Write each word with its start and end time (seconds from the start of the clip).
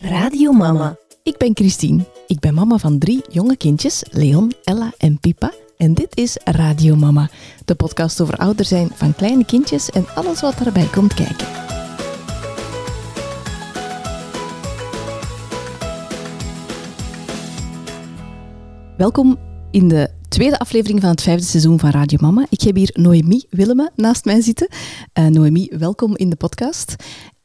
Radio 0.00 0.52
Mama. 0.52 0.96
Ik 1.22 1.36
ben 1.36 1.50
Christine. 1.54 2.04
Ik 2.26 2.40
ben 2.40 2.54
mama 2.54 2.76
van 2.76 2.98
drie 2.98 3.24
jonge 3.30 3.56
kindjes, 3.56 4.02
Leon, 4.10 4.52
Ella 4.64 4.92
en 4.98 5.20
Pipa. 5.20 5.52
En 5.76 5.94
dit 5.94 6.16
is 6.16 6.36
Radio 6.44 6.96
Mama, 6.96 7.28
de 7.64 7.74
podcast 7.74 8.20
over 8.20 8.36
ouder 8.36 8.64
zijn 8.64 8.88
van 8.94 9.14
kleine 9.14 9.44
kindjes 9.44 9.90
en 9.90 10.06
alles 10.14 10.40
wat 10.40 10.58
daarbij 10.58 10.86
komt 10.86 11.14
kijken. 11.14 11.46
Welkom 18.96 19.38
in 19.70 19.88
de 19.88 20.17
tweede 20.38 20.58
aflevering 20.58 21.00
van 21.00 21.10
het 21.10 21.22
vijfde 21.22 21.46
seizoen 21.46 21.78
van 21.78 21.90
Radio 21.90 22.18
Mama. 22.20 22.46
Ik 22.48 22.60
heb 22.60 22.76
hier 22.76 22.90
Noemi 22.92 23.44
Willemme 23.50 23.90
naast 23.94 24.24
mij 24.24 24.40
zitten. 24.40 24.68
Uh, 25.18 25.26
Noemi, 25.26 25.68
welkom 25.78 26.16
in 26.16 26.30
de 26.30 26.36
podcast. 26.36 26.94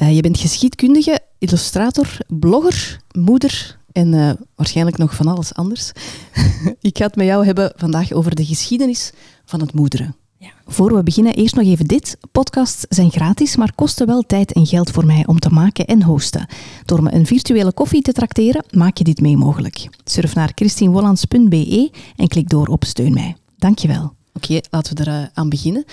Uh, 0.02 0.16
je 0.16 0.22
bent 0.22 0.38
geschiedkundige, 0.38 1.20
illustrator, 1.38 2.18
blogger, 2.28 3.00
moeder 3.12 3.78
en 3.92 4.14
uh, 4.14 4.32
waarschijnlijk 4.56 4.98
nog 4.98 5.16
van 5.16 5.28
alles 5.28 5.54
anders. 5.54 5.92
ik 6.82 6.98
ga 6.98 7.06
het 7.06 7.16
met 7.16 7.26
jou 7.26 7.46
hebben 7.46 7.74
vandaag 7.76 8.12
over 8.12 8.36
de 8.36 8.46
geschiedenis 8.46 9.12
van 9.46 9.60
het 9.60 9.74
moederen. 9.74 10.16
Ja. 10.44 10.52
Voor 10.68 10.96
we 10.96 11.04
beginnen, 11.04 11.34
eerst 11.34 11.56
nog 11.56 11.66
even 11.66 11.88
dit. 11.88 12.18
Podcasts 12.32 12.86
zijn 12.90 13.12
gratis, 13.12 13.56
maar 13.56 13.74
kosten 13.76 14.08
wel 14.08 14.22
tijd 14.22 14.54
en 14.54 14.66
geld 14.66 14.92
voor 14.92 15.06
mij 15.06 15.24
om 15.26 15.40
te 15.40 15.50
maken 15.50 15.86
en 15.86 16.04
hosten. 16.04 16.48
Door 16.86 17.04
me 17.04 17.14
een 17.14 17.26
virtuele 17.26 17.74
koffie 17.74 18.02
te 18.02 18.12
trakteren, 18.12 18.66
maak 18.72 18.98
je 18.98 19.04
dit 19.04 19.22
mee 19.22 19.38
mogelijk. 19.38 19.90
Surf 20.04 20.36
naar 20.36 20.52
christienwollands.be 20.56 21.92
en 22.16 22.28
klik 22.28 22.50
door 22.50 22.68
op 22.68 22.84
Steun 22.84 23.14
mij. 23.14 23.36
Dankjewel. 23.58 24.14
Oké, 24.34 24.60
laten 24.70 24.96
we 24.96 25.02
eraan 25.02 25.30
aan 25.34 25.50
beginnen. 25.50 25.86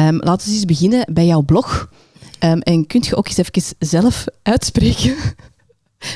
Um, 0.00 0.18
laten 0.22 0.48
we 0.48 0.54
eens 0.54 0.64
beginnen 0.64 1.12
bij 1.12 1.26
jouw 1.26 1.42
blog. 1.42 1.90
Um, 2.44 2.60
en 2.60 2.86
kunt 2.86 3.06
je 3.06 3.16
ook 3.16 3.28
eens 3.28 3.36
even 3.36 3.76
zelf 3.78 4.24
uitspreken 4.42 5.16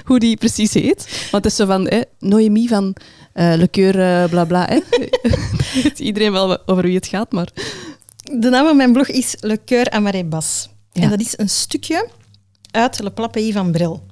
hoe 0.05 0.19
die 0.19 0.37
precies 0.37 0.75
heet? 0.75 1.29
Want 1.31 1.45
het 1.45 1.53
is 1.53 1.57
zo 1.57 1.67
van 1.67 1.89
hè, 1.89 2.01
Noemi 2.19 2.69
van 2.69 2.97
uh, 3.35 3.55
Le 3.57 3.71
Coeur 3.71 3.97
uh, 3.97 4.31
bla 4.31 4.45
bla. 4.45 4.67
Hè? 4.67 4.81
weet 5.83 5.99
iedereen 5.99 6.33
wel 6.33 6.67
over 6.67 6.83
wie 6.83 6.95
het 6.95 7.07
gaat, 7.07 7.33
maar... 7.33 7.49
De 8.33 8.49
naam 8.49 8.67
van 8.67 8.77
mijn 8.77 8.93
blog 8.93 9.09
is 9.09 9.37
Le 9.41 9.61
Coeur 9.65 9.91
Amaré 9.91 10.25
Bas. 10.25 10.69
Ja. 10.93 11.03
En 11.03 11.11
dat 11.11 11.21
is 11.21 11.39
een 11.39 11.49
stukje 11.49 12.09
uit 12.71 13.01
Le 13.01 13.11
Plat 13.11 13.31
Pays 13.31 13.53
van 13.53 13.73
Bril. 13.73 14.07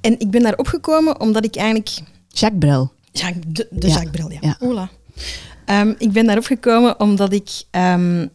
En 0.00 0.18
ik 0.18 0.30
ben 0.30 0.42
daar 0.42 0.56
opgekomen 0.56 1.20
omdat 1.20 1.44
ik 1.44 1.56
eigenlijk... 1.56 2.00
Jacques 2.28 2.58
Brel. 2.58 2.92
Jacques, 3.12 3.44
de, 3.46 3.68
de 3.70 3.86
ja. 3.86 3.92
Jacques 3.92 4.10
Brel, 4.10 4.30
ja. 4.30 4.38
ja. 4.40 4.56
Ola. 4.60 4.90
Um, 5.66 5.94
ik 5.98 6.10
ben 6.10 6.26
daarop 6.26 6.44
gekomen 6.44 7.00
omdat 7.00 7.32
ik 7.32 7.50
um, 7.70 8.30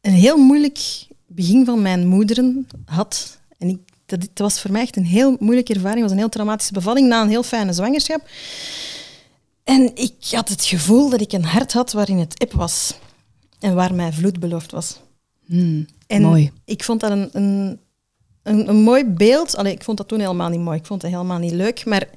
een 0.00 0.12
heel 0.12 0.36
moeilijk 0.36 0.78
begin 1.26 1.64
van 1.64 1.82
mijn 1.82 2.06
moederen 2.06 2.66
had. 2.84 3.38
En 3.58 3.68
ik, 3.68 3.78
dat, 4.10 4.20
dat 4.20 4.38
was 4.38 4.60
voor 4.60 4.70
mij 4.70 4.80
echt 4.80 4.96
een 4.96 5.04
heel 5.04 5.36
moeilijke 5.38 5.74
ervaring. 5.74 6.00
Het 6.00 6.04
was 6.04 6.12
een 6.12 6.18
heel 6.18 6.28
traumatische 6.28 6.72
bevalling 6.72 7.08
na 7.08 7.22
een 7.22 7.28
heel 7.28 7.42
fijne 7.42 7.72
zwangerschap. 7.72 8.28
En 9.64 9.90
ik 9.94 10.14
had 10.30 10.48
het 10.48 10.64
gevoel 10.64 11.10
dat 11.10 11.20
ik 11.20 11.32
een 11.32 11.44
hart 11.44 11.72
had 11.72 11.92
waarin 11.92 12.18
het 12.18 12.38
eb 12.38 12.52
was. 12.52 12.94
En 13.58 13.74
waar 13.74 13.94
mij 13.94 14.12
vloed 14.12 14.40
beloofd 14.40 14.70
was. 14.70 15.00
Hmm, 15.46 15.86
en 16.06 16.22
mooi. 16.22 16.52
ik 16.64 16.84
vond 16.84 17.00
dat 17.00 17.10
een, 17.10 17.28
een, 17.32 17.80
een, 18.42 18.68
een 18.68 18.82
mooi 18.82 19.04
beeld. 19.04 19.56
Allee, 19.56 19.72
ik 19.72 19.84
vond 19.84 19.96
dat 19.96 20.08
toen 20.08 20.20
helemaal 20.20 20.48
niet 20.48 20.60
mooi. 20.60 20.78
Ik 20.78 20.86
vond 20.86 21.02
het 21.02 21.10
helemaal 21.10 21.38
niet 21.38 21.52
leuk. 21.52 21.84
Maar 21.84 22.08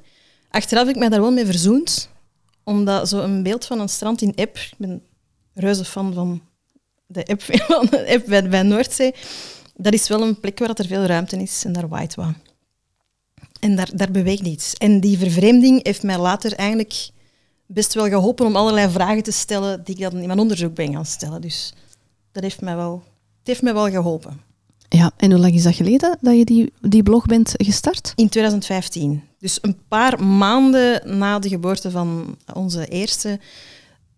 achteraf 0.50 0.84
heb 0.84 0.94
ik 0.94 1.00
mij 1.00 1.08
daar 1.08 1.20
wel 1.20 1.32
mee 1.32 1.46
verzoend. 1.46 2.08
Omdat 2.64 3.08
zo'n 3.08 3.42
beeld 3.42 3.64
van 3.64 3.80
een 3.80 3.88
strand 3.88 4.22
in 4.22 4.34
Eb... 4.34 4.56
Ik 4.56 4.74
ben 4.78 5.02
reuze 5.54 5.84
fan 5.84 6.14
van 6.14 6.42
de 7.06 7.22
Eb, 7.22 7.42
van 7.68 7.86
de 7.90 8.46
bij 8.50 8.62
Noordzee. 8.62 9.14
Dat 9.74 9.92
is 9.92 10.08
wel 10.08 10.22
een 10.22 10.40
plek 10.40 10.58
waar 10.58 10.70
er 10.74 10.86
veel 10.86 11.04
ruimte 11.04 11.36
is. 11.36 11.64
En 11.64 11.72
daar 11.72 11.88
waait 11.88 12.14
wat. 12.14 12.32
En 13.60 13.76
daar, 13.76 13.90
daar 13.94 14.10
beweegt 14.10 14.46
iets. 14.46 14.74
En 14.74 15.00
die 15.00 15.18
vervreemding 15.18 15.84
heeft 15.84 16.02
mij 16.02 16.18
later 16.18 16.52
eigenlijk 16.52 17.10
best 17.66 17.94
wel 17.94 18.08
geholpen 18.08 18.46
om 18.46 18.56
allerlei 18.56 18.90
vragen 18.90 19.22
te 19.22 19.30
stellen 19.30 19.84
die 19.84 19.94
ik 19.94 20.00
dan 20.00 20.20
in 20.20 20.26
mijn 20.26 20.38
onderzoek 20.38 20.74
ben 20.74 20.92
gaan 20.92 21.06
stellen. 21.06 21.40
Dus 21.40 21.72
dat 22.32 22.42
heeft 22.42 22.60
mij 22.60 22.76
wel, 22.76 23.02
het 23.38 23.46
heeft 23.46 23.62
mij 23.62 23.74
wel 23.74 23.90
geholpen. 23.90 24.40
Ja, 24.88 25.12
en 25.16 25.30
hoe 25.30 25.40
lang 25.40 25.54
is 25.54 25.62
dat 25.62 25.74
geleden 25.74 26.18
dat 26.20 26.36
je 26.36 26.44
die, 26.44 26.72
die 26.80 27.02
blog 27.02 27.26
bent 27.26 27.52
gestart? 27.56 28.12
In 28.14 28.28
2015. 28.28 29.22
Dus 29.38 29.58
een 29.60 29.78
paar 29.88 30.24
maanden 30.24 31.18
na 31.18 31.38
de 31.38 31.48
geboorte 31.48 31.90
van 31.90 32.36
onze 32.52 32.86
eerste. 32.86 33.28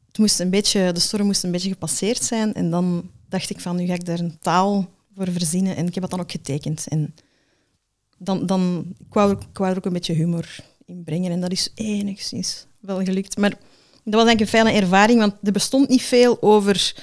Het 0.07 0.19
moest 0.19 0.41
een 0.41 0.51
beetje, 0.51 0.93
de 0.93 1.01
storm 1.01 1.27
moest 1.27 1.45
een 1.45 1.51
beetje 1.51 1.69
gepasseerd 1.69 2.23
zijn. 2.23 2.55
En 2.55 2.71
dan 2.71 3.11
dacht 3.29 3.51
ik 3.51 3.61
van, 3.61 3.77
nu 3.77 3.87
ga 3.87 3.95
ik 3.95 4.05
daar 4.05 4.19
een 4.19 4.39
taal 4.41 4.89
voor 5.17 5.33
verzinnen. 5.33 5.77
En 5.77 5.87
ik 5.87 5.95
heb 5.95 6.03
dat 6.03 6.11
dan 6.11 6.21
ook 6.21 6.31
getekend. 6.31 6.87
En 6.89 7.15
dan, 8.19 8.47
dan, 8.47 8.87
ik, 8.99 9.15
wou, 9.15 9.33
ik 9.33 9.59
wou 9.59 9.71
er 9.71 9.77
ook 9.77 9.85
een 9.85 9.93
beetje 9.93 10.13
humor 10.13 10.57
in 10.85 11.05
brengen. 11.05 11.33
En 11.33 11.41
dat 11.41 11.53
is 11.53 11.71
enigszins 11.75 12.67
wel 12.81 13.05
gelukt. 13.05 13.37
Maar 13.37 13.51
dat 13.51 14.15
was 14.15 14.25
eigenlijk 14.25 14.41
een 14.41 14.59
fijne 14.59 14.81
ervaring, 14.81 15.19
want 15.19 15.35
er 15.43 15.53
bestond 15.53 15.89
niet 15.89 16.03
veel 16.03 16.43
over 16.43 16.95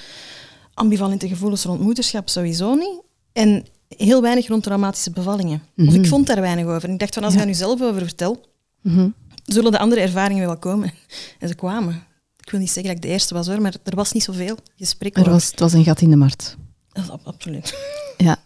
ambivalente 0.74 1.28
gevoelens 1.28 1.64
rond 1.64 1.82
moederschap, 1.82 2.30
sowieso 2.30 2.74
niet. 2.74 3.02
En 3.32 3.66
heel 3.88 4.22
weinig 4.22 4.48
rond 4.48 4.64
traumatische 4.64 5.12
bevallingen. 5.12 5.62
Mm 5.76 5.88
Of 5.88 5.94
ik 5.94 6.08
vond 6.08 6.28
daar 6.28 6.42
weinig 6.42 6.66
over. 6.66 6.84
En 6.84 6.94
ik 6.94 7.00
dacht 7.00 7.14
van, 7.14 7.24
als 7.24 7.34
ja. 7.34 7.40
ik 7.40 7.46
daar 7.46 7.54
nu 7.54 7.60
zelf 7.60 7.82
over 7.82 8.02
vertel, 8.02 8.46
mhm. 8.82 9.10
zullen 9.46 9.72
de 9.72 9.80
andere 9.80 10.02
ervaringen 10.02 10.46
wel 10.46 10.58
komen. 10.58 10.94
En 11.40 11.48
ze 11.48 11.56
kwamen. 11.56 12.04
Ik 12.40 12.50
wil 12.50 12.60
niet 12.60 12.72
zeggen 12.72 12.94
dat 12.94 12.96
ik 12.96 13.02
de 13.02 13.14
eerste 13.14 13.34
was 13.34 13.48
hoor, 13.48 13.62
maar 13.62 13.76
er 13.84 13.96
was 13.96 14.12
niet 14.12 14.24
zoveel 14.24 14.58
gesprek 14.76 15.18
er 15.18 15.30
was, 15.30 15.50
Het 15.52 15.60
was 15.60 15.74
een 15.74 15.84
gat 15.84 16.02
in 16.02 16.10
de 16.10 16.16
markt. 16.16 16.58
Dat 16.94 17.20
absoluut. 17.24 17.78
Ja. 18.18 18.38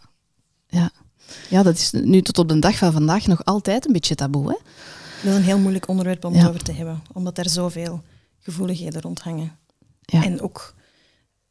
ja. 0.67 0.91
Ja, 1.49 1.63
dat 1.63 1.77
is 1.77 1.91
nu 1.91 2.21
tot 2.21 2.37
op 2.37 2.49
de 2.49 2.59
dag 2.59 2.77
van 2.77 2.91
vandaag 2.91 3.27
nog 3.27 3.45
altijd 3.45 3.85
een 3.85 3.93
beetje 3.93 4.15
taboe, 4.15 4.47
hè? 4.47 4.57
Dat 5.23 5.31
is 5.31 5.35
een 5.35 5.43
heel 5.43 5.59
moeilijk 5.59 5.87
onderwerp 5.87 6.25
om 6.25 6.33
het 6.33 6.47
over 6.47 6.63
te 6.63 6.71
hebben, 6.71 7.01
omdat 7.13 7.37
er 7.37 7.49
zoveel 7.49 8.01
gevoeligheden 8.39 9.01
rondhangen. 9.01 9.57
Ja. 10.01 10.23
En 10.23 10.41
ook 10.41 10.75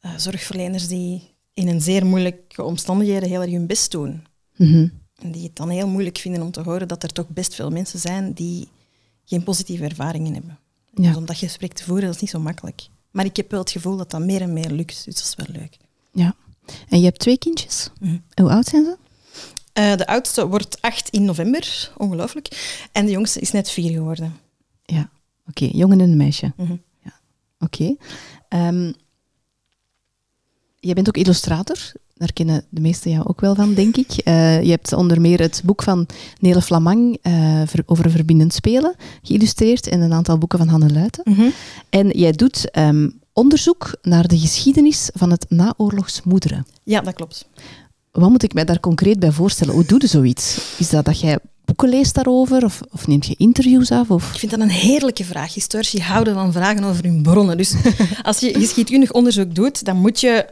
uh, 0.01 0.11
zorgverleners 0.17 0.87
die 0.87 1.35
in 1.53 1.67
een 1.67 1.81
zeer 1.81 2.05
moeilijke 2.05 2.63
omstandigheden 2.63 3.29
heel 3.29 3.41
erg 3.41 3.51
hun 3.51 3.67
best 3.67 3.91
doen. 3.91 4.25
Mm 4.55 4.91
En 5.15 5.31
die 5.31 5.43
het 5.43 5.55
dan 5.55 5.69
heel 5.69 5.87
moeilijk 5.87 6.17
vinden 6.17 6.41
om 6.41 6.51
te 6.51 6.61
horen 6.61 6.87
dat 6.87 7.03
er 7.03 7.13
toch 7.13 7.27
best 7.27 7.55
veel 7.55 7.69
mensen 7.69 7.99
zijn 7.99 8.33
die 8.33 8.67
geen 9.25 9.43
positieve 9.43 9.83
ervaringen 9.83 10.33
hebben. 10.33 10.59
Ja. 10.93 11.07
Dus 11.07 11.15
om 11.15 11.25
dat 11.25 11.37
gesprek 11.37 11.73
te 11.73 11.83
voeren, 11.83 12.05
dat 12.05 12.15
is 12.15 12.21
niet 12.21 12.29
zo 12.29 12.39
makkelijk. 12.39 12.87
Maar 13.11 13.25
ik 13.25 13.35
heb 13.35 13.51
wel 13.51 13.59
het 13.59 13.71
gevoel 13.71 13.97
dat 13.97 14.11
dat 14.11 14.21
meer 14.21 14.41
en 14.41 14.53
meer 14.53 14.71
lukt, 14.71 15.05
dus 15.05 15.15
dat 15.15 15.23
is 15.23 15.35
wel 15.35 15.61
leuk. 15.61 15.77
Ja. 16.11 16.35
En 16.89 16.99
je 16.99 17.05
hebt 17.05 17.19
twee 17.19 17.37
kindjes. 17.37 17.89
Mm 17.99 18.23
Hoe 18.33 18.49
oud 18.49 18.65
zijn 18.65 18.83
ze? 18.83 18.97
Uh, 19.79 19.95
de 19.95 20.07
oudste 20.07 20.47
wordt 20.47 20.81
acht 20.81 21.09
in 21.09 21.25
november, 21.25 21.91
ongelooflijk. 21.97 22.77
En 22.91 23.05
de 23.05 23.11
jongste 23.11 23.39
is 23.39 23.51
net 23.51 23.69
vier 23.69 23.91
geworden. 23.91 24.35
Ja, 24.85 25.09
oké. 25.47 25.63
Okay. 25.63 25.77
Jongen 25.77 26.01
en 26.01 26.09
een 26.09 26.17
meisje. 26.17 26.53
Mm 26.55 26.65
-hmm. 26.65 26.81
ja. 27.03 27.19
Oké. 27.59 27.95
Okay. 28.49 28.67
Um, 28.67 28.93
jij 30.79 30.93
bent 30.93 31.07
ook 31.07 31.17
illustrator. 31.17 31.77
Daar 32.13 32.33
kennen 32.33 32.65
de 32.69 32.81
meesten 32.81 33.11
jou 33.11 33.27
ook 33.27 33.41
wel 33.41 33.55
van, 33.55 33.73
denk 33.73 33.97
ik. 33.97 34.09
Uh, 34.09 34.63
je 34.63 34.69
hebt 34.69 34.93
onder 34.93 35.21
meer 35.21 35.39
het 35.39 35.61
boek 35.65 35.83
van 35.83 36.05
Nele 36.39 36.61
Flamang 36.61 37.17
uh, 37.23 37.61
over 37.85 38.11
verbindend 38.11 38.53
spelen 38.53 38.95
geïllustreerd 39.21 39.87
en 39.87 40.01
een 40.01 40.13
aantal 40.13 40.37
boeken 40.37 40.57
van 40.57 40.67
Hanne 40.67 40.89
Luiten. 40.89 41.23
Mm 41.25 41.33
-hmm. 41.33 41.51
En 41.89 42.09
jij 42.09 42.31
doet 42.31 42.77
um, 42.77 43.19
onderzoek 43.37 43.97
naar 44.01 44.27
de 44.27 44.39
geschiedenis 44.39 45.09
van 45.13 45.31
het 45.31 45.45
naoorlogs 45.49 46.21
moederen. 46.23 46.65
Ja, 46.83 47.01
dat 47.01 47.13
klopt. 47.13 47.47
Wat 48.11 48.29
moet 48.29 48.43
ik 48.43 48.53
mij 48.53 48.65
daar 48.65 48.79
concreet 48.79 49.19
bij 49.19 49.31
voorstellen? 49.31 49.73
Hoe 49.73 49.85
doe 49.85 50.01
je 50.01 50.07
zoiets? 50.07 50.75
Is 50.77 50.89
dat 50.89 51.05
dat 51.05 51.19
jij 51.19 51.37
boeken 51.65 51.89
leest 51.89 52.15
daarover 52.15 52.63
of, 52.63 52.81
of 52.91 53.07
neemt 53.07 53.25
je 53.25 53.35
interviews 53.37 53.91
af? 53.91 54.09
Of? 54.09 54.31
Ik 54.33 54.39
vind 54.39 54.51
dat 54.51 54.59
een 54.59 54.69
heerlijke 54.69 55.23
vraag. 55.23 55.53
Historici 55.53 55.99
houden 55.99 56.33
van 56.33 56.51
vragen 56.51 56.83
over 56.83 57.03
hun 57.03 57.21
bronnen. 57.21 57.57
Dus 57.57 57.73
als 58.23 58.39
je 58.39 58.53
geschiedkundig 58.53 59.11
onderzoek 59.11 59.55
doet, 59.55 59.85
dan 59.85 59.97
moet 59.97 60.19
je 60.19 60.45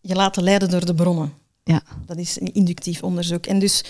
je 0.00 0.14
laten 0.14 0.42
leiden 0.42 0.70
door 0.70 0.84
de 0.84 0.94
bronnen. 0.94 1.32
Ja. 1.64 1.82
Dat 2.06 2.16
is 2.16 2.40
een 2.40 2.52
inductief 2.54 3.02
onderzoek. 3.02 3.46
En 3.46 3.58
dus 3.58 3.84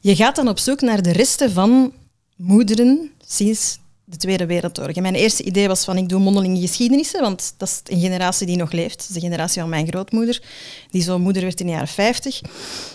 je 0.00 0.16
gaat 0.16 0.36
dan 0.36 0.48
op 0.48 0.58
zoek 0.58 0.80
naar 0.80 1.02
de 1.02 1.12
resten 1.12 1.52
van 1.52 1.92
moederen 2.36 3.10
sinds 3.26 3.78
de 4.12 4.18
Tweede 4.18 4.46
Wereldoorlog. 4.46 4.96
En 4.96 5.02
mijn 5.02 5.14
eerste 5.14 5.42
idee 5.42 5.68
was 5.68 5.84
van 5.84 5.96
ik 5.96 6.08
doe 6.08 6.20
mondelinge 6.20 6.60
geschiedenissen, 6.60 7.20
want 7.20 7.54
dat 7.56 7.68
is 7.68 7.80
een 7.94 8.00
generatie 8.00 8.46
die 8.46 8.56
nog 8.56 8.72
leeft. 8.72 8.98
Dat 8.98 9.08
is 9.08 9.14
de 9.14 9.20
generatie 9.20 9.60
van 9.60 9.70
mijn 9.70 9.86
grootmoeder, 9.86 10.42
die 10.90 11.02
zo 11.02 11.18
moeder 11.18 11.42
werd 11.42 11.60
in 11.60 11.66
de 11.66 11.72
jaren 11.72 11.88
50. 11.88 12.40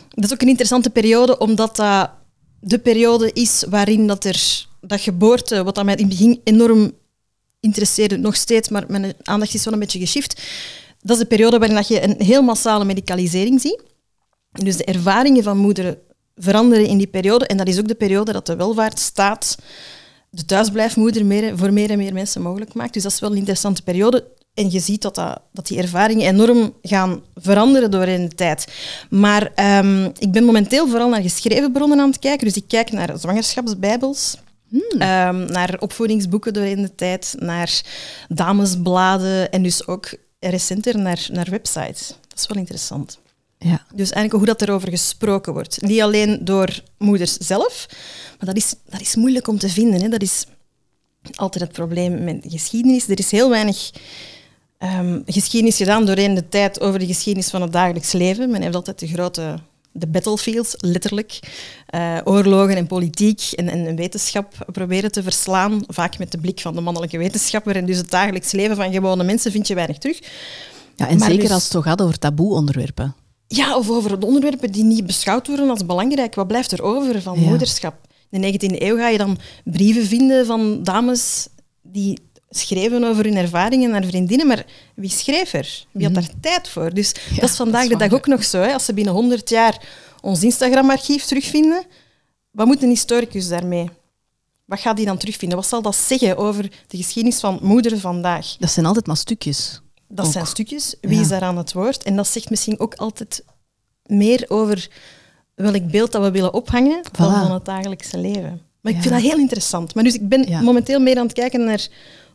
Dat 0.10 0.26
is 0.26 0.34
ook 0.34 0.42
een 0.42 0.48
interessante 0.48 0.90
periode, 0.90 1.38
omdat 1.38 1.76
dat 1.76 2.10
de 2.60 2.80
periode 2.80 3.32
is 3.34 3.64
waarin 3.70 4.08
dat 4.08 4.24
er 4.24 4.68
dat 4.82 5.02
geboorte, 5.02 5.64
wat 5.64 5.76
dat 5.76 5.86
mij 5.86 5.96
in 5.96 6.08
het 6.08 6.18
begin 6.18 6.42
enorm 6.44 6.92
interesseerde, 7.60 8.18
nog 8.18 8.36
steeds, 8.36 8.70
maar 8.70 8.84
mijn 8.88 9.14
aandacht 9.24 9.54
is 9.54 9.64
wel 9.64 9.74
een 9.74 9.80
beetje 9.80 10.00
geshift. 10.00 10.42
Dat 11.02 11.16
is 11.16 11.22
de 11.22 11.28
periode 11.28 11.58
waarin 11.58 11.78
dat 11.78 11.88
je 11.88 12.04
een 12.04 12.16
heel 12.18 12.42
massale 12.42 12.86
medicalisering 12.86 13.62
ziet. 13.62 13.82
Dus 14.52 14.78
de 14.78 14.86
ervaringen 14.86 15.44
van 15.44 15.58
moederen 15.58 15.98
veranderen 16.36 16.88
in 16.88 16.98
die 16.98 17.08
periode. 17.08 17.48
En 17.48 17.58
dat 17.58 17.68
is 17.68 17.80
ook 17.80 17.88
de 17.88 17.96
periode 17.96 18.32
dat 18.32 18.46
de 18.46 18.56
welvaartsstaat 18.56 19.58
de 20.30 20.46
thuisblijfmoeder 20.46 21.26
meer, 21.26 21.58
voor 21.58 21.74
meer 21.74 21.90
en 21.90 21.98
meer 21.98 22.14
mensen 22.14 22.42
mogelijk 22.42 22.74
maakt. 22.74 22.94
Dus 22.94 23.04
dat 23.04 23.12
is 23.12 23.20
wel 23.20 23.32
een 23.32 23.38
interessante 23.38 23.84
periode. 23.84 24.26
En 24.54 24.72
je 24.72 24.80
ziet 24.80 25.02
dat, 25.02 25.16
dat, 25.16 25.42
dat 25.52 25.68
die 25.68 25.78
ervaringen 25.78 26.28
enorm 26.28 26.74
gaan 26.82 27.22
veranderen 27.36 27.92
door 27.92 28.08
in 28.08 28.30
de 28.30 28.36
tijd. 28.36 28.68
Maar 29.10 29.52
um, 29.80 30.12
ik 30.18 30.32
ben 30.32 30.44
momenteel 30.44 30.88
vooral 30.88 31.10
naar 31.10 31.22
geschreven 31.22 31.72
bronnen 31.72 32.00
aan 32.00 32.10
het 32.10 32.20
kijken. 32.20 32.48
Dus 32.48 32.56
ik 32.56 32.68
kijk 32.68 32.92
naar 32.92 33.18
zwangerschapsbijbels. 33.18 34.38
Ehm, 35.00 35.46
naar 35.46 35.78
opvoedingsboeken 35.80 36.54
doorheen 36.54 36.82
de 36.82 36.96
tijd, 36.96 37.36
naar 37.40 37.82
damesbladen 38.30 39.52
en 39.52 39.64
dus 39.64 39.88
ook 39.88 40.10
recenter 40.40 40.98
naar, 40.98 41.28
naar 41.32 41.48
websites. 41.50 42.08
Dat 42.28 42.40
is 42.40 42.48
wel 42.48 42.58
interessant. 42.58 43.20
Ja. 43.58 43.86
Dus 43.94 44.12
eigenlijk 44.12 44.32
hoe 44.32 44.56
dat 44.56 44.62
erover 44.62 44.90
gesproken 44.90 45.54
wordt. 45.54 45.82
Niet 45.82 46.02
alleen 46.02 46.40
door 46.42 46.82
moeders 46.98 47.38
zelf, 47.38 47.86
maar 48.38 48.46
dat 48.46 48.56
is, 48.56 48.76
dat 48.90 49.02
is 49.02 49.16
moeilijk 49.16 49.48
om 49.48 49.58
te 49.58 49.70
vinden. 49.70 50.02
Hè. 50.02 50.10
Dat 50.10 50.22
is 50.22 50.46
altijd 51.36 51.64
het 51.64 51.74
probleem 51.74 52.24
met 52.24 52.46
geschiedenis. 52.48 53.08
Er 53.08 53.20
is 53.20 53.32
heel 53.32 53.50
weinig 53.50 53.92
ehm, 54.78 55.22
geschiedenis 55.26 55.78
gedaan 55.78 56.06
doorheen 56.06 56.34
de 56.34 56.50
tijd 56.50 56.82
over 56.82 57.00
de 57.00 57.06
geschiedenis 57.06 57.50
van 57.50 57.62
het 57.62 57.74
dagelijks 57.74 58.12
leven. 58.12 58.50
Men 58.50 58.62
heeft 58.62 58.76
altijd 58.76 59.00
de 59.00 59.08
grote 59.08 59.60
de 60.00 60.08
battlefields, 60.08 60.74
letterlijk. 60.78 61.40
Uh, 61.96 62.18
oorlogen 62.24 62.76
en 62.76 62.88
politiek 62.88 63.42
en, 63.56 63.70
en, 63.70 63.96
wetenschap 63.96 64.66
proberen 64.72 65.12
te 65.12 65.24
verslaan. 65.24 65.84
Vaak 65.88 66.18
met 66.18 66.32
de 66.32 66.38
blik 66.38 66.60
van 66.60 66.76
de 66.76 66.82
mannelijke 66.82 67.18
wetenschapper. 67.18 67.76
En 67.76 67.86
dus 67.86 67.98
het 67.98 68.12
dagelijks 68.12 68.52
leven 68.52 68.76
van 68.76 68.92
gewone 68.92 69.24
mensen 69.24 69.52
vind 69.52 69.68
je 69.68 69.76
weinig 69.76 69.98
terug. 69.98 70.20
Ja, 70.96 71.08
en 71.08 71.20
zeker 71.20 71.42
dus, 71.42 71.52
als 71.52 71.64
het 71.64 71.72
toch 71.72 71.84
gaat 71.84 72.02
over 72.02 72.20
taboe-onderwerpen. 72.20 73.16
Ja, 73.48 73.78
of 73.78 73.90
over 73.90 74.26
onderwerpen 74.26 74.72
die 74.72 74.84
niet 74.84 75.06
beschouwd 75.06 75.48
worden 75.48 75.70
als 75.70 75.86
belangrijk. 75.86 76.36
Wat 76.36 76.48
blijft 76.48 76.72
er 76.72 76.84
over 76.84 77.22
van 77.22 77.40
moederschap? 77.40 77.96
In 78.30 78.42
de 78.42 78.54
19e 78.54 78.82
eeuw 78.82 78.98
ga 78.98 79.08
je 79.08 79.18
dan 79.18 79.38
brieven 79.64 80.06
vinden 80.06 80.46
van 80.46 80.84
dames 80.84 81.48
die 81.82 82.20
schreven 82.50 83.04
over 83.04 83.24
hun 83.24 83.36
ervaringen 83.36 83.90
naar 83.90 84.04
vriendinnen, 84.04 84.48
maar 84.48 84.66
wie 84.96 85.10
schreef 85.10 85.54
er? 85.54 85.86
Wie 85.92 86.04
had 86.04 86.14
mhm. 86.14 86.22
daar 86.22 86.32
tijd 86.40 86.70
voor? 86.70 86.94
Dus 86.94 87.14
dat 87.36 87.50
is 87.50 87.56
vandaag 87.56 87.88
de 87.88 87.98
dag 87.98 88.14
ook 88.14 88.28
nog 88.28 88.44
zo. 88.44 88.62
Hè. 88.62 88.74
Als 88.74 88.86
ze 88.86 88.94
binnen 88.94 89.14
100 89.14 89.50
jaar 89.50 89.86
ons 90.22 90.44
Instagram-archief 90.44 91.24
terugvinden, 91.24 91.84
wat 92.52 92.68
moet 92.68 92.84
een 92.84 92.90
historicus 92.90 93.48
daarmee? 93.48 93.90
Wat 94.66 94.80
gaat 94.80 94.98
hij 94.98 95.06
dan 95.06 95.18
terugvinden? 95.18 95.58
Wat 95.58 95.68
zal 95.68 95.82
dat 95.82 95.96
zeggen 95.96 96.38
over 96.38 96.72
de 96.88 96.98
geschiedenis 96.98 97.40
van 97.40 97.60
moederen 97.62 98.00
vandaag? 98.00 98.56
Dat 98.60 98.70
zijn 98.70 98.86
altijd 98.86 99.08
maar 99.08 99.18
stukjes. 99.18 99.82
Dat 100.08 100.28
zijn 100.28 100.48
stukjes. 100.48 100.96
Wie 101.02 101.20
is 101.20 101.28
daar 101.28 101.42
aan 101.42 101.58
het 101.58 101.74
woord? 101.74 102.04
En 102.04 102.16
dat 102.16 102.28
zegt 102.28 102.50
misschien 102.50 102.80
ook 102.80 102.96
altijd 102.96 103.44
meer 104.06 104.46
over 104.48 104.90
welk 105.56 105.92
beeld 105.92 106.12
dat 106.12 106.22
we 106.22 106.32
willen 106.32 106.54
ophangen 106.54 107.02
dan 107.12 107.32
van 107.32 107.52
het 107.52 107.66
dagelijkse 107.66 108.18
leven. 108.18 108.62
Maar 108.82 108.94
ik 108.94 109.02
vind 109.02 109.14
dat 109.14 109.24
heel 109.24 109.38
interessant. 109.38 109.96
Maar 109.96 110.04
dus 110.04 110.16
ik 110.16 110.30
ben 110.30 110.64
momenteel 110.64 111.00
meer 111.00 111.18
aan 111.18 111.26
het 111.26 111.34
kijken 111.34 111.64
naar 111.64 111.88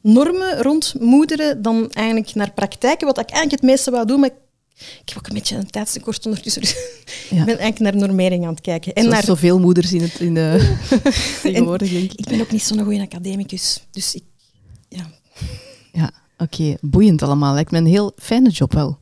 normen 0.03 0.63
rond 0.63 0.95
moederen 1.01 1.63
dan 1.63 1.91
eigenlijk 1.91 2.35
naar 2.35 2.53
praktijken, 2.53 3.07
wat 3.07 3.19
ik 3.19 3.31
eigenlijk 3.31 3.61
het 3.63 3.71
meeste 3.71 3.91
wou 3.91 4.07
doen, 4.07 4.21
maar 4.21 4.31
ik 4.75 5.09
heb 5.09 5.19
ook 5.19 5.27
een 5.27 5.35
beetje 5.35 5.57
een 5.57 5.71
tijdstekort 5.71 6.27
ondertussen. 6.27 6.63
Dus 6.63 6.73
ja. 7.31 7.39
ik 7.39 7.45
ben 7.45 7.59
eigenlijk 7.59 7.79
naar 7.79 7.97
normering 7.97 8.45
aan 8.45 8.53
het 8.53 8.61
kijken. 8.61 8.93
En 8.93 9.09
naar 9.09 9.25
zoveel 9.25 9.59
moeders 9.59 9.93
in 9.93 10.03
het 10.03 10.21
in 10.21 10.35
de 10.35 10.77
tegenwoordig, 11.43 11.91
denk 11.91 12.13
ik. 12.13 12.19
Ik 12.19 12.29
ben 12.29 12.41
ook 12.41 12.51
niet 12.51 12.63
zo'n 12.63 12.83
goede 12.83 13.01
academicus. 13.01 13.87
Dus 13.91 14.15
ik... 14.15 14.25
Ja. 14.89 15.11
Ja, 15.93 16.13
oké. 16.43 16.77
Boeiend 16.81 17.23
allemaal. 17.23 17.55
Lijkt 17.55 17.71
me 17.71 17.79
een 17.79 17.87
heel 17.87 18.13
fijne 18.17 18.51
job 18.51 18.73
wel. 18.73 18.99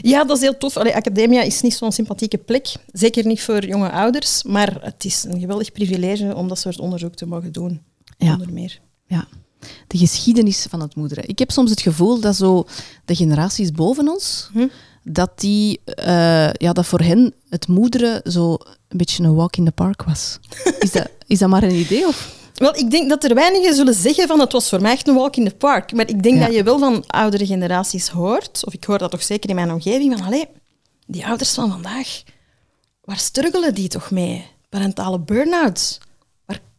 Ja, 0.00 0.24
dat 0.24 0.36
is 0.36 0.42
heel 0.42 0.56
tof. 0.56 0.76
Allee, 0.76 0.94
academia 0.94 1.42
is 1.42 1.60
niet 1.60 1.74
zo'n 1.74 1.92
sympathieke 1.92 2.38
plek. 2.38 2.74
Zeker 2.92 3.26
niet 3.26 3.42
voor 3.42 3.66
jonge 3.66 3.90
ouders. 3.90 4.42
Maar 4.42 4.78
het 4.80 5.04
is 5.04 5.24
een 5.24 5.40
geweldig 5.40 5.72
privilege 5.72 6.34
om 6.34 6.48
dat 6.48 6.58
soort 6.58 6.78
onderzoek 6.78 7.14
te 7.14 7.26
mogen 7.26 7.52
doen. 7.52 7.82
Ja. 8.18 8.32
Onder 8.32 8.52
meer. 8.52 8.80
Ja 9.06 9.28
de 9.86 9.98
geschiedenis 9.98 10.66
van 10.68 10.80
het 10.80 10.94
moederen. 10.94 11.28
Ik 11.28 11.38
heb 11.38 11.50
soms 11.50 11.70
het 11.70 11.80
gevoel 11.80 12.20
dat 12.20 12.36
zo 12.36 12.64
de 13.04 13.14
generaties 13.14 13.72
boven 13.72 14.08
ons, 14.08 14.50
hm? 14.52 14.66
dat, 15.02 15.30
die, 15.40 15.80
uh, 15.84 16.52
ja, 16.52 16.72
dat 16.72 16.86
voor 16.86 17.00
hen 17.00 17.34
het 17.48 17.68
moederen 17.68 18.32
zo 18.32 18.56
een 18.88 18.96
beetje 18.96 19.24
een 19.24 19.34
walk 19.34 19.56
in 19.56 19.64
the 19.64 19.70
park 19.70 20.02
was. 20.02 20.38
Is 20.78 20.92
dat, 20.92 21.10
is 21.26 21.38
dat 21.38 21.48
maar 21.48 21.62
een 21.62 21.74
idee? 21.74 22.06
Of? 22.06 22.36
Wel, 22.58 22.76
ik 22.76 22.90
denk 22.90 23.08
dat 23.08 23.24
er 23.24 23.34
weinigen 23.34 23.74
zullen 23.74 23.94
zeggen 23.94 24.28
van 24.28 24.40
het 24.40 24.52
was 24.52 24.68
voor 24.68 24.80
mij 24.80 24.92
echt 24.92 25.08
een 25.08 25.14
walk 25.14 25.36
in 25.36 25.44
the 25.44 25.54
park. 25.54 25.92
Maar 25.92 26.08
ik 26.08 26.22
denk 26.22 26.40
dat 26.40 26.54
je 26.54 26.62
wel 26.62 26.78
van 26.78 27.04
oudere 27.06 27.46
generaties 27.46 28.08
hoort, 28.08 28.62
of 28.64 28.72
ik 28.72 28.84
hoor 28.84 28.98
dat 28.98 29.10
toch 29.10 29.22
zeker 29.22 29.48
in 29.48 29.54
mijn 29.54 29.72
omgeving, 29.72 30.18
van 30.18 30.26
allee, 30.26 30.48
die 31.06 31.26
ouders 31.26 31.54
van 31.54 31.70
vandaag, 31.70 32.22
waar 33.04 33.18
struggelen 33.18 33.74
die 33.74 33.88
toch 33.88 34.10
mee? 34.10 34.46
Parentale 34.68 35.18
burn-outs 35.18 35.98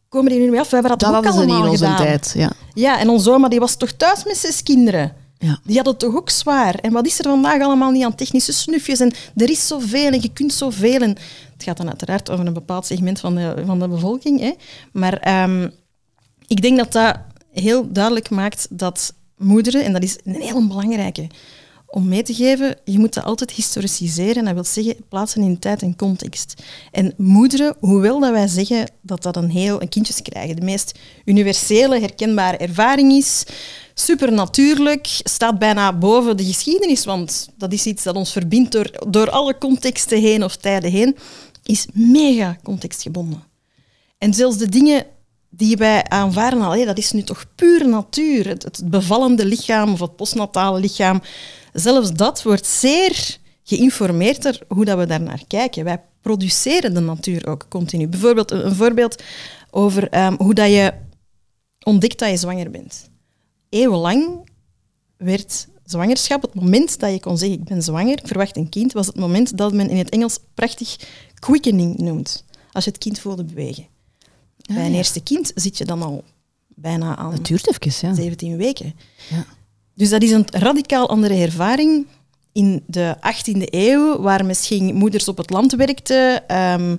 komen 0.09 0.31
die 0.31 0.39
nu 0.39 0.49
mee 0.49 0.59
af? 0.59 0.69
We 0.69 0.73
hebben 0.73 0.97
dat, 0.97 0.99
dat 0.99 1.15
ook 1.15 1.25
allemaal 1.25 1.63
in 1.63 1.69
onze 1.69 1.83
gedaan. 1.83 1.97
tijd, 1.97 2.33
ja. 2.35 2.51
Ja, 2.73 2.99
en 2.99 3.09
onze 3.09 3.31
oma 3.31 3.47
die 3.47 3.59
was 3.59 3.75
toch 3.75 3.91
thuis 3.91 4.23
met 4.23 4.37
zes 4.37 4.63
kinderen. 4.63 5.13
Ja. 5.37 5.59
Die 5.63 5.75
hadden 5.75 5.93
het 5.93 6.01
toch 6.01 6.15
ook 6.15 6.29
zwaar. 6.29 6.75
En 6.75 6.91
wat 6.91 7.05
is 7.05 7.19
er 7.19 7.25
vandaag 7.25 7.61
allemaal 7.61 7.91
niet 7.91 8.03
aan 8.03 8.15
technische 8.15 8.53
snufjes? 8.53 8.99
En 8.99 9.13
er 9.35 9.49
is 9.49 9.67
zoveel 9.67 10.11
en 10.11 10.21
je 10.21 10.33
kunt 10.33 10.53
zoveel. 10.53 10.99
En 11.01 11.17
het 11.59 11.67
gaat 11.67 11.77
dan 11.77 11.87
uiteraard 11.87 12.29
over 12.29 12.47
een 12.47 12.53
bepaald 12.53 12.85
segment 12.85 13.19
van 13.19 13.35
de, 13.35 13.63
van 13.65 13.79
de 13.79 13.87
bevolking. 13.87 14.39
Hè. 14.39 14.53
Maar 14.91 15.13
ehm, 15.13 15.69
ik 16.47 16.61
denk 16.61 16.77
dat 16.77 16.91
dat 16.91 17.17
heel 17.51 17.91
duidelijk 17.91 18.29
maakt 18.29 18.67
dat 18.69 19.13
moederen, 19.37 19.83
en 19.83 19.93
dat 19.93 20.03
is 20.03 20.17
een 20.23 20.41
heel 20.41 20.67
belangrijke, 20.67 21.27
om 21.91 22.07
mee 22.07 22.23
te 22.23 22.33
geven, 22.33 22.75
je 22.83 22.99
moet 22.99 23.13
dat 23.13 23.23
altijd 23.23 23.51
historiciseren. 23.51 24.45
Dat 24.45 24.53
wil 24.53 24.63
zeggen, 24.63 24.95
plaatsen 25.09 25.41
in 25.41 25.59
tijd 25.59 25.81
en 25.81 25.95
context. 25.95 26.63
En 26.91 27.13
moederen, 27.17 27.75
hoewel 27.79 28.19
dat 28.19 28.31
wij 28.31 28.47
zeggen 28.47 28.91
dat 29.01 29.23
dat 29.23 29.35
een 29.35 29.49
heel... 29.49 29.81
Een 29.81 29.89
kindjes 29.89 30.21
krijgen 30.21 30.55
de 30.55 30.61
meest 30.61 30.99
universele, 31.25 31.99
herkenbare 31.99 32.57
ervaring 32.57 33.11
is, 33.11 33.43
supernatuurlijk, 33.93 35.07
staat 35.23 35.59
bijna 35.59 35.93
boven 35.93 36.37
de 36.37 36.45
geschiedenis, 36.45 37.05
want 37.05 37.49
dat 37.57 37.73
is 37.73 37.85
iets 37.85 38.03
dat 38.03 38.15
ons 38.15 38.31
verbindt 38.31 38.71
door, 38.71 38.91
door 39.07 39.29
alle 39.29 39.57
contexten 39.57 40.21
heen 40.21 40.43
of 40.43 40.55
tijden 40.55 40.91
heen, 40.91 41.15
is 41.69 41.87
mega 41.93 42.57
contextgebonden. 42.63 43.43
En 44.17 44.33
zelfs 44.33 44.57
de 44.57 44.69
dingen 44.69 45.05
die 45.49 45.77
wij 45.77 46.03
aanvaarden, 46.03 46.61
al, 46.61 46.85
dat 46.85 46.97
is 46.97 47.11
nu 47.11 47.23
toch 47.23 47.45
puur 47.55 47.87
natuur. 47.87 48.47
Het, 48.47 48.81
bevallende 48.85 49.45
lichaam 49.45 49.91
of 49.91 49.99
het 49.99 50.15
postnatale 50.15 50.79
lichaam, 50.79 51.21
zelfs 51.73 52.13
dat 52.13 52.43
wordt 52.43 52.65
zeer 52.65 53.37
geïnformeerd 53.63 54.45
er 54.45 54.61
hoe 54.67 54.85
dat 54.85 54.97
we 54.97 55.05
daar 55.05 55.21
naar 55.21 55.43
kijken. 55.47 55.83
Wij 55.83 56.01
produceren 56.21 56.93
de 56.93 56.99
natuur 56.99 57.47
ook 57.47 57.65
continu. 57.69 58.07
Bijvoorbeeld 58.07 58.51
een, 58.51 58.75
voorbeeld 58.75 59.23
over 59.71 60.09
ehm, 60.09 60.35
hoe 60.37 60.53
dat 60.53 60.69
je 60.69 60.93
ontdekt 61.83 62.19
dat 62.19 62.29
je 62.29 62.37
zwanger 62.37 62.71
bent. 62.71 63.09
Eeuwenlang 63.69 64.49
werd 65.17 65.67
zwangerschap, 65.89 66.41
het 66.41 66.53
moment 66.53 66.99
dat 66.99 67.11
je 67.11 67.19
kon 67.19 67.37
zeggen 67.37 67.59
ik 67.59 67.65
ben 67.65 67.83
zwanger, 67.83 68.17
ik 68.17 68.27
verwacht 68.27 68.57
een 68.57 68.69
kind, 68.69 68.93
was 68.93 69.07
het 69.07 69.15
moment 69.15 69.57
dat 69.57 69.73
men 69.73 69.89
in 69.89 69.97
het 69.97 70.09
Engels 70.09 70.39
prachtig 70.53 70.95
quickening 71.39 71.97
noemt. 71.97 72.43
Als 72.71 72.83
je 72.83 72.89
het 72.89 72.99
kind 72.99 73.19
voelde 73.19 73.43
bewegen. 73.43 73.87
Ah, 74.61 74.75
Bij 74.75 74.85
een 74.85 74.93
eerste 74.93 75.23
kind 75.23 75.51
zit 75.55 75.77
je 75.77 75.85
dan 75.85 76.01
al 76.01 76.23
bijna 76.67 77.15
aan 77.15 77.31
het 77.31 77.45
duurt 77.45 77.67
even, 77.67 78.07
ja. 78.07 78.15
17 78.15 78.57
weken. 78.57 78.93
Ja. 79.29 79.45
Dus 79.93 80.09
dat 80.09 80.23
is 80.23 80.31
een 80.31 80.45
radicaal 80.51 81.09
andere 81.09 81.33
ervaring 81.33 82.05
in 82.51 82.83
de 82.85 83.15
18e 83.17 83.61
eeuw, 83.65 84.21
waar 84.21 84.45
misschien 84.45 84.95
moeders 84.95 85.27
op 85.27 85.37
het 85.37 85.49
land 85.49 85.73
werkten, 85.75 86.55
um, 86.57 86.97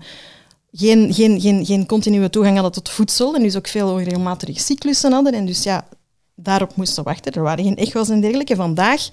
geen, 0.73 1.14
geen, 1.14 1.41
geen, 1.41 1.67
geen 1.67 1.87
continue 1.87 2.31
toegang 2.31 2.55
hadden 2.55 2.73
tot 2.73 2.88
voedsel 2.88 3.35
en 3.35 3.43
dus 3.43 3.57
ook 3.57 3.69
veel 3.69 3.91
onregelmatige 3.91 4.61
cyclussen 4.61 5.12
hadden. 5.12 5.33
En 5.35 5.47
dus 5.47 5.62
ja, 5.62 5.88
daarop 6.42 6.76
moesten 6.76 7.04
wachten. 7.04 7.32
Er 7.32 7.42
waren 7.42 7.64
geen 7.64 7.76
echo's 7.76 8.09
en 8.09 8.20
dergelijke. 8.20 8.56
Vandaag, 8.56 9.09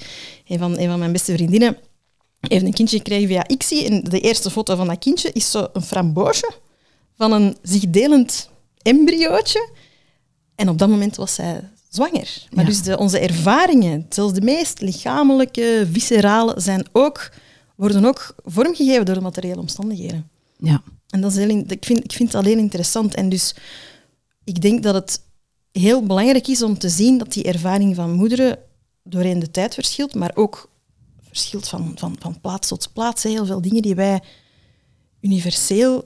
een 0.47 0.59
van, 0.59 0.77
een 0.77 0.89
van 0.89 0.99
mijn 0.99 1.11
beste 1.11 1.33
vriendinnen 1.33 1.77
heeft 2.39 2.65
een 2.65 2.73
kindje 2.73 2.97
gekregen 2.97 3.27
via 3.27 3.47
ICSI 3.47 3.85
en 3.85 4.03
de 4.03 4.19
eerste 4.19 4.49
foto 4.49 4.75
van 4.75 4.87
dat 4.87 4.99
kindje 4.99 5.31
is 5.31 5.51
zo 5.51 5.67
een 5.73 5.81
framboosje 5.81 6.51
van 7.15 7.31
een 7.31 7.57
zich 7.61 7.89
delend 7.89 8.49
embryootje. 8.81 9.69
En 10.55 10.69
op 10.69 10.77
dat 10.77 10.89
moment 10.89 11.15
was 11.15 11.33
zij 11.33 11.69
zwanger. 11.89 12.47
Maar 12.51 12.65
dus 12.65 12.81
de, 12.81 12.97
onze 12.97 13.19
ervaringen, 13.19 14.05
zelfs 14.09 14.33
de 14.33 14.41
meest 14.41 14.81
lichamelijke, 14.81 15.87
viscerale, 15.91 16.53
zijn 16.57 16.85
ook, 16.91 17.31
worden 17.75 18.05
ook 18.05 18.35
vormgegeven 18.45 19.05
door 19.05 19.15
de 19.15 19.21
materiële 19.21 19.59
omstandigheden. 19.59 20.29
Ja. 20.57 20.81
En 21.09 21.21
dat 21.21 21.31
is 21.31 21.37
heel, 21.37 21.63
ik, 21.67 21.85
vind, 21.85 22.03
ik 22.03 22.11
vind 22.11 22.31
het 22.31 22.41
alleen 22.41 22.57
interessant. 22.57 23.15
En 23.15 23.29
dus 23.29 23.55
ik 24.43 24.61
denk 24.61 24.83
dat 24.83 24.93
het 24.93 25.21
heel 25.79 26.03
belangrijk 26.03 26.47
is 26.47 26.61
om 26.61 26.77
te 26.77 26.89
zien 26.89 27.17
dat 27.17 27.33
die 27.33 27.43
ervaring 27.43 27.95
van 27.95 28.11
moederen 28.11 28.59
doorheen 29.03 29.39
de 29.39 29.51
tijd 29.51 29.73
verschilt, 29.73 30.15
maar 30.15 30.31
ook 30.33 30.69
verschilt 31.21 31.67
van, 31.67 31.91
van, 31.95 32.15
van 32.19 32.39
plaats 32.41 32.67
tot 32.67 32.89
plaats. 32.93 33.23
Heel 33.23 33.45
veel 33.45 33.61
dingen 33.61 33.81
die 33.81 33.95
wij 33.95 34.21
universeel 35.21 36.03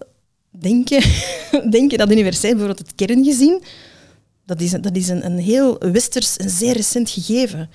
denken, 0.50 1.04
denken 1.70 1.98
dat 1.98 2.12
universeel, 2.12 2.50
bijvoorbeeld 2.50 2.88
het 2.88 2.96
kerngezin, 2.96 3.64
dat 4.46 4.62
is, 4.62 4.72
dat 4.72 4.96
is 4.96 5.08
een, 5.08 5.26
een 5.26 5.38
heel 5.38 5.78
westers 5.78 6.38
en 6.38 6.50
zeer 6.50 6.74
recent 6.74 7.10
gegeven. 7.10 7.70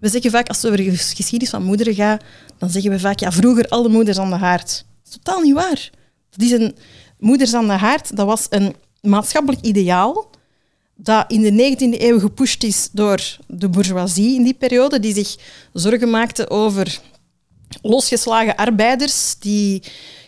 We 0.00 0.08
zeggen 0.08 0.30
vaak, 0.30 0.48
als 0.48 0.62
het 0.62 0.66
over 0.66 0.84
de 0.84 0.96
geschiedenis 0.96 1.50
van 1.50 1.62
moederen 1.62 1.94
gaat, 1.94 2.22
dan 2.58 2.70
zeggen 2.70 2.90
we 2.90 2.98
vaak, 2.98 3.18
ja, 3.18 3.32
vroeger 3.32 3.68
alle 3.68 3.88
moeders 3.88 4.18
aan 4.18 4.30
de 4.30 4.36
haard. 4.36 4.68
Dat 5.02 5.12
is 5.12 5.20
totaal 5.22 5.40
niet 5.40 5.54
waar. 5.54 5.90
Dat 6.30 6.40
is 6.40 6.50
een, 6.50 6.76
moeders 7.18 7.54
aan 7.54 7.66
de 7.66 7.72
haard, 7.72 8.16
dat 8.16 8.26
was 8.26 8.46
een 8.48 8.74
maatschappelijk 9.00 9.64
ideaal 9.64 10.30
dat 10.96 11.32
in 11.32 11.40
de 11.40 11.76
19e 11.76 12.00
eeuw 12.02 12.18
gepusht 12.18 12.64
is 12.64 12.88
door 12.92 13.36
de 13.46 13.68
bourgeoisie 13.68 14.34
in 14.34 14.42
die 14.42 14.54
periode, 14.54 15.00
die 15.00 15.14
zich 15.14 15.36
zorgen 15.72 16.10
maakte 16.10 16.50
over 16.50 17.00
losgeslagen 17.82 18.56
arbeiders 18.56 19.36
die 19.38 19.82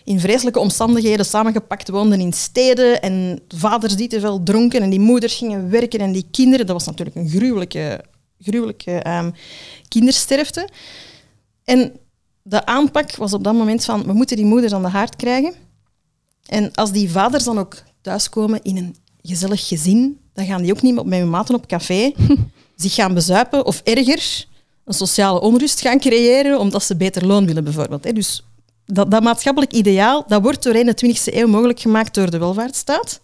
in 0.05 0.21
vreselijke 0.21 0.59
omstandigheden 0.59 1.27
samengepakt 1.27 1.89
woonden 1.89 2.21
in 2.21 2.33
steden 2.33 3.03
en 3.03 3.41
vaders 3.49 3.97
die 3.97 4.09
te 4.09 4.21
veel 4.21 4.43
dronken 4.43 4.83
en 4.83 4.91
die 4.91 5.01
moeders 5.01 5.35
gingen 5.35 5.71
werken 5.71 5.99
en 5.99 6.13
die 6.13 6.27
kinderen, 6.31 6.67
dat 6.67 6.77
was 6.77 6.87
natuurlijk 6.87 7.17
een 7.17 7.29
gruwelijke, 7.29 8.05
gruwelijke 8.39 8.93
ehm, 8.93 9.31
kindersterfte. 9.89 10.69
En 11.65 11.93
de 12.43 12.67
aanpak 12.67 13.17
was 13.17 13.33
op 13.33 13.45
dat 13.45 13.55
moment 13.55 13.85
van, 13.85 14.03
we 14.05 14.13
moeten 14.13 14.37
die 14.37 14.45
moeders 14.45 14.73
aan 14.73 14.83
de 14.83 14.89
haard 14.89 15.17
krijgen. 15.17 15.55
En 16.47 16.75
als 16.75 16.93
die 16.93 17.11
vaders 17.11 17.45
dan 17.45 17.59
ook 17.59 17.83
thuiskomen 18.01 18.63
in 18.63 18.77
een 18.77 18.97
gezellig 19.23 19.69
gezin, 19.69 20.19
dan 20.39 20.47
gaan 20.47 20.63
die 20.63 20.73
ook 20.73 20.83
niet 20.83 21.05
met 21.05 21.19
hun 21.19 21.31
maten 21.31 21.55
op 21.55 21.67
café 21.67 22.13
zich 22.77 22.95
gaan 22.95 23.15
bezuipen 23.15 23.67
of 23.67 23.81
erger, 23.85 24.47
een 24.85 24.95
sociale 24.95 25.41
onrust 25.41 25.81
gaan 25.81 25.99
creëren 25.99 26.59
omdat 26.59 26.83
ze 26.83 26.97
beter 26.97 27.27
loon 27.27 27.47
willen 27.47 27.65
bijvoorbeeld. 27.65 28.15
Dus 28.15 28.45
dat, 28.87 29.11
dat 29.11 29.23
maatschappelijk 29.23 29.73
ideaal 29.73 30.25
dat 30.29 30.43
wordt 30.43 30.63
de 30.63 30.97
20e 31.05 31.35
eeuw 31.35 31.47
mogelijk 31.47 31.81
gemaakt 31.81 32.15
door 32.15 32.31
de 32.31 32.39
welvaartsstaat 32.39 33.21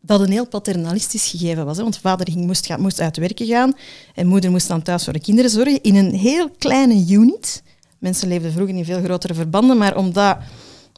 dat 0.00 0.20
een 0.20 0.30
heel 0.30 0.46
paternalistisch 0.46 1.26
gegeven 1.28 1.64
was. 1.64 1.76
Hè? 1.76 1.82
Want 1.82 1.98
vader 1.98 2.30
ging, 2.30 2.46
moest, 2.46 2.66
gaan, 2.66 2.80
moest 2.80 3.00
uit 3.00 3.16
werken 3.16 3.46
gaan 3.46 3.76
en 4.14 4.26
moeder 4.26 4.50
moest 4.50 4.68
dan 4.68 4.82
thuis 4.82 5.04
voor 5.04 5.12
de 5.12 5.20
kinderen 5.20 5.50
zorgen 5.50 5.82
in 5.82 5.96
een 5.96 6.14
heel 6.14 6.50
kleine 6.58 7.04
unit. 7.08 7.62
Mensen 7.98 8.28
leefden 8.28 8.52
vroeger 8.52 8.76
in 8.76 8.84
veel 8.84 9.02
grotere 9.02 9.34
verbanden, 9.34 9.78
maar 9.78 9.96
omdat 9.96 10.36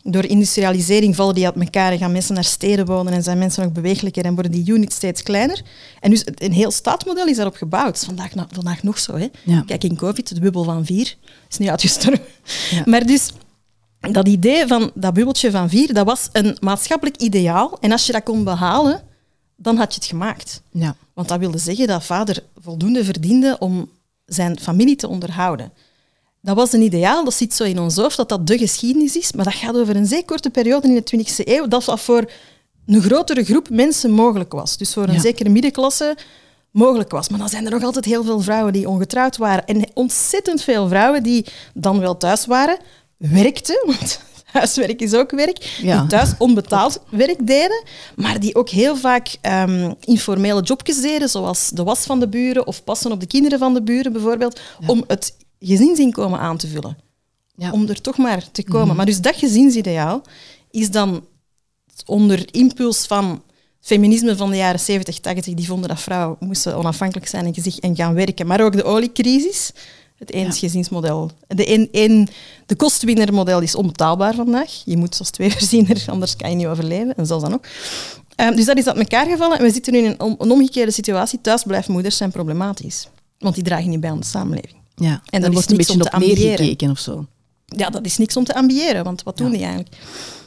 door 0.07 0.25
industrialisering 0.25 1.17
vallen 1.17 1.35
die 1.35 1.45
uit 1.45 1.57
elkaar 1.57 1.93
en 1.93 1.99
gaan 1.99 2.13
mensen 2.13 2.35
naar 2.35 2.45
steden 2.45 2.87
wonen 2.87 3.13
en 3.13 3.23
zijn 3.23 3.39
mensen 3.39 3.63
nog 3.63 3.73
bewegelijker 3.73 4.25
en 4.25 4.35
worden 4.35 4.53
die 4.53 4.71
units 4.71 4.95
steeds 4.95 5.23
kleiner. 5.23 5.63
En 6.01 6.11
dus 6.11 6.25
een 6.35 6.53
heel 6.53 6.71
staatsmodel 6.71 7.27
is 7.27 7.37
daarop 7.37 7.57
gebouwd. 7.57 8.05
Vandaag, 8.05 8.31
vandaag 8.51 8.83
nog 8.83 8.99
zo. 8.99 9.17
Hè? 9.17 9.29
Kijk, 9.67 9.85
in 9.85 9.97
COVID, 9.97 10.35
de 10.35 10.41
bubbel 10.41 10.65
van 10.65 10.85
vier 10.85 11.17
is 11.49 11.59
nu 11.59 11.69
uitgestorven. 11.69 12.25
Ja. 12.71 12.83
Maar 12.85 13.07
dus 13.07 13.31
dat 14.01 14.29
idee 14.29 14.67
van 14.67 14.91
dat 14.95 15.15
bubbeltje 15.15 15.51
van 15.51 15.69
vier, 15.69 15.95
dat 15.95 16.07
was 16.07 16.29
een 16.33 16.57
maatschappelijk 16.61 17.17
ideaal. 17.17 17.79
En 17.81 17.93
als 17.93 18.07
je 18.07 18.13
dat 18.13 18.23
kon 18.23 18.45
behalen, 18.45 19.03
dan 19.57 19.77
had 19.77 19.95
je 19.95 20.01
het 20.01 20.09
gemaakt. 20.09 20.63
Ja. 20.71 20.97
Want 21.15 21.29
dat 21.29 21.39
wilde 21.39 21.59
zeggen 21.59 21.87
dat 21.87 22.05
vader 22.05 22.43
voldoende 22.61 23.05
verdiende 23.05 23.57
om 23.59 23.91
zijn 24.27 24.61
familie 24.61 24.97
te 24.97 25.09
onderhouden. 25.09 25.73
Dat 26.47 26.57
was 26.57 26.73
een 26.73 26.83
ideaal, 26.83 27.25
dat 27.25 27.35
zit 27.35 27.55
zo 27.55 27.65
in 27.65 27.79
ons 27.79 27.97
hoofd, 27.97 28.17
dat 28.17 28.29
dat 28.29 28.47
de 28.47 28.59
geschiedenis 28.59 29.17
is, 29.17 29.33
maar 29.33 29.45
dat 29.45 29.55
gaat 29.55 29.76
over 29.76 29.97
een 29.97 30.07
zeer 30.07 30.25
korte 30.25 30.50
periode 30.50 30.88
in 30.88 30.95
de 30.95 31.25
20e 31.26 31.45
eeuw, 31.45 31.69
dat 31.69 31.85
wat 31.85 32.00
voor 32.00 32.31
een 32.87 33.03
grotere 33.03 33.45
groep 33.45 33.71
mensen 33.71 34.11
mogelijk 34.11 34.53
was. 34.53 34.76
Dus 34.76 34.93
voor 34.93 35.09
een 35.09 35.21
zekere 35.21 35.49
middenklasse 35.49 36.17
mogelijk 36.71 37.11
was. 37.11 37.29
Maar 37.29 37.38
dan 37.38 37.49
zijn 37.49 37.65
er 37.65 37.71
nog 37.71 37.83
altijd 37.83 38.05
heel 38.05 38.25
veel 38.25 38.41
vrouwen 38.41 38.73
die 38.73 38.88
ongetrouwd 38.88 39.37
waren 39.37 39.67
en 39.67 39.85
ontzettend 39.95 40.62
veel 40.62 40.88
vrouwen 40.88 41.23
die 41.23 41.47
dan 41.75 41.99
wel 41.99 42.17
thuis 42.17 42.47
waren, 42.47 42.79
werkten, 43.17 43.83
want 43.87 44.21
huiswerk 44.45 45.00
is 45.00 45.15
ook 45.15 45.31
werk, 45.31 45.79
die 45.81 46.07
thuis 46.07 46.33
onbetaald 46.38 47.00
werk 47.11 47.47
deden, 47.47 47.85
maar 48.17 48.41
die 48.41 48.55
ook 48.55 48.69
heel 48.69 48.97
vaak 48.97 49.37
um, 49.43 49.95
informele 50.00 50.62
jobjes 50.62 51.00
deden, 51.00 51.29
zoals 51.29 51.71
de 51.71 51.83
was 51.83 52.05
van 52.05 52.21
de 52.21 52.29
buren 52.29 52.67
of 52.67 52.85
passen 52.85 53.12
op 53.12 53.21
de 53.21 53.26
kinderen 53.26 53.59
van 53.59 53.75
de 53.75 53.83
buren 53.83 54.12
bijvoorbeeld, 54.12 54.61
om 54.87 55.05
het 55.07 55.35
gezinsinkomen 55.61 56.39
aan 56.39 56.57
te 56.57 56.69
vullen. 56.69 56.97
Ja. 57.55 57.71
Om 57.71 57.89
er 57.89 58.01
toch 58.01 58.17
maar 58.17 58.51
te 58.51 58.65
komen. 58.65 58.87
Mhm. 58.87 58.97
Maar 58.97 59.07
dus 59.07 59.21
dat 59.21 59.37
gezinsideaal 59.37 60.23
is 60.71 60.91
dan 60.91 61.25
onder 62.07 62.55
impuls 62.55 63.07
van 63.07 63.43
feminisme 63.81 64.37
van 64.37 64.51
de 64.51 64.57
jaren 64.57 64.81
70, 64.81 65.19
80, 65.19 65.55
die 65.55 65.67
vonden 65.67 65.89
dat 65.89 66.01
vrouwen 66.01 66.37
moesten 66.41 66.77
onafhankelijk 66.77 67.29
zijn 67.29 67.47
en, 67.47 67.55
en 67.81 67.97
gaan 67.97 68.15
werken. 68.15 68.47
Maar 68.47 68.61
ook 68.61 68.73
de 68.73 68.85
oliecrisis, 68.85 69.73
het 70.17 70.33
eensgezinsmodel. 70.33 71.31
De, 71.47 71.73
een, 71.73 71.89
een, 71.93 72.29
de 72.67 72.77
kostwinnermodel 72.77 73.61
is 73.61 73.75
onbetaalbaar 73.75 74.35
vandaag. 74.35 74.83
Je 74.85 74.97
moet 74.97 75.19
als 75.19 75.31
tweeverdiener, 75.31 76.05
anders 76.07 76.37
kan 76.37 76.51
je 76.51 76.57
niet 76.57 76.67
overleven. 76.67 77.15
En 77.17 77.27
zelfs 77.27 77.45
dan 77.45 77.55
ook. 77.55 77.65
Um, 78.37 78.57
dus 78.57 78.65
dat 78.65 78.79
is 78.79 78.87
uit 78.87 78.97
elkaar 78.97 79.27
gevallen. 79.27 79.59
En 79.59 79.65
we 79.65 79.71
zitten 79.71 79.93
nu 79.93 79.99
in 79.99 80.15
een, 80.19 80.35
een 80.39 80.51
omgekeerde 80.51 80.93
situatie. 80.93 81.41
Thuisblijfmoeders 81.41 82.17
zijn 82.17 82.31
problematisch. 82.31 83.09
Want 83.39 83.55
die 83.55 83.65
dragen 83.65 83.91
niet 83.91 84.01
bij 84.01 84.11
aan 84.11 84.21
de 84.21 84.27
samenleving. 84.27 84.86
Ja, 84.97 85.23
en 85.31 85.41
dat 85.41 85.53
wordt 85.53 85.71
een 85.71 85.76
beetje 85.76 86.05
op 86.05 86.19
neergekeken 86.19 86.91
of 86.91 86.99
zo. 86.99 87.26
Ja, 87.67 87.91
dat 87.91 88.05
is 88.05 88.19
niks 88.19 88.37
om 88.37 88.45
te 88.45 88.55
ambiëren. 88.55 89.05
Want 89.05 89.23
wat 89.23 89.37
doen 89.37 89.50
die 89.50 89.61
eigenlijk? 89.61 89.97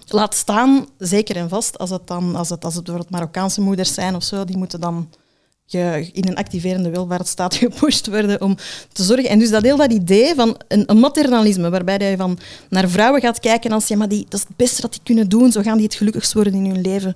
Laat 0.07 0.35
staan, 0.35 0.87
zeker 0.97 1.35
en 1.35 1.49
vast, 1.49 1.77
als 1.77 1.89
het, 1.89 2.07
dan, 2.07 2.35
als 2.35 2.49
het, 2.49 2.65
als 2.65 2.75
het 2.75 2.83
bijvoorbeeld 2.83 3.13
Marokkaanse 3.13 3.61
moeders 3.61 3.93
zijn 3.93 4.15
of 4.15 4.23
zo, 4.23 4.45
die 4.45 4.57
moeten 4.57 4.79
dan 4.79 5.09
in 6.11 6.27
een 6.27 6.35
activerende 6.35 6.89
welvaartsstaat 6.89 7.55
gepusht 7.63 8.07
worden 8.07 8.41
om 8.41 8.55
te 8.91 9.03
zorgen. 9.03 9.29
En 9.29 9.39
dus 9.39 9.49
dat 9.49 9.63
heel 9.63 9.77
dat 9.77 9.91
idee 9.91 10.35
van 10.35 10.57
een, 10.67 10.83
een 10.85 10.99
maternalisme, 10.99 11.69
waarbij 11.69 12.09
je 12.09 12.17
van 12.17 12.39
naar 12.69 12.89
vrouwen 12.89 13.21
gaat 13.21 13.39
kijken 13.39 13.71
als 13.71 13.87
ja, 13.87 13.97
maar 13.97 14.07
die, 14.07 14.25
dat 14.29 14.39
is 14.39 14.45
het 14.47 14.57
beste 14.57 14.81
dat 14.81 14.91
die 14.91 15.01
kunnen 15.03 15.29
doen, 15.29 15.51
zo 15.51 15.61
gaan 15.61 15.77
die 15.77 15.85
het 15.85 15.95
gelukkigst 15.95 16.33
worden 16.33 16.53
in 16.53 16.65
hun 16.65 16.81
leven. 16.81 17.13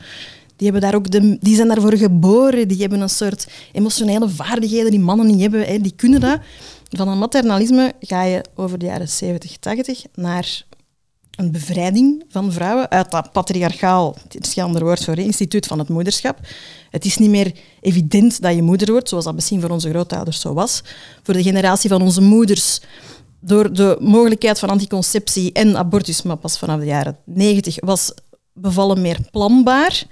Die, 0.56 0.72
hebben 0.72 0.82
daar 0.90 0.96
ook 0.96 1.12
de, 1.12 1.38
die 1.40 1.56
zijn 1.56 1.68
daarvoor 1.68 1.98
geboren, 1.98 2.68
die 2.68 2.78
hebben 2.78 3.02
een 3.02 3.10
soort 3.10 3.48
emotionele 3.72 4.30
vaardigheden 4.30 4.92
die 4.92 5.00
mannen 5.00 5.28
niet 5.28 5.42
hebben, 5.42 5.66
hè, 5.66 5.80
die 5.80 5.94
kunnen 5.96 6.20
dat. 6.20 6.40
Van 6.98 7.08
een 7.08 7.18
maternalisme 7.18 7.94
ga 8.00 8.24
je 8.24 8.42
over 8.56 8.78
de 8.78 8.86
jaren 8.86 9.10
70, 9.10 9.58
80 9.58 10.04
naar 10.14 10.66
een 11.36 11.52
bevrijding 11.52 12.24
van 12.30 12.52
vrouwen 12.52 12.90
uit 12.90 13.12
dat 13.12 13.32
patriarchaal, 13.32 14.16
het 14.30 14.46
is 14.46 14.54
geen 14.54 14.64
ander 14.64 14.84
woord 14.84 15.04
voor, 15.04 15.18
instituut 15.18 15.66
van 15.66 15.80
het 15.80 15.90
moederschap. 15.90 16.40
Het 16.90 17.06
is 17.06 17.18
niet 17.18 17.30
meer 17.30 17.52
evident 17.82 18.42
dat 18.42 18.56
je 18.56 18.62
moeder 18.62 18.92
wordt, 18.92 19.10
zoals 19.10 19.26
dat 19.26 19.34
misschien 19.34 19.62
voor 19.62 19.70
onze 19.70 19.90
grootouders 19.90 20.40
zo 20.40 20.54
was. 20.54 20.82
Voor 21.24 21.34
de 21.34 21.44
generatie 21.44 21.90
van 21.90 22.02
onze 22.02 22.22
moeders, 22.22 22.82
door 23.40 23.74
de 23.74 23.98
mogelijkheid 24.00 24.60
van 24.60 24.70
anticonceptie 24.70 25.52
en 25.52 25.78
abortus, 25.78 26.22
maar 26.22 26.38
pas 26.38 26.58
vanaf 26.58 26.80
de 26.80 26.86
jaren 26.86 27.18
90, 27.26 27.76
was 27.80 28.12
bevallen 28.54 29.02
meer 29.02 29.20
planbaar. 29.32 30.04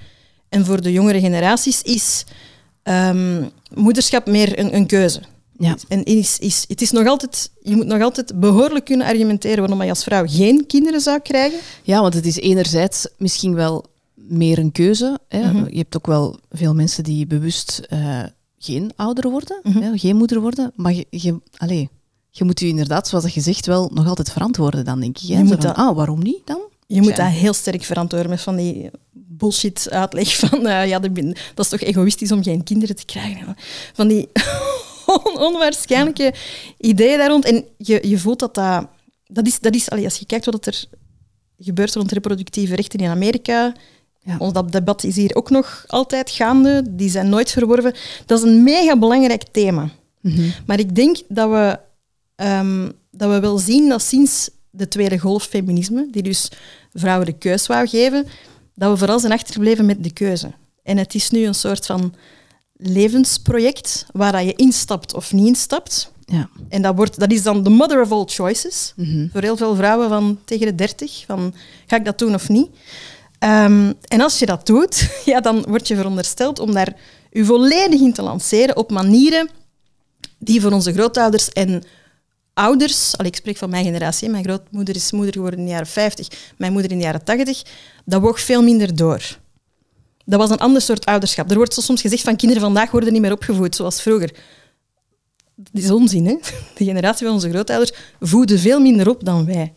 En 0.50 0.66
voor 0.66 0.82
de 0.82 0.92
jongere 0.92 1.20
generaties 1.20 1.82
is 1.82 2.26
um, 2.84 3.52
moederschap 3.74 4.26
meer 4.26 4.60
een, 4.60 4.76
een 4.76 4.88
keuze. 4.88 5.22
Ja. 5.62 5.78
En 5.88 6.04
is, 6.04 6.40
is, 6.40 6.66
het 6.68 6.82
is 6.82 6.92
nog 6.92 7.08
altijd, 7.08 7.52
je 7.62 7.76
moet 7.76 7.86
nog 7.86 8.02
altijd 8.02 8.40
behoorlijk 8.40 8.86
kunnen 8.86 9.08
argumenteren 9.08 9.60
waarom 9.60 9.84
je 9.84 9.90
als 9.90 10.04
vrouw 10.04 10.28
geen 10.28 10.66
kinderen 10.66 11.02
zou 11.02 11.20
krijgen. 11.20 11.60
Ja, 11.84 12.02
want 12.02 12.14
het 12.14 12.26
is 12.26 12.36
enerzijds 12.36 13.08
misschien 13.18 13.54
wel 13.54 13.86
meer 14.14 14.58
een 14.58 14.72
keuze. 14.72 15.20
Hè. 15.28 15.54
Mhm. 15.54 15.66
Je 15.70 15.78
hebt 15.78 15.96
ook 15.98 16.08
wel 16.08 16.40
veel 16.52 16.74
mensen 16.74 17.04
die 17.04 17.28
bewust 17.28 17.82
uh, 17.94 18.24
geen 18.58 18.92
ouder 18.96 19.30
worden, 19.30 19.60
mhm. 19.64 19.82
hè, 19.82 19.98
geen 19.98 20.16
moeder 20.16 20.42
worden. 20.42 20.72
Maar 20.76 20.94
je, 20.94 21.06
je, 21.10 21.40
allez, 21.58 21.86
je 22.30 22.44
moet 22.44 22.60
je 22.60 22.68
inderdaad, 22.68 23.08
zoals 23.08 23.34
je 23.34 23.42
zegt, 23.42 23.66
wel 23.66 23.92
nog 23.94 24.08
altijd 24.08 24.32
verantwoorden 24.32 24.86
dan, 24.86 25.00
denk 25.00 25.20
ik. 25.20 25.28
Hè? 25.28 25.38
Je 25.38 25.44
moet 25.44 25.62
dat, 25.62 25.76
ah, 25.76 25.96
waarom 25.96 26.24
niet 26.24 26.42
dan? 26.46 26.60
Je 26.88 27.02
moet 27.02 27.16
dat 27.16 27.28
heel 27.28 27.54
sterk 27.54 27.84
verantwoorden 27.84 28.30
met 28.30 28.42
van 28.42 28.56
die 28.56 28.90
bullshit 29.12 29.90
uitleg 29.90 30.36
van 30.48 30.66
uh, 30.66 30.88
ja, 30.88 31.00
dat 31.00 31.12
is 31.56 31.70
toch 31.70 31.80
egoïstisch 31.80 32.32
om 32.32 32.44
geen 32.44 32.64
kinderen 32.64 32.96
te 32.96 33.06
krijgen. 33.06 33.56
Van 33.94 34.08
die 34.08 34.30
onwaarschijnlijke 35.48 36.34
ideeën 36.78 37.18
daar 37.18 37.30
rond. 37.30 37.46
En 37.46 37.66
je, 37.78 38.08
je 38.08 38.18
voelt 38.18 38.40
dat 38.40 38.56
dat... 38.56 38.88
Dat 39.34 39.48
is, 39.48 39.60
dat 39.60 39.76
is 39.76 39.90
allee, 39.90 40.04
als 40.04 40.18
je 40.18 40.26
kijkt 40.26 40.46
wat 40.46 40.66
er 40.66 40.84
gebeurt 41.60 41.96
rond 41.96 42.12
reproductieve 42.12 42.76
rechten 42.76 43.00
in 43.00 43.10
Amerika, 43.10 43.74
ja. 44.24 44.36
Ons 44.38 44.54
dat 44.54 44.72
debat 44.72 45.04
is 45.04 45.16
hier 45.16 45.36
ook 45.36 45.50
nog 45.50 45.84
altijd 45.88 46.30
gaande. 46.30 46.84
Die 46.90 47.10
zijn 47.10 47.30
nooit 47.30 47.52
verworven. 47.52 47.94
Dat 48.26 48.38
is 48.38 48.46
een 48.46 48.64
mega 48.64 48.98
belangrijk 48.98 49.44
thema. 49.52 49.90
Mhm. 50.22 50.50
Maar 50.66 50.80
ik 50.80 50.96
denk 50.96 51.18
dat 51.28 51.50
we, 51.50 51.80
um, 52.46 52.92
dat 53.12 53.30
we 53.30 53.40
wel 53.40 53.58
zien 53.58 53.90
dat 53.90 54.02
sinds 54.02 54.50
de 54.70 54.88
tweede 54.88 55.20
golf 55.20 55.44
feminisme, 55.44 56.08
die 56.12 56.24
dus 56.24 56.52
vrouwen 56.94 57.26
de 57.26 57.38
keus 57.38 57.68
wou 57.68 57.88
geven, 57.88 58.28
dat 58.76 58.92
we 58.92 58.98
vooral 58.98 59.20
zijn 59.20 59.32
achtergebleven 59.32 59.86
met 59.86 60.04
de 60.04 60.14
keuze. 60.14 60.52
En 60.84 60.98
het 60.98 61.16
is 61.16 61.30
nu 61.30 61.46
een 61.46 61.56
soort 61.56 61.86
van 61.86 62.14
levensproject 62.82 64.06
waar 64.14 64.44
je 64.44 64.56
instapt 64.56 65.14
of 65.14 65.34
niet 65.34 65.48
instapt. 65.48 66.12
Ja. 66.26 66.50
En 66.70 66.82
dat, 66.82 66.96
wordt, 66.96 67.20
dat 67.20 67.32
is 67.32 67.44
dan 67.44 67.64
de 67.64 67.70
mother 67.70 68.02
of 68.02 68.12
all 68.12 68.26
choices. 68.26 68.94
Mhm. 68.96 69.28
Voor 69.32 69.42
heel 69.42 69.58
veel 69.58 69.76
vrouwen 69.76 70.10
van 70.10 70.40
tegen 70.46 70.66
de 70.66 70.76
dertig. 70.76 71.24
Van, 71.26 71.54
ga 71.88 71.96
ik 71.96 72.06
dat 72.06 72.20
doen 72.20 72.34
of 72.34 72.50
niet? 72.50 72.70
Um, 73.40 73.94
en 74.08 74.22
als 74.22 74.40
je 74.40 74.46
dat 74.46 74.66
doet, 74.66 75.10
ja, 75.26 75.40
dan 75.40 75.66
word 75.68 75.88
je 75.88 75.96
verondersteld 75.96 76.60
om 76.60 76.74
daar 76.74 76.96
je 77.32 77.46
volledig 77.46 78.00
in 78.00 78.14
te 78.14 78.22
lanceren 78.22 78.78
op 78.78 78.92
manieren 78.92 79.50
die 80.38 80.62
voor 80.62 80.72
onze 80.72 80.94
grootouders 80.94 81.50
en 81.50 81.84
ouders, 82.54 83.18
al 83.18 83.26
ik 83.26 83.36
spreek 83.36 83.58
van 83.58 83.70
mijn 83.70 83.86
generatie, 83.86 84.30
mijn 84.30 84.44
grootmoeder 84.44 84.96
is 84.96 85.12
moeder 85.12 85.34
geworden 85.34 85.60
in 85.60 85.66
de 85.66 85.72
jaren 85.72 85.88
50, 85.88 86.28
mijn 86.58 86.72
moeder 86.72 86.92
in 86.92 86.98
de 86.98 87.04
jaren 87.04 87.24
80, 87.24 87.64
dat 88.06 88.22
woog 88.22 88.40
veel 88.40 88.64
minder 88.64 88.96
door. 88.96 89.40
Dat 90.26 90.40
was 90.40 90.50
een 90.50 90.58
ander 90.58 90.82
soort 90.82 91.06
ouderschap. 91.06 91.50
Er 91.50 91.56
wordt 91.56 91.74
soms 91.74 92.02
gezegd 92.02 92.24
van 92.24 92.36
kinderen 92.36 92.64
vandaag 92.64 92.92
worden 92.92 93.14
niet 93.14 93.22
meer 93.22 93.32
opgevoed 93.32 93.76
zoals 93.76 94.02
vroeger. 94.02 94.34
Dat 95.56 95.84
is 95.84 95.92
onzin, 95.92 96.26
hè? 96.26 96.38
De 96.78 96.84
generatie 96.84 97.26
van 97.26 97.36
onze 97.36 97.50
grootouders 97.50 97.94
voeden 98.20 98.60
veel 98.60 98.80
minder 98.80 99.10
op 99.10 99.24
dan 99.26 99.46
wij. 99.46 99.74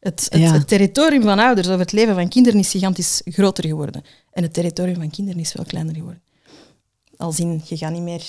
Het, 0.00 0.26
het, 0.30 0.68
territorium 0.68 1.22
van 1.22 1.38
ouders 1.38 1.68
over 1.68 1.80
het 1.80 1.92
leven 1.92 2.14
van 2.14 2.28
kinderen 2.28 2.60
is 2.60 2.70
gigantisch 2.70 3.20
groter 3.24 3.66
geworden. 3.66 4.02
En 4.32 4.42
het 4.42 4.52
territorium 4.52 4.96
van 4.96 5.10
kinderen 5.10 5.40
is 5.40 5.50
veel 5.50 5.64
kleiner 5.64 5.94
geworden. 5.94 6.22
Als 7.16 7.38
in, 7.38 7.62
je 7.64 7.76
gaat 7.76 7.92
niet 7.92 8.02
meer 8.02 8.22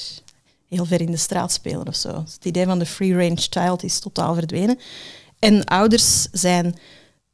heel 0.68 0.86
ver 0.86 1.02
in 1.02 1.12
de 1.12 1.18
straat 1.18 1.52
spelen 1.52 1.88
of 1.88 1.96
zo. 1.96 2.10
Het 2.10 2.46
idee 2.46 2.66
van 2.66 2.80
de 2.80 2.86
free-range 2.86 3.48
child 3.50 3.84
is 3.84 4.00
totaal 4.00 4.34
verdwenen. 4.34 4.80
En 5.40 5.66
ouders 5.66 6.28
zijn 6.32 6.76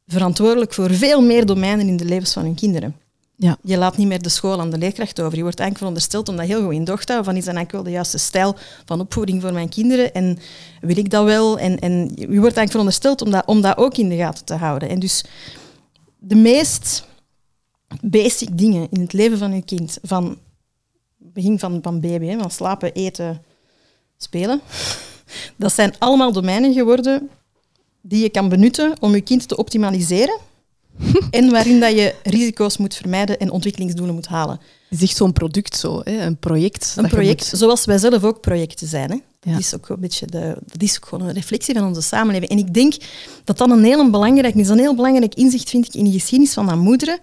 verantwoordelijk 0.08 0.74
voor 0.74 0.94
veel 0.94 1.22
meer 1.22 1.46
domeinen 1.46 1.88
in 1.88 1.98
de 1.98 2.06
levens 2.06 2.34
van 2.34 2.44
hun 2.44 2.56
kinderen. 2.56 2.96
Ja. 3.36 3.58
Je 3.64 3.78
laat 3.78 3.98
niet 3.98 4.08
meer 4.08 4.22
de 4.22 4.30
school 4.30 4.60
aan 4.60 4.70
de 4.70 4.78
leerkracht 4.78 5.22
over. 5.22 5.36
Je 5.36 5.42
wordt 5.42 5.60
eigenlijk 5.60 5.78
verondersteld 5.78 6.30
om 6.30 6.36
dat 6.36 6.46
heel 6.46 6.64
goed 6.64 6.74
in 6.74 6.84
docht 6.84 7.06
te 7.06 7.12
houden. 7.12 7.34
Van 7.34 7.42
is 7.42 7.46
dat 7.46 7.56
eigenlijk 7.56 7.72
wel 7.72 7.84
de 7.84 7.98
juiste 7.98 8.18
stijl 8.18 8.56
van 8.86 9.00
opvoeding 9.00 9.42
voor 9.42 9.54
mijn 9.54 9.70
kinderen? 9.70 10.14
En 10.14 10.40
wil 10.82 10.98
ik 10.98 11.10
dat 11.10 11.26
wel? 11.26 11.60
En, 11.60 11.80
en 11.80 11.92
je 12.16 12.26
wordt 12.26 12.58
eigenlijk 12.58 12.70
verondersteld 12.70 13.22
om 13.22 13.32
dat, 13.32 13.46
om 13.46 13.62
dat 13.62 13.78
ook 13.78 13.98
in 13.98 14.10
de 14.10 14.16
gaten 14.16 14.46
te 14.46 14.54
houden. 14.54 14.90
En 14.90 15.00
dus 15.00 15.24
de 16.18 16.36
meest 16.36 17.08
basic 18.02 18.58
dingen 18.58 18.88
in 18.92 19.02
het 19.02 19.14
leven 19.14 19.38
van 19.38 19.56
je 19.56 19.62
kind, 19.62 19.98
van 20.02 20.38
begin 21.18 21.60
van, 21.60 21.80
van 21.82 22.00
baby, 22.00 22.38
van 22.38 22.52
slapen, 22.52 22.94
eten, 22.94 23.44
spelen, 24.18 24.62
dat 25.56 25.74
zijn 25.74 25.94
allemaal 26.00 26.32
domeinen 26.32 26.74
geworden 26.74 27.30
die 28.02 28.22
je 28.22 28.30
kan 28.30 28.50
benutten 28.50 28.94
om 29.00 29.16
je 29.16 29.22
kind 29.22 29.48
te 29.48 29.58
optimaliseren 29.58 30.40
en 31.30 31.52
waarin 31.52 31.80
dat 31.80 31.92
je 31.92 32.16
risico's 32.24 32.78
moet 32.78 32.96
vermijden 32.96 33.40
en 33.40 33.50
ontwikkelingsdoelen 33.50 34.16
moet 34.16 34.28
halen. 34.28 34.60
Het 34.90 35.02
is 35.02 35.08
echt 35.08 35.18
zo'n 35.18 35.34
product 35.34 35.78
zo, 35.78 36.02
hè? 36.04 36.26
een 36.26 36.38
project. 36.38 36.94
Een 36.98 37.08
project, 37.08 37.52
moet- 37.52 37.60
zoals 37.60 37.86
wij 37.86 37.98
zelf 37.98 38.24
ook 38.24 38.42
projecten 38.42 38.88
zijn. 38.88 39.10
Hè. 39.10 39.18
Ja. 39.42 39.52
Dat, 39.52 39.60
is 39.60 39.76
ook 39.76 39.90
een 39.90 40.00
beetje 40.00 40.26
de, 40.26 40.58
dat 40.66 40.82
is 40.82 40.96
ook 40.96 41.06
gewoon 41.06 41.28
een 41.28 41.34
reflectie 41.34 41.74
van 41.76 41.88
onze 41.88 42.02
samenleving. 42.02 42.52
En 42.52 42.58
ik 42.58 42.74
denk 42.74 42.94
dat 43.44 43.58
dat 43.58 43.70
een 43.70 43.84
heel 43.84 44.10
belangrijk 44.10 44.56
is. 44.56 44.70
Een 44.70 44.80
heel 44.80 44.96
belangrijk 44.96 45.36
inzicht 45.36 45.70
vind 45.70 45.86
ik 45.86 45.94
in 45.94 46.04
de 46.04 46.12
geschiedenis 46.12 46.54
van 46.54 46.66
dat 46.66 46.76
moederen. 46.76 47.20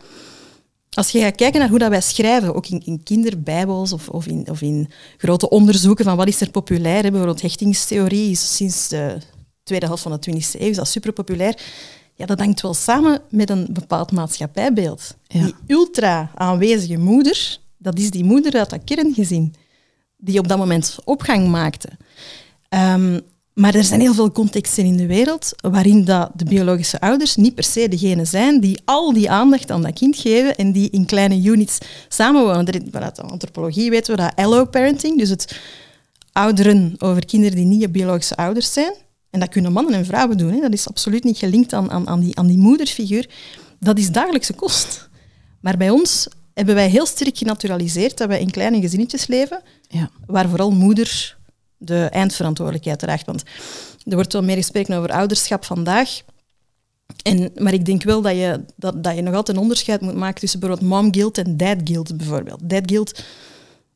Als 0.91 1.11
je 1.11 1.21
gaat 1.21 1.35
kijken 1.35 1.61
naar 1.61 1.69
hoe 1.69 1.79
dat 1.79 1.89
wij 1.89 2.01
schrijven, 2.01 2.55
ook 2.55 2.67
in, 2.67 2.83
in 2.85 3.03
kinderbijbels 3.03 3.93
of, 3.93 4.09
of, 4.09 4.27
in, 4.27 4.47
of 4.51 4.61
in 4.61 4.89
grote 5.17 5.49
onderzoeken 5.49 6.05
van 6.05 6.17
wat 6.17 6.29
is 6.29 6.41
er 6.41 6.51
populair, 6.51 7.03
hè, 7.03 7.11
bijvoorbeeld 7.11 7.43
hechtingstheorie 7.43 8.31
is 8.31 8.57
sinds 8.57 8.89
de 8.89 9.19
tweede 9.63 9.87
helft 9.87 10.03
van 10.03 10.19
de 10.21 10.31
20e 10.31 10.61
eeuw 10.61 10.69
is 10.69 10.77
dat 10.77 10.89
super 10.89 11.13
populair. 11.13 11.63
Ja, 12.21 12.27
dat 12.27 12.39
hangt 12.39 12.61
wel 12.61 12.75
samen 12.75 13.21
met 13.31 13.51
een 13.51 13.67
bepaald 13.71 14.13
maatschappijbeeld. 14.13 15.17
Ja. 15.27 15.45
Die 15.45 15.55
ultra 15.67 16.31
aanwezige 16.35 16.99
moeder, 16.99 17.59
dat 17.79 17.99
is 17.99 18.11
die 18.11 18.25
moeder 18.25 18.55
uit 18.55 18.71
dat 18.71 18.85
kerngezin 18.85 19.55
die 20.17 20.39
op 20.39 20.49
dat 20.49 20.59
moment 20.59 20.99
opgang 21.05 21.49
maakte. 21.49 21.89
Ehm, 22.69 23.21
maar 23.55 23.75
er 23.75 23.85
zijn 23.85 24.01
heel 24.01 24.15
veel 24.15 24.33
contexten 24.33 24.85
in 24.85 24.97
de 24.97 25.07
wereld 25.07 25.51
waarin 25.61 26.05
dat 26.05 26.31
de 26.35 26.45
biologische 26.45 27.01
ouders 27.01 27.37
niet 27.37 27.55
per 27.55 27.65
se 27.65 27.89
degene 27.89 28.25
zijn 28.25 28.61
die 28.61 28.81
al 28.85 29.13
die 29.13 29.31
aandacht 29.31 29.71
aan 29.71 29.83
dat 29.83 29.93
kind 29.93 30.17
geven 30.17 30.57
en 30.57 30.73
die 30.73 30.91
in 30.91 31.07
kleine 31.07 31.43
units 31.43 31.79
samenwonen. 32.09 32.89
Vanuit 32.91 33.17
de 33.17 33.23
antropologie 33.23 33.91
weten 33.91 34.17
we 34.17 34.23
dat 34.23 34.37
allo-parenting, 34.37 35.19
dus 35.19 35.29
het 35.29 35.61
ouderen 36.33 36.95
over 36.99 37.27
kinderen 37.27 37.57
die 37.57 37.67
niet 37.67 37.81
je 37.81 37.89
biologische 37.89 38.37
ouders 38.37 38.73
zijn, 38.73 38.95
en 39.31 39.41
dat 39.41 39.49
kunnen 39.49 39.73
mannen 39.73 39.95
en 39.95 40.05
vrouwen 40.05 40.37
doen, 40.37 40.53
hè, 40.53 40.61
dat 40.61 40.73
is 40.73 40.89
absoluut 40.89 41.25
niet 41.25 41.39
gelinkt 41.39 41.73
aan, 41.73 41.91
aan, 41.91 42.09
aan, 42.09 42.21
die, 42.21 42.39
aan 42.39 42.47
die 42.47 42.59
moederfiguur, 42.59 43.29
dat 43.79 43.99
is 43.99 44.11
dagelijkse 44.11 44.53
kost. 44.53 45.09
Maar 45.61 45.77
bij 45.77 45.91
ons 45.91 46.29
hebben 46.55 46.75
wij 46.75 46.89
heel 46.89 47.07
sterk 47.07 47.39
genaturaliseerd 47.39 48.19
dat 48.19 48.29
wij 48.29 48.41
in 48.41 48.51
kleine 48.51 48.81
gezinnetjes 48.81 49.27
leven, 49.27 49.63
Ja. 49.89 50.11
waar 50.27 50.49
vooral 50.49 50.71
moeder 50.71 51.39
de 51.77 52.05
eindverantwoordelijkheid 52.05 52.99
draagt. 52.99 53.27
Want 53.27 53.43
er 54.05 54.15
wordt 54.15 54.33
wel 54.33 54.43
meer 54.43 54.57
gesproken 54.57 54.97
over 54.97 55.11
ouderschap 55.11 55.65
vandaag. 55.65 56.21
En, 57.23 57.51
maar 57.57 57.73
ik 57.73 57.85
denk 57.85 58.03
wel 58.03 58.23
dat 58.23 58.33
je, 58.33 58.65
dat, 58.77 59.05
dat 59.05 59.15
je 59.17 59.23
nog 59.23 59.35
altijd 59.35 59.57
een 59.57 59.63
onderscheid 59.63 60.01
moet 60.01 60.15
maken 60.15 60.41
tussen 60.41 60.61
bijvoorbeeld 60.61 60.91
mom 60.91 61.15
guilt 61.15 61.39
en 61.39 61.57
dad 61.57 61.77
guilt 61.85 62.17
bijvoorbeeld. 62.17 62.61
Dad 62.71 62.83
guilt 62.87 63.23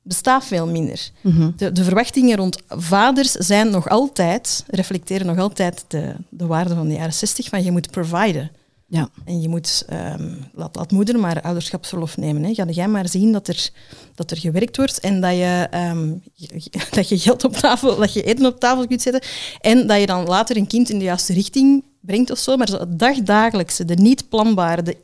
bestaat 0.05 0.45
veel 0.45 0.67
minder. 0.67 1.11
Mhm. 1.21 1.51
De, 1.57 1.73
de 1.73 1.85
verwachtingen 1.85 2.37
rond 2.37 2.59
vaders 2.69 3.31
zijn 3.31 3.71
nog 3.71 3.89
altijd, 3.89 4.65
reflecteren 4.69 5.27
nog 5.27 5.39
altijd 5.39 5.85
de, 5.89 6.15
de 6.29 6.47
waarde 6.47 6.75
van 6.75 6.89
de 6.89 6.95
jaren 6.95 7.13
60 7.15 7.49
van 7.49 7.65
je 7.65 7.71
moet 7.71 7.91
providen. 7.91 8.51
Ja. 8.87 9.09
En 9.25 9.41
je 9.41 9.49
moet, 9.49 9.85
ehm, 9.89 10.35
laat, 10.53 10.77
laat 10.77 10.91
moeder 10.91 11.19
maar 11.19 11.41
ouderschapsverlof 11.43 12.17
nemen. 12.17 12.43
Hè. 12.45 12.55
Ga 12.55 12.65
jij 12.65 12.89
maar 12.89 13.09
zien 13.09 13.33
dat 13.33 13.49
er, 13.49 13.71
dat 14.15 14.31
er 14.31 14.37
gewerkt 14.37 14.77
wordt 14.77 15.01
en 15.01 15.21
dat 15.21 15.31
je, 15.33 15.67
ehm, 15.71 16.09
je- 16.35 16.71
dat 16.91 17.09
je 17.09 17.19
geld 17.19 17.45
op 17.45 17.53
tafel, 17.57 17.97
dat 17.97 18.13
je 18.13 18.23
eten 18.23 18.47
op 18.47 18.61
tafel 18.61 18.87
kunt 18.87 19.03
zetten. 19.03 19.23
En 19.61 19.87
dat 19.87 20.01
je 20.01 20.07
dan 20.07 20.25
later 20.27 20.57
een 20.57 20.67
kind 20.67 20.91
in 20.91 20.99
de 20.99 21.05
juiste 21.05 21.33
richting 21.33 21.85
brengt 22.01 22.31
of 22.31 22.39
zo. 22.39 22.57
Maar 22.57 22.69
zo 22.69 22.79
het 22.79 22.99
dagdagelijkse, 22.99 23.85
de 23.85 23.95
niet 23.95 24.29
planbare, 24.29 24.83
de 24.83 24.97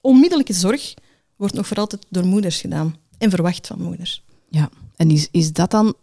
onmiddellijke 0.00 0.52
zorg 0.52 0.94
wordt 1.36 1.54
nog 1.54 1.66
voor 1.66 1.76
altijd 1.76 2.06
door 2.08 2.26
moeders 2.26 2.60
gedaan. 2.60 2.96
En 3.18 3.30
verwacht 3.30 3.66
van 3.66 3.82
moeders. 3.82 4.22
Ja, 4.52 4.68
en 4.96 5.10
is, 5.10 5.28
is 5.30 5.52
dat 5.52 5.70
dan 5.70 5.94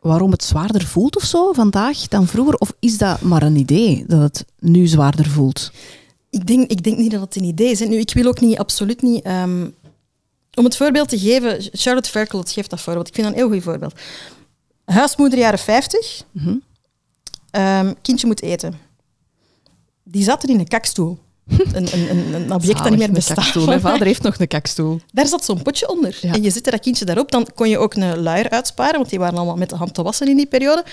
waarom 0.00 0.30
het 0.30 0.44
zwaarder 0.44 0.86
voelt 0.86 1.16
of 1.16 1.22
zo 1.24 1.52
vandaag 1.52 2.08
dan 2.08 2.26
vroeger? 2.26 2.54
Of 2.54 2.72
is 2.78 2.98
dat 2.98 3.20
maar 3.20 3.42
een 3.42 3.56
idee 3.56 4.04
dat 4.06 4.20
het 4.20 4.44
nu 4.58 4.86
zwaarder 4.86 5.26
voelt? 5.26 5.70
Ik 6.30 6.46
denk, 6.46 6.70
ik 6.70 6.82
denk 6.82 6.98
niet 6.98 7.10
dat 7.10 7.20
het 7.20 7.36
een 7.36 7.44
idee 7.44 7.70
is. 7.70 7.80
Nu, 7.80 7.96
ik 7.98 8.12
wil 8.14 8.26
ook 8.26 8.40
niet, 8.40 8.58
absoluut 8.58 9.02
niet... 9.02 9.22
ehm, 9.24 9.68
om 10.54 10.64
het 10.64 10.76
voorbeeld 10.76 11.08
te 11.08 11.18
geven, 11.18 11.68
Charlotte 11.72 12.10
Verkelot 12.10 12.50
geeft 12.50 12.70
dat 12.70 12.80
voorbeeld. 12.80 13.08
Ik 13.08 13.14
vind 13.14 13.26
dat 13.26 13.36
een 13.36 13.42
heel 13.42 13.52
goed 13.52 13.62
voorbeeld. 13.62 13.94
Huismoeder 14.84 15.38
jaren 15.38 15.58
50, 15.58 16.22
Mhm. 16.30 16.56
ehm, 17.50 17.92
kindje 18.02 18.26
moet 18.26 18.42
eten. 18.42 18.74
Die 20.04 20.22
zat 20.22 20.42
er 20.42 20.48
in 20.48 20.58
een 20.58 20.68
kakstoel. 20.68 21.18
Een, 21.46 21.88
een, 21.92 22.34
een, 22.34 22.52
object 22.52 22.78
dat 22.78 22.90
niet 22.90 22.98
meer 22.98 23.12
bestaat. 23.12 23.54
Mijn 23.66 23.80
vader 23.80 24.06
heeft 24.06 24.22
nog 24.22 24.38
een 24.38 24.48
kakstoel. 24.48 25.00
Daar 25.12 25.26
zat 25.26 25.44
zo'n 25.44 25.62
potje 25.62 25.88
onder. 25.88 26.18
Ja. 26.20 26.32
En 26.32 26.42
je 26.42 26.50
zette 26.50 26.70
dat 26.70 26.80
kindje 26.80 27.04
daarop, 27.04 27.30
dan 27.30 27.46
kon 27.54 27.68
je 27.68 27.78
ook 27.78 27.94
een 27.94 28.18
luier 28.18 28.50
uitsparen, 28.50 28.96
want 28.96 29.10
die 29.10 29.18
waren 29.18 29.36
allemaal 29.36 29.56
met 29.56 29.70
de 29.70 29.76
hand 29.76 29.94
te 29.94 30.02
wassen 30.02 30.28
in 30.28 30.36
die 30.36 30.46
periode. 30.46 30.84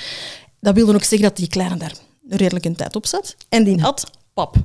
Dat 0.60 0.76
wilde 0.76 0.94
ook 0.94 1.04
zeggen 1.04 1.28
dat 1.28 1.38
die 1.38 1.48
kleine 1.48 1.78
daar 1.78 1.94
redelijk 2.30 2.66
een 2.66 2.76
tijd 2.76 2.96
op 2.96 3.06
zat. 3.06 3.36
En 3.50 3.64
die 3.64 3.82
had 3.82 4.10
pap. 4.34 4.56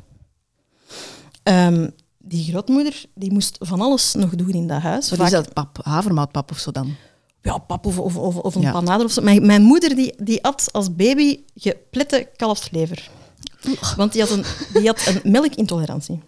Ehm, 1.43 1.89
die 2.19 2.45
grootmoeder 2.51 3.05
die 3.15 3.33
moest 3.33 3.57
van 3.61 3.81
alles 3.81 4.15
nog 4.15 4.31
doen 4.35 4.51
in 4.51 4.67
dat 4.67 4.81
huis. 4.81 5.11
Wat 5.11 5.19
Vaak- 5.19 5.27
is 5.27 5.33
dat? 5.33 5.53
Pap, 5.53 5.79
havermoutpap 5.83 6.51
of 6.51 6.59
zo 6.59 6.71
dan? 6.71 6.97
Ja, 7.43 7.59
pap 7.59 7.87
of, 7.87 7.99
of, 7.99 8.17
of, 8.17 8.37
of 8.37 8.55
een 8.55 8.61
Ja. 8.61 8.73
panade 8.73 9.05
of 9.05 9.11
zo. 9.11 9.23
Mijn, 9.23 9.47
mijn 9.47 9.63
moeder 9.63 9.95
die, 9.95 10.15
die 10.23 10.45
at 10.45 10.69
als 10.73 10.95
baby 10.95 11.41
geplette 11.55 12.29
kalfslever. 12.37 13.11
Want 13.97 14.13
die 14.13 14.23
had 14.23 14.31
een, 14.31 14.45
die 14.73 14.87
had 14.87 15.07
een 15.07 15.31
melkintolerantie. 15.31 16.21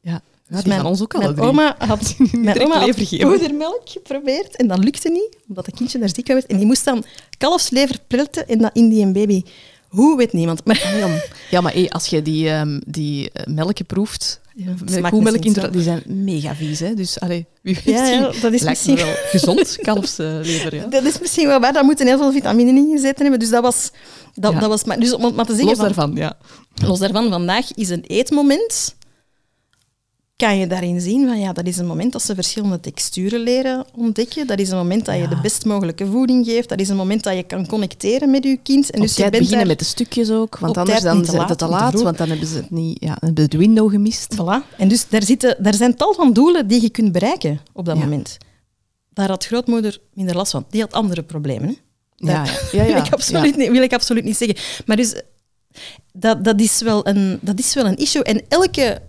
Ja, 0.00 0.22
Dus 0.48 0.62
die 0.62 0.72
van 0.72 0.86
ons 0.86 1.02
ook 1.02 1.14
alle 1.14 1.34
mijn 1.34 1.48
oma 1.48 1.76
had, 1.78 2.14
mijn 2.32 2.60
oma 2.60 2.78
had 2.80 3.18
poedermelk 3.18 3.82
geprobeerd 3.84 4.56
en 4.56 4.66
dat 4.66 4.78
lukte 4.78 5.08
niet, 5.08 5.36
omdat 5.48 5.66
het 5.66 5.74
kindje 5.74 5.98
daar 5.98 6.08
ziek 6.08 6.26
werd. 6.26 6.46
En 6.46 6.56
die 6.56 6.66
moest 6.66 6.84
dan 6.84 7.04
kalfslever 7.38 7.98
pletten 8.06 8.48
en 8.48 8.58
dat 8.58 8.70
in 8.72 8.88
die 8.88 9.02
een 9.02 9.12
baby. 9.12 9.42
Hoe, 9.88 10.16
weet 10.16 10.32
niemand. 10.32 10.64
Maar 10.64 10.94
Ja, 10.98 11.08
ja 11.50 11.60
maar 11.60 11.72
hey, 11.72 11.88
als 11.90 12.06
je 12.06 12.22
die, 12.22 12.48
ehm, 12.50 12.80
die 12.86 13.30
eh, 13.32 13.46
melken 13.46 13.86
proeft, 13.86 14.40
Ja, 14.54 15.08
koemelk, 15.10 15.44
zo. 15.54 15.70
die 15.70 15.82
zijn 15.82 16.02
mega 16.06 16.54
vies. 16.54 16.80
Hè? 16.80 16.94
Dus 16.94 17.20
allee, 17.20 17.46
wie 17.62 17.74
weet, 17.74 17.94
Ja, 17.94 18.06
ja, 18.06 18.30
dat 18.40 18.52
is 18.52 18.62
misschien- 18.62 18.96
wel 18.96 19.14
gezond, 19.30 19.78
kalfslever. 19.82 20.74
Ja. 20.74 20.86
dat 20.86 21.04
is 21.04 21.18
misschien 21.20 21.46
wel 21.46 21.60
waar, 21.60 21.72
daar 21.72 21.84
moeten 21.84 22.06
heel 22.06 22.18
veel 22.18 22.32
vitamine 22.32 22.70
in 22.70 22.90
gezeten 22.92 23.20
hebben. 23.22 23.38
Dus 23.38 23.50
dat 23.50 23.62
was... 23.62 23.90
Dat, 24.34 24.60
dat 24.60 24.68
was 24.68 24.84
maar, 24.84 25.00
dus 25.00 25.12
om 25.14 25.34
maar 25.34 25.46
te 25.46 25.52
zeggen... 25.54 25.68
Los 25.68 25.76
van- 25.76 25.86
daarvan, 25.86 26.14
ja. 26.16 26.36
Los 26.86 26.98
daarvan, 26.98 27.30
vandaag 27.30 27.74
is 27.74 27.88
een 27.88 28.04
eetmoment. 28.06 28.94
Kan 30.36 30.58
je 30.58 30.66
daarin 30.66 31.00
zien 31.00 31.26
van 31.26 31.38
ja, 31.38 31.52
dat 31.52 31.66
is 31.66 31.76
een 31.76 31.86
moment 31.86 32.12
dat 32.12 32.22
ze 32.22 32.34
verschillende 32.34 32.80
texturen 32.80 33.40
leren 33.40 33.84
ontdekken. 33.94 34.46
Dat 34.46 34.58
is 34.58 34.70
een 34.70 34.76
moment 34.76 35.04
dat 35.04 35.14
je 35.14 35.20
Ja. 35.20 35.28
de 35.28 35.40
best 35.40 35.64
mogelijke 35.64 36.06
voeding 36.06 36.46
geeft. 36.46 36.68
Dat 36.68 36.80
is 36.80 36.88
een 36.88 36.96
moment 36.96 37.22
dat 37.22 37.36
je 37.36 37.42
kan 37.42 37.66
connecteren 37.66 38.30
met 38.30 38.44
je 38.44 38.56
kind. 38.62 38.90
En 38.90 39.00
Op 39.00 39.06
dus 39.06 39.16
je 39.16 39.22
bent 39.30 39.38
beginnen 39.38 39.66
met 39.66 39.78
de 39.78 39.84
stukjes 39.84 40.30
ook, 40.30 40.58
want 40.58 40.76
anders 40.76 41.00
dan 41.00 41.22
is 41.22 41.32
het 41.32 41.58
te 41.58 41.66
laat, 41.66 42.02
want 42.02 42.18
dan 42.18 42.28
hebben 42.28 42.46
ze 42.48 42.56
het 42.56 42.70
niet, 42.70 42.96
ja, 43.00 43.16
hebben 43.20 43.50
de 43.50 43.58
window 43.58 43.90
gemist. 43.90 44.34
Voilà. 44.34 44.76
En 44.76 44.88
dus 44.88 45.08
daar, 45.08 45.22
zitten, 45.22 45.56
daar 45.62 45.74
zijn 45.74 45.94
tal 45.96 46.14
van 46.14 46.32
doelen 46.32 46.66
die 46.66 46.82
je 46.82 46.90
kunt 46.90 47.12
bereiken 47.12 47.60
op 47.72 47.84
dat 47.84 47.96
Ja. 47.96 48.02
moment. 48.02 48.36
Daar 49.12 49.28
had 49.28 49.46
grootmoeder 49.46 49.98
minder 50.14 50.36
last 50.36 50.50
van. 50.50 50.64
Die 50.70 50.80
had 50.80 50.92
andere 50.92 51.22
problemen. 51.22 51.68
Hè? 51.68 51.74
Ja, 52.16 52.44
ja, 52.72 52.82
ja, 52.82 52.84
wil, 52.94 52.96
ik 53.04 53.12
absoluut 53.12 53.56
niet, 53.56 53.70
wil 53.70 53.82
ik 53.82 53.92
absoluut 53.92 54.24
niet 54.24 54.36
zeggen. 54.36 54.56
Maar 54.86 54.96
dus, 54.96 55.14
dat, 56.12 56.44
dat, 56.44 56.60
is 56.60 56.80
wel 56.80 57.06
een, 57.08 57.38
dat 57.42 57.58
is 57.58 57.74
wel 57.74 57.86
een 57.86 57.96
issue. 57.96 58.22
En 58.22 58.42
elke 58.48 59.02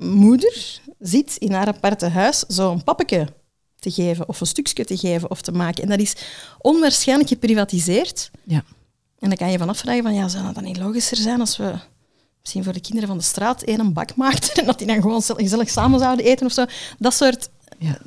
moeder 0.00 0.80
zit 0.98 1.36
in 1.36 1.52
haar 1.52 1.66
aparte 1.66 2.08
huis 2.08 2.44
zo'n 2.48 2.84
pappetje 2.84 3.26
te 3.78 3.90
geven, 3.90 4.28
of 4.28 4.40
een 4.40 4.46
stukje 4.46 4.84
te 4.84 4.96
geven 4.96 5.30
of 5.30 5.40
te 5.40 5.52
maken. 5.52 5.82
En 5.82 5.88
dat 5.88 6.00
is 6.00 6.16
onwaarschijnlijk 6.58 7.28
geprivatiseerd. 7.28 8.30
Ja. 8.44 8.64
En 9.18 9.28
dan 9.28 9.38
kan 9.38 9.50
je 9.50 9.58
van 9.58 9.68
afvragen 9.68 10.02
van, 10.02 10.14
ja, 10.14 10.28
zou 10.28 10.44
dat 10.44 10.54
dan 10.54 10.64
niet 10.64 10.78
logischer 10.78 11.16
zijn 11.16 11.40
als 11.40 11.56
we 11.56 11.74
misschien 12.40 12.64
voor 12.64 12.72
de 12.72 12.80
kinderen 12.80 13.08
van 13.08 13.18
de 13.18 13.24
straat 13.24 13.62
één 13.62 13.80
een 13.80 13.92
bak 13.92 14.16
maakten 14.16 14.54
en 14.60 14.66
dat 14.66 14.78
die 14.78 14.86
dan 14.86 15.00
gewoon 15.02 15.22
gezellig 15.22 15.70
samen 15.70 15.98
zouden 15.98 16.24
eten 16.24 16.46
of 16.46 16.52
zo. 16.52 16.64
Dat 16.98 17.14
soort 17.14 17.48
Ja. 17.78 17.98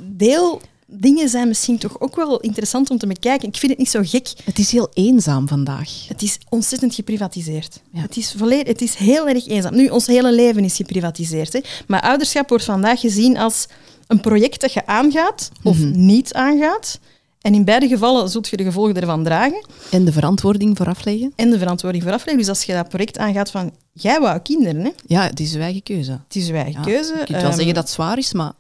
Deeldingen 0.88 1.30
zijn 1.30 1.48
misschien 1.48 1.78
toch 1.78 2.00
ook 2.00 2.16
wel 2.16 2.40
interessant 2.40 2.90
om 2.90 2.98
te 2.98 3.08
bekijken. 3.08 3.48
Ik 3.48 3.58
vind 3.58 3.72
het 3.72 3.80
niet 3.80 3.90
zo 3.90 4.02
gek. 4.04 4.32
Het 4.44 4.60
is 4.60 4.72
heel 4.72 4.90
eenzaam 4.94 5.48
vandaag. 5.48 5.90
Het 6.08 6.22
is 6.22 6.38
ontzettend 6.50 6.96
geprivatiseerd. 6.96 7.82
Ja. 7.92 8.02
Het, 8.02 8.18
is 8.18 8.34
volledig, 8.38 8.68
het 8.68 8.82
is 8.82 8.96
heel 8.96 9.28
erg 9.28 9.48
eenzaam. 9.48 9.76
Nu, 9.76 9.88
ons 9.88 10.08
hele 10.08 10.34
leven 10.34 10.64
is 10.64 10.76
geprivatiseerd. 10.76 11.54
Hè. 11.54 11.60
Maar 11.88 12.02
ouderschap 12.02 12.50
wordt 12.50 12.64
vandaag 12.64 13.00
gezien 13.00 13.38
als 13.38 13.66
een 14.08 14.20
project 14.22 14.62
dat 14.62 14.74
je 14.74 14.86
aangaat 14.86 15.50
of 15.64 15.78
Mhm. 15.78 16.06
niet 16.06 16.34
aangaat. 16.34 17.00
En 17.42 17.54
in 17.54 17.64
beide 17.66 17.88
gevallen 17.88 18.30
zult 18.30 18.48
je 18.48 18.58
de 18.58 18.64
gevolgen 18.64 18.96
ervan 18.96 19.24
dragen. 19.24 19.66
En 19.92 20.06
de 20.06 20.12
verantwoording 20.12 20.78
voor 20.78 20.88
afleggen? 20.88 21.34
En 21.36 21.50
de 21.50 21.58
verantwoording 21.58 22.04
voor 22.04 22.12
afleggen. 22.14 22.38
Dus 22.38 22.50
als 22.50 22.64
je 22.64 22.74
dat 22.74 22.90
project 22.90 23.18
aangaat 23.18 23.52
van, 23.52 23.72
jij 23.94 24.20
wou 24.20 24.40
kinderen, 24.40 24.82
hè? 24.84 24.90
Ja, 25.08 25.24
het 25.24 25.40
is 25.40 25.54
uw 25.56 25.62
eigen 25.62 25.84
keuze. 25.84 26.12
Het 26.12 26.36
is 26.36 26.48
uw 26.50 26.56
eigen 26.56 26.74
Ja, 26.74 26.82
keuze. 26.82 27.12
Je 27.12 27.18
kunt 27.18 27.30
wel 27.30 27.40
Ehm, 27.42 27.54
zeggen 27.56 27.74
dat 27.74 27.84
het 27.84 27.94
zwaar 27.94 28.18
is, 28.18 28.34
maar 28.34 28.52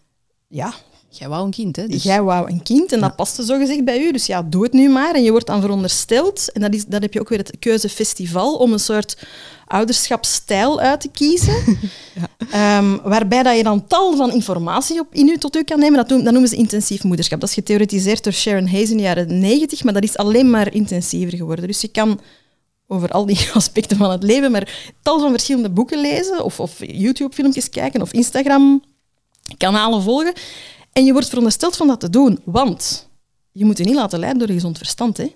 Ja, 0.47 0.73
jij 1.17 1.27
wou 1.29 1.45
een 1.45 1.51
kind, 1.51 1.75
hè? 1.75 1.87
Dus... 1.87 2.03
jij 2.03 2.21
wou 2.21 2.51
een 2.51 2.63
kind 2.63 2.91
en 2.91 2.99
dat 2.99 3.15
paste 3.15 3.43
zogezegd 3.43 3.85
bij 3.85 3.99
u. 3.99 4.11
Dus 4.11 4.25
ja, 4.25 4.41
doe 4.41 4.63
het 4.63 4.73
nu 4.73 4.89
maar. 4.89 5.15
En 5.15 5.23
je 5.23 5.31
wordt 5.31 5.47
dan 5.47 5.61
verondersteld. 5.61 6.51
En 6.51 6.61
dat, 6.61 6.73
is, 6.73 6.85
dat 6.85 7.01
heb 7.01 7.13
je 7.13 7.19
ook 7.19 7.29
weer 7.29 7.37
het 7.37 7.55
keuzefestival 7.59 8.55
om 8.55 8.73
een 8.73 8.79
soort 8.79 9.17
ouderschapsstijl 9.67 10.79
uit 10.79 11.01
te 11.01 11.09
kiezen. 11.09 11.55
Ehm, 12.51 12.97
waarbij 13.03 13.43
dat 13.43 13.57
je 13.57 13.63
dan 13.63 13.87
tal 13.87 14.15
van 14.15 14.31
informatie 14.31 14.99
op, 14.99 15.07
in 15.11 15.27
u 15.27 15.37
tot 15.37 15.55
u 15.55 15.63
kan 15.63 15.79
nemen. 15.79 15.97
Dat, 15.97 16.09
noem- 16.09 16.23
dat 16.23 16.31
noemen 16.31 16.49
ze 16.49 16.55
intensief 16.55 17.03
moederschap. 17.03 17.39
Dat 17.39 17.49
is 17.49 17.55
getheoretiseerd 17.55 18.23
door 18.23 18.33
Sharon 18.33 18.67
Hayes 18.67 18.89
in 18.89 18.97
de 18.97 19.03
jaren 19.03 19.39
90, 19.39 19.83
maar 19.83 19.93
dat 19.93 20.03
is 20.03 20.17
alleen 20.17 20.49
maar 20.49 20.73
intensiever 20.73 21.37
geworden. 21.37 21.67
Dus 21.67 21.81
je 21.81 21.87
kan 21.87 22.19
over 22.87 23.09
al 23.09 23.25
die 23.25 23.49
aspecten 23.53 23.97
van 23.97 24.11
het 24.11 24.23
leven, 24.23 24.51
maar 24.51 24.93
tal 25.01 25.19
van 25.19 25.31
verschillende 25.31 25.69
boeken 25.69 26.01
lezen, 26.01 26.43
of, 26.43 26.59
of 26.59 26.77
YouTube-filmpjes 26.79 27.69
kijken, 27.69 28.01
of 28.01 28.13
Instagram-kanalen 28.13 30.01
volgen. 30.01 30.33
En 30.93 31.05
je 31.05 31.11
wordt 31.11 31.27
verondersteld 31.27 31.75
van 31.75 31.87
dat 31.87 31.99
te 31.99 32.09
doen, 32.09 32.39
want 32.43 33.09
je 33.51 33.65
moet 33.65 33.77
je 33.77 33.83
niet 33.83 33.95
laten 33.95 34.19
leiden 34.19 34.39
door 34.39 34.47
je 34.47 34.53
gezond 34.53 34.77
verstand. 34.77 35.17
Hè? 35.17 35.35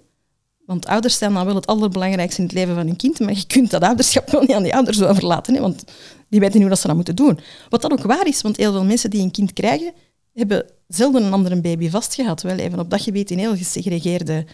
Want 0.65 0.85
ouders 0.85 1.17
zijn 1.17 1.33
dan 1.33 1.45
wel 1.45 1.55
het 1.55 1.67
allerbelangrijkste 1.67 2.41
in 2.41 2.47
het 2.47 2.55
leven 2.55 2.75
van 2.75 2.85
hun 2.85 2.95
kind, 2.95 3.19
maar 3.19 3.33
je 3.33 3.47
kunt 3.47 3.71
dat 3.71 3.81
ouderschap 3.81 4.29
wel 4.29 4.41
niet 4.41 4.53
aan 4.53 4.63
die 4.63 4.75
ouders 4.75 5.01
overlaten, 5.01 5.53
hè? 5.53 5.61
want 5.61 5.83
die 6.29 6.39
weten 6.39 6.53
niet 6.53 6.61
hoe 6.61 6.69
dat 6.69 6.79
ze 6.79 6.87
dat 6.87 6.95
moeten 6.95 7.15
doen. 7.15 7.39
Wat 7.69 7.81
dat 7.81 7.91
ook 7.91 8.01
waar 8.01 8.27
is, 8.27 8.41
want 8.41 8.57
heel 8.57 8.71
veel 8.71 8.85
mensen 8.85 9.09
die 9.09 9.21
een 9.21 9.31
kind 9.31 9.53
krijgen, 9.53 9.93
hebben 10.33 10.65
zelden 10.87 11.23
een 11.23 11.33
andere 11.33 11.61
baby 11.61 11.89
vastgehad. 11.89 12.41
Wel 12.41 12.57
even 12.57 12.79
op 12.79 12.89
dat 12.89 13.01
gebied 13.01 13.31
in 13.31 13.37
heel 13.37 13.55
gesegregeerde 13.55 14.45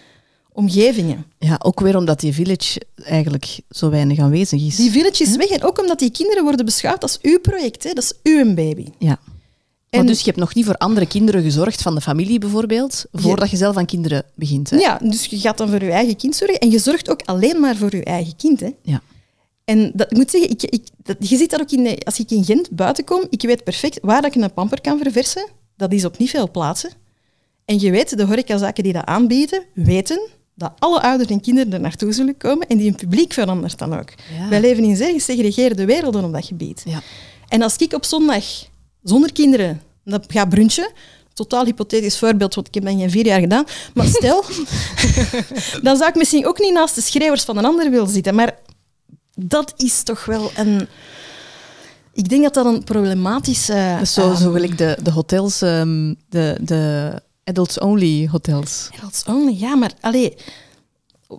omgevingen. 0.51 1.25
Ja, 1.37 1.59
ook 1.63 1.79
weer 1.79 1.97
omdat 1.97 2.19
die 2.19 2.33
village 2.33 2.81
eigenlijk 2.95 3.59
zo 3.69 3.89
weinig 3.89 4.19
aanwezig 4.19 4.61
is. 4.61 4.75
Die 4.75 4.91
village 4.91 5.23
is 5.23 5.35
weg 5.35 5.49
en 5.49 5.63
ook 5.63 5.79
omdat 5.79 5.99
die 5.99 6.11
kinderen 6.11 6.43
worden 6.43 6.65
beschouwd 6.65 7.01
als 7.01 7.19
uw 7.21 7.39
project. 7.39 7.83
Hè? 7.83 7.93
Dat 7.93 8.03
is 8.03 8.13
uw 8.23 8.53
baby. 8.53 8.87
Ja. 8.99 9.19
Maar 9.93 10.01
En- 10.01 10.07
dus 10.07 10.19
je 10.19 10.25
hebt 10.25 10.37
nog 10.37 10.55
niet 10.55 10.65
voor 10.65 10.77
andere 10.77 11.05
kinderen 11.07 11.43
gezorgd 11.43 11.81
van 11.81 11.95
de 11.95 12.01
familie 12.01 12.39
bijvoorbeeld, 12.39 13.05
voordat 13.11 13.49
je 13.49 13.57
zelf 13.57 13.77
aan 13.77 13.85
kinderen 13.85 14.23
begint. 14.35 14.69
Hè? 14.69 14.77
Ja, 14.77 14.99
dus 15.03 15.25
je 15.25 15.37
gaat 15.39 15.57
dan 15.57 15.69
voor 15.69 15.83
je 15.83 15.91
eigen 15.91 16.15
kind 16.15 16.35
zorgen 16.35 16.59
en 16.59 16.69
je 16.69 16.79
zorgt 16.79 17.09
ook 17.09 17.21
alleen 17.25 17.59
maar 17.59 17.75
voor 17.75 17.95
je 17.95 18.03
eigen 18.03 18.35
kind. 18.35 18.59
Hè? 18.59 18.69
Ja. 18.81 19.01
En 19.65 19.91
dat, 19.95 20.11
ik 20.11 20.17
moet 20.17 20.31
zeggen, 20.31 20.49
ik, 20.49 20.63
ik, 20.63 20.87
dat, 21.03 21.15
je 21.19 21.37
ziet 21.37 21.49
dat 21.49 21.61
ook 21.61 21.71
in, 21.71 21.97
als 22.03 22.19
ik 22.19 22.31
in 22.31 22.43
Gent 22.43 22.69
buiten 22.71 23.03
kom, 23.03 23.25
ik 23.29 23.41
weet 23.41 23.63
perfect 23.63 23.99
waar 24.01 24.21
dat 24.21 24.35
ik 24.35 24.41
een 24.41 24.53
pamper 24.53 24.81
kan 24.81 24.99
verversen. 24.99 25.47
Dat 25.77 25.91
is 25.93 26.05
op 26.05 26.17
niet 26.17 26.29
veel 26.29 26.51
plaatsen. 26.51 26.89
En 27.65 27.79
je 27.79 27.91
weet, 27.91 28.17
de 28.17 28.25
horecazaken 28.25 28.83
die 28.83 28.93
dat 28.93 29.05
aanbieden, 29.05 29.63
weten 29.73 30.29
dat 30.55 30.71
alle 30.79 31.01
ouders 31.01 31.29
en 31.29 31.41
kinderen 31.41 31.73
er 31.73 31.79
naartoe 31.79 32.11
zullen 32.11 32.37
komen 32.37 32.67
en 32.67 32.77
die 32.77 32.85
hun 32.89 32.95
publiek 32.95 33.33
verandert 33.33 33.77
dan 33.77 33.99
ook. 33.99 34.09
Ja. 34.37 34.49
Wij 34.49 34.61
leven 34.61 34.83
in 34.83 34.95
zeer 34.95 35.13
gesegregeerde 35.13 35.85
werelden 35.85 36.23
op 36.23 36.33
dat 36.33 36.45
gebied. 36.45 36.81
Ja. 36.85 37.01
En 37.47 37.61
als 37.61 37.75
ik 37.75 37.93
op 37.93 38.05
zondag 38.05 38.45
zonder 39.03 39.31
kinderen 39.31 39.81
dat 40.03 40.25
ga 40.27 40.45
brunchen, 40.45 40.91
totaal 41.33 41.65
hypothetisch 41.65 42.19
voorbeeld, 42.19 42.55
want 42.55 42.67
ik 42.67 42.73
heb 42.73 42.83
dat 42.83 42.93
geen 42.93 43.09
vier 43.09 43.25
jaar 43.25 43.39
gedaan, 43.39 43.65
maar 43.93 44.07
stel, 44.07 44.43
dan 45.85 45.97
zou 45.97 46.09
ik 46.09 46.15
misschien 46.15 46.47
ook 46.47 46.59
niet 46.59 46.73
naast 46.73 46.95
de 46.95 47.01
schreeuwers 47.01 47.43
van 47.43 47.57
een 47.57 47.65
ander 47.65 47.89
willen 47.89 48.07
zitten. 48.07 48.35
Maar 48.35 48.57
dat 49.35 49.73
is 49.77 50.03
toch 50.03 50.25
wel 50.25 50.51
een... 50.55 50.87
Ik 52.13 52.29
denk 52.29 52.43
dat 52.43 52.53
dat 52.53 52.65
een 52.65 52.83
problematische... 52.83 53.99
Zo, 54.05 54.21
ehm, 54.21 54.41
zo 54.41 54.51
gelijk 54.51 54.77
de, 54.77 54.97
de 55.03 55.11
hotels, 55.11 55.61
ehm, 55.61 56.13
de, 56.29 56.57
de 56.61 57.11
adults-only 57.43 58.27
hotels. 58.31 58.89
Adults 58.97 59.23
only, 59.23 59.59
ja, 59.59 59.75
maar 59.75 59.91
allee, 60.01 60.35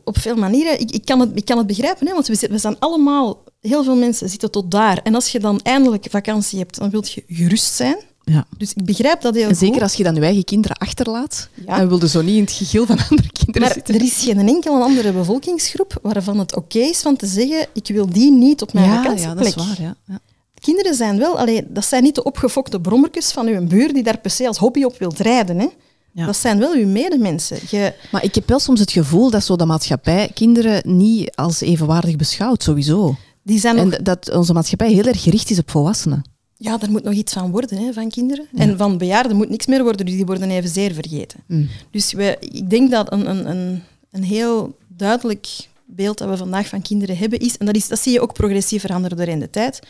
op 0.05 0.19
veel 0.19 0.37
manieren, 0.37 0.81
ik, 0.81 0.91
ik, 0.91 1.05
kan, 1.05 1.21
het, 1.21 1.31
ik 1.35 1.45
kan 1.45 1.59
het 1.59 1.67
begrijpen, 1.67 2.07
hè, 2.07 2.13
want 2.13 2.27
we, 2.27 2.33
zitten- 2.35 2.51
we 2.53 2.59
zijn 2.59 2.77
allemaal, 2.79 3.43
heel 3.61 3.85
veel 3.85 3.97
mensen 3.97 4.29
zitten 4.29 4.51
tot 4.51 4.71
daar. 4.71 5.01
En 5.03 5.15
als 5.15 5.29
je 5.29 5.41
dan 5.41 5.61
eindelijk 5.63 6.07
vakantie 6.11 6.59
hebt, 6.59 6.79
dan 6.79 6.91
wil 6.91 7.05
je 7.07 7.23
gerust 7.27 7.75
zijn. 7.75 7.97
Ja. 8.25 8.47
Dus 8.59 8.73
ik 8.75 8.85
begrijp 8.85 9.21
dat 9.21 9.35
heel 9.35 9.49
En 9.49 9.55
zeker 9.57 9.73
goed. 9.75 9.83
als 9.83 9.95
je 9.95 10.03
dan 10.03 10.15
je 10.15 10.21
eigen 10.21 10.45
kinderen 10.45 10.77
achterlaat, 10.77 11.49
Ja. 11.67 11.79
dan 11.79 11.89
wilde 11.89 12.09
zo 12.09 12.23
niet 12.23 12.35
in 12.37 12.43
het 12.43 12.53
gegil 12.53 12.87
van 12.87 12.99
andere 13.11 13.31
kinderen 13.33 13.63
Maar 13.63 13.73
zitten. 13.73 13.95
er 13.95 14.03
is 14.03 14.23
geen 14.23 14.49
enkele 14.49 14.83
andere 14.83 15.13
bevolkingsgroep 15.13 15.99
waarvan 16.03 16.39
het 16.39 16.57
oké 16.57 16.79
is 16.79 17.01
van 17.01 17.17
te 17.17 17.27
zeggen, 17.27 17.67
ik 17.73 17.87
wil 17.89 18.07
die 18.11 18.33
niet 18.33 18.63
op 18.63 18.73
mijn 18.73 18.87
ja, 18.87 18.93
ja, 18.93 18.99
vakantieplek. 19.03 19.37
dat 19.37 19.47
is 19.47 19.55
waar. 19.69 19.81
Ja. 19.87 19.97
Ja. 20.07 20.19
Kinderen 20.61 20.95
zijn 20.95 21.19
wel, 21.19 21.39
allee, 21.39 21.65
dat 21.69 21.85
zijn 21.85 22.03
niet 22.03 22.15
de 22.15 22.23
opgefokte 22.23 22.81
brommertjes 22.81 23.31
van 23.31 23.47
uw 23.47 23.67
buur 23.67 23.93
die 23.93 24.03
daar 24.03 24.19
per 24.19 24.31
se 24.31 24.47
als 24.47 24.59
hobby 24.59 24.83
op 24.85 24.99
wilt 24.99 25.19
rijden. 25.19 25.59
Hè. 25.59 25.67
Ja. 26.15 26.27
Dat 26.27 26.37
zijn 26.37 26.59
wel 26.59 26.75
uw 26.75 26.87
medemensen. 26.87 27.59
Je, 27.71 27.95
Maar 28.11 28.25
ik 28.25 28.35
heb 28.35 28.49
wel 28.49 28.59
soms 28.59 28.81
het 28.81 28.93
gevoel 28.93 29.31
dat 29.31 29.45
zo 29.45 29.57
de 29.57 29.65
maatschappij 29.65 30.31
kinderen 30.35 30.97
niet 30.97 31.37
als 31.37 31.61
evenwaardig 31.61 32.17
beschouwt, 32.17 32.63
sowieso. 32.63 33.17
die 33.43 33.59
zijn 33.59 33.77
nog 33.77 33.93
En 33.93 34.05
dat 34.05 34.31
onze 34.31 34.53
maatschappij 34.53 34.93
heel 34.93 35.05
erg 35.05 35.23
gericht 35.23 35.51
is 35.51 35.59
op 35.59 35.71
volwassenen. 35.71 36.25
Ja, 36.57 36.81
er 36.81 36.91
moet 36.91 37.03
nog 37.03 37.15
iets 37.15 37.33
van 37.33 37.51
worden 37.51 37.79
hè, 37.79 37.93
van 37.93 38.11
kinderen. 38.11 38.47
En 38.55 38.77
van 38.77 38.99
bejaarden 38.99 39.37
moet 39.37 39.49
niks 39.49 39.67
meer 39.67 39.83
worden, 39.83 40.07
dus 40.07 40.15
die 40.15 40.27
worden 40.27 40.51
evenzeer 40.51 40.95
vergeten. 40.95 41.41
Mm. 41.47 41.69
Dus 41.91 42.13
we, 42.13 42.37
ik 42.41 42.71
denk 42.71 42.91
dat 42.91 43.13
een, 43.13 43.31
een, 43.31 43.51
een, 43.51 43.83
een 44.11 44.25
heel 44.25 44.77
duidelijk 44.89 45.49
beeld 45.85 46.19
dat 46.19 46.29
we 46.29 46.37
vandaag 46.37 46.69
van 46.69 46.83
kinderen 46.83 47.17
hebben 47.17 47.39
is, 47.39 47.57
en 47.57 47.67
dat, 47.67 47.77
is, 47.77 47.89
dat 47.89 47.99
zie 47.99 48.13
je 48.13 48.21
ook 48.21 48.33
progressief 48.33 48.81
veranderen 48.81 49.17
doorheen 49.17 49.39
de 49.39 49.51
tijd. 49.51 49.81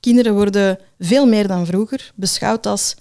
Kinderen 0.00 0.34
worden 0.34 0.78
veel 0.98 1.26
meer 1.26 1.46
dan 1.46 1.66
vroeger 1.66 2.12
beschouwd 2.14 2.66
als 2.66 2.94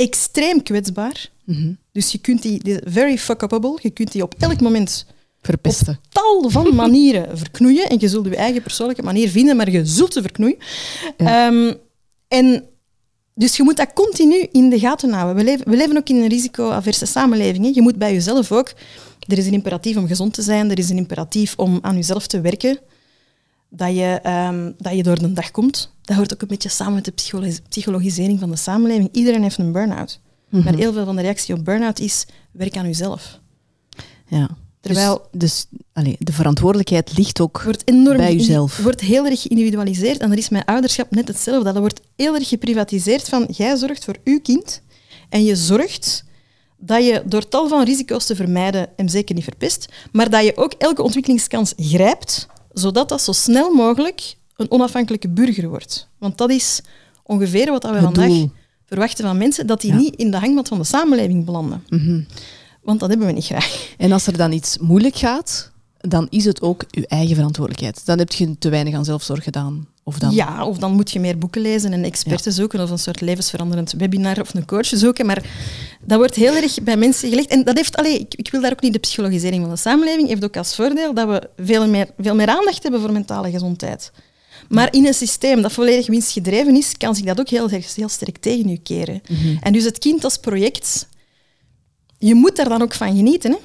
extreem 0.00 0.62
kwetsbaar. 0.62 1.30
Mhm. 1.44 1.72
Dus 1.92 2.12
je 2.12 2.18
kunt 2.18 2.42
die, 2.42 2.62
die 2.62 2.80
very 2.84 3.18
fuckable, 3.18 3.78
je 3.82 3.90
kunt 3.90 4.12
die 4.12 4.22
op 4.22 4.34
elk 4.38 4.60
moment 4.60 5.06
Verpesten. 5.42 6.00
tal 6.08 6.50
van 6.50 6.74
manieren 6.84 7.38
verknoeien. 7.38 7.88
En 7.88 7.96
je 8.00 8.08
zult 8.08 8.26
je 8.26 8.36
eigen 8.36 8.62
persoonlijke 8.62 9.02
manier 9.02 9.28
vinden, 9.28 9.56
maar 9.56 9.70
je 9.70 9.86
zult 9.86 10.12
ze 10.12 10.22
verknoeien. 10.22 10.58
Ehm, 11.16 11.74
en 12.28 12.64
dus 13.34 13.56
je 13.56 13.62
moet 13.62 13.76
dat 13.76 13.92
continu 13.92 14.48
in 14.52 14.70
de 14.70 14.78
gaten 14.78 15.12
houden. 15.12 15.36
We 15.36 15.44
leven, 15.44 15.70
we 15.70 15.76
leven 15.76 15.96
ook 15.96 16.08
in 16.08 16.16
een 16.16 16.28
risicoaverse 16.28 17.06
samenleving. 17.06 17.64
Hè. 17.64 17.70
Je 17.74 17.82
moet 17.82 17.96
bij 17.96 18.12
jezelf 18.12 18.52
ook... 18.52 18.72
Er 19.26 19.38
is 19.38 19.46
een 19.46 19.52
imperatief 19.52 19.96
om 19.96 20.06
gezond 20.06 20.34
te 20.34 20.42
zijn. 20.42 20.70
Er 20.70 20.78
is 20.78 20.90
een 20.90 20.96
imperatief 20.96 21.54
om 21.56 21.78
aan 21.82 21.94
jezelf 21.94 22.26
te 22.26 22.40
werken. 22.40 22.78
Dat 23.70 23.94
je, 23.94 24.18
ehm, 24.22 24.72
dat 24.78 24.94
je 24.94 25.02
door 25.02 25.18
de 25.18 25.32
dag 25.32 25.50
komt. 25.50 25.92
Dat 26.02 26.16
hoort 26.16 26.32
ook 26.32 26.42
een 26.42 26.48
beetje 26.48 26.68
samen 26.68 26.94
met 26.94 27.04
de 27.04 27.10
psycholo- 27.10 27.52
psychologisering 27.68 28.38
van 28.40 28.50
de 28.50 28.56
samenleving. 28.56 29.08
Iedereen 29.12 29.42
heeft 29.42 29.58
een 29.58 29.72
burn-out. 29.72 30.20
Mhm. 30.48 30.64
Maar 30.64 30.74
heel 30.74 30.92
veel 30.92 31.04
van 31.04 31.16
de 31.16 31.22
reactie 31.22 31.54
op 31.54 31.64
burn-out 31.64 31.98
is... 32.00 32.26
Werk 32.52 32.76
aan 32.76 32.86
jezelf. 32.86 33.38
Ja. 34.28 34.48
Terwijl- 34.80 35.28
Dus, 35.30 35.40
dus 35.40 35.80
allee, 35.92 36.16
de 36.18 36.32
verantwoordelijkheid 36.32 37.16
ligt 37.16 37.40
ook 37.40 37.62
wordt 37.62 37.82
enorm 37.88 38.16
bij 38.16 38.34
jezelf. 38.34 38.78
wordt 38.78 39.00
heel 39.00 39.26
erg 39.26 39.42
geïndividualiseerd 39.42 40.20
en 40.20 40.28
dat 40.28 40.38
is 40.38 40.48
met 40.48 40.66
ouderschap 40.66 41.10
net 41.10 41.28
hetzelfde. 41.28 41.72
Dat 41.72 41.78
wordt 41.80 42.00
heel 42.16 42.34
erg 42.34 42.48
geprivatiseerd 42.48 43.28
van 43.28 43.46
jij 43.50 43.76
zorgt 43.76 44.04
voor 44.04 44.16
uw 44.24 44.40
kind 44.40 44.82
en 45.28 45.44
je 45.44 45.56
zorgt 45.56 46.24
dat 46.78 47.04
je 47.04 47.22
door 47.26 47.48
tal 47.48 47.68
van 47.68 47.84
risico's 47.84 48.26
te 48.26 48.36
vermijden 48.36 48.88
hem 48.96 49.08
zeker 49.08 49.34
niet 49.34 49.44
verpest, 49.44 49.88
maar 50.12 50.30
dat 50.30 50.44
je 50.44 50.56
ook 50.56 50.72
elke 50.72 51.02
ontwikkelingskans 51.02 51.72
grijpt, 51.76 52.46
zodat 52.72 53.08
dat 53.08 53.22
zo 53.22 53.32
snel 53.32 53.74
mogelijk 53.74 54.34
een 54.56 54.70
onafhankelijke 54.70 55.28
burger 55.28 55.68
wordt. 55.68 56.08
Want 56.18 56.38
dat 56.38 56.50
is 56.50 56.80
ongeveer 57.22 57.70
wat 57.70 57.82
we 57.82 57.88
Het 57.88 58.02
vandaag 58.02 58.26
doel. 58.28 58.50
verwachten 58.86 59.24
van 59.24 59.38
mensen, 59.38 59.66
dat 59.66 59.80
die 59.80 59.90
Ja. 59.90 59.96
niet 59.96 60.16
in 60.16 60.30
de 60.30 60.36
hangmat 60.38 60.68
van 60.68 60.78
de 60.78 60.84
samenleving 60.84 61.44
belanden. 61.44 61.84
Mhm. 61.88 62.20
Want 62.82 63.00
dat 63.00 63.08
hebben 63.08 63.26
we 63.26 63.32
niet 63.32 63.44
graag. 63.44 63.94
En 63.98 64.12
als 64.12 64.26
er 64.26 64.36
dan 64.36 64.52
iets 64.52 64.78
moeilijk 64.78 65.16
gaat, 65.16 65.70
dan 65.98 66.26
is 66.30 66.44
het 66.44 66.60
ook 66.62 66.84
je 66.90 67.06
eigen 67.06 67.34
verantwoordelijkheid. 67.34 68.06
Dan 68.06 68.18
heb 68.18 68.32
je 68.32 68.58
te 68.58 68.68
weinig 68.68 68.94
aan 68.94 69.04
zelfzorg 69.04 69.44
gedaan. 69.44 69.86
Of 70.10 70.18
dan... 70.18 70.34
Ja, 70.34 70.64
of 70.64 70.78
dan 70.78 70.92
moet 70.92 71.10
je 71.10 71.20
meer 71.20 71.38
boeken 71.38 71.60
lezen 71.60 71.92
en 71.92 72.04
experten 72.04 72.52
zoeken 72.52 72.80
of 72.80 72.90
een 72.90 72.98
soort 72.98 73.20
levensveranderend 73.20 73.92
webinar 73.92 74.40
of 74.40 74.54
een 74.54 74.66
coach 74.66 74.86
zoeken. 74.86 75.26
Maar 75.26 75.42
dat 76.00 76.18
wordt 76.18 76.34
heel 76.34 76.54
erg 76.54 76.82
bij 76.82 76.96
mensen 76.96 77.28
gelegd. 77.28 77.48
En 77.48 77.64
dat 77.64 77.76
heeft, 77.76 77.96
allee, 77.96 78.18
ik, 78.18 78.34
ik 78.34 78.50
wil 78.50 78.60
daar 78.60 78.72
ook 78.72 78.80
niet 78.80 78.92
de 78.92 78.98
psychologisering 78.98 79.62
van 79.62 79.70
de 79.70 79.76
samenleving, 79.78 80.28
heeft 80.28 80.44
ook 80.44 80.56
als 80.56 80.74
voordeel 80.74 81.14
dat 81.14 81.28
we 81.28 81.62
veel 81.64 81.88
meer, 81.88 82.08
veel 82.18 82.34
meer 82.34 82.48
aandacht 82.48 82.82
hebben 82.82 83.00
voor 83.00 83.12
mentale 83.12 83.50
gezondheid. 83.50 84.12
Maar 84.68 84.88
in 84.94 85.06
een 85.06 85.14
systeem 85.14 85.62
dat 85.62 85.72
volledig 85.72 86.06
winstgedreven 86.06 86.76
is, 86.76 86.96
kan 86.96 87.14
zich 87.14 87.24
dat 87.24 87.40
ook 87.40 87.48
heel, 87.48 87.70
erg- 87.70 87.94
heel 87.94 88.08
sterk 88.08 88.36
tegen 88.38 88.68
u 88.68 88.76
keren. 88.76 89.22
En 89.60 89.72
dus 89.72 89.84
het 89.84 89.98
kind 89.98 90.24
als 90.24 90.36
project, 90.36 91.08
je 92.18 92.34
moet 92.34 92.56
daar 92.56 92.68
dan 92.68 92.82
ook 92.82 92.94
van 92.94 93.16
genieten. 93.16 93.50
Hè? 93.50 93.58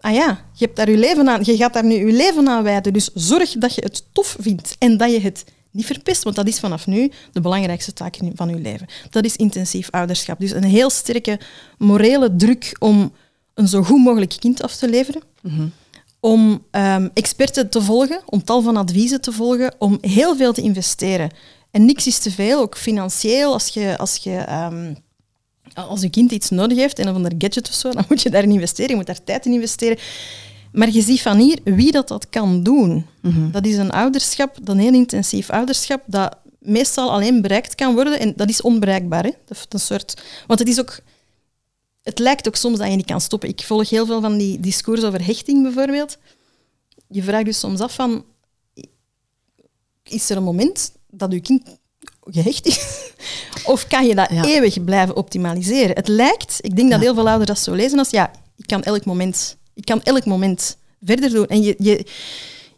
Ah 0.00 0.14
ja, 0.14 0.44
je, 0.52 0.64
hebt 0.64 0.76
daar 0.76 0.90
je, 0.90 0.96
leven 0.96 1.28
aan, 1.28 1.40
je 1.44 1.56
gaat 1.56 1.72
daar 1.72 1.84
nu 1.84 2.06
je 2.06 2.12
leven 2.12 2.48
aan 2.48 2.62
wijden. 2.62 2.92
Dus 2.92 3.10
zorg 3.14 3.52
dat 3.52 3.74
je 3.74 3.80
het 3.80 4.04
tof 4.12 4.36
vindt 4.40 4.76
en 4.78 4.96
dat 4.96 5.10
je 5.10 5.20
het 5.20 5.44
niet 5.70 5.86
verpest. 5.86 6.22
Want 6.22 6.36
dat 6.36 6.48
is 6.48 6.58
vanaf 6.58 6.86
nu 6.86 7.10
de 7.32 7.40
belangrijkste 7.40 7.92
taak 7.92 8.16
van 8.34 8.48
je 8.48 8.58
leven. 8.58 8.86
Dat 9.10 9.24
is 9.24 9.36
intensief 9.36 9.90
ouderschap. 9.90 10.40
Dus 10.40 10.52
een 10.52 10.64
heel 10.64 10.90
sterke 10.90 11.40
morele 11.78 12.36
druk 12.36 12.76
om 12.78 13.12
een 13.54 13.68
zo 13.68 13.82
goed 13.82 14.04
mogelijk 14.04 14.36
kind 14.38 14.62
af 14.62 14.76
te 14.76 14.88
leveren. 14.88 15.22
Om 16.20 16.64
ehm, 16.70 17.08
experten 17.14 17.70
te 17.70 17.82
volgen, 17.82 18.20
om 18.26 18.44
tal 18.44 18.62
van 18.62 18.76
adviezen 18.76 19.20
te 19.20 19.32
volgen, 19.32 19.74
om 19.78 19.98
heel 20.00 20.36
veel 20.36 20.52
te 20.52 20.62
investeren. 20.62 21.30
En 21.70 21.84
niks 21.84 22.06
is 22.06 22.18
te 22.18 22.30
veel, 22.30 22.60
ook 22.60 22.76
financieel. 22.76 23.52
Als 23.52 23.68
je, 23.68 23.98
als 23.98 24.16
je 24.16 24.36
ehm, 24.36 24.94
Als 25.74 26.00
je 26.00 26.10
kind 26.10 26.30
iets 26.32 26.50
nodig 26.50 26.78
heeft, 26.78 26.98
een 26.98 27.08
of 27.08 27.14
ander 27.14 27.32
gadget 27.38 27.68
of 27.68 27.74
zo, 27.74 27.90
dan 27.90 28.04
moet 28.08 28.22
je 28.22 28.30
daarin 28.30 28.50
investeren, 28.50 28.90
je 28.90 28.96
moet 28.96 29.06
daar 29.06 29.24
tijd 29.24 29.46
in 29.46 29.52
investeren. 29.52 29.98
Maar 30.72 30.90
je 30.90 31.02
ziet 31.02 31.22
van 31.22 31.38
hier 31.38 31.58
wie 31.64 31.92
dat, 31.92 32.08
dat 32.08 32.28
kan 32.28 32.62
doen. 32.62 33.06
Mhm. 33.22 33.50
Dat 33.50 33.66
is 33.66 33.76
een 33.76 33.90
ouderschap, 33.90 34.56
een 34.64 34.78
heel 34.78 34.92
intensief 34.94 35.50
ouderschap, 35.50 36.02
dat 36.06 36.36
meestal 36.58 37.10
alleen 37.10 37.42
bereikt 37.42 37.74
kan 37.74 37.94
worden. 37.94 38.18
En 38.20 38.32
dat 38.36 38.48
is 38.48 38.60
onbereikbaar. 38.60 39.24
Hè? 39.24 39.30
Dat 39.46 39.66
een 39.68 39.80
soort, 39.80 40.22
want 40.46 40.58
het 40.58 40.68
is 40.68 40.80
ook... 40.80 40.98
Het 42.02 42.18
lijkt 42.18 42.48
ook 42.48 42.56
soms 42.56 42.78
dat 42.78 42.90
je 42.90 42.96
niet 42.96 43.06
kan 43.06 43.20
stoppen. 43.20 43.48
Ik 43.48 43.62
volg 43.64 43.90
heel 43.90 44.06
veel 44.06 44.20
van 44.20 44.38
die 44.38 44.60
discours 44.60 45.02
over 45.04 45.24
hechting 45.26 45.62
bijvoorbeeld. 45.62 46.18
Je 47.08 47.22
vraagt 47.22 47.44
dus 47.44 47.58
soms 47.58 47.80
af 47.80 47.94
van... 47.94 48.24
Is 50.02 50.30
er 50.30 50.36
een 50.36 50.42
moment 50.42 50.92
dat 51.10 51.32
je 51.32 51.40
kind 51.40 51.62
gehecht 52.24 52.66
is? 52.66 53.10
of 53.64 53.86
kan 53.86 54.06
je 54.06 54.14
dat 54.14 54.30
Ja. 54.30 54.44
eeuwig 54.44 54.84
blijven 54.84 55.16
optimaliseren? 55.16 55.94
Het 55.96 56.08
lijkt, 56.08 56.58
ik 56.60 56.76
denk 56.76 56.90
dat 56.90 56.98
Ja. 57.00 57.04
heel 57.04 57.14
veel 57.14 57.28
ouders 57.28 57.48
dat 57.48 57.58
zo 57.58 57.72
lezen 57.74 57.98
als 57.98 58.10
ja, 58.10 58.30
ik 58.56 58.66
kan 58.66 58.82
elk 58.82 59.04
moment, 59.04 59.56
ik 59.78 59.84
kan 59.84 60.02
elk 60.02 60.24
moment 60.24 60.76
verder 61.00 61.30
doen. 61.30 61.46
En 61.46 61.62
je, 61.62 61.74
je, 61.78 62.06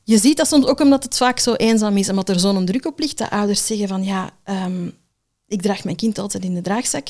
je 0.04 0.18
ziet 0.18 0.36
dat 0.36 0.48
soms 0.48 0.66
ook 0.66 0.80
omdat 0.80 1.04
het 1.04 1.16
vaak 1.16 1.38
zo 1.38 1.54
eenzaam 1.54 1.96
is, 1.96 2.08
omdat 2.08 2.28
er 2.28 2.40
zo'n 2.40 2.64
druk 2.64 2.86
op 2.86 2.98
ligt, 2.98 3.18
dat 3.18 3.30
ouders 3.30 3.66
zeggen 3.66 3.88
van 3.88 4.04
ja, 4.04 4.30
ehm, 4.44 4.90
ik 5.46 5.62
draag 5.62 5.84
mijn 5.84 5.96
kind 5.96 6.18
altijd 6.18 6.44
in 6.44 6.54
de 6.54 6.60
draagzak. 6.60 7.08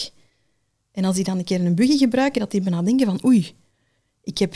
En 0.92 1.04
als 1.04 1.14
die 1.14 1.24
dan 1.24 1.38
een 1.38 1.44
keer 1.44 1.60
een 1.60 1.74
buggy 1.74 1.96
gebruiken, 1.96 2.40
dat 2.40 2.50
die 2.50 2.60
bijna 2.60 2.82
denken 2.82 3.06
van 3.06 3.20
oei, 3.24 3.54
ik 4.22 4.38
heb, 4.38 4.54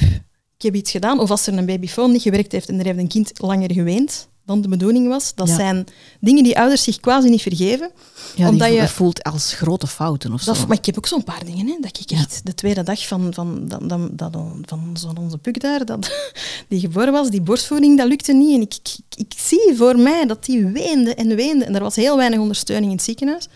ik 0.56 0.62
heb 0.62 0.74
iets 0.74 0.90
gedaan. 0.90 1.20
Of 1.20 1.30
als 1.30 1.46
er 1.46 1.58
een 1.58 1.66
babyfoon 1.66 2.12
niet 2.12 2.22
gewerkt 2.22 2.52
heeft 2.52 2.68
en 2.68 2.78
er 2.78 2.84
heeft 2.84 2.98
een 2.98 3.08
kind 3.08 3.40
langer 3.40 3.72
geweend 3.72 4.28
dan 4.46 4.60
de 4.60 4.68
bedoeling 4.68 5.08
was. 5.08 5.34
Dat 5.34 5.48
Ja. 5.48 5.54
zijn 5.54 5.86
dingen 6.20 6.42
die 6.42 6.58
ouders 6.58 6.82
zich 6.82 7.00
quasi 7.00 7.28
niet 7.28 7.42
vergeven. 7.42 7.90
Ja, 8.36 8.48
Omdat 8.48 8.68
die 8.68 8.76
je- 8.76 8.88
voelt 8.88 9.22
als 9.22 9.52
grote 9.54 9.86
fouten 9.86 10.32
of 10.32 10.42
zo. 10.42 10.52
Dat, 10.52 10.66
maar 10.68 10.76
ik 10.76 10.86
heb 10.86 10.96
ook 10.96 11.06
zo'n 11.06 11.24
paar 11.24 11.44
dingen, 11.44 11.66
hè, 11.66 11.76
dat 11.80 11.98
ik 12.00 12.10
echt 12.10 12.40
de 12.46 12.54
tweede 12.54 12.82
dag 12.82 13.06
van, 13.06 13.34
van, 13.34 13.64
van, 13.68 13.88
van, 14.16 14.62
van, 14.66 14.96
van 15.00 15.16
onze 15.16 15.38
puk 15.38 15.60
daar, 15.60 15.84
dat, 15.84 16.10
die 16.68 16.80
geboren 16.80 17.12
was, 17.12 17.30
die 17.30 17.40
borstvoeding, 17.42 17.98
dat 17.98 18.08
lukte 18.08 18.32
niet. 18.32 18.54
En 18.54 18.60
ik, 18.60 18.74
ik, 18.74 19.26
ik 19.26 19.32
zie 19.36 19.72
voor 19.76 19.98
mij 19.98 20.26
dat 20.26 20.44
die 20.44 20.66
weende 20.66 21.14
en 21.14 21.34
weende. 21.36 21.64
En 21.64 21.74
er 21.74 21.82
was 21.82 21.96
heel 21.96 22.16
weinig 22.16 22.38
ondersteuning 22.38 22.90
in 22.90 22.96
het 22.96 23.06
ziekenhuis. 23.06 23.48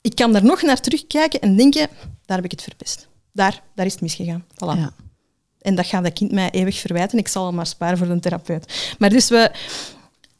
Ik 0.00 0.14
kan 0.14 0.32
daar 0.32 0.44
nog 0.44 0.62
naar 0.62 0.80
terugkijken 0.80 1.40
en 1.40 1.56
denken, 1.56 1.88
daar 2.26 2.36
heb 2.36 2.44
ik 2.44 2.50
het 2.50 2.62
verpest. 2.62 3.08
Daar, 3.32 3.62
daar 3.74 3.86
is 3.86 3.92
het 3.92 4.00
misgegaan. 4.00 4.44
Voilà. 4.54 4.78
Ja. 4.78 4.92
En 5.64 5.74
dat 5.74 5.86
gaat 5.86 6.04
dat 6.04 6.12
kind 6.12 6.32
mij 6.32 6.50
eeuwig 6.50 6.78
verwijten. 6.78 7.18
Ik 7.18 7.28
zal 7.28 7.46
hem 7.46 7.54
maar 7.54 7.66
sparen 7.66 7.98
voor 7.98 8.06
een 8.06 8.20
therapeut. 8.20 8.94
Maar 8.98 9.10
dus 9.10 9.28
we... 9.28 9.50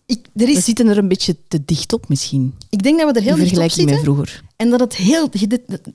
Ik, 0.06 0.26
er 0.34 0.46
We 0.46 0.52
is, 0.52 0.64
zitten 0.64 0.88
er 0.88 0.98
een 0.98 1.08
beetje 1.08 1.36
te 1.48 1.64
dicht 1.64 1.92
op 1.92 2.08
misschien. 2.08 2.54
ik 2.70 2.82
denk 2.82 2.98
dat 2.98 3.12
we 3.12 3.18
er 3.18 3.24
heel 3.24 3.36
dicht 3.36 3.58
op 3.58 3.70
zitten. 3.70 4.00
vroeger. 4.00 4.42
En 4.56 4.70
dat 4.70 4.80
het 4.80 4.96
heel... 4.96 5.28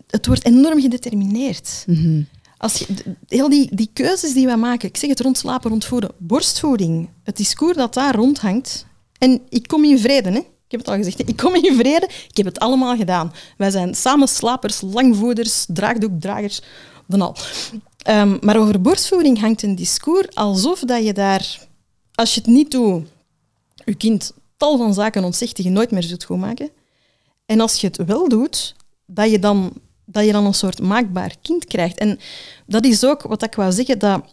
Het 0.07 0.25
wordt 0.25 0.45
enorm 0.45 0.81
gedetermineerd. 0.81 1.83
Mhm. 1.87 2.21
Als 2.57 2.77
je, 2.77 2.85
heel 3.27 3.49
die, 3.49 3.75
die 3.75 3.89
keuzes 3.93 4.33
die 4.33 4.45
wij 4.45 4.57
maken, 4.57 4.87
ik 4.87 4.97
zeg 4.97 5.09
het 5.09 5.19
rond 5.19 5.37
slapen, 5.37 5.69
rond 5.69 5.85
voeden, 5.85 6.11
borstvoeding, 6.17 7.09
het 7.23 7.37
discours 7.37 7.77
dat 7.77 7.93
daar 7.93 8.15
rondhangt. 8.15 8.85
En 9.17 9.41
ik 9.49 9.67
kom 9.67 9.83
in 9.83 9.99
vrede, 9.99 10.29
hè. 10.29 10.37
ik 10.37 10.45
heb 10.67 10.79
het 10.79 10.89
al 10.89 10.95
gezegd, 10.95 11.17
hè. 11.17 11.23
ik 11.27 11.37
kom 11.37 11.55
in 11.55 11.75
vrede, 11.75 12.09
ik 12.29 12.37
heb 12.37 12.45
het 12.45 12.59
allemaal 12.59 12.95
gedaan. 12.95 13.33
Wij 13.57 13.69
zijn 13.69 13.95
samen 13.95 14.27
slapers, 14.27 14.81
langvoeders, 14.81 15.65
draagdoekdragers, 15.67 16.61
van 17.09 17.21
al. 17.21 17.35
Ehm, 17.99 18.38
maar 18.41 18.57
over 18.57 18.81
borstvoeding 18.81 19.39
hangt 19.39 19.63
een 19.63 19.75
discours 19.75 20.35
alsof 20.35 20.79
dat 20.79 21.05
je 21.05 21.13
daar, 21.13 21.59
als 22.13 22.33
je 22.33 22.39
het 22.39 22.49
niet 22.49 22.71
doet, 22.71 23.07
je 23.85 23.95
kind 23.95 24.33
tal 24.57 24.77
van 24.77 24.93
zaken 24.93 25.23
ontzegt 25.23 25.55
die 25.55 25.65
je 25.65 25.71
nooit 25.71 25.91
meer 25.91 26.03
zult 26.03 26.23
goedmaken. 26.23 26.69
En 27.45 27.59
als 27.59 27.81
je 27.81 27.88
het 27.88 28.05
wel 28.05 28.29
doet, 28.29 28.75
dat 29.05 29.31
je 29.31 29.39
dan, 29.39 29.73
dat 30.05 30.25
je 30.25 30.31
dan 30.31 30.45
een 30.45 30.53
soort 30.53 30.81
maakbaar 30.81 31.35
kind 31.41 31.65
krijgt. 31.65 31.97
En 31.97 32.19
dat 32.65 32.85
is 32.85 33.05
ook 33.05 33.21
wat 33.21 33.43
ik 33.43 33.55
wou 33.55 33.71
zeggen, 33.71 33.99
dat, 33.99 34.23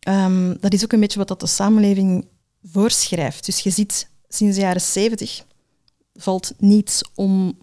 ehm, 0.00 0.54
dat 0.60 0.72
is 0.72 0.84
ook 0.84 0.92
een 0.92 1.00
beetje 1.00 1.18
wat 1.18 1.28
dat 1.28 1.40
de 1.40 1.46
samenleving 1.46 2.26
voorschrijft. 2.62 3.46
Dus 3.46 3.60
je 3.60 3.70
ziet 3.70 4.08
sinds 4.28 4.56
de 4.56 4.62
jaren 4.62 4.80
zeventig 4.80 5.44
valt 6.14 6.52
niets 6.58 7.02
om, 7.14 7.58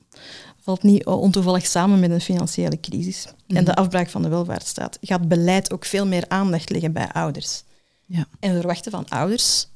valt 0.68 0.84
niet 0.84 1.06
ontoevallig 1.06 1.66
samen 1.66 2.00
met 2.00 2.12
een 2.12 2.22
financiële 2.22 2.80
crisis 2.80 3.28
en 3.48 3.66
de 3.66 3.76
afbraak 3.76 4.10
van 4.10 4.22
de 4.22 4.30
welvaartsstaat. 4.30 4.98
Gaat 5.02 5.28
beleid 5.28 5.72
ook 5.74 5.86
veel 5.86 6.08
meer 6.08 6.26
aandacht 6.28 6.70
leggen 6.70 6.92
bij 6.92 7.12
ouders. 7.12 7.64
Ja. 8.06 8.28
En 8.40 8.52
we 8.52 8.58
verwachten 8.58 8.92
van 8.92 9.08
ouders 9.08 9.68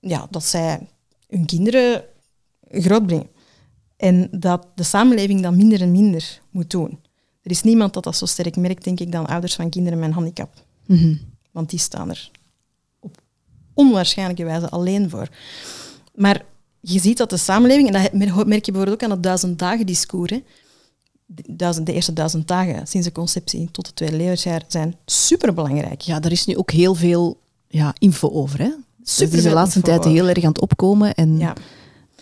ja, 0.00 0.26
dat 0.30 0.44
zij 0.44 0.88
hun 1.28 1.46
kinderen 1.46 2.04
grootbrengen. 2.68 3.28
En 3.96 4.28
dat 4.30 4.66
de 4.74 4.82
samenleving 4.82 5.42
dat 5.42 5.54
minder 5.54 5.80
en 5.80 5.90
minder 5.90 6.40
moet 6.50 6.70
doen. 6.70 7.00
Er 7.42 7.50
is 7.50 7.62
niemand 7.62 7.94
dat 7.94 8.04
dat 8.04 8.16
zo 8.16 8.26
sterk 8.26 8.56
merkt, 8.56 8.84
denk 8.84 9.00
ik, 9.00 9.12
dan 9.12 9.26
ouders 9.26 9.54
van 9.54 9.70
kinderen 9.70 9.98
met 9.98 10.08
een 10.08 10.14
handicap. 10.14 10.54
Mhm. 10.86 11.14
Want 11.50 11.70
die 11.70 11.78
staan 11.78 12.10
er 12.10 12.30
op 12.98 13.22
onwaarschijnlijke 13.74 14.44
wijze 14.44 14.70
alleen 14.70 15.10
voor. 15.10 15.28
Maar 16.14 16.44
je 16.80 16.98
ziet 17.00 17.16
dat 17.16 17.30
de 17.30 17.36
samenleving, 17.36 17.86
en 17.92 18.02
dat 18.02 18.12
mer- 18.12 18.46
merk 18.46 18.64
je 18.64 18.72
bijvoorbeeld 18.72 19.02
ook 19.02 19.08
aan 19.08 19.14
het 19.16 19.22
duizend 19.22 19.58
dagen 19.58 19.86
discours, 19.86 20.30
hè. 20.30 20.42
de, 21.26 21.42
duizend, 21.46 21.86
de 21.86 21.92
eerste 21.92 22.12
duizend 22.12 22.48
dagen 22.48 22.86
sinds 22.86 23.06
de 23.06 23.12
conceptie 23.12 23.68
tot 23.72 23.86
het 23.86 23.96
tweede 23.96 24.16
levensjaar 24.16 24.62
zijn 24.68 24.96
superbelangrijk. 25.06 26.00
Ja, 26.00 26.20
daar 26.20 26.32
is 26.32 26.46
nu 26.46 26.56
ook 26.56 26.70
heel 26.70 26.94
veel 26.94 27.38
ja, 27.68 27.94
info 27.98 28.30
over. 28.30 28.58
Hè? 28.58 28.70
Het 29.04 29.32
is 29.34 29.42
de 29.42 29.50
laatste 29.50 29.80
tijd 29.80 29.98
over. 29.98 30.10
heel 30.10 30.28
erg 30.28 30.42
aan 30.44 30.48
het 30.52 30.60
opkomen. 30.60 31.14
En 31.14 31.38
Ja. 31.38 31.54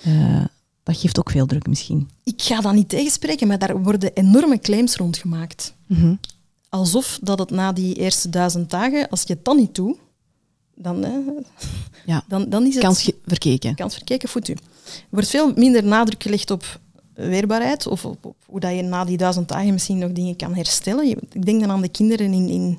eh, 0.03 0.45
dat 0.83 0.97
geeft 0.97 1.19
ook 1.19 1.31
veel 1.31 1.47
druk 1.47 1.67
misschien. 1.67 2.09
Ik 2.25 2.43
ga 2.43 2.61
dat 2.61 2.73
niet 2.75 2.89
tegenspreken, 2.89 3.47
maar 3.47 3.59
daar 3.59 3.83
worden 3.83 4.13
enorme 4.15 4.59
claims 4.59 4.97
rondgemaakt. 4.97 5.75
Mhm. 5.87 6.15
Alsof 6.69 7.19
dat 7.23 7.39
het 7.39 7.51
na 7.51 7.73
die 7.73 7.95
eerste 7.95 8.29
duizend 8.31 8.71
dagen, 8.71 9.09
als 9.09 9.23
je 9.23 9.33
het 9.33 9.45
dan 9.45 9.57
niet 9.57 9.75
doet, 9.75 9.97
dan, 10.79 11.03
hè, 11.03 11.11
Ja. 12.07 12.23
dan, 12.29 12.49
dan 12.49 12.67
is 12.67 12.75
het 12.75 12.83
Kans 12.83 13.11
verkeken. 13.27 13.75
kans 13.75 13.95
verkeken 13.95 14.29
voet 14.29 14.49
u. 14.49 14.53
Er 14.53 14.59
wordt 15.09 15.29
veel 15.29 15.53
minder 15.55 15.85
nadruk 15.85 16.23
gelegd 16.23 16.51
op 16.51 16.81
weerbaarheid 17.15 17.87
of 17.87 18.05
op, 18.05 18.25
op 18.25 18.37
hoe 18.47 18.61
dat 18.61 18.75
je 18.75 18.83
na 18.83 19.05
die 19.05 19.17
duizend 19.17 19.49
dagen 19.49 19.73
misschien 19.73 19.99
nog 19.99 20.13
dingen 20.13 20.37
kan 20.37 20.55
herstellen. 20.55 21.07
Ik 21.33 21.45
denk 21.47 21.61
dan 21.61 21.71
aan 21.71 21.81
de 21.81 21.89
kinderen 21.89 22.33
in, 22.33 22.49
in, 22.49 22.79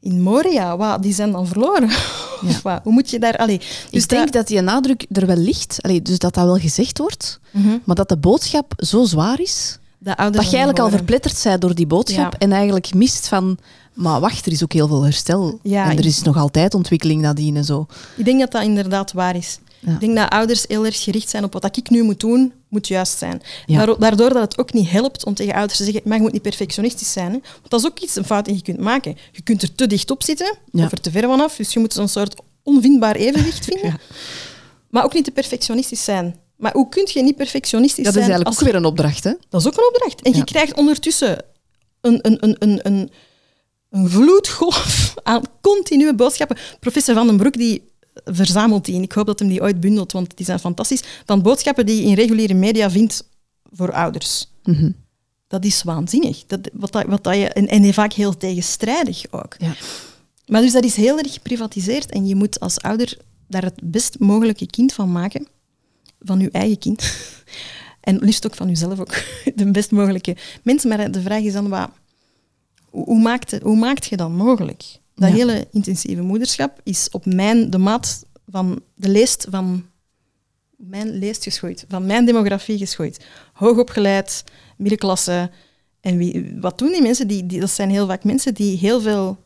in 0.00 0.22
Moria. 0.22 0.76
Wat, 0.76 1.02
die 1.02 1.14
zijn 1.14 1.32
dan 1.32 1.46
verloren. 1.46 1.90
Wat? 2.62 2.80
Hoe 2.82 2.92
moet 2.92 3.10
je 3.10 3.18
daar... 3.18 3.36
Allee, 3.36 3.58
dus 3.90 4.02
ik 4.02 4.08
denk 4.08 4.22
dat- 4.24 4.32
dat 4.32 4.46
die 4.46 4.60
nadruk 4.60 5.06
er 5.12 5.26
wel 5.26 5.36
ligt, 5.36 5.78
Allee, 5.82 6.02
dus 6.02 6.18
dat 6.18 6.34
dat 6.34 6.44
wel 6.44 6.58
gezegd 6.58 6.98
wordt, 6.98 7.40
Mhm. 7.50 7.76
maar 7.84 7.96
dat 7.96 8.08
de 8.08 8.16
boodschap 8.16 8.72
zo 8.76 9.04
zwaar 9.04 9.40
is, 9.40 9.78
dat 9.98 10.16
je 10.16 10.32
eigenlijk 10.40 10.78
al 10.78 10.90
verpletterd 10.90 11.40
bent 11.44 11.60
door 11.60 11.74
die 11.74 11.86
boodschap 11.86 12.32
Ja. 12.32 12.38
en 12.38 12.52
eigenlijk 12.52 12.94
mist 12.94 13.28
van, 13.28 13.58
maar 13.96 14.20
wacht, 14.20 14.46
er 14.46 14.52
is 14.52 14.62
ook 14.62 14.72
heel 14.72 14.86
veel 14.88 15.02
herstel. 15.02 15.58
Ja, 15.62 15.90
en 15.90 15.98
er 15.98 16.06
is 16.06 16.22
nog 16.22 16.36
altijd 16.36 16.74
ontwikkeling 16.74 17.20
nadien 17.22 17.56
en 17.56 17.64
zo. 17.64 17.86
Ik 18.16 18.24
denk 18.24 18.40
dat 18.40 18.50
dat 18.50 18.62
inderdaad 18.62 19.12
waar 19.12 19.36
is. 19.36 19.58
Ja. 19.80 19.92
Ik 19.92 20.00
denk 20.00 20.16
dat 20.16 20.28
ouders 20.30 20.64
heel 20.68 20.84
erg 20.84 21.02
gericht 21.02 21.28
zijn 21.28 21.44
op 21.44 21.52
wat 21.52 21.76
ik 21.76 21.90
nu 21.90 22.02
moet 22.02 22.20
doen, 22.20 22.52
moet 22.68 22.88
juist 22.88 23.18
zijn. 23.18 23.42
Ja. 23.66 23.86
Daardoor 23.98 24.28
dat 24.32 24.42
het 24.42 24.58
ook 24.58 24.72
niet 24.72 24.90
helpt 24.90 25.24
om 25.24 25.34
tegen 25.34 25.54
ouders 25.54 25.78
te 25.78 25.84
zeggen, 25.84 26.02
maar 26.04 26.16
je 26.16 26.22
moet 26.22 26.32
niet 26.32 26.42
perfectionistisch 26.42 27.12
zijn. 27.12 27.32
Hè? 27.32 27.38
Want 27.40 27.70
dat 27.70 27.80
is 27.80 27.86
ook 27.86 27.98
iets, 27.98 28.16
een 28.16 28.24
fout 28.24 28.44
die 28.44 28.54
je 28.54 28.62
kunt 28.62 28.80
maken. 28.80 29.16
Je 29.32 29.42
kunt 29.42 29.62
er 29.62 29.74
te 29.74 29.86
dicht 29.86 30.10
op 30.10 30.22
zitten, 30.22 30.56
of 30.72 30.92
er 30.92 31.00
te 31.00 31.10
ver 31.10 31.22
vanaf. 31.22 31.56
Dus 31.56 31.72
je 31.72 31.78
moet 31.80 31.92
zo'n 31.92 32.08
soort 32.08 32.34
onvindbaar 32.62 33.14
evenwicht 33.16 33.64
vinden. 33.70 33.98
Maar 34.90 35.04
ook 35.04 35.14
niet 35.14 35.24
te 35.24 35.30
perfectionistisch 35.30 36.04
zijn. 36.04 36.36
Maar 36.56 36.72
hoe 36.72 36.88
kun 36.88 37.08
je 37.12 37.22
niet 37.22 37.36
perfectionistisch 37.36 38.04
Dat 38.04 38.14
is 38.16 38.20
zijn? 38.20 38.30
eigenlijk 38.30 38.56
als- 38.56 38.58
ook 38.66 38.72
weer 38.72 38.80
een 38.80 38.86
opdracht, 38.88 39.24
hè? 39.24 39.32
Dat 39.48 39.60
is 39.60 39.66
ook 39.66 39.76
een 39.76 39.88
opdracht. 39.94 40.22
En 40.22 40.34
je 40.34 40.44
krijgt 40.44 40.74
ondertussen 40.76 41.42
een, 42.00 42.18
een, 42.22 42.36
een, 42.44 42.56
een, 42.58 42.80
een, 42.82 43.10
een 43.96 44.10
vloedgolf 44.10 45.14
aan 45.22 45.42
continue 45.60 46.14
boodschappen. 46.14 46.56
Professor 46.80 47.14
Van 47.14 47.26
den 47.26 47.36
Broek 47.36 47.52
die 47.52 47.82
verzamelt 48.24 48.84
die, 48.84 48.94
en 48.94 49.02
ik 49.02 49.12
hoop 49.12 49.26
dat 49.26 49.38
hem 49.38 49.48
die 49.48 49.62
ooit 49.62 49.80
bundelt, 49.80 50.12
want 50.12 50.36
die 50.36 50.46
zijn 50.46 50.58
fantastisch, 50.58 51.02
van 51.24 51.42
boodschappen 51.42 51.86
die 51.86 52.02
je 52.02 52.08
in 52.08 52.14
reguliere 52.14 52.54
media 52.54 52.90
vindt 52.90 53.28
voor 53.72 53.92
ouders. 53.92 54.50
Mhm. 54.62 54.90
Dat 55.48 55.64
is 55.64 55.82
waanzinnig. 55.82 56.46
Dat, 56.46 56.70
wat 56.72 56.92
dat, 56.92 57.04
wat 57.06 57.24
dat 57.24 57.34
je, 57.34 57.48
en, 57.48 57.68
en 57.68 57.94
vaak 57.94 58.12
heel 58.12 58.36
tegenstrijdig 58.36 59.24
ook. 59.30 59.54
Ja. 59.58 59.74
Maar 60.46 60.60
dus 60.60 60.72
dat 60.72 60.84
is 60.84 60.96
heel 60.96 61.18
erg 61.18 61.32
geprivatiseerd 61.32 62.10
en 62.10 62.26
je 62.26 62.34
moet 62.34 62.60
als 62.60 62.80
ouder 62.80 63.16
daar 63.48 63.62
het 63.62 63.80
best 63.82 64.18
mogelijke 64.18 64.66
kind 64.66 64.92
van 64.92 65.12
maken. 65.12 65.46
Van 66.20 66.40
je 66.40 66.50
eigen 66.50 66.78
kind. 66.78 67.04
En 68.00 68.18
liefst 68.18 68.46
ook 68.46 68.54
van 68.54 68.68
jezelf 68.68 69.00
ook. 69.00 69.22
De 69.54 69.70
best 69.70 69.90
mogelijke 69.90 70.36
mens. 70.62 70.84
Maar 70.84 71.10
de 71.10 71.20
vraag 71.20 71.42
is 71.42 71.52
dan, 71.52 71.68
wat, 71.68 71.90
hoe, 73.04 73.20
maakt, 73.20 73.58
hoe 73.62 73.76
maakt 73.76 74.06
je 74.06 74.16
dat 74.16 74.30
mogelijk? 74.30 74.84
Dat 75.14 75.28
Ja. 75.28 75.34
hele 75.34 75.66
intensieve 75.72 76.22
moederschap 76.22 76.80
is 76.82 77.08
op 77.10 77.26
mijn, 77.26 77.70
de 77.70 77.78
maat 77.78 78.24
van 78.50 78.80
de 78.94 79.08
leest 79.08 79.46
van 79.50 79.84
mijn 80.76 81.10
leest 81.18 81.42
geschoeid, 81.42 81.84
van 81.88 82.06
mijn 82.06 82.24
demografie 82.24 82.78
geschoeid. 82.78 83.24
Hoogopgeleid, 83.52 84.44
middenklasse. 84.76 85.50
En 86.00 86.16
wie, 86.16 86.56
wat 86.60 86.78
doen 86.78 86.92
die 86.92 87.02
mensen? 87.02 87.28
Die, 87.28 87.46
die, 87.46 87.60
dat 87.60 87.70
zijn 87.70 87.90
heel 87.90 88.06
vaak 88.06 88.24
mensen 88.24 88.54
die 88.54 88.78
heel 88.78 89.00
veel 89.00 89.36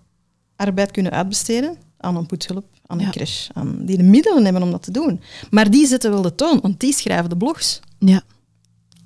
arbeid 0.57 0.91
kunnen 0.91 1.13
uitbesteden 1.13 1.77
aan 1.97 2.17
een 2.17 2.27
poetshulp, 2.27 2.65
aan 2.87 2.99
een 2.99 3.05
Ja. 3.05 3.11
crash, 3.11 3.49
aan, 3.53 3.85
die 3.85 3.97
de 3.97 4.03
middelen 4.03 4.45
hebben 4.45 4.63
om 4.63 4.71
dat 4.71 4.83
te 4.83 4.91
doen. 4.91 5.21
Maar 5.51 5.71
die 5.71 5.87
zetten 5.87 6.11
wel 6.11 6.23
de 6.23 6.35
toon, 6.35 6.61
want 6.61 6.81
die 6.81 6.93
schrijven 6.95 7.29
de 7.29 7.37
blogs. 7.37 7.81
Ja. 7.99 8.23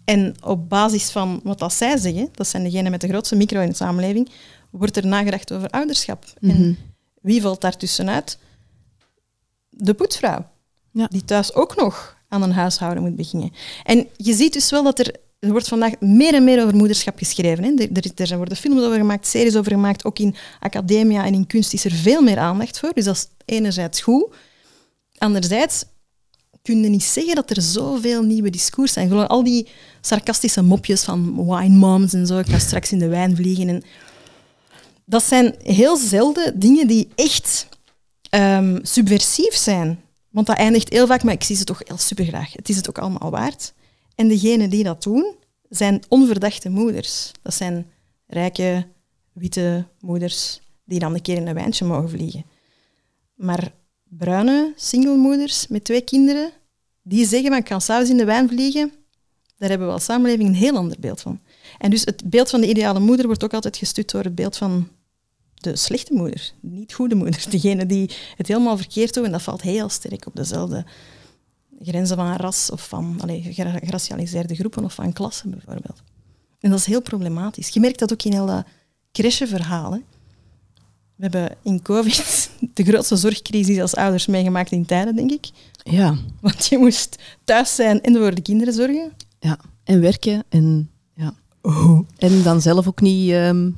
En 0.04 0.34
op 0.42 0.68
basis 0.68 1.10
van 1.10 1.40
wat 1.44 1.58
dat 1.58 1.72
zij 1.72 1.96
zeggen, 1.96 2.28
dat 2.32 2.48
zijn 2.48 2.62
degenen 2.62 2.90
met 2.90 3.00
de 3.00 3.08
grootste 3.08 3.36
micro 3.36 3.60
in 3.60 3.68
de 3.68 3.74
samenleving, 3.74 4.30
wordt 4.70 4.96
er 4.96 5.06
nagedacht 5.06 5.52
over 5.52 5.68
ouderschap. 5.70 6.24
Mhm. 6.40 6.50
En 6.50 6.78
wie 7.20 7.42
valt 7.42 7.60
daar 7.60 7.76
tussenuit? 7.76 8.38
De 9.70 9.94
poetsvrouw, 9.94 10.46
Ja. 10.90 11.06
die 11.10 11.24
thuis 11.24 11.54
ook 11.54 11.76
nog 11.76 12.16
aan 12.28 12.42
een 12.42 12.52
huishouden 12.52 13.02
moet 13.02 13.16
beginnen. 13.16 13.52
En 13.84 14.06
je 14.16 14.34
ziet 14.34 14.52
dus 14.52 14.70
wel 14.70 14.82
dat 14.82 14.98
er, 14.98 15.14
er 15.38 15.50
wordt 15.50 15.68
vandaag 15.68 16.00
meer 16.00 16.34
en 16.34 16.44
meer 16.44 16.62
over 16.62 16.76
moederschap 16.76 17.18
geschreven. 17.18 17.64
Hè. 17.64 17.70
Er, 17.70 18.10
er, 18.14 18.30
er 18.30 18.36
worden 18.36 18.56
films 18.56 18.82
over 18.82 18.98
gemaakt, 18.98 19.26
series 19.26 19.56
over 19.56 19.72
gemaakt. 19.72 20.04
Ook 20.04 20.18
in 20.18 20.34
academia 20.60 21.24
en 21.24 21.34
in 21.34 21.46
kunst 21.46 21.72
is 21.72 21.84
er 21.84 21.92
veel 21.92 22.22
meer 22.22 22.38
aandacht 22.38 22.78
voor. 22.78 22.92
Dus 22.94 23.04
dat 23.04 23.16
is 23.16 23.28
enerzijds 23.44 24.00
goed. 24.00 24.26
Anderzijds 25.18 25.84
kun 26.64 26.82
je 26.82 26.88
niet 26.88 27.04
zeggen 27.04 27.34
dat 27.34 27.50
er 27.50 27.62
zoveel 27.62 28.22
nieuwe 28.22 28.50
discours 28.50 28.92
zijn. 28.92 29.08
Gewoon 29.08 29.28
al 29.28 29.44
die 29.44 29.68
sarcastische 30.00 30.62
mopjes 30.62 31.04
van 31.04 31.46
wine 31.46 31.76
moms 31.76 32.12
en 32.12 32.26
zo. 32.26 32.38
Ik 32.38 32.46
ga 32.46 32.58
straks 32.58 32.92
in 32.92 32.98
de 32.98 33.08
wijn 33.08 33.36
vliegen. 33.36 33.68
En 33.68 33.82
dat 35.04 35.22
zijn 35.22 35.54
heel 35.62 35.96
zelden 35.96 36.60
dingen 36.60 36.86
die 36.86 37.08
echt 37.14 37.68
ehm, 38.30 38.78
subversief 38.82 39.54
zijn. 39.54 40.00
Want 40.30 40.46
dat 40.46 40.56
eindigt 40.56 40.92
heel 40.92 41.06
vaak, 41.06 41.22
maar 41.22 41.34
ik 41.34 41.42
zie 41.42 41.56
ze 41.56 41.64
toch 41.64 41.80
heel 41.84 41.98
supergraag. 41.98 42.52
Het 42.52 42.68
is 42.68 42.76
het 42.76 42.88
ook 42.88 42.98
allemaal 42.98 43.30
waard. 43.30 43.72
En 44.14 44.28
degenen 44.28 44.70
die 44.70 44.84
dat 44.84 45.02
doen, 45.02 45.34
zijn 45.68 46.02
onverdachte 46.08 46.68
moeders. 46.68 47.30
Dat 47.42 47.54
zijn 47.54 47.86
rijke, 48.26 48.86
witte 49.32 49.86
moeders 50.00 50.60
die 50.84 50.98
dan 50.98 51.14
een 51.14 51.22
keer 51.22 51.36
in 51.36 51.46
een 51.46 51.54
wijntje 51.54 51.84
mogen 51.84 52.10
vliegen. 52.10 52.44
Maar 53.34 53.72
bruine 54.18 54.72
singlemoeders 54.76 55.66
met 55.66 55.84
twee 55.84 56.00
kinderen, 56.00 56.50
die 57.02 57.26
zeggen 57.26 57.48
van 57.48 57.58
ik 57.58 57.64
kan 57.64 57.80
s'avonds 57.80 58.10
in 58.10 58.16
de 58.16 58.24
wijn 58.24 58.48
vliegen, 58.48 58.92
daar 59.56 59.68
hebben 59.68 59.86
we 59.86 59.92
als 59.92 60.04
samenleving 60.04 60.48
een 60.48 60.54
heel 60.54 60.76
ander 60.76 60.96
beeld 61.00 61.20
van. 61.20 61.40
En 61.78 61.90
dus 61.90 62.04
het 62.04 62.30
beeld 62.30 62.50
van 62.50 62.60
de 62.60 62.68
ideale 62.68 63.00
moeder 63.00 63.26
wordt 63.26 63.44
ook 63.44 63.54
altijd 63.54 63.76
gestut 63.76 64.10
door 64.10 64.22
het 64.24 64.34
beeld 64.34 64.56
van 64.56 64.88
de 65.54 65.76
slechte 65.76 66.14
moeder, 66.14 66.52
de 66.60 66.68
niet 66.68 66.94
goede 66.94 67.14
moeder. 67.14 67.44
Degene 67.50 67.86
die 67.86 68.10
het 68.36 68.48
helemaal 68.48 68.76
verkeerd 68.76 69.14
doet 69.14 69.24
en 69.24 69.32
dat 69.32 69.42
valt 69.42 69.62
heel 69.62 69.88
sterk 69.88 70.26
op 70.26 70.36
dezelfde 70.36 70.84
grenzen 71.80 72.16
van 72.16 72.36
ras 72.36 72.70
of 72.70 72.88
van 72.88 73.18
allee, 73.20 73.52
gra- 73.52 73.78
geracialiseerde 73.78 74.54
groepen 74.54 74.84
of 74.84 74.94
van 74.94 75.12
klassen 75.12 75.50
bijvoorbeeld. 75.50 76.02
En 76.60 76.70
dat 76.70 76.78
is 76.78 76.86
heel 76.86 77.02
problematisch. 77.02 77.68
Je 77.68 77.80
merkt 77.80 77.98
dat 77.98 78.12
ook 78.12 78.22
in 78.22 78.32
heel 78.32 78.46
dat 78.46 78.66
crècheverhaal. 79.12 80.00
We 81.16 81.22
hebben 81.22 81.56
in 81.62 81.82
COVID 81.82 82.50
de 82.74 82.84
grootste 82.84 83.16
zorgcrisis 83.16 83.80
als 83.80 83.94
ouders 83.94 84.26
meegemaakt 84.26 84.70
in 84.70 84.86
tijden, 84.86 85.16
denk 85.16 85.30
ik. 85.30 85.50
Ja. 85.82 86.16
Want 86.40 86.66
je 86.66 86.78
moest 86.78 87.18
thuis 87.44 87.74
zijn 87.74 88.02
en 88.02 88.16
voor 88.16 88.34
de 88.34 88.42
kinderen 88.42 88.74
zorgen. 88.74 89.12
ja. 89.40 89.58
En 89.84 90.00
werken 90.00 90.44
en, 90.48 90.90
ja. 91.14 91.34
en 92.18 92.42
dan 92.42 92.60
zelf 92.60 92.88
ook 92.88 93.00
niet 93.00 93.30
ehm, 93.30 93.70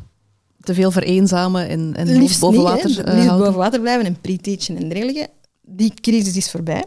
te 0.61 0.75
veel 0.75 0.91
vereenzamen 0.91 1.69
en, 1.69 1.95
en 1.95 2.19
Liefst 2.19 2.41
boven 2.41 2.59
niet, 2.59 2.69
water 2.69 2.91
eh, 2.91 2.97
Liefst 3.15 3.27
houden. 3.27 3.39
boven 3.39 3.59
water 3.59 3.81
blijven 3.81 4.07
en 4.07 4.21
pre-teachen 4.21 4.77
en 4.77 4.89
dergelijke. 4.89 5.29
Die 5.63 5.93
crisis 5.95 6.37
is 6.37 6.51
voorbij. 6.51 6.85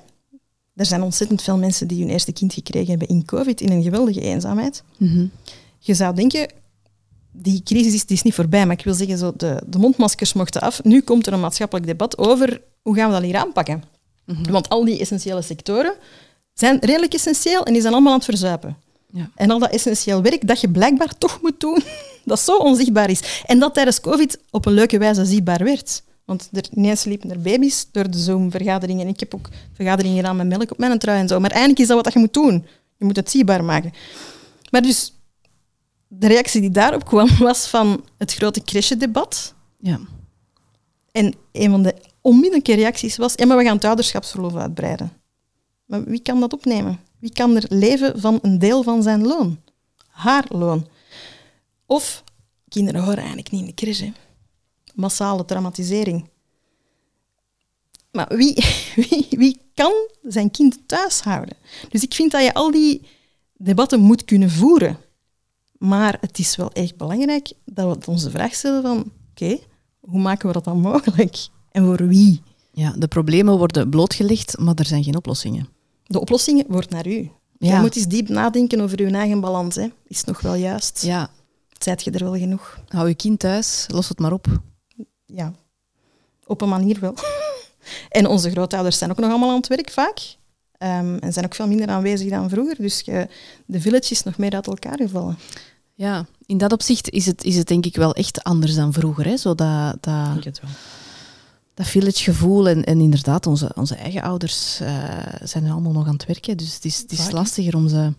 Er 0.76 0.86
zijn 0.86 1.02
ontzettend 1.02 1.42
veel 1.42 1.58
mensen 1.58 1.88
die 1.88 2.02
hun 2.02 2.10
eerste 2.10 2.32
kind 2.32 2.54
gekregen 2.54 2.90
hebben 2.90 3.08
in 3.08 3.26
COVID 3.26 3.62
in 3.62 3.72
een 3.72 3.84
geweldige 3.84 4.22
eenzaamheid. 4.22 4.84
Mhm. 4.98 5.26
Je 5.80 5.94
zou 5.94 6.16
denken, 6.16 6.52
die 7.42 7.64
crisis 7.64 7.94
is, 7.94 8.06
die 8.06 8.16
is 8.16 8.24
niet 8.24 8.34
voorbij, 8.34 8.66
maar 8.66 8.78
ik 8.78 8.84
wil 8.84 8.94
zeggen, 8.94 9.18
zo 9.18 9.34
de, 9.38 9.62
de 9.68 9.78
mondmaskers 9.78 10.34
mochten 10.34 10.62
af. 10.62 10.84
Nu 10.84 11.02
komt 11.02 11.28
er 11.28 11.34
een 11.34 11.40
maatschappelijk 11.40 11.88
debat 11.88 12.18
over 12.18 12.62
hoe 12.82 12.96
gaan 12.96 13.08
we 13.08 13.14
dat 13.14 13.24
hier 13.24 13.38
aanpakken. 13.38 13.84
Mhm. 14.26 14.52
Want 14.52 14.70
al 14.70 14.86
die 14.86 15.00
essentiële 15.00 15.42
sectoren 15.42 15.94
zijn 16.54 16.78
redelijk 16.80 17.14
essentieel 17.14 17.66
en 17.66 17.74
die 17.74 17.82
zijn 17.82 17.94
allemaal 17.94 18.12
aan 18.12 18.18
het 18.18 18.28
verzuipen. 18.28 18.78
Ja. 19.12 19.30
En 19.36 19.52
al 19.52 19.60
dat 19.60 19.72
essentieel 19.72 20.22
werk 20.22 20.48
dat 20.48 20.62
je 20.62 20.70
blijkbaar 20.70 21.18
toch 21.18 21.42
moet 21.42 21.60
doen, 21.60 21.84
dat 22.26 22.40
zo 22.40 22.58
onzichtbaar 22.58 23.10
is. 23.10 23.44
En 23.46 23.60
dat 23.60 23.74
tijdens 23.74 24.02
COVID 24.02 24.40
op 24.52 24.66
een 24.66 24.74
leuke 24.74 24.98
wijze 24.98 25.26
zichtbaar 25.26 25.64
werd. 25.64 26.04
Want 26.26 26.50
er, 26.52 26.66
ineens 26.76 27.04
liepen 27.04 27.30
er 27.30 27.42
baby's 27.42 27.88
door 27.92 28.12
de 28.12 28.18
Zoom-vergaderingen. 28.18 29.06
En 29.06 29.14
ik 29.14 29.20
heb 29.20 29.36
ook 29.36 29.50
vergaderingen 29.74 30.18
gedaan 30.18 30.36
met 30.36 30.48
melk 30.48 30.72
op 30.72 30.78
mijn 30.78 31.00
trui 31.00 31.20
en 31.20 31.28
zo. 31.28 31.40
Maar 31.40 31.50
eigenlijk 31.50 31.80
is 31.80 31.88
dat 31.88 32.04
wat 32.04 32.14
je 32.14 32.20
moet 32.20 32.34
doen. 32.34 32.66
Je 32.98 33.06
moet 33.06 33.16
het 33.16 33.32
zichtbaar 33.32 33.64
maken. 33.64 33.94
Maar 34.72 34.82
dus, 34.82 35.14
de 36.10 36.28
reactie 36.28 36.62
die 36.62 36.72
daarop 36.72 37.06
kwam, 37.06 37.38
was 37.50 37.68
van 37.68 38.04
het 38.18 38.34
grote 38.34 38.64
crèche-debat. 38.64 39.54
Ja. 39.80 40.00
En 41.12 41.34
een 41.52 41.70
van 41.70 41.84
de 41.84 41.96
onmiddellijke 42.22 42.74
reacties 42.74 43.18
was, 43.18 43.34
ja, 43.36 43.46
maar 43.46 43.58
we 43.58 43.64
gaan 43.64 43.76
het 43.76 43.86
ouderschapsverlof 43.86 44.56
uitbreiden. 44.56 45.12
Maar 45.86 46.04
wie 46.04 46.22
kan 46.22 46.40
dat 46.40 46.54
opnemen? 46.54 47.00
Wie 47.20 47.32
kan 47.32 47.56
er 47.56 47.66
leven 47.68 48.20
van 48.20 48.40
een 48.42 48.60
deel 48.60 48.84
van 48.84 49.04
zijn 49.04 49.28
loon? 49.28 49.60
Haar 50.08 50.46
loon. 50.48 50.88
Of, 51.86 52.24
kinderen 52.68 53.02
horen 53.02 53.18
eigenlijk 53.18 53.52
niet 53.52 53.62
in 53.62 53.68
de 53.68 53.74
crèche. 53.74 54.14
Massale 54.94 55.46
traumatisering. 55.46 56.30
Maar 58.12 58.28
wie, 58.28 58.54
wie, 59.10 59.28
wie 59.30 59.62
kan 59.74 59.94
zijn 60.22 60.52
kind 60.52 60.80
thuis 60.86 61.22
houden? 61.22 61.58
Dus 61.90 62.04
ik 62.04 62.14
vind 62.14 62.32
dat 62.32 62.44
je 62.44 62.54
al 62.54 62.72
die 62.72 63.08
debatten 63.58 64.00
moet 64.00 64.26
kunnen 64.26 64.50
voeren. 64.50 64.98
Maar 65.80 66.18
het 66.22 66.40
is 66.40 66.56
wel 66.56 66.72
echt 66.72 66.98
belangrijk 66.98 67.52
dat 67.66 68.06
we 68.06 68.12
ons 68.12 68.24
de 68.24 68.30
vraag 68.30 68.54
stellen 68.54 68.82
van... 68.82 69.12
Oké, 69.32 69.58
hoe 70.00 70.20
maken 70.22 70.48
we 70.48 70.54
dat 70.54 70.64
dan 70.64 70.80
mogelijk? 70.80 71.48
En 71.72 71.86
voor 71.86 72.08
wie? 72.08 72.42
ja, 72.72 72.94
de 72.98 73.08
problemen 73.08 73.58
worden 73.58 73.90
blootgelegd, 73.90 74.58
maar 74.58 74.76
er 74.76 74.86
zijn 74.86 75.04
geen 75.04 75.16
oplossingen. 75.16 75.68
De 76.06 76.20
oplossing 76.20 76.64
wordt 76.68 76.90
naar 76.90 77.08
u. 77.08 77.32
Ja. 77.58 77.76
Je 77.76 77.82
moet 77.82 77.96
eens 77.96 78.08
diep 78.08 78.30
nadenken 78.30 78.82
over 78.82 79.00
uw 79.00 79.12
eigen 79.12 79.40
balans. 79.40 79.76
Hè. 79.76 79.88
Is 80.08 80.18
het 80.18 80.26
nog 80.26 80.42
wel 80.42 80.56
juist? 80.56 81.02
Ja, 81.02 81.30
Zijt 81.78 82.04
je 82.04 82.12
er 82.12 82.24
wel 82.24 82.38
genoeg? 82.38 82.80
hou 82.88 83.08
je 83.08 83.16
kind 83.16 83.40
thuis, 83.40 83.86
los 83.88 84.10
het 84.10 84.20
maar 84.20 84.32
op. 84.34 84.48
Ja, 85.26 85.54
op 86.46 86.62
een 86.62 86.70
manier 86.70 87.00
wel. 87.00 87.14
en 88.10 88.28
onze 88.28 88.50
grootouders 88.52 88.98
zijn 88.98 89.12
ook 89.12 89.18
nog 89.18 89.30
allemaal 89.30 89.50
aan 89.50 89.56
het 89.56 89.68
werk 89.68 89.92
vaak. 89.92 90.38
Ehm, 90.80 91.16
en 91.20 91.34
zijn 91.34 91.46
ook 91.46 91.56
veel 91.56 91.68
minder 91.68 91.88
aanwezig 91.88 92.30
dan 92.30 92.50
vroeger. 92.50 92.76
Dus 92.78 93.02
je, 93.02 93.28
de 93.66 93.82
village 93.82 94.12
is 94.12 94.24
nog 94.24 94.38
meer 94.38 94.52
uit 94.54 94.68
elkaar 94.68 94.98
gevallen. 94.98 95.38
Ja, 95.94 96.26
in 96.46 96.58
dat 96.58 96.72
opzicht 96.72 97.10
is 97.10 97.26
het, 97.26 97.44
is 97.44 97.56
het 97.56 97.68
denk 97.68 97.86
ik 97.86 97.96
wel 97.96 98.14
echt 98.14 98.44
anders 98.44 98.76
dan 98.76 98.94
vroeger. 98.94 99.26
Hè? 99.26 99.38
Zo 99.38 99.56
dat, 99.56 99.98
dat, 100.04 100.44
het 100.44 100.62
wel. 100.62 100.70
dat 101.74 101.88
village 101.88 102.24
gevoel 102.24 102.68
en, 102.70 102.84
en 102.84 103.00
inderdaad, 103.00 103.48
onze, 103.48 103.72
onze 103.76 103.96
eigen 103.96 104.22
ouders 104.22 104.80
eh, 104.80 105.04
zijn 105.44 105.64
nu 105.64 105.70
allemaal 105.72 105.92
nog 105.92 106.08
aan 106.08 106.14
het 106.14 106.26
werken. 106.26 106.58
Dus 106.58 106.74
het 106.76 106.86
is, 106.86 106.98
het 106.98 107.12
is 107.12 107.32
lastiger 107.32 107.76
om 107.76 107.88
ze, 107.88 108.14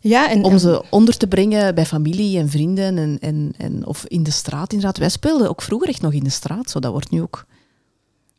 Ja, 0.00 0.30
en, 0.30 0.44
om 0.44 0.58
ze 0.58 0.84
onder 0.90 1.16
te 1.16 1.26
brengen 1.26 1.74
bij 1.74 1.86
familie 1.86 2.38
en 2.38 2.48
vrienden 2.48 2.98
en, 2.98 3.18
en, 3.20 3.52
en, 3.56 3.86
of 3.86 4.04
in 4.06 4.22
de 4.22 4.30
straat 4.30 4.72
inderdaad. 4.72 4.98
Wij 4.98 5.08
speelden 5.08 5.48
ook 5.48 5.62
vroeger 5.62 5.88
echt 5.88 6.00
nog 6.00 6.12
in 6.12 6.24
de 6.24 6.30
straat, 6.30 6.70
zo 6.70 6.78
dat 6.80 6.92
wordt 6.92 7.10
nu 7.10 7.22
ook 7.22 7.46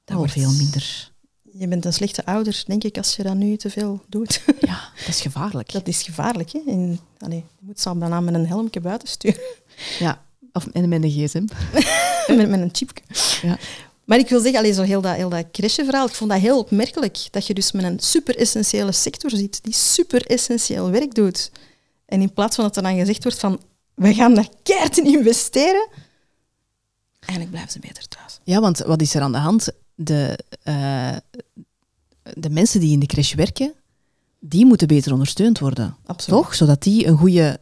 Dat 0.06 0.18
wordt- 0.18 0.32
veel 0.32 0.52
minder. 0.52 1.11
Je 1.54 1.68
bent 1.68 1.86
een 1.86 1.94
slechte 1.94 2.26
ouder, 2.26 2.64
denk 2.68 2.84
ik, 2.84 2.98
als 2.98 3.16
je 3.16 3.24
dat 3.24 3.36
nu 3.36 3.58
te 3.58 3.70
veel 3.70 4.02
doet. 4.08 4.42
Ja, 4.60 4.90
dat 4.98 5.08
is 5.08 5.22
gevaarlijk. 5.22 5.72
dat 5.72 5.88
is 5.88 6.02
gevaarlijk. 6.02 6.52
Hè? 6.52 6.60
En, 6.68 7.00
allee, 7.20 7.46
je 7.60 7.66
moet 7.66 7.80
ze 7.80 7.96
bijna 7.96 8.20
met 8.20 8.34
een 8.34 8.48
helmje 8.48 8.80
buiten 8.80 9.08
sturen. 9.08 9.42
Ja, 10.00 10.24
of 10.54 10.68
en 10.68 10.90
met 10.90 11.04
een 11.04 11.10
gsm. 11.10 11.46
Met, 12.36 12.50
met 12.50 12.60
een 12.60 12.70
chipje. 12.72 13.04
Ja. 13.42 13.58
Maar 14.06 14.18
ik 14.20 14.30
wil 14.30 14.40
zeggen, 14.40 14.60
allee, 14.60 14.74
zo 14.74 14.82
heel 14.82 15.02
dat, 15.02 15.16
heel 15.16 15.30
dat 15.30 15.46
ik 15.58 16.16
vond 16.16 16.30
dat 16.30 16.40
heel 16.40 16.60
opmerkelijk. 16.60 17.28
Dat 17.32 17.48
je 17.48 17.54
dus 17.54 17.72
met 17.72 17.84
een 17.84 18.00
super-essentiële 18.00 18.92
sector 18.92 19.30
zit, 19.30 19.64
die 19.64 19.74
super-essentieel 19.74 20.90
werk 20.90 21.16
doet. 21.16 21.52
En 22.06 22.22
in 22.22 22.34
plaats 22.34 22.56
van 22.56 22.64
dat 22.64 22.76
er 22.76 22.84
dan 22.84 22.98
gezegd 22.98 23.24
wordt 23.24 23.40
van, 23.40 23.62
we 23.94 24.14
gaan 24.14 24.36
daar 24.36 24.50
keihard 24.64 24.98
in 24.98 25.06
investeren, 25.06 25.90
eigenlijk 27.20 27.52
blijven 27.52 27.72
ze 27.72 27.80
beter 27.80 28.08
thuis. 28.08 28.40
Ja, 28.44 28.60
want 28.60 28.80
wat 28.80 29.02
is 29.02 29.14
er 29.14 29.22
aan 29.22 29.32
de 29.32 29.38
hand? 29.38 29.70
De, 30.04 30.40
eh, 30.64 31.16
de 32.34 32.50
mensen 32.50 32.80
die 32.80 32.92
in 32.92 33.00
de 33.00 33.06
crash 33.06 33.34
werken, 33.34 33.74
die 34.40 34.66
moeten 34.66 34.88
beter 34.88 35.12
ondersteund 35.12 35.60
worden. 35.60 35.96
Absoluut. 36.06 36.42
Toch? 36.42 36.56
Zodat 36.56 36.84
die 36.84 37.08
een 37.08 37.18
goede 37.18 37.60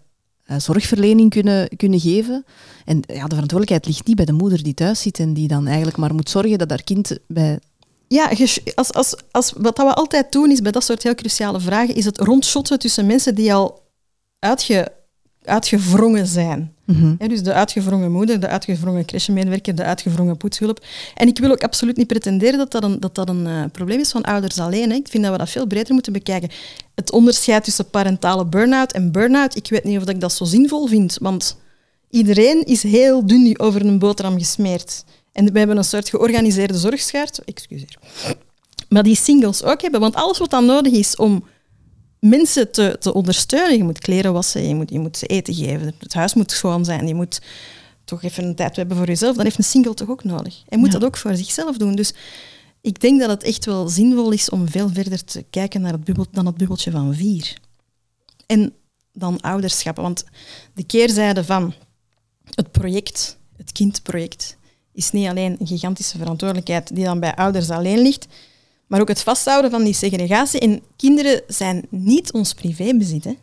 eh, 0.49 0.60
zorgverlening 0.60 1.30
kunnen, 1.30 1.78
kunnen 1.78 1.99
geven. 1.99 2.45
En 2.86 2.95
ja, 2.95 3.28
de 3.28 3.36
verantwoordelijkheid 3.36 3.86
ligt 3.86 4.08
niet 4.08 4.15
bij 4.15 4.25
de 4.25 4.34
moeder 4.34 4.63
die 4.63 4.73
thuis 4.73 5.02
zit 5.02 5.19
en 5.19 5.34
die 5.34 5.47
dan 5.47 5.67
eigenlijk 5.67 5.97
maar 5.97 6.13
moet 6.13 6.30
zorgen 6.30 6.58
dat 6.58 6.69
haar 6.69 6.84
kind 6.84 7.17
bij... 7.28 7.60
Ja, 8.08 8.32
als, 8.75 8.93
als, 8.93 9.15
als, 9.32 9.54
wat 9.58 9.78
we 9.78 9.93
altijd 9.93 10.32
doen 10.32 10.52
is 10.52 10.62
bij 10.62 10.71
dat 10.71 10.84
soort 10.84 11.04
heel 11.04 11.15
cruciale 11.15 11.60
vragen, 11.60 11.95
is 11.95 12.06
het 12.06 12.17
rondshotten 12.17 12.79
tussen 12.79 13.06
mensen 13.06 13.35
die 13.35 13.54
al 13.54 13.81
uitge, 14.40 14.92
uitgevrongen 15.42 16.27
zijn. 16.27 16.75
Ja, 17.19 17.27
dus 17.27 17.44
de 17.44 17.54
uitgevrongen 17.54 18.12
moeder, 18.12 18.40
de 18.40 18.48
uitgevrongen 18.48 19.06
crèchemedewerker, 19.06 19.75
de 19.75 19.83
uitgevrongen 19.83 20.37
poetshulp. 20.37 20.85
En 21.15 21.27
ik 21.27 21.40
wil 21.40 21.52
ook 21.52 21.63
absoluut 21.63 21.98
niet 21.98 22.08
pretenderen 22.08 22.58
dat 22.58 22.71
dat 22.71 22.83
een, 22.83 23.00
dat 23.00 23.15
dat 23.15 23.29
een 23.29 23.48
eh, 23.48 23.63
probleem 23.71 24.00
is 24.00 24.12
van 24.12 24.23
ouders 24.23 24.60
alleen. 24.60 24.92
Ik 24.92 25.08
vind 25.08 25.23
dat 25.23 25.31
we 25.31 25.37
dat 25.37 25.50
veel 25.50 25.67
breder 25.67 25.94
moeten 25.94 26.13
bekijken. 26.13 26.50
Het 26.96 27.12
onderscheid 27.12 27.63
tussen 27.63 27.90
parentale 27.90 28.46
burn-out 28.46 28.92
en 28.92 29.12
burn-out, 29.12 29.56
ik 29.56 29.67
weet 29.69 29.83
niet 29.83 29.98
of 29.98 30.10
ik 30.10 30.19
dat 30.21 30.33
zo 30.33 30.46
zinvol 30.46 30.87
vind, 30.87 31.17
want 31.21 31.58
iedereen 32.10 32.63
is 32.65 32.83
heel 32.83 33.25
dun 33.25 33.60
over 33.60 33.85
een 33.85 34.00
boterham 34.00 34.37
gesmeerd. 34.37 35.04
En 35.31 35.52
we 35.52 35.58
hebben 35.58 35.77
een 35.77 35.83
soort 35.83 36.10
georganiseerde 36.10 36.77
zorgschaart, 36.77 37.44
excuseer, 37.46 37.98
maar 38.90 39.04
die 39.04 39.15
singles 39.15 39.63
ook 39.63 39.81
hebben. 39.81 40.00
Want 40.00 40.15
alles 40.15 40.37
wat 40.37 40.50
dan 40.50 40.65
nodig 40.65 40.94
is 40.94 41.15
om 41.15 41.44
mensen 42.20 42.72
te, 42.72 42.96
te 43.00 43.13
ondersteunen. 43.13 43.78
Je 43.78 43.84
moet 43.84 44.00
kleren 44.00 44.34
wassen, 44.34 44.67
je 44.67 44.76
moet, 44.76 44.90
je 44.90 45.00
moet 45.00 45.17
ze 45.17 45.26
eten 45.26 45.54
geven, 45.54 45.94
het 46.00 46.13
huis 46.13 46.34
moet 46.34 46.52
schoon 46.52 46.86
zijn, 46.86 47.08
je 47.08 47.15
moet 47.15 47.42
toch 48.04 48.24
even 48.24 48.44
een 48.44 48.56
tijd 48.56 48.76
hebben 48.76 48.98
voor 48.98 49.06
jezelf. 49.08 49.36
Dan 49.36 49.44
heeft 49.46 49.58
een 49.58 49.63
single 49.63 49.94
toch 49.94 50.10
ook 50.10 50.24
nodig. 50.24 50.63
Hij 50.70 50.78
moet 50.78 50.92
Ja. 50.92 51.00
dat 51.00 51.08
ook 51.08 51.17
voor 51.17 51.36
zichzelf 51.36 51.78
doen. 51.78 51.96
Dus 51.96 52.13
ik 52.82 53.00
denk 53.02 53.20
dat 53.20 53.30
het 53.30 53.44
echt 53.44 53.65
wel 53.65 53.88
zinvol 53.90 54.32
is 54.32 54.50
om 54.50 54.70
veel 54.70 54.90
verder 54.90 55.24
te 55.24 55.46
kijken 55.50 55.82
naar 55.82 55.92
het 55.92 56.04
bubbel, 56.04 56.26
dan 56.32 56.46
het 56.46 56.58
bubbeltje 56.58 56.92
van 56.92 57.15
vier. 57.15 57.58
En 58.46 58.74
dan 59.13 59.42
ouderschap. 59.42 59.96
Want 59.96 60.24
de 60.74 60.84
keerzijde 60.84 61.44
van 61.44 61.74
het 62.54 62.72
project, 62.72 63.38
het 63.58 63.72
kindproject, 63.72 64.58
is 64.94 65.12
niet 65.12 65.28
alleen 65.28 65.56
een 65.60 65.67
gigantische 65.67 66.17
verantwoordelijkheid 66.17 66.96
die 66.96 67.04
dan 67.04 67.20
bij 67.20 67.36
ouders 67.36 67.70
alleen 67.70 68.00
ligt, 68.00 68.28
maar 68.90 69.02
ook 69.02 69.08
het 69.08 69.23
vasthouden 69.23 69.71
van 69.71 69.83
die 69.83 69.94
segregatie. 69.94 70.60
En 70.60 70.81
kinderen 70.96 71.42
zijn 71.48 71.85
niet 71.90 72.33
ons 72.33 72.54
privébezit. 72.54 73.23
Hè. 73.23 73.33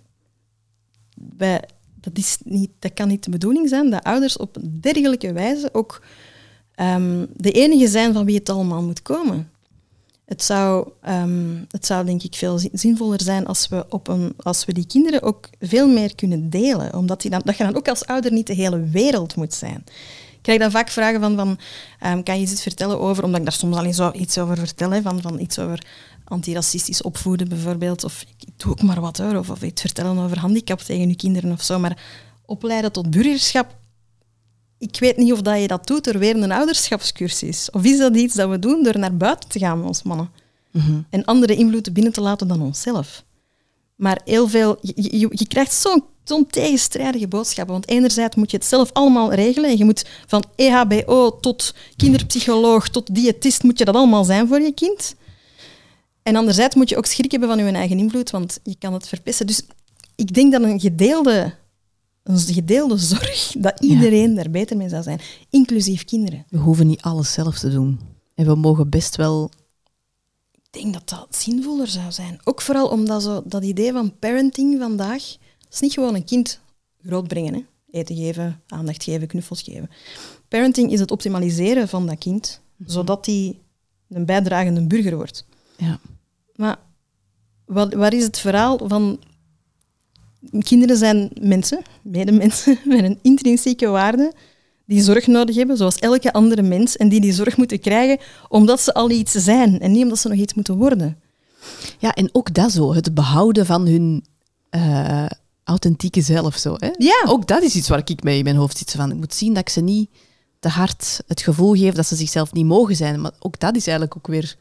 Dat, 2.01 2.19
is 2.19 2.37
niet, 2.45 2.71
dat 2.79 2.95
kan 2.95 3.09
niet 3.09 3.25
de 3.25 3.31
bedoeling 3.31 3.69
zijn 3.69 3.91
dat 3.91 4.05
ouders 4.05 4.37
op 4.37 4.57
dergelijke 4.81 5.33
wijze 5.33 5.69
ook 5.73 6.03
ehm, 6.75 7.27
de 7.37 7.53
enige 7.53 7.89
zijn 7.89 8.13
van 8.13 8.25
wie 8.25 8.39
het 8.39 8.49
allemaal 8.49 8.83
moet 8.83 9.03
komen. 9.03 9.51
Het 10.25 10.43
zou, 10.43 10.89
ehm, 11.03 11.55
het 11.69 11.87
zou 11.87 12.05
denk 12.05 12.23
ik 12.23 12.35
veel 12.35 12.59
zin- 12.59 12.71
zinvoller 12.73 13.23
zijn 13.23 13.47
als 13.47 13.69
we, 13.69 13.87
op 13.89 14.09
een, 14.09 14.33
als 14.37 14.65
we 14.65 14.73
die 14.73 14.87
kinderen 14.87 15.23
ook 15.23 15.49
veel 15.61 15.89
meer 15.89 16.15
kunnen 16.15 16.51
delen. 16.51 16.95
Omdat 16.95 17.21
die 17.21 17.31
dan, 17.31 17.43
dat 17.45 17.57
je 17.57 17.65
dan 17.65 17.77
ook 17.77 17.89
als 17.89 18.07
ouder 18.07 18.33
niet 18.33 18.47
de 18.47 18.55
hele 18.55 18.85
wereld 18.85 19.37
moet 19.37 19.55
zijn. 19.55 19.85
Ik 20.47 20.53
krijg 20.53 20.73
dan 20.73 20.81
vaak 20.81 20.91
vragen 20.91 21.21
van, 21.21 21.37
van 21.37 21.59
ehm, 22.01 22.23
kan 22.23 22.41
je 22.41 22.47
iets 22.47 22.63
vertellen 22.63 23.01
over, 23.01 23.25
omdat 23.25 23.39
ik 23.39 23.47
daar 23.47 23.55
soms 23.55 23.77
al 23.77 23.85
eens 23.85 23.97
zo 23.97 24.13
iets 24.13 24.39
over 24.39 24.59
vertel, 24.59 24.91
hè, 24.91 25.03
van, 25.03 25.21
van 25.21 25.41
iets 25.41 25.59
over 25.59 25.87
antiracistisch 26.25 27.03
opvoeden 27.03 27.49
bijvoorbeeld, 27.49 28.05
of 28.05 28.23
ik 28.39 28.49
doe 28.57 28.71
ook 28.71 28.83
maar 28.83 29.01
wat 29.01 29.17
hoor, 29.17 29.37
of, 29.37 29.51
of 29.51 29.63
iets 29.63 29.81
vertellen 29.81 30.19
over 30.19 30.39
handicap 30.39 30.81
tegen 30.81 31.09
je 31.09 31.17
kinderen 31.17 31.53
of 31.53 31.63
zo, 31.63 31.79
maar 31.79 31.99
opleiden 32.45 32.93
tot 32.93 33.11
burgerschap, 33.11 33.77
ik 34.79 34.97
weet 34.99 35.17
niet 35.17 35.33
of 35.33 35.43
dat 35.43 35.61
je 35.61 35.67
dat 35.67 35.87
doet 35.87 36.05
door 36.05 36.19
weer 36.19 36.37
een 36.37 36.53
ouderschapscursus. 36.53 37.71
Of 37.71 37.85
is 37.85 37.99
dat 37.99 38.17
iets 38.17 38.35
dat 38.35 38.51
we 38.51 38.59
doen 38.59 38.83
door 38.83 38.99
naar 38.99 39.17
buiten 39.17 39.49
te 39.49 39.59
gaan 39.59 39.79
met 39.79 39.87
ons 39.87 40.03
mannen? 40.03 40.31
Mhm. 40.71 41.01
En 41.11 41.25
andere 41.25 41.57
invloeden 41.57 41.93
binnen 41.93 42.13
te 42.13 42.21
laten 42.21 42.49
dan 42.49 42.63
onszelf. 42.63 43.25
Maar 43.97 44.21
heel 44.25 44.49
veel, 44.49 44.79
je, 44.81 45.19
je, 45.19 45.29
je 45.31 45.47
krijgt 45.47 45.73
zo'n 45.73 46.05
zo'n 46.29 46.47
tegenstrijdige 46.47 47.29
boodschappen. 47.29 47.75
Want 47.75 47.89
enerzijds 47.89 48.37
moet 48.37 48.51
je 48.51 48.57
het 48.57 48.67
zelf 48.67 48.93
allemaal 48.93 49.33
regelen. 49.33 49.71
En 49.71 49.79
je 49.79 49.85
moet 49.85 50.05
van 50.27 50.45
EHBO 50.55 51.39
tot 51.41 51.75
kinderpsycholoog 51.97 52.89
tot 52.89 53.15
diëtist, 53.15 53.63
moet 53.63 53.79
je 53.79 53.85
dat 53.85 53.95
allemaal 53.95 54.25
zijn 54.25 54.49
voor 54.49 54.61
je 54.61 54.73
kind. 54.73 55.15
En 56.23 56.37
anderzijds 56.37 56.75
moet 56.75 56.89
je 56.89 56.97
ook 56.97 57.07
schrik 57.07 57.31
hebben 57.31 57.49
van 57.49 57.59
je 57.59 57.73
eigen 57.73 57.99
invloed, 57.99 58.31
want 58.31 58.59
je 58.63 58.77
kan 58.79 58.93
het 58.93 59.09
verpesten. 59.09 59.47
Dus 59.47 59.63
ik 60.15 60.35
denk 60.35 60.53
dat 60.53 60.63
een 60.63 60.81
gedeelde, 60.81 61.55
een 62.23 62.39
gedeelde 62.39 62.97
zorg, 62.97 63.53
dat 63.59 63.81
iedereen 63.81 64.35
daar 64.35 64.51
beter 64.51 64.77
mee 64.77 64.89
zou 64.89 65.03
zijn, 65.03 65.21
inclusief 65.51 66.05
kinderen. 66.05 66.45
We 66.49 66.59
hoeven 66.59 66.87
niet 66.87 67.03
alles 67.03 67.33
zelf 67.33 67.59
te 67.59 67.71
doen. 67.71 68.01
En 68.35 68.47
we 68.47 68.55
mogen 68.55 68.89
best 68.89 69.17
wel... 69.17 69.51
Ik 70.77 70.83
denk 70.83 70.95
dat 70.95 71.09
dat 71.09 71.37
zinvoller 71.37 71.89
zou 71.89 72.13
zijn. 72.13 72.39
Ook 72.45 72.63
vooral 72.63 72.89
omdat 72.89 73.23
zo, 73.23 73.43
dat 73.45 73.65
idee 73.65 73.93
van 73.93 74.19
parenting 74.19 74.79
vandaag, 74.81 75.23
dat 75.59 75.73
is 75.73 75.81
niet 75.81 75.93
gewoon 75.93 76.15
een 76.15 76.25
kind 76.25 76.61
grootbrengen. 77.05 77.55
Hè? 77.55 77.65
Eten 77.91 78.17
geven, 78.17 78.63
aandacht 78.67 79.03
geven, 79.03 79.27
knuffels 79.27 79.63
geven. 79.63 79.91
Parenting 80.49 80.93
is 80.93 81.01
het 81.01 81.11
optimaliseren 81.11 81.89
van 81.89 82.07
dat 82.07 82.19
kind, 82.19 82.61
zodat 82.87 83.25
die 83.25 83.59
een 84.09 84.25
bijdragende 84.25 84.87
burger 84.87 85.17
wordt. 85.17 85.47
Ja. 85.77 86.01
Maar 86.57 86.79
wat, 87.65 87.95
waar 87.95 88.13
is 88.13 88.25
het 88.25 88.39
verhaal 88.39 88.81
van... 88.89 89.21
Kinderen 90.59 90.97
zijn 90.97 91.31
mensen, 91.41 91.83
medemensen, 92.03 92.79
met 92.85 93.05
een 93.05 93.19
intrinsieke 93.23 93.87
waarde, 93.87 94.33
die 94.87 95.03
zorg 95.03 95.27
nodig 95.27 95.57
hebben, 95.57 95.77
zoals 95.77 95.97
elke 95.97 96.33
andere 96.33 96.63
mens, 96.63 96.97
en 96.97 97.09
die 97.09 97.21
die 97.21 97.33
zorg 97.33 97.57
moeten 97.57 97.81
krijgen 97.81 98.19
omdat 98.49 98.81
ze 98.81 98.95
al 98.95 99.11
iets 99.11 99.33
zijn 99.33 99.81
en 99.81 99.93
niet 99.93 100.03
omdat 100.03 100.19
ze 100.19 100.29
nog 100.29 100.39
iets 100.39 100.55
moeten 100.55 100.77
worden. 100.77 101.19
ja, 101.99 102.15
en 102.15 102.29
ook 102.33 102.55
dat 102.55 102.73
zo. 102.73 102.95
Het 102.95 103.15
behouden 103.15 103.67
van 103.67 103.87
hun 103.87 104.25
eh, 104.71 105.27
authentieke 105.65 106.21
zelf. 106.21 106.57
Zo, 106.57 106.75
hè? 106.79 106.91
Ja. 106.99 107.25
Ook 107.27 107.47
dat 107.47 107.63
is 107.63 107.75
iets 107.75 107.89
waar 107.89 108.03
ik 108.05 108.23
mee 108.23 108.39
in 108.39 108.45
mijn 108.45 108.57
hoofd 108.57 108.79
zit. 108.79 108.91
Van, 108.91 109.11
ik 109.11 109.17
moet 109.17 109.35
zien 109.35 109.55
dat 109.55 109.63
ik 109.63 109.69
ze 109.69 109.81
niet 109.81 110.11
te 110.61 110.69
hard 110.69 111.21
het 111.27 111.41
gevoel 111.41 111.75
geef 111.75 111.95
dat 111.95 112.07
ze 112.07 112.17
zichzelf 112.17 112.53
niet 112.53 112.67
mogen 112.67 112.97
zijn. 112.97 113.21
Maar 113.21 113.33
ook 113.39 113.61
dat 113.61 113.77
is 113.77 113.87
eigenlijk 113.87 114.17
ook 114.17 114.27
weer... 114.27 114.57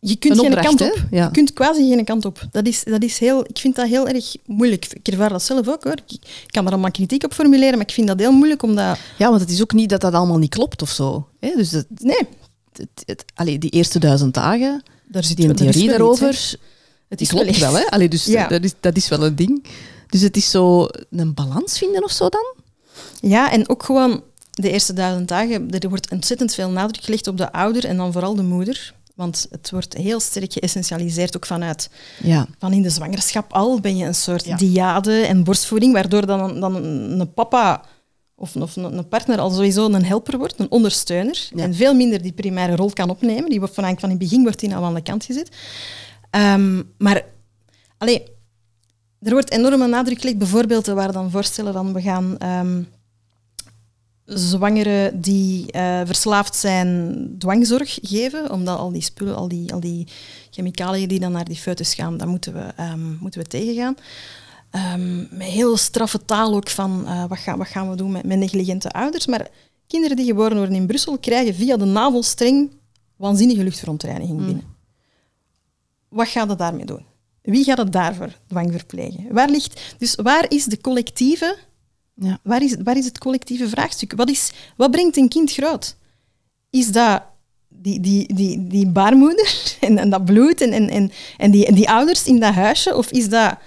Je 0.00 0.16
kunt 0.16 0.32
Een 0.34 0.40
geen 0.40 0.48
opdracht, 0.54 0.76
kant 0.76 0.92
op. 0.92 1.02
Ja. 1.10 1.24
Je 1.24 1.30
kunt 1.30 1.52
quasi 1.52 1.88
geen 1.94 2.04
kant 2.04 2.24
op. 2.24 2.46
Dat 2.50 2.66
is, 2.66 2.84
dat 2.84 3.02
is 3.02 3.18
heel, 3.18 3.44
ik 3.48 3.58
vind 3.58 3.76
dat 3.76 3.88
heel 3.88 4.08
erg 4.08 4.34
moeilijk. 4.46 4.86
Ik 4.92 5.08
ervaar 5.08 5.28
dat 5.28 5.42
zelf 5.42 5.68
ook 5.68 5.84
hoor. 5.84 5.96
Ik 6.06 6.20
kan 6.46 6.62
daar 6.64 6.72
allemaal 6.72 6.90
kritiek 6.90 7.24
op 7.24 7.32
formuleren, 7.32 7.72
maar 7.78 7.86
ik 7.86 7.92
vind 7.94 8.06
dat 8.06 8.18
heel 8.18 8.32
moeilijk 8.32 8.62
omdat... 8.62 8.98
Ja, 9.18 9.28
want 9.28 9.40
het 9.40 9.50
is 9.50 9.62
ook 9.62 9.72
niet 9.72 9.88
dat 9.88 10.00
dat 10.00 10.12
allemaal 10.12 10.38
niet 10.38 10.50
klopt 10.50 10.82
of 10.82 10.90
zo. 10.90 11.28
Hè? 11.40 11.52
Dus 11.56 11.72
Nee, 11.98 12.18
het, 12.72 12.88
het- 13.04 13.24
allee, 13.34 13.58
die 13.58 13.70
eerste 13.70 13.98
duizend 13.98 14.34
dagen, 14.34 14.82
daar 15.08 15.24
zit 15.24 15.36
die 15.36 15.48
een 15.48 15.56
theorie 15.56 15.82
iets, 15.82 15.90
daarover. 15.90 16.54
Het 17.08 17.20
is 17.20 17.28
klopt 17.28 17.58
wel. 17.58 17.74
Hè? 17.76 17.84
Allee, 17.86 18.08
dus 18.08 18.24
Ja. 18.24 18.48
dat, 18.48 18.64
is, 18.64 18.72
dat 18.80 18.96
is 18.96 19.08
wel 19.08 19.24
een 19.24 19.36
ding. 19.36 19.64
Dus 20.06 20.20
het 20.20 20.36
is 20.36 20.50
zo 20.50 20.86
een 21.10 21.34
balans 21.34 21.78
vinden 21.78 22.04
of 22.04 22.10
zo 22.10 22.28
dan? 22.28 22.54
Ja, 23.30 23.50
en 23.52 23.68
ook 23.68 23.82
gewoon 23.82 24.22
de 24.50 24.70
eerste 24.70 24.92
duizend 24.92 25.28
dagen. 25.28 25.70
Er 25.70 25.88
wordt 25.88 26.10
ontzettend 26.10 26.54
veel 26.54 26.70
nadruk 26.70 27.04
gelegd 27.04 27.26
op 27.26 27.36
de 27.36 27.52
ouder 27.52 27.84
en 27.84 27.96
dan 27.96 28.12
vooral 28.12 28.34
de 28.34 28.42
moeder. 28.42 28.94
Want 29.18 29.46
het 29.50 29.70
wordt 29.70 29.94
heel 29.96 30.20
sterk 30.20 30.52
geëssentialiseerd, 30.52 31.36
ook 31.36 31.46
vanuit 31.46 31.90
Ja. 32.22 32.46
van 32.58 32.72
in 32.72 32.82
de 32.82 32.90
zwangerschap 32.90 33.52
al 33.52 33.80
ben 33.80 33.96
je 33.96 34.04
een 34.04 34.14
soort 34.14 34.44
Ja. 34.44 34.56
diade 34.56 35.20
en 35.20 35.44
borstvoeding, 35.44 35.92
waardoor 35.92 36.26
dan, 36.26 36.60
dan 36.60 36.74
een, 36.74 37.32
papa 37.34 37.82
of, 38.34 38.56
of 38.56 38.76
een, 38.76 39.08
partner 39.08 39.38
al 39.38 39.50
sowieso 39.50 39.86
een 39.86 40.04
helper 40.04 40.38
wordt, 40.38 40.60
een 40.60 40.70
ondersteuner, 40.70 41.48
Ja. 41.54 41.62
en 41.62 41.74
veel 41.74 41.94
minder 41.94 42.22
die 42.22 42.32
primaire 42.32 42.76
rol 42.76 42.90
kan 42.90 43.10
opnemen. 43.10 43.50
Die 43.50 43.58
wordt 43.58 43.74
van, 43.74 43.84
van 43.84 43.94
in 44.02 44.08
het 44.08 44.18
begin 44.18 44.42
wordt 44.42 44.60
die 44.60 44.74
al 44.74 44.84
aan 44.84 44.94
de 44.94 45.02
kant 45.02 45.24
gezet. 45.24 45.48
Ehm, 46.30 46.82
maar 46.98 47.24
allee, 47.98 48.22
er 49.20 49.32
wordt 49.32 49.50
enorme 49.50 49.86
nadruk 49.86 50.20
gelegd, 50.20 50.38
bijvoorbeeld 50.38 50.86
waren 50.86 51.12
dan 51.12 51.30
voorstellen 51.30 51.72
van 51.72 51.92
we 51.92 52.00
gaan 52.00 52.38
ehm, 52.38 52.82
zwangeren 54.28 55.20
die 55.20 55.72
eh, 55.72 56.00
verslaafd 56.04 56.56
zijn 56.56 57.34
dwangzorg 57.38 57.98
geven, 58.02 58.50
omdat 58.50 58.78
al 58.78 58.92
die 58.92 59.02
spullen, 59.02 59.36
al 59.36 59.48
die, 59.48 59.72
al 59.72 59.80
die 59.80 60.06
chemicaliën 60.50 61.08
die 61.08 61.20
dan 61.20 61.32
naar 61.32 61.44
die 61.44 61.56
foetus 61.56 61.94
gaan, 61.94 62.16
daar 62.16 62.28
moeten 62.28 62.52
we, 62.52 62.72
ehm, 62.76 63.12
moeten 63.20 63.40
we 63.40 63.46
tegengaan. 63.46 63.96
Ehm, 64.70 65.18
met 65.18 65.46
heel 65.46 65.76
straffe 65.76 66.24
taal 66.24 66.54
ook 66.54 66.68
van 66.68 67.06
eh, 67.06 67.24
wat, 67.24 67.38
gaan, 67.38 67.58
wat 67.58 67.66
gaan 67.66 67.90
we 67.90 67.96
doen 67.96 68.12
met, 68.12 68.24
met 68.24 68.38
negligente 68.38 68.90
ouders. 68.90 69.26
Maar 69.26 69.48
kinderen 69.86 70.16
die 70.16 70.26
geboren 70.26 70.56
worden 70.56 70.74
in 70.74 70.86
Brussel 70.86 71.18
krijgen 71.18 71.54
via 71.54 71.76
de 71.76 71.84
navelstreng 71.84 72.70
waanzinnige 73.16 73.62
luchtverontreiniging 73.62 74.44
binnen. 74.44 74.64
Wat 76.08 76.28
gaat 76.28 76.48
het 76.48 76.58
daarmee 76.58 76.84
doen? 76.84 77.04
Wie 77.42 77.64
gaat 77.64 77.78
het 77.78 77.92
daarvoor 77.92 78.32
dwang 78.46 78.72
verplegen? 78.72 79.26
Waar 79.32 79.50
ligt, 79.50 79.94
dus 79.98 80.14
waar 80.14 80.44
is 80.48 80.64
de 80.64 80.80
collectieve 80.80 81.56
Ja. 82.20 82.38
Waar 82.42 82.62
is, 82.62 82.76
waar 82.82 82.96
is 82.96 83.04
het 83.04 83.18
collectieve 83.18 83.68
vraagstuk? 83.68 84.12
Wat, 84.16 84.30
is, 84.30 84.50
wat 84.76 84.90
brengt 84.90 85.16
een 85.16 85.28
kind 85.28 85.52
groot? 85.52 85.96
Is 86.70 86.92
dat 86.92 87.22
die, 87.68 88.00
die, 88.00 88.34
die, 88.34 88.66
die 88.66 88.86
baarmoeder 88.86 89.64
en, 89.80 89.98
en 89.98 90.10
dat 90.10 90.24
bloed 90.24 90.60
en, 90.60 90.72
en, 90.72 90.88
en, 90.88 91.10
en, 91.36 91.50
die, 91.50 91.66
en 91.66 91.74
die 91.74 91.90
ouders 91.90 92.24
in 92.24 92.40
dat 92.40 92.54
huisje? 92.54 92.96
Of 92.96 93.10
is 93.10 93.28
dat 93.28 93.58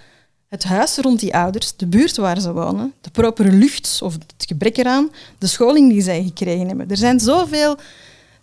het 0.47 0.63
huis 0.63 0.97
rond 0.97 1.19
die 1.19 1.35
ouders, 1.35 1.75
de 1.77 1.87
buurt 1.87 2.17
waar 2.17 2.41
ze 2.41 2.53
wonen, 2.53 2.93
de 3.01 3.09
propere 3.09 3.51
lucht 3.51 3.99
of 4.03 4.13
het 4.13 4.45
gebrek 4.47 4.77
eraan, 4.77 5.09
de 5.37 5.47
scholing 5.47 5.89
die 5.91 6.01
zij 6.01 6.23
gekregen 6.23 6.67
hebben? 6.67 6.89
Er 6.89 6.97
zijn 6.97 7.19
zoveel 7.19 7.77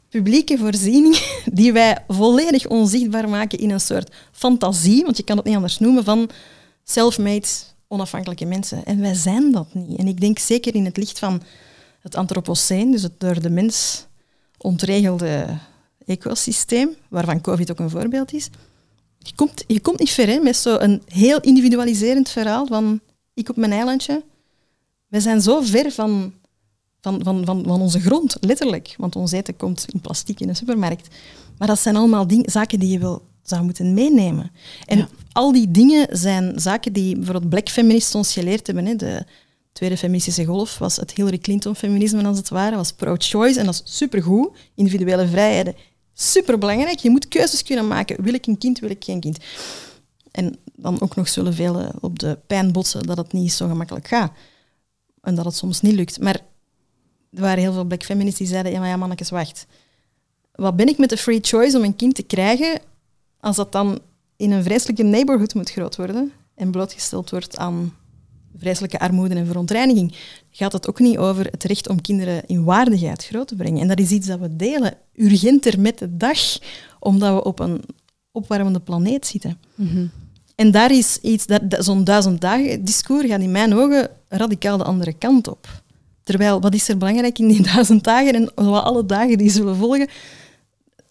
publieke 0.09 0.59
voorzieningen 0.59 1.21
die 1.53 1.73
wij 1.73 2.05
volledig 2.09 2.67
onzichtbaar 2.67 3.29
maken 3.29 3.59
in 3.59 3.71
een 3.71 3.81
soort 3.81 4.13
fantasie, 4.33 5.05
want 5.05 5.17
je 5.17 5.23
kan 5.23 5.37
het 5.37 5.47
niet 5.47 5.57
anders 5.57 5.79
noemen, 5.79 6.05
van 6.05 6.31
self-made 6.85 7.47
onafhankelijke 7.89 8.45
mensen. 8.45 8.85
En 8.85 9.01
wij 9.01 9.15
zijn 9.15 9.53
dat 9.53 9.75
niet. 9.75 9.99
En 9.99 10.07
ik 10.07 10.21
denk 10.21 10.39
zeker 10.39 10.75
in 10.75 10.85
het 10.85 10.97
licht 10.97 11.19
van 11.19 11.43
het 12.01 12.15
antropoceen, 12.15 12.91
dus 12.91 13.03
het 13.03 13.21
door 13.21 13.41
de 13.41 13.51
mens 13.51 14.07
ontregelde 14.59 15.59
ecosysteem, 16.05 16.97
waarvan 17.09 17.41
COVID 17.41 17.71
ook 17.71 17.79
een 17.79 17.91
voorbeeld 17.91 18.33
is. 18.33 18.49
Je 19.19 19.35
komt, 19.35 19.65
je 19.67 19.81
komt 19.81 19.99
niet 19.99 20.11
ver 20.11 20.27
hè, 20.27 20.39
met 20.39 20.57
zo'n 20.57 21.03
heel 21.07 21.41
individualiserend 21.41 22.29
verhaal 22.29 22.67
van 22.67 23.01
ik 23.35 23.49
op 23.49 23.57
mijn 23.57 23.73
eilandje. 23.73 24.25
Wij 25.09 25.21
zijn 25.21 25.41
zo 25.41 25.61
ver 25.61 25.93
van, 25.93 26.33
van, 27.01 27.21
van, 27.23 27.45
van, 27.45 27.65
van 27.65 27.81
onze 27.81 28.01
grond, 28.01 28.37
letterlijk. 28.41 28.95
Want 28.99 29.17
ons 29.17 29.33
eten 29.33 29.57
komt 29.57 29.85
in 29.93 30.01
plastic 30.01 30.41
in 30.41 30.47
de 30.47 30.55
supermarkt. 30.55 31.09
Maar 31.59 31.69
dat 31.69 31.79
zijn 31.79 31.97
allemaal 31.97 32.27
ding, 32.27 32.51
zaken 32.51 32.79
die 32.79 32.91
je 32.91 32.99
wel 32.99 33.23
zou 33.43 33.65
moeten 33.65 33.95
meenemen. 33.95 34.51
En. 34.85 35.09
Al 35.39 35.53
die 35.53 35.71
dingen 35.71 36.07
zijn 36.11 36.61
zaken 36.61 36.93
die 36.93 37.17
bijvoorbeeld 37.17 37.49
black 37.49 37.69
feministen 37.69 38.19
ons 38.19 38.33
geleerd 38.33 38.67
hebben. 38.67 38.87
Hè. 38.87 38.97
De 38.97 39.25
tweede 39.73 39.97
feministische 39.97 40.45
golf 40.45 40.79
was 40.79 40.97
het 40.97 41.11
Hillary 41.11 41.39
Clinton-feminisme, 41.39 42.25
als 42.25 42.37
het 42.37 42.49
ware, 42.49 42.77
was 42.77 42.93
pro-choice. 42.93 43.59
En 43.59 43.65
dat 43.65 43.75
is 43.75 43.97
supergoed. 43.97 44.57
Individuele 44.75 45.29
vrijheden, 45.29 45.75
superbelangrijk. 46.15 46.99
Je 46.99 47.11
moet 47.11 47.29
keuzes 47.29 47.63
kunnen 47.63 47.89
maken. 47.89 48.23
Wil 48.23 48.35
ik 48.35 48.47
een 48.47 48.59
kind, 48.59 48.79
wil 48.79 48.91
ik 48.91 49.05
geen 49.05 49.21
kind? 49.21 49.39
En 50.31 50.57
dan 50.77 51.01
ook 51.01 51.17
nog 51.17 51.29
zullen 51.29 51.55
velen 51.55 51.93
op 52.01 52.19
de 52.19 52.39
pijn 52.47 52.73
botsen 52.73 53.03
dat 53.03 53.17
het 53.17 53.33
niet 53.33 53.53
zo 53.53 53.69
gemakkelijk 53.69 54.09
gaat. 54.09 54.33
En 55.23 55.35
dat 55.35 55.45
het 55.45 55.57
soms 55.57 55.81
niet 55.81 55.95
lukt. 55.95 56.21
Maar 56.21 56.35
er 57.33 57.41
waren 57.41 57.59
heel 57.59 57.73
veel 57.73 57.85
black 57.85 58.03
feminists 58.03 58.39
die 58.39 58.49
zeiden, 58.49 58.73
ja 58.73 58.81
maar 58.81 58.99
mannetjes, 58.99 59.31
wacht. 59.31 59.67
Wat 60.53 60.77
ben 60.77 60.89
ik 60.89 60.99
met 60.99 61.09
de 61.09 61.17
free 61.17 61.39
choice 61.43 61.77
om 61.77 61.85
een 61.85 61.97
kind 61.97 62.15
te 62.15 62.23
krijgen 62.23 62.81
als 63.41 63.57
dat 63.57 63.73
dan 63.73 64.01
in 64.39 64.51
een 64.51 64.63
vreselijke 64.63 65.03
neighborhood 65.03 65.55
moet 65.55 65.71
groot 65.71 65.97
worden 65.97 66.33
en 66.55 66.71
blootgesteld 66.71 67.31
wordt 67.31 67.57
aan 67.57 67.95
vreselijke 68.59 68.99
armoede 68.99 69.35
en 69.35 69.47
verontreiniging, 69.47 70.15
gaat 70.51 70.73
het 70.73 70.89
ook 70.89 70.99
niet 70.99 71.19
over 71.19 71.45
het 71.51 71.65
recht 71.65 71.89
om 71.89 72.01
kinderen 72.01 72.47
in 72.47 72.65
waardigheid 72.65 73.25
groot 73.25 73.49
te 73.49 73.55
brengen. 73.57 73.81
En 73.81 73.89
dat 73.89 73.99
is 73.99 74.11
iets 74.11 74.27
dat 74.27 74.39
we 74.39 74.57
delen, 74.57 74.95
urgenter 75.15 75.81
met 75.81 75.99
de 75.99 76.17
dag, 76.17 76.39
omdat 76.99 77.35
we 77.35 77.45
op 77.45 77.59
een 77.59 77.81
opwarmende 78.33 78.81
planeet 78.81 79.27
zitten. 79.27 79.59
En 80.55 80.71
daar 80.71 80.91
is 80.93 81.19
iets, 81.23 81.47
dat, 81.47 81.71
dat- 81.71 81.85
zo'n 81.85 82.05
duizend 82.05 82.41
dagen 82.41 82.85
discours 82.85 83.27
gaat 83.29 83.41
in 83.41 83.51
mijn 83.51 83.75
ogen 83.75 84.11
radicaal 84.29 84.77
de 84.79 84.85
andere 84.85 85.13
kant 85.13 85.49
op. 85.49 85.83
Terwijl, 86.23 86.61
wat 86.61 86.75
is 86.75 86.89
er 86.89 86.99
belangrijk 86.99 87.39
in 87.39 87.49
die 87.49 87.63
duizend 87.75 88.05
dagen 88.05 88.35
en 88.35 88.55
alle 88.55 89.07
dagen 89.07 89.39
die 89.39 89.51
zullen 89.51 89.77
volgen? 89.77 90.09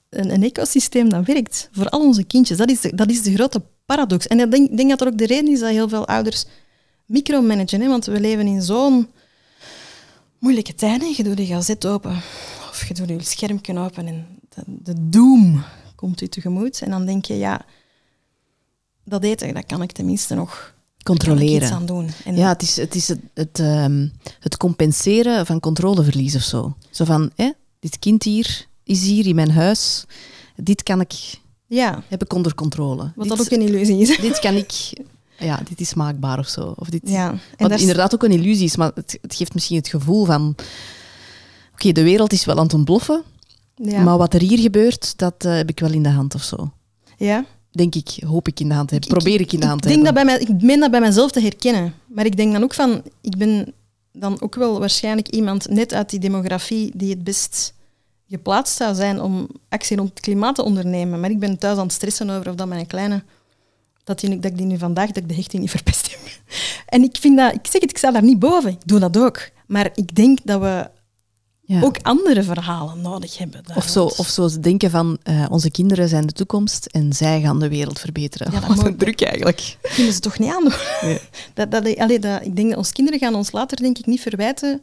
Een, 0.10 0.34
een 0.34 0.44
ecosysteem 0.44 1.10
dat 1.10 1.26
werkt 1.26 1.70
voor 1.72 1.90
al 1.90 2.00
onze 2.00 2.24
kindjes. 2.24 2.58
Dat 2.58 2.70
is 2.70 2.82
de, 2.82 2.96
dat 2.96 3.10
is 3.10 3.22
de 3.22 3.34
grote 3.34 3.62
paradox. 3.86 4.28
En 4.28 4.40
ik 4.40 4.52
denk, 4.52 4.78
denk 4.78 4.90
dat 4.90 5.02
er 5.02 5.08
ook 5.08 5.18
de 5.18 5.26
reden 5.26 5.52
is 5.52 5.60
dat 5.60 5.70
heel 5.70 5.90
veel 5.90 6.08
ouders 6.08 6.46
micromanagen. 7.06 7.82
Hè? 7.82 7.88
Want 7.88 8.06
we 8.06 8.20
leven 8.20 8.48
in 8.48 8.62
zo'n 8.62 9.08
moeilijke 10.40 10.76
tijden. 10.76 11.14
Je 11.16 11.24
doet 11.24 11.38
de 11.38 11.46
gazet 11.46 11.86
open 11.86 12.16
of 12.70 12.86
je 12.88 12.94
doet 12.94 13.10
je 13.10 13.22
schermpje 13.22 13.80
open 13.80 14.08
en 14.08 14.28
de, 14.50 14.62
de 14.66 15.10
doom 15.10 15.64
komt 15.96 16.22
u 16.22 16.28
tegemoet. 16.28 16.82
En 16.82 16.90
dan 16.90 17.06
denk 17.06 17.26
je, 17.26 17.38
ja, 17.38 17.66
dat 19.04 19.24
eten, 19.24 19.54
dat 19.54 19.66
kan 19.66 19.82
ik 19.82 19.92
tenminste 19.92 20.36
nog 20.36 20.76
Controleren. 21.04 21.72
aan 21.72 21.86
doen. 21.86 22.10
En 22.26 22.36
Ja, 22.36 22.48
het 22.48 22.62
is 22.62 22.76
het, 22.76 22.96
is 22.96 23.08
het, 23.08 23.20
het, 23.34 23.60
ehm, 23.60 24.08
het 24.40 24.58
compenseren 24.58 25.46
van 25.46 25.60
controleverlies 25.60 26.36
of 26.36 26.42
zo. 26.42 26.76
Zo 26.90 27.06
van, 27.06 27.32
hè, 27.36 27.52
dit 27.80 28.00
kind 28.00 28.24
hier 28.24 28.68
is 28.88 29.02
hier 29.04 29.28
in 29.28 29.36
mijn 29.36 29.52
huis. 29.52 30.06
Dit 30.56 30.84
kan 30.84 31.00
ik, 31.02 31.14
ja, 31.68 32.04
heb 32.08 32.24
ik 32.24 32.34
onder 32.34 32.56
controle. 32.56 33.12
wat 33.16 33.28
dit, 33.28 33.38
dat 33.38 33.40
ook 33.40 33.52
een 33.60 33.68
illusie 33.68 34.00
is. 34.00 34.18
dit 34.18 34.40
kan 34.40 34.56
ik, 34.56 34.72
ja, 35.40 35.60
dit 35.70 35.80
is 35.80 35.94
maakbaar 35.94 36.40
of 36.40 36.48
zo. 36.48 36.74
Of 36.76 36.90
dit, 36.90 37.02
Ja, 37.06 37.36
wat 37.58 37.72
is- 37.72 37.82
inderdaad 37.82 38.14
ook 38.14 38.24
een 38.24 38.32
illusie 38.32 38.66
is, 38.66 38.76
maar 38.76 38.92
het, 38.96 39.18
het 39.22 39.36
geeft 39.36 39.54
misschien 39.54 39.78
het 39.78 39.88
gevoel 39.88 40.26
van... 40.26 40.56
Oké, 41.74 41.92
de 41.92 42.04
wereld 42.04 42.34
is 42.34 42.46
wel 42.46 42.58
aan 42.58 42.64
het 42.64 42.74
ontploffen, 42.74 43.24
ja. 43.76 44.02
maar 44.04 44.18
wat 44.18 44.34
er 44.34 44.42
hier 44.42 44.58
gebeurt, 44.60 45.18
dat 45.18 45.46
eh, 45.46 45.56
heb 45.56 45.70
ik 45.70 45.80
wel 45.80 45.92
in 45.92 46.04
de 46.04 46.10
hand 46.10 46.36
of 46.36 46.44
zo. 46.44 46.72
ja. 47.18 47.46
Denk 47.72 47.96
ik, 47.96 48.24
hoop 48.26 48.48
ik 48.48 48.60
in 48.60 48.68
de 48.68 48.74
hand 48.74 48.88
te 48.88 48.94
hebben, 48.94 49.14
probeer 49.18 49.40
ik 49.40 49.54
in 49.54 49.60
de 49.60 49.66
hand 49.66 49.82
te 49.82 49.88
ik 49.90 49.94
denk 49.94 50.06
hebben. 50.06 50.26
dat 50.26 50.38
bij 50.40 50.48
mij, 50.48 50.56
ik 50.58 50.64
meen 50.64 50.80
dat 50.80 50.92
bij 50.92 51.00
mezelf 51.00 51.32
te 51.32 51.42
herkennen. 51.42 51.94
Maar 52.08 52.26
ik 52.26 52.38
denk 52.38 52.54
dan 52.54 52.64
ook 52.64 52.74
van, 52.74 53.02
ik 53.22 53.38
ben 53.38 53.74
dan 54.12 54.42
ook 54.42 54.56
wel 54.56 54.80
waarschijnlijk 54.80 55.28
iemand 55.28 55.70
net 55.70 55.94
uit 55.94 56.10
die 56.10 56.20
demografie 56.20 56.92
die 56.96 57.10
het 57.10 57.24
best 57.24 57.74
geplaatst 58.30 58.78
zou 58.78 58.96
zijn 58.96 59.22
om 59.22 59.48
actie 59.70 59.98
rond 59.98 60.10
het 60.10 60.20
klimaat 60.20 60.56
te 60.56 60.64
ondernemen. 60.64 61.20
Maar 61.20 61.30
ik 61.30 61.40
ben 61.40 61.58
thuis 61.58 61.78
aan 61.78 61.84
het 61.84 61.94
stressen 61.94 62.30
over 62.30 62.50
of 62.50 62.56
dat 62.56 62.68
mijn 62.68 62.88
kleine, 62.88 63.24
dat, 64.04 64.20
die, 64.20 64.40
dat 64.40 64.52
ik 64.52 64.58
die 64.58 64.66
nu 64.66 64.78
vandaag, 64.78 65.08
dat 65.08 65.18
ik 65.24 65.28
de 65.30 65.36
hechting 65.36 65.62
niet 65.62 65.72
verpest 65.78 66.12
heb. 66.12 66.20
En 66.86 67.04
ik 67.04 67.18
vind 67.20 67.38
dat, 67.38 67.54
ik 67.54 67.68
zeg 67.72 67.82
het, 67.82 67.90
ik 67.90 67.98
sta 67.98 68.12
daar 68.12 68.24
niet 68.24 68.40
boven. 68.40 68.70
Ik 68.72 68.82
doe 68.88 69.00
dat 69.00 69.18
ook. 69.18 69.50
Maar 69.68 69.90
ik 69.94 70.16
denk 70.16 70.40
dat 70.44 70.62
we 70.62 70.90
Ja. 71.62 71.82
ook 71.82 71.98
andere 72.02 72.44
verhalen 72.44 73.02
nodig 73.02 73.38
hebben. 73.38 73.62
Of 73.76 73.88
zo, 73.88 74.04
of 74.06 74.28
zo 74.28 74.48
ze 74.48 74.60
denken 74.60 74.90
van, 74.90 75.18
eh, 75.24 75.46
onze 75.50 75.72
kinderen 75.72 76.10
zijn 76.10 76.26
de 76.28 76.34
toekomst 76.34 76.86
en 76.86 77.14
zij 77.14 77.42
gaan 77.42 77.60
de 77.60 77.70
wereld 77.70 78.00
verbeteren. 78.00 78.52
Ja, 78.52 78.60
dat 78.60 78.70
Wat 78.76 78.86
een 78.86 78.98
druk 78.98 79.22
eigenlijk. 79.22 79.78
kunnen 79.96 80.14
ze 80.14 80.20
toch 80.20 80.40
niet 80.40 80.52
aandoen. 80.52 80.74
Nee. 81.02 81.20
Dat, 81.54 81.72
dat, 81.72 81.98
allee, 81.98 82.20
dat, 82.20 82.46
ik 82.46 82.56
denk 82.56 82.70
dat 82.70 82.78
onze 82.78 82.94
kinderen 82.94 83.20
gaan 83.20 83.36
ons 83.36 83.52
later 83.52 83.78
denk 83.78 83.98
ik 83.98 84.06
niet 84.06 84.22
verwijten 84.22 84.82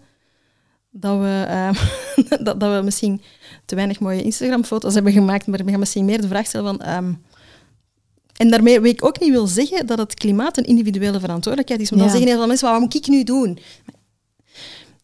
dat 0.96 1.18
we, 1.20 1.44
eh, 1.48 1.70
dat, 2.44 2.60
dat 2.60 2.76
we 2.76 2.80
misschien 2.84 3.20
te 3.64 3.74
weinig 3.74 4.00
mooie 4.00 4.22
Instagram-foto's 4.22 4.94
hebben 4.94 5.12
gemaakt, 5.12 5.46
maar 5.46 5.64
we 5.64 5.70
gaan 5.70 5.78
misschien 5.78 6.04
meer 6.04 6.20
de 6.20 6.28
vraag 6.28 6.46
stellen 6.46 6.66
van... 6.66 6.86
ehm, 6.86 7.12
en 8.36 8.50
daarmee 8.50 8.80
wil 8.80 8.90
ik 8.90 9.04
ook 9.04 9.20
niet 9.20 9.30
wil 9.30 9.46
zeggen 9.46 9.86
dat 9.86 9.98
het 9.98 10.14
klimaat 10.14 10.56
een 10.56 10.64
individuele 10.64 11.20
verantwoordelijkheid 11.20 11.80
is. 11.80 11.90
Want 11.90 12.00
dan 12.02 12.10
zeggen 12.10 12.28
heel 12.28 12.36
veel 12.38 12.46
mensen, 12.46 12.68
"Maar 12.68 12.80
wat 12.80 12.84
moet 12.84 12.94
ik 13.02 13.08
nu 13.08 13.24
doen? 13.24 13.58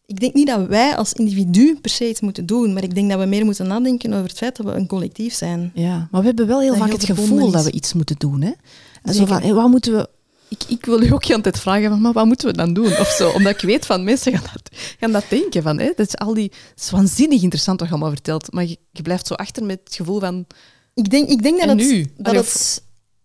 Ik 0.07 0.21
denk 0.21 0.35
niet 0.35 0.47
dat 0.47 0.67
wij 0.67 0.97
als 0.97 1.13
individu 1.13 1.79
per 1.81 1.91
se 1.91 2.09
iets 2.09 2.21
moeten 2.21 2.47
doen, 2.47 2.73
maar 2.73 2.83
ik 2.83 2.95
denk 2.95 3.11
dat 3.11 3.19
we 3.19 3.27
meer 3.27 3.45
moeten 3.45 3.67
nadenken 3.67 4.13
over 4.13 4.29
het 4.29 4.37
feit 4.39 4.57
dat 4.57 4.67
we 4.67 4.73
een 4.73 4.87
collectief 4.87 5.35
zijn. 5.35 5.71
Ja, 5.75 6.09
maar 6.11 6.21
we 6.21 6.27
hebben 6.27 6.47
wel 6.47 6.61
heel 6.61 6.69
Dat 6.69 6.79
vaak 6.79 6.87
heel 6.89 6.97
het 6.97 7.07
gevoel 7.07 7.51
dat 7.51 7.65
we 7.65 7.73
iets 7.73 7.93
moeten 7.93 8.17
doen. 8.19 8.43
Hè? 8.43 8.51
En 9.03 9.15
zo 9.15 9.27
van, 9.27 9.43
hé, 9.43 9.53
wat 9.55 9.69
moeten 9.69 9.93
we... 9.93 10.09
Ik, 10.51 10.63
ik 10.69 10.85
wil 10.85 11.03
u 11.03 11.13
ook 11.13 11.21
de 11.21 11.27
hele 11.27 11.43
tijd 11.43 11.59
vragen, 11.59 11.89
van, 11.91 12.01
maar 12.01 12.13
wat 12.13 12.27
moeten 12.27 12.47
we 12.47 12.53
dan 12.57 12.73
doen? 12.73 12.87
Of 12.99 13.09
zo, 13.09 13.31
omdat 13.31 13.53
ik 13.55 13.61
weet 13.61 13.87
van 13.87 14.05
mensen 14.05 14.33
gaan 14.33 14.47
dat, 14.53 14.79
gaan 15.01 15.13
dat 15.13 15.25
denken. 15.29 15.63
Van, 15.63 15.79
hè? 15.79 15.87
Dat, 15.97 16.07
is 16.07 16.17
al 16.17 16.35
die, 16.35 16.53
het 16.71 16.83
is 16.85 16.91
waanzinnig 16.91 17.43
interessant 17.43 17.81
wat 17.81 17.89
je 17.89 17.95
allemaal 17.95 18.13
vertelt, 18.15 18.53
maar 18.53 18.65
je, 18.65 18.79
je 18.91 19.03
blijft 19.03 19.27
zo 19.27 19.35
achter 19.35 19.65
met 19.65 19.81
het 19.85 19.95
gevoel 19.95 20.21
van... 20.21 20.47
Ik 20.95 21.11
denk, 21.11 21.29
ik 21.29 21.43
denk 21.43 21.59
dat 21.61 21.69
het, 21.69 21.79
nu? 21.79 22.13
dat 22.17 22.35
het 22.35 22.83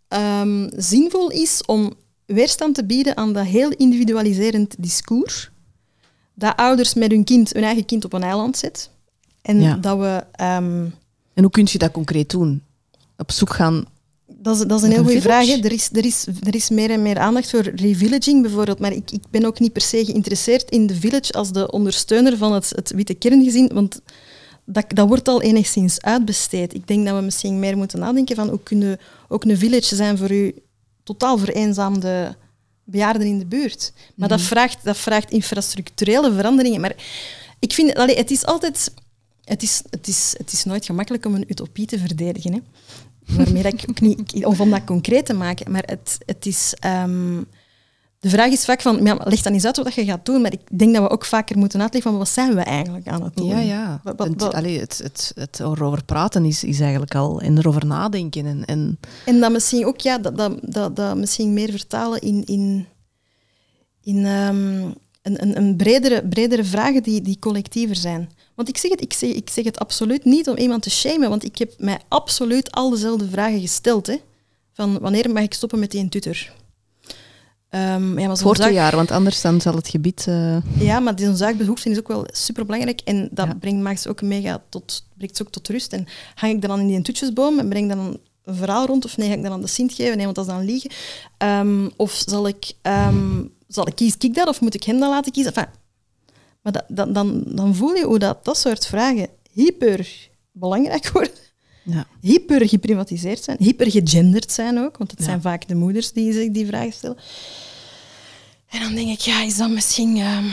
ehm, 0.08 0.70
zinvol 0.76 1.30
is 1.32 1.62
om 1.66 1.94
weerstand 2.26 2.76
te 2.76 2.86
bieden 2.86 3.18
aan 3.18 3.34
dat 3.34 3.46
heel 3.46 3.70
individualiserend 3.70 4.76
discours. 4.80 5.50
Dat 6.34 6.56
ouders 6.56 6.94
met 6.94 7.12
hun 7.12 7.24
kind, 7.24 7.54
hun 7.54 7.64
eigen 7.64 7.86
kind 7.86 8.06
op 8.06 8.14
een 8.14 8.24
eiland 8.24 8.58
zetten. 8.58 8.88
En 9.42 9.62
Ja. 9.62 9.76
dat 9.76 9.98
we... 10.00 10.24
ehm, 10.32 10.86
En 11.34 11.42
hoe 11.44 11.50
kun 11.50 11.68
je 11.72 11.78
dat 11.78 11.92
concreet 11.92 12.30
doen? 12.30 12.64
Op 13.18 13.32
zoek 13.32 13.54
gaan... 13.54 13.86
dat, 14.46 14.56
is, 14.56 14.62
dat 14.66 14.80
is 14.80 14.86
een 14.86 14.92
heel 14.92 15.04
goede 15.04 15.22
vraag. 15.22 15.48
hè. 15.48 15.54
Er 15.54 15.72
is, 15.72 15.90
er, 15.92 16.06
is, 16.06 16.26
er 16.44 16.56
is 16.56 16.70
meer 16.70 16.92
en 16.92 17.02
meer 17.02 17.18
aandacht 17.18 17.50
voor 17.50 17.62
revillaging 17.62 18.42
bijvoorbeeld. 18.42 18.80
Maar 18.80 18.92
ik, 18.92 19.12
ik 19.12 19.24
ben 19.30 19.46
ook 19.46 19.60
niet 19.60 19.74
per 19.74 19.82
se 19.82 20.06
geïnteresseerd 20.06 20.70
in 20.70 20.88
de 20.88 20.96
village 20.96 21.32
als 21.34 21.52
de 21.52 21.72
ondersteuner 21.72 22.38
van 22.38 22.54
het, 22.54 22.70
het 22.76 22.92
witte 22.92 23.14
kerngezin. 23.14 23.72
Want 23.74 24.02
dat, 24.66 24.86
dat 24.88 25.08
wordt 25.08 25.28
al 25.28 25.42
enigszins 25.42 26.02
uitbesteed. 26.02 26.74
Ik 26.74 26.88
denk 26.88 27.06
dat 27.06 27.16
we 27.16 27.22
misschien 27.22 27.60
meer 27.60 27.78
moeten 27.78 28.00
nadenken 28.00 28.36
van 28.36 28.50
hoe 28.50 28.64
kunnen 28.64 29.00
ook 29.28 29.44
een 29.44 29.58
village 29.58 29.96
zijn 29.96 30.18
voor 30.18 30.32
u 30.32 30.56
totaal 31.04 31.38
vereenzaamde 31.38 32.36
bejaarden 32.84 33.28
in 33.28 33.40
de 33.40 33.46
buurt. 33.46 33.94
Maar 34.16 34.30
dat, 34.30 34.42
vraagt, 34.42 34.84
dat 34.84 34.98
vraagt 34.98 35.32
infrastructurele 35.32 36.34
veranderingen. 36.34 36.82
Maar 36.82 36.96
ik 37.60 37.74
vind, 37.74 37.96
allee, 37.96 38.16
het 38.16 38.32
is 38.32 38.46
altijd... 38.46 38.94
Het 39.44 39.64
is, 39.64 39.82
het, 39.90 40.08
is, 40.08 40.34
het 40.38 40.52
is 40.52 40.64
nooit 40.64 40.86
gemakkelijk 40.86 41.26
om 41.26 41.36
een 41.36 41.46
utopie 41.48 41.86
te 41.86 42.00
verdedigen. 42.00 42.54
Hè? 42.54 42.60
Waarmee 43.28 43.64
dat 43.64 43.74
ik 43.74 43.86
ook 43.90 44.02
niet... 44.02 44.34
ik- 44.36 44.46
Of 44.48 44.60
om 44.60 44.70
dat 44.70 44.84
concreet 44.84 45.26
te 45.26 45.34
maken. 45.34 45.72
Maar 45.72 45.84
het, 45.86 46.18
het 46.26 46.46
is... 46.46 46.74
ehm, 46.80 47.42
de 48.20 48.30
vraag 48.32 48.52
is 48.52 48.66
vaak 48.66 48.82
van... 48.82 49.04
Ja, 49.06 49.18
leg 49.24 49.42
dan 49.42 49.54
eens 49.54 49.66
uit 49.66 49.78
wat 49.78 49.94
je 49.94 50.06
gaat 50.06 50.26
doen. 50.26 50.42
Maar 50.42 50.54
ik 50.54 50.78
denk 50.80 50.94
dat 50.94 51.04
we 51.04 51.10
ook 51.10 51.26
vaker 51.26 51.58
moeten 51.58 51.82
uitleggen 51.82 52.12
van 52.12 52.20
wat 52.20 52.30
zijn 52.30 52.56
we 52.56 52.62
eigenlijk 52.62 53.08
aan 53.08 53.24
het 53.24 53.36
doen. 53.36 53.48
Ja, 53.48 53.60
ja. 53.60 54.00
Wat- 54.04 54.18
wat- 54.18 54.28
En 54.28 54.38
wat- 54.38 54.54
allee, 54.54 54.80
het, 54.80 54.98
het, 55.04 55.32
het 55.36 55.60
erover 55.60 56.04
praten 56.06 56.46
is, 56.46 56.64
is 56.64 56.80
eigenlijk 56.80 57.16
al... 57.16 57.42
En 57.42 57.58
erover 57.58 57.86
nadenken. 57.86 58.46
En, 58.46 58.66
en 58.66 59.00
En 59.26 59.40
dat 59.40 59.52
misschien 59.52 59.86
ook, 59.86 60.00
ja, 60.00 60.18
dat, 60.18 60.38
dat, 60.38 60.58
dat, 60.62 60.96
dat 60.96 61.18
misschien 61.18 61.54
meer 61.54 61.70
vertalen 61.72 62.22
in, 62.22 62.46
in, 62.46 62.86
in 64.04 64.26
ehm, 64.26 64.82
een, 65.22 65.42
een, 65.42 65.58
een 65.58 65.76
bredere, 65.76 66.28
bredere 66.28 66.64
vragen 66.64 67.04
die, 67.04 67.22
die 67.22 67.40
collectiever 67.40 67.96
zijn. 67.96 68.30
Want 68.56 68.70
ik 68.70 68.78
zeg, 68.78 68.92
het, 68.92 69.02
ik, 69.02 69.14
zeg, 69.14 69.30
ik 69.30 69.50
zeg 69.50 69.64
het 69.66 69.80
absoluut 69.80 70.26
niet 70.26 70.50
om 70.50 70.58
iemand 70.58 70.82
te 70.84 70.90
shamen, 70.90 71.30
want 71.30 71.44
ik 71.44 71.58
heb 71.58 71.74
mij 71.78 72.00
absoluut 72.08 72.72
al 72.72 72.90
dezelfde 72.90 73.30
vragen 73.30 73.60
gesteld. 73.60 74.08
Hè, 74.08 74.16
van 74.74 75.00
wanneer 75.00 75.32
mag 75.32 75.44
ik 75.44 75.54
stoppen 75.54 75.80
met 75.80 75.92
die 75.92 76.10
tutor? 76.10 76.52
Ehm, 77.70 78.20
ja, 78.20 78.28
maar 78.28 78.38
zo'n 78.38 78.46
voor 78.48 78.56
zaak- 78.56 78.72
jaar, 78.72 78.96
want 78.96 79.12
anders 79.12 79.42
dan 79.42 79.62
zal 79.62 79.76
het 79.76 79.88
gebied... 79.88 80.26
eh, 80.28 80.58
ja, 80.80 81.00
maar 81.00 81.14
zo'n 81.20 81.36
zaakbehoefte 81.36 81.90
is 81.90 81.98
ook 82.00 82.08
wel 82.08 82.26
superbelangrijk. 82.32 83.02
En 83.04 83.30
dat 83.32 83.46
Ja. 83.48 83.56
brengt 83.60 83.84
maakt 83.84 84.02
ze 84.02 84.10
ook 84.10 84.22
mega 84.22 84.64
tot, 84.70 85.06
brengt 85.18 85.38
ze 85.38 85.44
ook 85.44 85.52
tot 85.52 85.68
rust. 85.68 85.94
En 85.94 86.06
hang 86.36 86.54
ik 86.54 86.62
dan 86.62 86.80
in 86.80 86.88
die 86.88 87.02
toetjesboom 87.02 87.60
en 87.60 87.70
breng 87.70 87.90
dan 87.90 88.00
een 88.44 88.56
verhaal 88.56 88.86
rond? 88.86 89.06
Of 89.06 89.18
nee, 89.18 89.28
ga 89.30 89.34
ik 89.36 89.44
dan 89.44 89.52
aan 89.52 89.62
de 89.62 89.68
Sint 89.68 89.94
geven? 89.94 90.16
Nee, 90.16 90.26
want 90.26 90.36
dat 90.36 90.46
is 90.48 90.52
dan 90.54 90.66
liegen. 90.66 90.92
Ehm, 91.38 91.90
of 91.96 92.24
zal 92.28 92.48
ik, 92.48 92.74
ehm, 92.82 93.44
zal 93.68 93.88
ik 93.88 93.96
kies 93.96 94.16
ik 94.20 94.34
dat 94.36 94.48
of 94.48 94.62
moet 94.62 94.74
ik 94.74 94.84
hem 94.84 95.00
dan 95.00 95.10
laten 95.10 95.32
kiezen? 95.32 95.54
Enfin, 95.56 95.72
maar 96.66 96.74
dat, 96.74 96.84
dat- 96.88 97.14
dan, 97.14 97.44
dan 97.46 97.76
voel 97.76 97.94
je 97.94 98.04
hoe 98.06 98.20
dat, 98.20 98.46
dat 98.46 98.58
soort 98.58 98.86
vragen 98.86 99.28
hyper 99.52 100.30
belangrijk 100.52 101.10
worden. 101.14 101.32
ja. 101.84 102.06
Hyper 102.22 102.68
geprivatiseerd 102.68 103.44
zijn, 103.44 103.58
hyper 103.60 103.92
gegenderd 103.92 104.52
zijn 104.52 104.80
ook, 104.80 104.98
want 104.98 105.12
het 105.12 105.20
Ja. 105.20 105.26
zijn 105.26 105.42
vaak 105.42 105.68
de 105.68 105.76
moeders 105.76 106.12
die 106.12 106.34
zich 106.34 106.52
die 106.52 106.66
vragen 106.68 106.94
stellen. 106.94 107.18
En 108.70 108.82
dan 108.82 108.96
denk 108.96 109.10
ik, 109.10 109.20
ja, 109.20 109.44
is 109.44 109.58
dat 109.58 109.70
misschien... 109.70 110.18
ehm, 110.18 110.46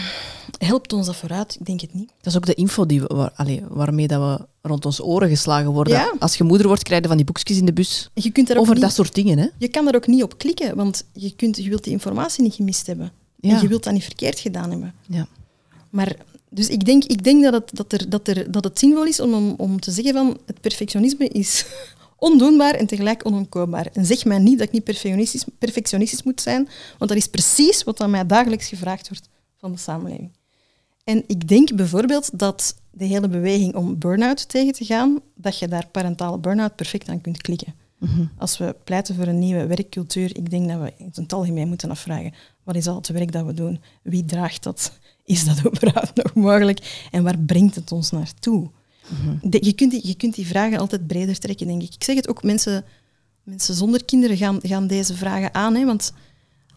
helpt 0.59 0.93
ons 0.93 1.07
dat 1.07 1.17
vooruit? 1.17 1.57
Ik 1.61 1.67
denk 1.67 1.81
het 1.81 1.95
niet. 1.95 2.09
Dat 2.21 2.27
is 2.33 2.37
ook 2.37 2.47
de 2.47 2.55
info 2.55 2.87
die 2.87 3.01
we, 3.01 3.07
waar, 3.07 3.33
waarmee 3.69 4.07
dat 4.07 4.21
we 4.39 4.47
rond 4.69 4.87
ons 4.87 5.03
oren 5.03 5.29
geslagen 5.29 5.71
worden. 5.73 5.93
Ja. 5.93 6.15
Als 6.19 6.35
je 6.37 6.45
moeder 6.45 6.67
wordt, 6.67 6.83
krijg 6.83 7.03
je 7.03 7.09
van 7.09 7.17
die 7.17 7.27
boekjes 7.27 7.59
in 7.59 7.65
de 7.67 7.73
bus. 7.73 8.11
Je, 8.15 8.31
kunt 8.31 8.51
er 8.51 8.59
Over 8.59 8.73
niet, 8.75 8.83
dat 8.83 8.93
soort 8.93 9.15
dingen, 9.15 9.39
hè? 9.39 9.47
je 9.59 9.69
kan 9.69 9.89
er 9.89 9.95
ook 9.95 10.07
niet 10.07 10.23
op 10.23 10.39
klikken, 10.39 10.77
want 10.77 11.05
je, 11.13 11.35
kunt, 11.35 11.57
je 11.57 11.69
wilt 11.69 11.85
die 11.85 11.93
informatie 11.93 12.43
niet 12.43 12.55
gemist 12.55 12.87
hebben. 12.87 13.13
Ja. 13.41 13.55
En 13.55 13.61
je 13.63 13.69
wilt 13.69 13.85
dat 13.85 13.93
niet 13.93 14.05
verkeerd 14.05 14.39
gedaan 14.41 14.71
hebben. 14.71 14.95
Ja. 15.09 15.27
Maar, 15.93 16.17
dus 16.49 16.69
ik 16.69 16.85
denk, 16.85 17.05
ik 17.05 17.25
denk 17.25 17.43
dat, 17.43 17.53
het, 17.53 17.71
dat, 17.73 17.93
er, 17.93 18.11
dat, 18.11 18.29
er, 18.29 18.51
dat 18.51 18.65
het 18.65 18.79
zinvol 18.79 19.05
is 19.05 19.21
om, 19.21 19.55
om, 19.57 19.81
te 19.81 19.91
zeggen 19.91 20.13
van 20.13 20.39
het 20.47 20.61
perfectionisme 20.61 21.29
is 21.29 21.67
ondoenbaar 22.29 22.75
en 22.75 22.87
tegelijk 22.87 23.27
onontkoombaar. 23.27 23.87
En 23.93 24.07
zeg 24.07 24.25
mij 24.25 24.39
niet 24.39 24.59
dat 24.59 24.67
ik 24.67 24.73
niet 24.73 24.85
perfectionistisch, 24.85 25.45
perfectionistisch 25.59 26.23
moet 26.23 26.41
zijn, 26.41 26.69
want 26.99 27.11
dat 27.11 27.19
is 27.19 27.27
precies 27.27 27.85
wat 27.85 28.01
aan 28.01 28.11
mij 28.11 28.27
dagelijks 28.27 28.69
gevraagd 28.69 29.09
wordt 29.09 29.29
van 29.57 29.73
de 29.73 29.79
samenleving. 29.79 30.31
En 31.05 31.25
ik 31.27 31.49
denk 31.49 31.75
bijvoorbeeld 31.75 32.39
dat 32.39 32.77
de 32.91 33.05
hele 33.05 33.29
beweging 33.29 33.75
om 33.75 33.99
burn-out 33.99 34.49
tegen 34.49 34.73
te 34.73 34.85
gaan, 34.85 35.21
dat 35.35 35.59
je 35.59 35.69
daar 35.69 35.87
parentale 35.87 36.39
burn-out 36.39 36.77
perfect 36.77 37.09
aan 37.09 37.21
kunt 37.21 37.41
klikken. 37.41 37.75
Mhm. 37.99 38.25
Als 38.37 38.59
we 38.59 38.77
pleiten 38.85 39.15
voor 39.15 39.27
een 39.27 39.39
nieuwe 39.39 39.67
werkcultuur, 39.67 40.37
ik 40.37 40.51
denk 40.51 40.69
dat 40.69 40.81
we 40.81 40.93
in 40.97 41.11
het 41.15 41.33
algemeen 41.33 41.69
moeten 41.69 41.91
afvragen, 41.91 42.33
wat 42.63 42.77
is 42.77 42.87
al 42.87 42.97
het 42.97 43.09
werk 43.09 43.33
dat 43.33 43.47
we 43.47 43.55
doen? 43.55 43.81
Wie 44.03 44.25
draagt 44.25 44.63
dat? 44.63 44.99
Is 45.25 45.45
dat 45.45 45.59
überhaupt 45.77 46.23
nog 46.23 46.35
mogelijk? 46.35 47.07
En 47.11 47.23
waar 47.23 47.39
brengt 47.39 47.75
het 47.75 47.93
ons 47.93 48.11
naartoe? 48.11 48.71
De- 49.43 49.65
je, 49.65 49.73
kunt 49.73 49.91
die, 49.91 50.07
je 50.07 50.15
kunt 50.15 50.35
die 50.35 50.47
vragen 50.47 50.79
altijd 50.79 51.07
breder 51.07 51.39
trekken, 51.39 51.67
denk 51.67 51.83
ik. 51.83 51.95
Ik 51.95 52.05
zeg 52.05 52.17
het 52.17 52.29
ook, 52.29 52.43
mensen, 52.43 52.85
mensen 53.43 53.75
zonder 53.75 54.05
kinderen 54.05 54.37
gaan, 54.37 54.59
gaan 54.63 54.87
deze 54.87 55.17
vragen 55.17 55.55
aan. 55.55 55.75
Hè, 55.75 55.85
want 55.85 56.13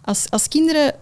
als, 0.01 0.29
als 0.29 0.47
kinderen 0.47 0.93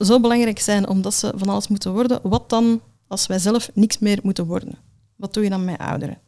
zo 0.00 0.20
belangrijk 0.20 0.58
zijn 0.58 0.88
omdat 0.88 1.14
ze 1.14 1.32
van 1.36 1.48
alles 1.48 1.68
moeten 1.68 1.92
worden, 1.92 2.20
wat 2.22 2.50
dan 2.50 2.80
als 3.06 3.26
wij 3.26 3.38
zelf 3.38 3.70
niks 3.74 3.98
meer 3.98 4.18
moeten 4.22 4.46
worden? 4.46 4.78
Wat 5.16 5.34
doe 5.34 5.44
je 5.44 5.50
dan 5.50 5.64
met 5.64 5.78
ouderen? 5.78 6.18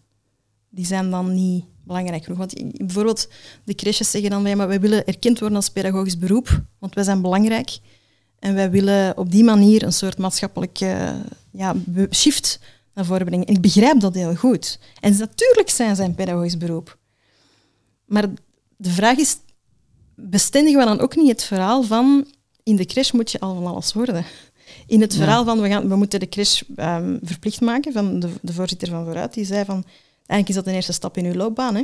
Die 0.71 0.87
zijn 0.87 1.11
dan 1.11 1.35
niet 1.35 1.65
belangrijk 1.85 2.25
genoeg. 2.25 2.39
Want 2.39 2.77
bijvoorbeeld 2.77 3.29
de 3.65 3.75
crèches 3.75 4.11
zeggen 4.11 4.31
dan, 4.31 4.47
ja, 4.47 4.57
maar 4.57 4.69
wij 4.69 4.81
willen 4.81 5.07
erkend 5.07 5.39
worden 5.39 5.57
als 5.57 5.71
pedagogisch 5.71 6.19
beroep, 6.19 6.63
want 6.79 6.95
wij 6.95 7.05
zijn 7.05 7.23
belangrijk. 7.23 7.79
En 8.39 8.55
wij 8.55 8.71
willen 8.71 9.17
op 9.17 9.31
die 9.31 9.45
manier 9.45 9.83
een 9.83 9.93
soort 9.93 10.19
maatschappelijke 10.19 11.15
ja, 11.51 11.75
be- 11.77 12.09
shift 12.11 12.61
naar 12.95 13.05
voren 13.05 13.27
brengen. 13.27 13.47
En 13.47 13.55
ik 13.55 13.61
begrijp 13.61 14.01
dat 14.01 14.15
heel 14.15 14.35
goed. 14.35 14.79
En 15.01 15.17
natuurlijk 15.19 15.71
zijn 15.71 15.97
zij 15.97 16.05
een 16.05 16.15
pedagogisch 16.15 16.57
beroep. 16.57 16.99
Maar 18.05 18.29
de 18.77 18.91
vraag 18.91 19.17
is, 19.17 19.37
bestendigen 20.15 20.79
we 20.79 20.85
dan 20.87 21.01
ook 21.01 21.17
niet 21.17 21.29
het 21.29 21.45
verhaal 21.45 21.83
van 21.83 22.27
in 22.63 22.77
de 22.77 22.85
crash 22.87 23.11
moet 23.11 23.31
je 23.31 23.41
al 23.41 23.55
van 23.55 23.67
alles 23.67 23.93
worden? 23.93 24.25
In 24.87 25.01
het 25.01 25.13
Ja. 25.13 25.19
verhaal 25.19 25.45
van 25.45 25.61
we, 25.61 25.69
gaan, 25.69 25.89
we 25.89 25.97
moeten 25.97 26.21
de 26.21 26.29
crash 26.29 26.63
ehm, 26.77 27.19
verplicht 27.23 27.61
maken, 27.61 27.93
van 27.93 28.21
de, 28.21 28.31
de 28.43 28.53
voorzitter 28.53 28.89
van 28.89 29.05
Vooruit, 29.05 29.35
die 29.35 29.45
zei 29.45 29.65
van 29.65 29.85
eigenlijk 30.17 30.49
is 30.49 30.55
dat 30.55 30.67
een 30.67 30.75
eerste 30.75 30.93
stap 30.93 31.17
in 31.17 31.25
uw 31.25 31.35
loopbaan. 31.35 31.75
Hè? 31.75 31.83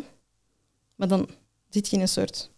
Maar 0.94 1.08
dan 1.08 1.28
zit 1.68 1.88
je 1.88 1.96
in 1.96 2.02
een 2.02 2.08
soort 2.08 2.50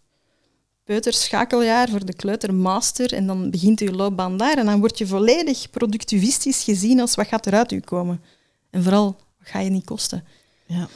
peuterschakeljaar 0.86 1.88
voor 1.88 2.04
de 2.04 2.14
kleutermaster 2.14 3.12
en 3.12 3.26
dan 3.26 3.50
begint 3.50 3.80
uw 3.80 3.92
loopbaan 3.92 4.36
daar 4.36 4.58
en 4.58 4.66
dan 4.66 4.80
word 4.80 4.98
je 4.98 5.06
volledig 5.06 5.70
productivistisch 5.70 6.62
gezien 6.62 7.00
als 7.00 7.14
wat 7.14 7.26
gaat 7.26 7.46
er 7.46 7.54
uit 7.54 7.72
u 7.72 7.80
komen. 7.80 8.20
En 8.70 8.82
vooral, 8.82 9.04
wat 9.38 9.48
ga 9.48 9.58
je 9.58 9.70
niet 9.70 9.84
kosten? 9.84 10.24
Ja. 10.66 10.88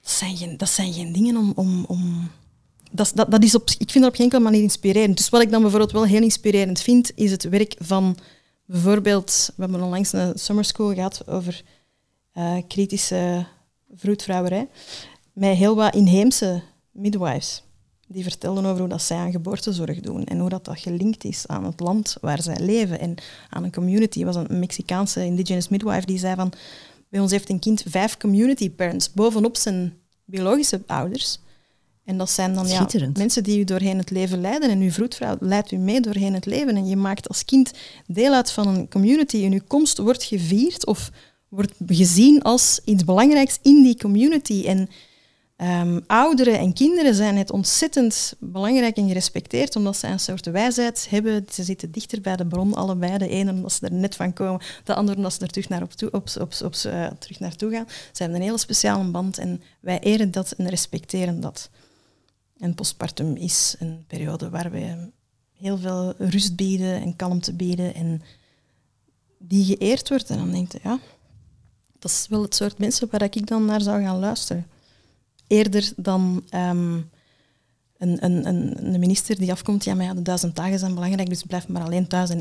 Dat 0.00 0.10
zijn 0.10 0.36
geen, 0.36 0.56
dat 0.56 0.68
zijn 0.68 0.92
geen 0.92 1.12
dingen 1.12 1.36
om... 1.36 1.52
om, 1.54 1.84
om 1.84 2.30
dat, 2.92 3.12
dat, 3.14 3.30
dat 3.30 3.42
is 3.42 3.54
op, 3.54 3.70
ik 3.78 3.90
vind 3.90 4.04
dat 4.04 4.08
op 4.08 4.14
geen 4.14 4.24
enkele 4.24 4.42
manier 4.42 4.62
inspirerend. 4.62 5.16
Dus 5.16 5.28
wat 5.28 5.42
ik 5.42 5.50
dan 5.50 5.60
bijvoorbeeld 5.60 5.92
wel 5.92 6.04
heel 6.04 6.22
inspirerend 6.22 6.80
vind, 6.80 7.10
is 7.14 7.30
het 7.30 7.42
werk 7.42 7.74
van 7.78 8.16
bijvoorbeeld... 8.64 9.52
We 9.56 9.62
hebben 9.62 9.82
onlangs 9.82 10.12
een 10.12 10.38
summer 10.38 10.64
school 10.64 10.94
gehad 10.94 11.28
over 11.28 11.62
eh, 12.32 12.56
kritische 12.68 13.46
vroedvrouwerij. 13.94 14.68
Met 15.32 15.56
heel 15.56 15.74
wat 15.74 15.94
inheemse 15.94 16.62
midwives. 16.90 17.62
Die 18.12 18.22
vertelden 18.22 18.64
over 18.64 18.78
hoe 18.78 18.88
dat 18.88 19.02
zij 19.02 19.16
aan 19.16 19.30
geboortezorg 19.30 20.00
doen 20.00 20.24
en 20.24 20.38
hoe 20.38 20.48
dat, 20.48 20.64
dat 20.64 20.78
gelinkt 20.78 21.24
is 21.24 21.46
aan 21.46 21.64
het 21.64 21.80
land 21.80 22.16
waar 22.20 22.42
zij 22.42 22.56
leven 22.60 23.00
en 23.00 23.14
aan 23.48 23.64
een 23.64 23.72
community. 23.72 24.20
Er 24.20 24.26
was 24.26 24.36
een 24.36 24.58
Mexicaanse 24.58 25.24
indigenous 25.24 25.68
midwife 25.68 26.06
die 26.06 26.18
zei 26.18 26.34
van 26.34 26.52
bij 27.08 27.20
ons 27.20 27.30
heeft 27.30 27.50
een 27.50 27.58
kind 27.58 27.82
vijf 27.86 28.16
community 28.16 28.70
parents 28.70 29.12
bovenop 29.12 29.56
zijn 29.56 29.92
biologische 30.24 30.82
ouders. 30.86 31.38
En 32.04 32.18
dat 32.18 32.30
zijn 32.30 32.54
dan 32.54 32.68
ja, 32.68 32.86
mensen 33.12 33.42
die 33.42 33.58
u 33.58 33.64
doorheen 33.64 33.98
het 33.98 34.10
leven 34.10 34.40
leiden. 34.40 34.70
En 34.70 34.80
uw 34.80 34.90
vroedvrouw 34.90 35.36
leidt 35.40 35.70
u 35.70 35.76
mee 35.76 36.00
doorheen 36.00 36.34
het 36.34 36.46
leven. 36.46 36.76
En 36.76 36.86
je 36.86 36.96
maakt 36.96 37.28
als 37.28 37.44
kind 37.44 37.72
deel 38.06 38.34
uit 38.34 38.52
van 38.52 38.68
een 38.68 38.88
community. 38.88 39.44
En 39.44 39.52
uw 39.52 39.60
komst 39.66 39.98
wordt 39.98 40.24
gevierd 40.24 40.86
of 40.86 41.10
wordt 41.48 41.72
gezien 41.86 42.42
als 42.42 42.80
iets 42.84 43.04
belangrijks 43.04 43.58
in 43.62 43.82
die 43.82 43.96
community. 43.96 44.64
En 44.66 44.88
ehm, 45.60 46.00
ouderen 46.06 46.58
en 46.58 46.72
kinderen 46.72 47.14
zijn 47.14 47.36
het 47.36 47.50
ontzettend 47.50 48.34
belangrijk 48.38 48.96
en 48.96 49.06
gerespecteerd, 49.06 49.76
omdat 49.76 49.96
ze 49.96 50.06
een 50.06 50.20
soort 50.20 50.46
wijsheid 50.46 51.06
hebben. 51.10 51.46
Ze 51.50 51.62
zitten 51.62 51.90
dichter 51.90 52.20
bij 52.20 52.36
de 52.36 52.46
bron, 52.46 52.74
allebei. 52.74 53.18
De 53.18 53.28
ene 53.28 53.50
omdat 53.52 53.72
ze 53.72 53.86
er 53.86 53.92
net 53.92 54.16
van 54.16 54.32
komen, 54.32 54.60
de 54.84 54.94
andere 54.94 55.16
omdat 55.16 55.32
ze 55.32 55.40
er 55.40 55.48
terug, 55.48 55.68
naar 55.68 55.82
op 55.82 55.92
toe, 55.92 56.10
op, 56.10 56.28
op, 56.64 56.74
eh, 56.74 57.06
naartoe 57.38 57.70
gaan. 57.70 57.86
Ze 57.88 58.22
hebben 58.22 58.40
een 58.40 58.46
hele 58.46 58.58
speciale 58.58 59.10
band 59.10 59.38
en 59.38 59.62
wij 59.80 60.00
eren 60.00 60.30
dat 60.30 60.52
en 60.52 60.68
respecteren 60.68 61.40
dat. 61.40 61.70
En 62.58 62.74
postpartum 62.74 63.36
is 63.36 63.76
een 63.78 64.04
periode 64.06 64.50
waar 64.50 64.70
we 64.70 65.10
heel 65.52 65.78
veel 65.78 66.14
rust 66.18 66.56
bieden 66.56 67.00
en 67.00 67.16
kalmte 67.16 67.52
bieden 67.52 67.94
en 67.94 68.22
die 69.38 69.64
geëerd 69.64 70.08
wordt. 70.08 70.30
En 70.30 70.36
dan 70.36 70.50
denk 70.50 70.72
je, 70.72 70.78
ja, 70.82 70.98
dat 71.98 72.10
is 72.10 72.26
wel 72.28 72.42
het 72.42 72.54
soort 72.54 72.78
mensen 72.78 73.08
waar 73.10 73.22
ik 73.22 73.46
dan 73.46 73.64
naar 73.64 73.80
zou 73.80 74.02
gaan 74.02 74.18
luisteren. 74.18 74.66
Eerder 75.50 75.92
dan 75.96 76.42
ehm, 76.48 76.94
een, 77.98 78.24
een, 78.24 78.46
een, 78.46 78.84
een 78.84 79.00
minister 79.00 79.38
die 79.38 79.50
afkomt, 79.50 79.84
ja, 79.84 79.94
maar 79.94 80.04
ja, 80.04 80.14
de 80.14 80.22
duizend 80.22 80.56
dagen 80.56 80.78
zijn 80.78 80.94
belangrijk, 80.94 81.28
dus 81.28 81.42
blijf 81.42 81.68
maar 81.68 81.82
alleen 81.82 82.06
thuis. 82.06 82.30
En 82.30 82.38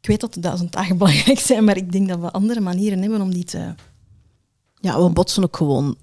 ik 0.00 0.06
weet 0.06 0.20
dat 0.20 0.34
de 0.34 0.40
duizend 0.40 0.72
dagen 0.72 0.98
belangrijk 1.04 1.38
zijn, 1.38 1.64
maar 1.64 1.76
ik 1.76 1.92
denk 1.92 2.08
dat 2.08 2.20
we 2.20 2.30
andere 2.30 2.60
manieren 2.60 3.00
hebben 3.00 3.20
om 3.20 3.34
die 3.34 3.44
te... 3.44 3.74
Ja, 4.80 5.02
we 5.02 5.10
botsen 5.10 5.42
ook 5.42 5.56
gewoon 5.56 5.96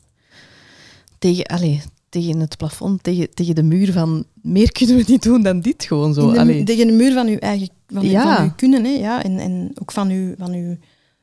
tegen, 1.19 1.45
allee, 1.45 1.81
tegen 2.09 2.39
het 2.39 2.57
plafond, 2.57 3.03
tegen, 3.03 3.33
tegen 3.33 3.55
de 3.55 3.63
muur 3.63 3.91
van 3.91 4.25
meer 4.41 4.71
kunnen 4.71 4.95
we 4.95 5.03
niet 5.07 5.23
doen 5.23 5.41
dan 5.41 5.61
dit 5.61 5.83
gewoon 5.83 6.13
zo. 6.13 6.31
de, 6.31 6.63
tegen 6.63 6.87
de 6.87 6.93
muur 6.93 7.13
van 7.13 7.27
uw 7.27 7.37
eigen 7.37 7.69
van, 7.87 8.09
Ja. 8.09 8.35
van 8.35 8.45
uw 8.45 8.51
kunnen, 8.55 8.83
hè, 8.83 8.91
ja, 8.91 9.23
en, 9.23 9.39
en 9.39 9.71
ook 9.81 9.91
van 9.91 10.09
uw, 10.09 10.35
van 10.37 10.53
uw, 10.53 10.77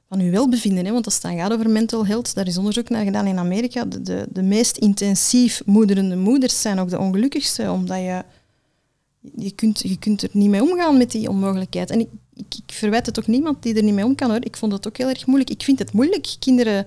van 0.08 0.20
uw 0.20 0.30
welbevinden. 0.30 0.84
Hè, 0.84 0.92
want 0.92 1.04
als 1.04 1.14
het 1.14 1.22
dan 1.22 1.36
gaat 1.36 1.52
over 1.52 1.70
mental 1.70 2.06
health, 2.06 2.34
daar 2.34 2.46
is 2.46 2.58
onderzoek 2.58 2.88
naar 2.88 3.04
gedaan 3.04 3.26
in 3.26 3.38
Amerika. 3.38 3.84
De, 3.84 4.26
de, 4.30 4.42
meest 4.42 4.76
intensief 4.76 5.62
moederende 5.66 6.16
moeders 6.16 6.60
zijn 6.60 6.78
ook 6.78 6.88
de 6.88 6.98
ongelukkigste, 6.98 7.70
omdat 7.70 7.98
je, 7.98 8.24
je, 9.36 9.50
kunt, 9.50 9.80
je 9.80 9.98
kunt 9.98 10.22
er 10.22 10.28
niet 10.32 10.48
mee 10.48 10.62
omgaan 10.62 10.96
met 10.96 11.10
die 11.10 11.28
onmogelijkheid. 11.28 11.90
En 11.90 12.00
ik, 12.00 12.08
ik, 12.34 12.54
ik 12.66 12.72
verwijt 12.72 13.06
het 13.06 13.18
ook 13.18 13.26
niemand 13.26 13.62
die 13.62 13.74
er 13.74 13.82
niet 13.82 13.94
mee 13.94 14.04
om 14.04 14.14
kan 14.14 14.30
hoor. 14.30 14.44
Ik 14.44 14.56
vond 14.56 14.72
het 14.72 14.86
ook 14.86 14.96
heel 14.96 15.08
erg 15.08 15.26
moeilijk. 15.26 15.50
Ik 15.50 15.62
vind 15.62 15.78
het 15.78 15.92
moeilijk, 15.92 16.36
kinderen 16.38 16.86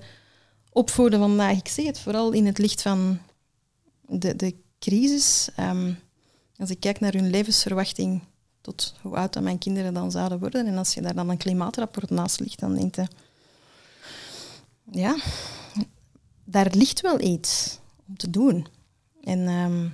opvoeden 0.72 1.18
vandaag. 1.18 1.58
Ik 1.58 1.68
zeg 1.68 1.86
het 1.86 1.98
vooral 1.98 2.32
in 2.32 2.46
het 2.46 2.58
licht 2.58 2.82
van 2.82 3.18
de, 4.08 4.36
de 4.36 4.54
crisis. 4.78 5.48
Ehm, 5.56 5.92
als 6.56 6.70
ik 6.70 6.80
kijk 6.80 7.00
naar 7.00 7.12
hun 7.12 7.30
levensverwachting 7.30 8.20
tot 8.62 8.94
hoe 9.02 9.16
oud 9.16 9.32
dat 9.32 9.42
mijn 9.42 9.58
kinderen 9.58 9.94
dan 9.94 10.10
zouden 10.10 10.38
worden. 10.38 10.66
En 10.66 10.78
als 10.78 10.94
je 10.94 11.00
daar 11.02 11.14
dan 11.14 11.28
een 11.28 11.36
klimaatrapport 11.36 12.10
naast 12.10 12.40
ligt, 12.40 12.58
dan 12.58 12.74
denk 12.74 12.94
je... 12.94 13.06
Ja, 14.90 15.16
daar 16.44 16.68
ligt 16.70 17.00
wel 17.00 17.20
iets 17.20 17.78
om 18.08 18.16
te 18.16 18.30
doen. 18.30 18.66
En 19.20 19.46
ehm, 19.48 19.88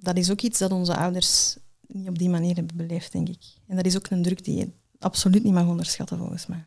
dat 0.00 0.16
is 0.16 0.30
ook 0.30 0.40
iets 0.40 0.58
dat 0.58 0.72
onze 0.72 0.96
ouders 0.96 1.56
niet 1.86 2.08
op 2.08 2.18
die 2.18 2.28
manier 2.28 2.54
hebben 2.54 2.76
beleefd, 2.76 3.12
denk 3.12 3.28
ik. 3.28 3.42
En 3.66 3.76
dat 3.76 3.86
is 3.86 3.96
ook 3.96 4.10
een 4.10 4.22
druk 4.22 4.44
die 4.44 4.56
je 4.56 4.68
absoluut 4.98 5.44
niet 5.44 5.52
mag 5.52 5.66
onderschatten, 5.66 6.18
volgens 6.18 6.46
mij. 6.46 6.64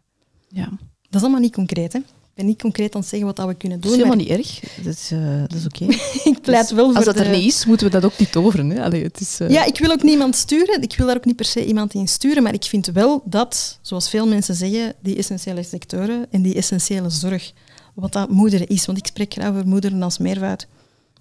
ja. 0.47 0.69
Dat 1.01 1.15
is 1.15 1.21
allemaal 1.21 1.39
niet 1.39 1.53
concreet, 1.53 1.93
hè. 1.93 1.99
Ik 2.38 2.43
ben 2.43 2.51
niet 2.51 2.61
concreet 2.61 2.95
aan 2.95 3.01
het 3.01 3.09
zeggen 3.09 3.27
wat 3.27 3.35
dat 3.38 3.47
we 3.47 3.53
kunnen 3.53 3.79
Dat 3.81 3.91
doen. 3.91 3.99
is 3.99 4.05
maar 4.05 4.15
helemaal 4.17 4.38
niet 4.38 4.47
erg. 4.47 4.83
Dat 4.83 4.93
is, 4.93 5.11
eh, 5.11 5.41
dat 5.41 5.53
is 5.53 5.65
oké. 5.65 5.85
ik 6.29 6.41
pleit 6.41 6.71
wel 6.71 6.85
voor 6.85 6.95
Als 6.95 7.05
dat 7.05 7.17
de... 7.17 7.23
er 7.23 7.38
niet 7.38 7.45
is, 7.45 7.65
moeten 7.65 7.85
we 7.85 7.91
dat 7.91 8.05
ook 8.05 8.17
niet 8.19 8.31
toveren. 8.31 8.69
Hè? 8.69 8.83
Allee, 8.83 9.03
het 9.03 9.19
is, 9.19 9.39
eh, 9.39 9.49
Ja, 9.49 9.63
ik 9.65 9.77
wil 9.79 9.91
ook 9.91 10.03
niemand 10.03 10.35
sturen. 10.35 10.81
Ik 10.81 10.95
wil 10.97 11.07
daar 11.07 11.15
ook 11.15 11.25
niet 11.25 11.35
per 11.35 11.45
se 11.45 11.65
iemand 11.65 11.93
in 11.93 12.07
sturen. 12.07 12.43
Maar 12.43 12.53
ik 12.53 12.63
vind 12.63 12.85
wel 12.85 13.21
dat, 13.25 13.79
zoals 13.81 14.09
veel 14.09 14.27
mensen 14.27 14.55
zeggen, 14.55 14.93
die 15.01 15.17
essentiële 15.17 15.63
sectoren 15.63 16.25
en 16.31 16.41
die 16.41 16.55
essentiële 16.55 17.09
zorg, 17.09 17.53
wat 17.93 18.11
dat 18.13 18.29
moederen 18.29 18.67
is. 18.67 18.85
Want 18.85 18.97
ik 18.97 19.05
spreek 19.07 19.33
graag 19.33 19.49
over 19.49 19.67
moederen 19.67 20.01
als 20.03 20.17
meervoud. 20.17 20.67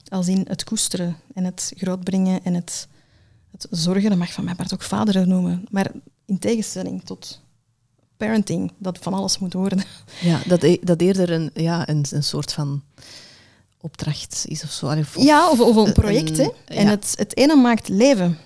Als 0.08 0.28
in 0.28 0.44
het 0.48 0.64
koesteren 0.64 1.16
en 1.34 1.44
het 1.44 1.72
grootbrengen 1.76 2.44
en 2.44 2.54
het, 2.54 2.88
het 3.50 3.66
zorgen. 3.70 4.08
Dat 4.08 4.18
mag 4.18 4.32
van 4.32 4.44
mij 4.44 4.54
part 4.54 4.74
ook 4.74 4.82
vaderen 4.82 5.28
noemen. 5.28 5.64
Maar 5.70 5.90
in 6.26 6.38
tegenstelling 6.38 7.02
tot 7.04 7.40
parenting, 8.16 8.72
dat 8.78 8.98
van 8.98 9.14
alles 9.14 9.38
moet 9.38 9.52
worden. 9.52 9.82
ja, 10.20 10.40
dat, 10.46 10.62
e- 10.62 10.78
dat 10.82 11.00
eerder 11.00 11.30
een, 11.30 11.50
ja, 11.54 11.88
een, 11.88 12.04
een 12.10 12.22
soort 12.24 12.52
van 12.52 12.82
opdracht 13.80 14.44
is 14.48 14.62
of 14.62 14.70
zo. 14.70 14.86
Of- 14.86 15.16
Ja, 15.22 15.50
of, 15.50 15.60
of 15.60 15.76
een 15.76 15.92
project. 15.92 16.36
Hè. 16.36 16.48
En 16.64 16.84
ja. 16.84 16.90
het, 16.90 17.14
het 17.18 17.36
ene 17.36 17.56
maakt 17.56 17.88
leven 17.88 18.38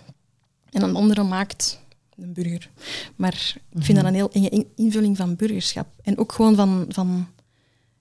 en 0.71 0.83
een 0.83 0.97
andere 0.97 1.23
maakt 1.23 1.79
een 2.17 2.33
burger. 2.33 2.71
Maar 3.17 3.57
ik 3.73 3.85
vind 3.85 3.99
dat 3.99 4.07
een 4.07 4.15
heel 4.15 4.31
enge 4.33 4.49
in- 4.49 4.69
invulling 4.77 5.17
van 5.17 5.37
burgerschap. 5.37 5.87
En 6.03 6.19
ook 6.19 6.33
gewoon 6.33 6.55
van, 6.55 6.85
van, 6.89 7.29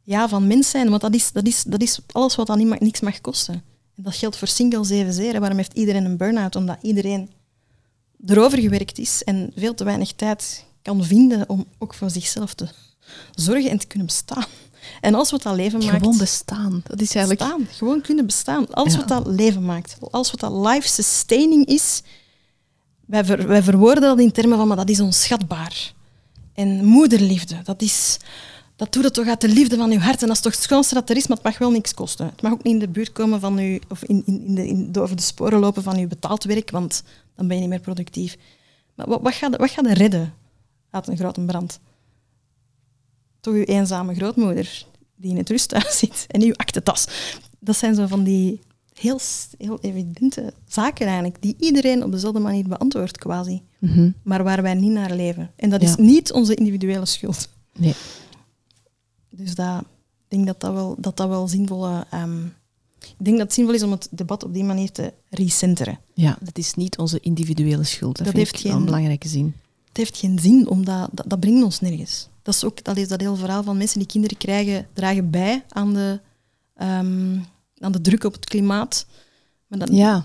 ja, 0.03 0.28
van 0.30 0.47
mens 0.47 0.70
zijn, 0.70 0.89
want 0.89 1.01
dat 1.01 1.13
is, 1.15 1.32
dat 1.32 1.47
is, 1.47 1.63
dat 1.63 1.82
is 1.82 1.99
alles 2.11 2.36
wat 2.36 2.47
dan 2.47 2.57
niet 2.57 2.67
mag- 2.67 2.80
niks 2.80 2.99
mag 2.99 3.22
kosten. 3.22 3.53
En 3.95 4.03
dat 4.03 4.15
geldt 4.15 4.38
voor 4.38 4.47
singles 4.47 4.89
evenzeer. 4.89 5.34
hè. 5.34 5.39
Waarom 5.39 5.57
heeft 5.57 5.74
iedereen 5.74 6.05
een 6.05 6.17
burn-out? 6.17 6.55
Omdat 6.55 6.78
iedereen 6.82 7.30
erover 8.26 8.59
gewerkt 8.59 8.97
is 8.99 9.24
en 9.24 9.51
veel 9.55 9.74
te 9.74 9.84
weinig 9.84 10.11
tijd 10.13 10.65
kan 10.89 11.03
vinden 11.03 11.49
om 11.49 11.65
ook 11.77 11.93
voor 11.93 12.09
zichzelf 12.09 12.53
te 12.53 12.67
zorgen 13.35 13.69
en 13.69 13.77
te 13.77 13.87
kunnen 13.87 14.07
bestaan. 14.07 14.45
En 15.01 15.13
alles 15.15 15.31
wat 15.31 15.41
dat 15.41 15.55
leven 15.55 15.79
maakt... 15.79 15.97
Gewoon 15.97 16.17
bestaan. 16.17 16.81
Dat 16.87 17.01
is 17.01 17.15
eigenlijk... 17.15 17.39
Bestaan, 17.39 17.67
gewoon 17.71 18.01
kunnen 18.01 18.25
bestaan. 18.25 18.65
Ja. 18.73 18.83
wat 18.83 19.07
dat 19.07 19.27
leven 19.27 19.65
maakt. 19.65 19.97
Alles 20.11 20.31
wat 20.31 20.39
dat 20.39 20.67
life-sustaining 20.67 21.65
is. 21.65 22.01
Wij, 23.05 23.25
ver- 23.25 23.47
wij 23.47 23.63
verwoorden 23.63 24.03
dat 24.03 24.19
in 24.19 24.31
termen 24.31 24.57
van, 24.57 24.67
maar 24.67 24.77
dat 24.77 24.89
is 24.89 24.99
onschatbaar. 24.99 25.93
En 26.53 26.85
moederliefde, 26.85 27.61
dat 27.63 27.81
is... 27.81 28.17
Dat 28.75 28.93
doet 28.93 29.03
het 29.03 29.13
toch 29.13 29.27
uit 29.27 29.41
de 29.41 29.47
liefde 29.47 29.75
van 29.75 29.91
uw 29.91 29.99
hart. 29.99 30.21
En 30.21 30.27
dat 30.27 30.35
is 30.35 30.41
toch 30.41 30.53
het 30.53 30.61
schoonste 30.61 30.93
dat 30.93 31.09
er 31.09 31.15
is, 31.15 31.27
maar 31.27 31.37
het 31.37 31.45
mag 31.45 31.57
wel 31.57 31.71
niks 31.71 31.93
kosten. 31.93 32.25
Het 32.25 32.41
mag 32.41 32.51
ook 32.51 32.63
niet 32.63 32.73
in 32.73 32.79
de 32.79 32.87
buurt 32.87 33.11
komen 33.11 33.39
van 33.39 33.59
u, 33.59 33.81
of 33.89 34.03
in, 34.03 34.23
in, 34.25 34.45
in 34.45 34.55
de, 34.55 34.67
in, 34.67 34.91
over 34.99 35.15
de 35.15 35.21
sporen 35.21 35.59
lopen 35.59 35.83
van 35.83 35.97
uw 35.97 36.07
betaald 36.07 36.43
werk, 36.43 36.71
want 36.71 37.03
dan 37.35 37.47
ben 37.47 37.55
je 37.55 37.61
niet 37.61 37.71
meer 37.71 37.79
productief. 37.79 38.37
Maar 38.95 39.07
wat, 39.07 39.21
wat, 39.21 39.33
gaat, 39.33 39.55
wat 39.57 39.71
redden 39.83 40.33
uit 40.89 41.07
een 41.07 41.17
grote 41.17 41.41
brand? 41.41 41.79
Toch 43.39 43.53
uw 43.53 43.63
eenzame 43.63 44.15
grootmoeder 44.15 44.85
die 45.15 45.31
in 45.31 45.37
het 45.37 45.49
rusthuis 45.49 45.97
zit 45.99 46.25
en 46.27 46.41
uw 46.41 46.53
aktentas. 46.53 47.07
Dat 47.59 47.75
zijn 47.77 47.95
zo 47.95 48.07
van 48.07 48.23
die 48.23 48.59
heel, 48.93 49.19
heel 49.57 49.79
evidente 49.81 50.53
zaken 50.67 51.05
eigenlijk, 51.05 51.41
die 51.41 51.55
iedereen 51.59 52.03
op 52.03 52.11
dezelfde 52.11 52.39
manier 52.39 52.67
beantwoordt 52.67 53.17
quasi, 53.17 53.61
Mhm. 53.79 54.11
maar 54.23 54.43
waar 54.43 54.61
wij 54.61 54.73
niet 54.73 54.91
naar 54.91 55.15
leven. 55.15 55.51
En 55.55 55.69
dat 55.69 55.81
is 55.81 55.95
niet 55.95 56.31
onze 56.33 56.55
individuele 56.55 57.05
schuld. 57.05 57.49
Nee. 57.77 57.93
Dus 59.29 59.55
dat, 59.55 59.79
ik 59.81 59.85
denk 60.27 60.45
dat 60.45 60.59
dat 60.59 60.73
wel, 60.73 60.95
dat 60.99 61.17
dat 61.17 61.27
wel 61.27 61.47
zinvolle... 61.47 62.05
ehm, 62.09 62.45
ik 62.99 63.25
denk 63.25 63.37
dat 63.37 63.45
het 63.45 63.53
zinvol 63.53 63.73
is 63.73 63.83
om 63.83 63.91
het 63.91 64.07
debat 64.11 64.43
op 64.43 64.53
die 64.53 64.63
manier 64.63 64.91
te 64.91 65.13
recenteren. 65.29 65.99
Ja, 66.13 66.37
dat 66.41 66.57
is 66.57 66.73
niet 66.73 66.97
onze 66.97 67.19
individuele 67.19 67.83
schuld. 67.83 68.17
Dat, 68.17 68.25
Dat 68.25 68.35
vind 68.35 68.47
heeft 68.51 68.61
geen- 68.63 68.71
een 68.75 68.85
belangrijke 68.85 69.27
zin. 69.27 69.53
Heeft 70.00 70.18
geen 70.18 70.39
zin, 70.39 70.68
omdat 70.68 71.10
dat, 71.12 71.30
dat 71.30 71.39
brengt 71.39 71.64
ons 71.64 71.80
nergens. 71.80 72.30
Dat 72.41 72.54
is 72.54 72.64
ook 72.64 72.84
dat, 72.84 72.97
is 72.97 73.08
dat 73.08 73.22
hele 73.22 73.36
verhaal 73.36 73.64
van 73.64 73.78
mensen 73.78 74.00
die 74.00 74.08
kinderen 74.08 74.38
krijgen, 74.38 74.88
dragen 74.93 75.30
bij 75.30 75.64
aan 75.70 75.93
de, 75.93 76.20
ehm, 76.76 77.38
aan 77.78 77.91
de 77.91 78.02
druk 78.02 78.24
op 78.24 78.34
het 78.34 78.45
klimaat. 78.45 79.06
Maar 79.68 79.80
dan, 79.80 79.95
Ja, 79.95 80.24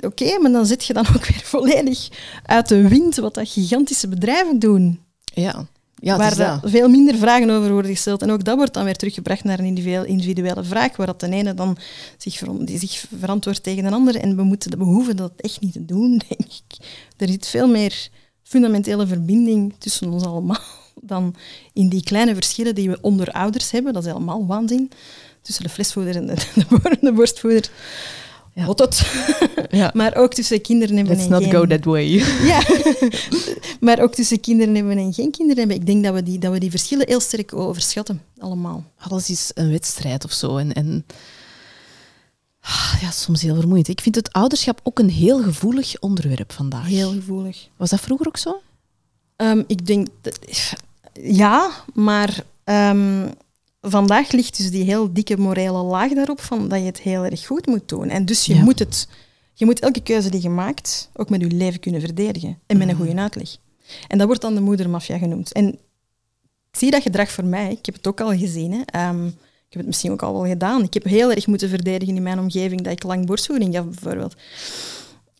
Oké, 0.00 0.38
maar 0.38 0.52
dan 0.52 0.66
zit 0.66 0.84
je 0.84 0.92
dan 0.92 1.06
ook 1.08 1.26
weer 1.30 1.40
volledig 1.44 2.08
uit 2.42 2.68
de 2.68 2.88
wind 2.88 3.16
wat 3.16 3.34
dat 3.34 3.48
gigantische 3.48 4.08
bedrijven 4.08 4.58
doen. 4.58 5.00
ja. 5.24 5.66
ja 5.94 6.16
waar 6.16 6.36
dat 6.36 6.60
veel 6.70 6.88
minder 6.88 7.16
vragen 7.16 7.50
over 7.50 7.72
worden 7.72 7.90
gesteld. 7.90 8.22
En 8.22 8.30
ook 8.30 8.44
dat 8.44 8.56
wordt 8.56 8.74
dan 8.74 8.84
weer 8.84 8.96
teruggebracht 8.96 9.44
naar 9.44 9.58
een 9.58 9.64
individuele, 10.06 10.64
vraag, 10.64 10.96
waar 10.96 11.06
dat 11.06 11.20
de 11.20 11.28
ene 11.28 11.54
dan 11.54 11.76
zich, 12.16 12.42
die 12.58 12.78
zich 12.78 13.04
verantwoordt 13.18 13.62
tegen 13.62 13.82
de 13.82 13.90
ander. 13.90 14.16
En 14.16 14.36
we, 14.36 14.42
moeten, 14.42 14.78
we 14.78 14.84
hoeven 14.84 15.16
dat 15.16 15.32
echt 15.36 15.60
niet 15.60 15.72
te 15.72 15.84
doen, 15.84 16.10
denk 16.28 16.40
ik. 16.52 16.86
Er 17.16 17.28
zit 17.28 17.46
veel 17.46 17.68
meer 17.68 18.08
fundamentele 18.46 19.06
verbinding 19.06 19.74
tussen 19.78 20.12
ons 20.12 20.24
allemaal 20.24 20.60
dan 21.12 21.34
in 21.72 21.88
die 21.88 22.02
kleine 22.02 22.34
verschillen 22.34 22.74
die 22.74 22.90
we 22.90 22.98
onder 23.00 23.30
ouders 23.30 23.70
hebben. 23.70 23.92
Dat 23.92 24.04
is 24.04 24.08
helemaal 24.08 24.46
waanzin. 24.46 24.90
Tussen 25.42 25.64
de 25.64 25.70
flesvoeder 25.70 26.16
en 26.16 26.26
de, 26.26 26.34
de, 27.00 27.12
borstvoeder. 27.12 27.70
Ja. 28.54 28.66
Wat 28.66 28.78
het. 28.78 29.10
Ja. 29.70 29.90
Maar 30.00 30.16
ook 30.16 30.34
tussen 30.34 30.60
kinderen 30.60 30.96
hebben 30.96 31.16
Let's 31.16 31.26
en 31.26 31.32
not 31.32 31.42
geen... 31.42 31.52
go 31.52 31.66
that 31.66 31.84
way. 31.84 32.04
Ja, 32.44 32.62
maar 33.80 34.00
ook 34.00 34.14
tussen 34.14 34.40
kinderen 34.40 34.74
hebben 34.74 34.98
en 34.98 35.12
geen 35.12 35.30
kinderen 35.30 35.58
hebben. 35.58 35.76
Ik 35.76 35.86
denk 35.86 36.04
dat 36.04 36.14
we 36.14 36.22
die, 36.22 36.38
dat 36.38 36.52
we 36.52 36.58
die 36.58 36.70
verschillen 36.70 37.06
heel 37.06 37.20
sterk 37.20 37.54
overschatten, 37.54 38.22
allemaal. 38.38 38.84
Alles 38.98 39.30
is 39.30 39.50
een 39.54 39.70
wedstrijd 39.70 40.24
of 40.24 40.32
zo. 40.32 40.56
En, 40.56 40.72
en 40.72 41.04
ja, 43.00 43.10
soms 43.10 43.42
heel 43.42 43.54
vermoeiend. 43.54 43.88
Ik 43.88 44.00
vind 44.00 44.14
het 44.14 44.32
ouderschap 44.32 44.80
ook 44.82 44.98
een 44.98 45.10
heel 45.10 45.42
gevoelig 45.42 45.98
onderwerp 46.00 46.52
vandaag. 46.52 46.86
Heel 46.86 47.12
gevoelig. 47.12 47.68
Was 47.76 47.90
dat 47.90 48.00
vroeger 48.00 48.26
ook 48.26 48.36
zo? 48.36 48.60
Ehm, 49.36 49.62
ik 49.66 49.86
denk, 49.86 50.08
dat, 50.20 50.38
ja, 51.22 51.70
maar 51.94 52.44
ehm, 52.64 53.28
vandaag 53.80 54.30
ligt 54.32 54.56
dus 54.56 54.70
die 54.70 54.84
heel 54.84 55.12
dikke 55.12 55.36
morele 55.36 55.82
laag 55.82 56.12
daarop 56.12 56.40
van 56.40 56.68
dat 56.68 56.78
je 56.78 56.84
het 56.84 57.00
heel 57.00 57.24
erg 57.24 57.46
goed 57.46 57.66
moet 57.66 57.88
doen. 57.88 58.08
En 58.08 58.24
dus 58.24 58.46
je, 58.46 58.54
Ja. 58.54 58.62
moet, 58.62 58.78
het, 58.78 59.08
je 59.54 59.64
moet 59.64 59.80
elke 59.80 60.00
keuze 60.02 60.30
die 60.30 60.42
je 60.42 60.48
maakt 60.48 61.10
ook 61.14 61.28
met 61.30 61.40
je 61.40 61.46
leven 61.46 61.80
kunnen 61.80 62.00
verdedigen. 62.00 62.58
En 62.66 62.76
met 62.78 62.88
een 62.88 62.96
goede 62.96 63.14
uitleg. 63.16 63.56
En 64.08 64.18
dat 64.18 64.26
wordt 64.26 64.42
dan 64.42 64.54
de 64.54 64.60
moedermafia 64.60 65.18
genoemd. 65.18 65.52
En 65.52 65.68
ik 66.70 66.78
zie 66.82 66.90
dat 66.90 67.02
gedrag 67.02 67.30
voor 67.30 67.44
mij. 67.44 67.70
Ik 67.70 67.86
heb 67.86 67.94
het 67.94 68.06
ook 68.06 68.20
al 68.20 68.36
gezien. 68.36 68.72
Hè. 68.72 68.80
Ehm, 68.86 69.30
heb 69.76 69.84
het 69.84 69.86
misschien 69.86 70.12
ook 70.12 70.22
al 70.22 70.32
wel 70.32 70.46
gedaan. 70.50 70.82
Ik 70.82 70.94
heb 70.94 71.04
heel 71.04 71.30
erg 71.30 71.46
moeten 71.46 71.68
verdedigen 71.68 72.16
in 72.16 72.22
mijn 72.22 72.38
omgeving 72.38 72.80
dat 72.80 72.92
ik 72.92 73.02
lang 73.02 73.26
borstvoeding 73.26 73.74
gaf, 73.74 73.84
bijvoorbeeld. 73.84 74.34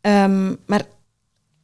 Ehm, 0.01 0.55
maar 0.67 0.83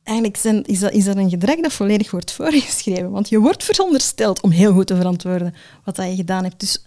eigenlijk 0.02 0.36
zijn, 0.36 0.64
is, 0.64 0.78
dat, 0.78 0.92
is 0.92 1.04
dat 1.04 1.16
een 1.16 1.30
gedrag 1.30 1.60
dat 1.60 1.72
volledig 1.72 2.10
wordt 2.10 2.32
voorgeschreven. 2.32 3.10
Want 3.10 3.28
je 3.28 3.38
wordt 3.38 3.64
verondersteld 3.64 4.40
om 4.40 4.50
heel 4.50 4.72
goed 4.72 4.86
te 4.86 4.96
verantwoorden 4.96 5.54
wat 5.84 5.96
dat 5.96 6.06
je 6.06 6.14
gedaan 6.14 6.44
hebt. 6.44 6.60
Dus 6.60 6.84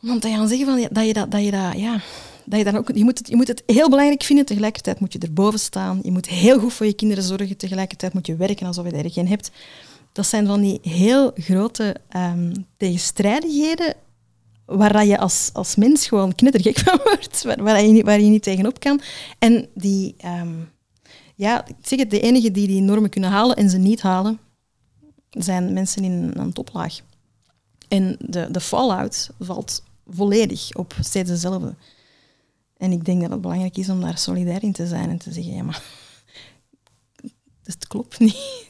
te 0.00 0.28
gaan 0.28 0.48
zeggen 0.48 0.66
van, 0.66 0.88
dat 0.90 1.06
je 1.06 1.12
dat, 1.12 1.30
dat 1.30 1.44
je 1.44 1.50
dat, 1.50 1.72
ja, 1.76 2.00
dat 2.44 2.58
je 2.58 2.64
dan 2.64 2.76
ook, 2.76 2.90
je 2.94 3.04
moet, 3.04 3.18
het, 3.18 3.28
je 3.28 3.36
moet 3.36 3.48
het 3.48 3.62
heel 3.66 3.88
belangrijk 3.88 4.22
vinden, 4.22 4.44
tegelijkertijd 4.44 5.00
moet 5.00 5.12
je 5.12 5.18
erboven 5.18 5.58
staan. 5.58 5.98
Je 6.02 6.10
moet 6.10 6.28
heel 6.28 6.58
goed 6.58 6.72
voor 6.72 6.86
je 6.86 6.94
kinderen 6.94 7.24
zorgen, 7.24 7.56
tegelijkertijd 7.56 8.12
moet 8.12 8.26
je 8.26 8.36
werken 8.36 8.66
alsof 8.66 8.86
je 8.86 8.92
er 8.92 9.10
geen 9.10 9.28
hebt. 9.28 9.50
Dat 10.12 10.26
zijn 10.26 10.46
van 10.46 10.60
die 10.60 10.78
heel 10.82 11.30
grote 11.34 11.96
ehm, 12.08 12.54
tegenstrijdigheden 12.76 13.94
waar 14.68 15.06
je 15.06 15.18
als, 15.18 15.50
als 15.52 15.74
mens 15.74 16.06
gewoon 16.06 16.34
knettergek 16.34 16.78
van 16.88 17.00
wordt, 17.04 17.42
waar, 17.42 17.82
je, 17.82 17.92
niet, 17.92 18.04
waar 18.04 18.20
je 18.20 18.30
niet 18.30 18.42
tegenop 18.42 18.80
kan. 18.80 19.00
En 19.38 19.68
die, 19.74 20.14
ehm, 20.18 20.54
ja, 21.34 21.66
ik 21.66 21.74
zeg 21.82 21.98
het, 21.98 22.10
de 22.10 22.20
enigen 22.20 22.52
die 22.52 22.66
die 22.66 22.80
normen 22.80 23.10
kunnen 23.10 23.30
halen 23.30 23.56
en 23.56 23.70
ze 23.70 23.78
niet 23.78 24.02
halen, 24.02 24.38
zijn 25.30 25.72
mensen 25.72 26.04
in 26.04 26.30
een 26.34 26.52
toplaag. 26.52 27.00
En 27.88 28.16
de, 28.20 28.48
de 28.50 28.60
fallout 28.60 29.30
valt 29.38 29.82
volledig 30.06 30.74
op 30.74 30.94
steeds 31.00 31.30
dezelfde. 31.30 31.74
En 32.76 32.92
ik 32.92 33.04
denk 33.04 33.20
dat 33.20 33.30
het 33.30 33.40
belangrijk 33.40 33.76
is 33.76 33.88
om 33.88 34.00
daar 34.00 34.18
solidair 34.18 34.62
in 34.62 34.72
te 34.72 34.86
zijn 34.86 35.10
en 35.10 35.18
te 35.18 35.32
zeggen, 35.32 35.54
ja, 35.54 35.62
maar 35.62 35.82
het 37.62 37.86
klopt 37.86 38.18
niet. 38.18 38.66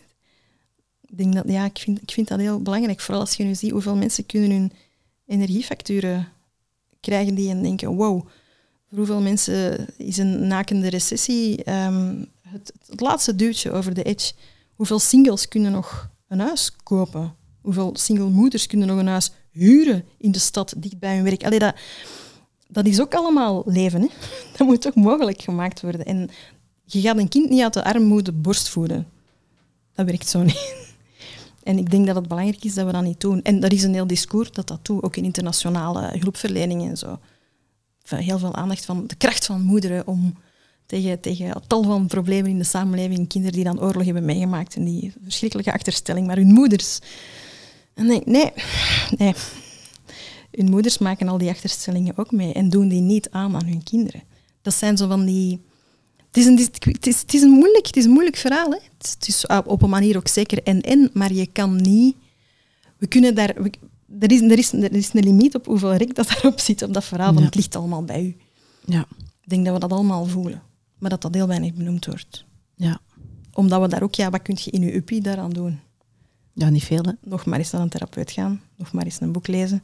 Ik, 1.07 1.17
denk 1.17 1.35
dat, 1.35 1.45
ja, 1.47 1.65
ik, 1.65 1.79
vind, 1.79 2.03
ik 2.03 2.11
vind 2.11 2.29
dat 2.29 2.39
heel 2.39 2.63
belangrijk, 2.63 3.01
vooral 3.01 3.21
als 3.21 3.35
je 3.35 3.45
nu 3.45 3.55
ziet 3.55 3.71
hoeveel 3.71 3.97
mensen 3.97 4.27
kunnen 4.27 4.51
hun 4.51 4.73
energiefacturen 5.29 6.29
krijgen 7.01 7.35
die 7.35 7.51
en 7.51 7.63
denken, 7.63 7.95
wow, 7.95 8.27
voor 8.89 8.99
hoeveel 8.99 9.21
mensen 9.21 9.87
is 9.97 10.17
een 10.17 10.47
nakende 10.47 10.89
recessie 10.89 11.65
ehm, 11.65 12.25
het, 12.43 12.73
het 12.87 13.01
laatste 13.01 13.37
duwtje 13.37 13.73
over 13.73 13.95
de 13.95 14.03
edge. 14.03 14.33
Hoeveel 14.75 14.99
singles 14.99 15.49
kunnen 15.49 15.73
nog 15.73 16.11
een 16.29 16.41
huis 16.41 16.77
kopen? 16.83 17.35
Hoeveel 17.61 17.91
single 17.97 18.29
moeders 18.29 18.67
kunnen 18.67 18.89
nog 18.89 18.99
een 18.99 19.07
huis 19.07 19.31
huren 19.51 20.05
in 20.19 20.33
de 20.33 20.39
stad, 20.39 20.75
dicht 20.77 20.99
bij 20.99 21.15
hun 21.15 21.25
werk? 21.25 21.45
Allee, 21.45 21.59
dat, 21.59 21.75
dat 22.69 22.87
is 22.87 23.01
ook 23.01 23.15
allemaal 23.15 23.63
leven. 23.67 24.01
Hè? 24.01 24.09
Dat 24.57 24.67
moet 24.67 24.81
toch 24.81 24.95
mogelijk 24.95 25.43
gemaakt 25.43 25.81
worden. 25.81 26.05
En 26.05 26.31
je 26.85 27.01
gaat 27.01 27.19
een 27.19 27.29
kind 27.29 27.51
niet 27.51 27.63
uit 27.63 27.75
de 27.75 27.85
armoede 27.85 28.33
borstvoeden. 28.33 29.07
Dat 29.95 30.07
werkt 30.07 30.29
zo 30.29 30.43
niet. 30.43 30.88
En 31.69 31.79
ik 31.79 31.91
denk 31.91 32.07
dat 32.07 32.15
het 32.17 32.29
belangrijk 32.29 32.65
is 32.65 32.75
dat 32.75 32.87
we 32.87 32.93
dat 32.93 33.03
niet 33.03 33.21
doen. 33.21 33.43
En 33.43 33.63
er 33.63 33.73
is 33.73 33.83
een 33.83 33.95
heel 33.95 34.07
discours 34.07 34.51
dat 34.51 34.69
dat 34.69 34.85
doet, 34.85 35.03
ook 35.03 35.17
in 35.17 35.25
internationale 35.25 36.19
hulpverlening 36.19 36.89
en 36.89 36.97
zo. 36.97 37.19
Heel 38.07 38.39
veel 38.39 38.55
aandacht 38.55 38.85
van 38.85 39.07
de 39.07 39.15
kracht 39.15 39.47
van 39.47 39.63
moederen 39.63 40.07
om 40.07 40.35
tegen, 40.87 41.21
tegen 41.21 41.63
tal 41.67 41.83
van 41.83 42.07
problemen 42.07 42.51
in 42.51 42.59
de 42.59 42.65
samenleving, 42.65 43.29
kinderen 43.29 43.57
die 43.57 43.65
dan 43.65 43.81
oorlog 43.81 44.05
hebben 44.05 44.25
meegemaakt 44.25 44.77
en 44.77 44.85
die 44.85 45.13
verschrikkelijke 45.23 45.73
achterstelling, 45.73 46.27
maar 46.27 46.37
hun 46.37 46.53
moeders. 46.53 46.99
En 47.95 48.07
denk 48.07 48.27
nee, 48.27 48.53
nee. 49.17 49.35
Hun 50.51 50.71
moeders 50.71 50.99
maken 50.99 51.29
al 51.29 51.39
die 51.39 51.51
achterstellingen 51.51 52.17
ook 52.17 52.33
mee 52.33 52.53
en 52.53 52.69
doen 52.69 52.89
die 52.89 53.01
niet 53.01 53.31
aan 53.31 53.55
aan 53.55 53.67
hun 53.67 53.83
kinderen. 53.83 54.23
Dat 54.63 54.75
zijn 54.75 54.97
zo 54.97 55.09
van 55.09 55.25
die... 55.25 55.67
Het 56.29 56.37
is 56.37 56.47
een, 56.47 56.59
het 56.81 57.07
is, 57.07 57.21
het 57.21 57.35
is 57.35 57.43
een, 57.43 57.51
moeilijk, 57.51 57.87
het 57.87 57.97
is 57.97 58.05
een 58.05 58.11
moeilijk 58.11 58.37
verhaal. 58.37 58.71
Hè? 58.71 58.79
Het 58.99 59.07
is, 59.07 59.11
het 59.13 59.29
is 59.29 59.47
op 59.65 59.83
een 59.83 59.91
manier 59.91 60.17
ook 60.17 60.29
zeker 60.29 60.63
en-en, 60.63 61.11
maar 61.13 61.33
je 61.33 61.47
kan 61.47 61.77
niet... 61.77 62.17
We 62.97 63.07
kunnen 63.07 63.35
daar... 63.35 63.55
We, 63.63 63.71
er, 64.19 64.33
is, 64.33 64.41
er, 64.41 64.59
is, 64.59 64.73
er 64.73 64.93
is 64.95 65.13
een 65.15 65.25
limiet 65.25 65.55
op 65.55 65.67
hoeveel 65.67 65.95
rek 65.95 66.15
dat 66.15 66.29
daarop 66.33 66.61
zit, 66.61 66.83
op 66.83 66.93
dat 66.95 67.05
verhaal, 67.05 67.27
want 67.27 67.39
Ja. 67.39 67.45
het 67.45 67.55
ligt 67.55 67.77
allemaal 67.77 68.05
bij 68.05 68.25
u. 68.25 68.37
Ja. 68.85 69.07
Ik 69.43 69.49
denk 69.49 69.65
dat 69.65 69.75
we 69.75 69.81
dat 69.81 69.93
allemaal 69.93 70.25
voelen, 70.27 70.63
maar 70.99 71.11
dat 71.11 71.23
dat 71.23 71.35
heel 71.35 71.47
weinig 71.47 71.75
benoemd 71.75 72.07
wordt. 72.07 72.45
Ja. 72.75 73.01
Omdat 73.53 73.81
we 73.81 73.89
daar 73.89 74.03
ook, 74.03 74.15
ja, 74.15 74.31
wat 74.31 74.43
kun 74.43 74.57
je 74.61 74.71
in 74.71 74.81
je 74.83 74.95
uppie 74.95 75.21
daaraan 75.21 75.51
doen? 75.51 75.81
ja, 76.53 76.69
niet 76.69 76.85
veel 76.85 77.03
hè. 77.03 77.13
Nog 77.21 77.45
maar 77.45 77.59
eens 77.59 77.71
naar 77.71 77.81
een 77.81 77.89
therapeut 77.89 78.31
gaan, 78.31 78.61
nog 78.77 78.93
maar 78.93 79.05
eens 79.05 79.21
een 79.21 79.33
boek 79.33 79.47
lezen. 79.47 79.83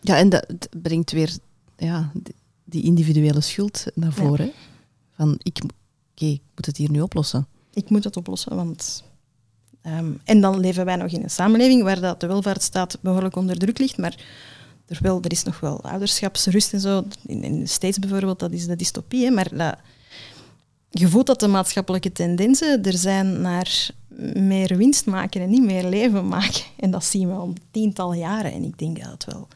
Ja, 0.00 0.16
en 0.16 0.28
dat 0.28 0.68
brengt 0.82 1.10
weer 1.12 1.36
ja, 1.76 2.10
die- 2.64 2.82
individuele 2.82 3.40
schuld 3.40 3.84
naar 3.94 4.12
Ja. 4.22 4.48
Van, 5.16 5.38
ik, 5.42 5.62
oké, 6.12 6.24
ik 6.24 6.42
moet 6.54 6.66
het 6.66 6.76
hier 6.76 6.90
nu 6.90 7.00
oplossen. 7.00 7.46
Ik 7.72 7.90
moet 7.90 8.04
het 8.04 8.16
oplossen, 8.16 8.56
want... 8.56 9.04
ehm, 9.82 10.12
en 10.24 10.40
dan 10.40 10.60
leven 10.60 10.84
wij 10.84 10.96
nog 10.96 11.10
in 11.10 11.22
een 11.22 11.30
samenleving 11.30 11.82
waar 11.82 12.00
dat 12.00 12.20
de 12.20 12.26
welvaartsstaat 12.26 12.98
behoorlijk 13.00 13.36
onder 13.36 13.58
druk 13.58 13.78
ligt, 13.78 13.98
maar 13.98 14.24
er, 14.86 14.98
wel, 15.02 15.22
er 15.22 15.32
is 15.32 15.42
nog 15.42 15.60
wel 15.60 15.82
ouderschapsrust 15.82 16.72
en 16.72 16.80
zo. 16.80 17.04
In, 17.26 17.42
in 17.42 17.58
de 17.60 17.66
States 17.66 17.98
bijvoorbeeld, 17.98 18.38
dat 18.38 18.52
is 18.52 18.66
de 18.66 18.76
dystopie, 18.76 19.24
hè, 19.24 19.30
maar 19.30 19.56
dat, 19.56 19.76
je 20.90 21.08
voelt 21.08 21.26
dat 21.26 21.40
de 21.40 21.48
maatschappelijke 21.48 22.12
tendensen 22.12 22.82
er 22.82 22.96
zijn 22.96 23.40
naar 23.40 23.90
meer 24.34 24.76
winst 24.76 25.06
maken 25.06 25.40
en 25.40 25.50
niet 25.50 25.64
meer 25.64 25.88
leven 25.88 26.28
maken. 26.28 26.62
En 26.76 26.90
dat 26.90 27.04
zien 27.04 27.28
we 27.28 27.34
al 27.34 27.52
tientallen 27.70 28.18
jaren. 28.18 28.52
En 28.52 28.64
ik 28.64 28.78
denk 28.78 29.02
dat 29.02 29.10
het 29.10 29.24
wel 29.24 29.48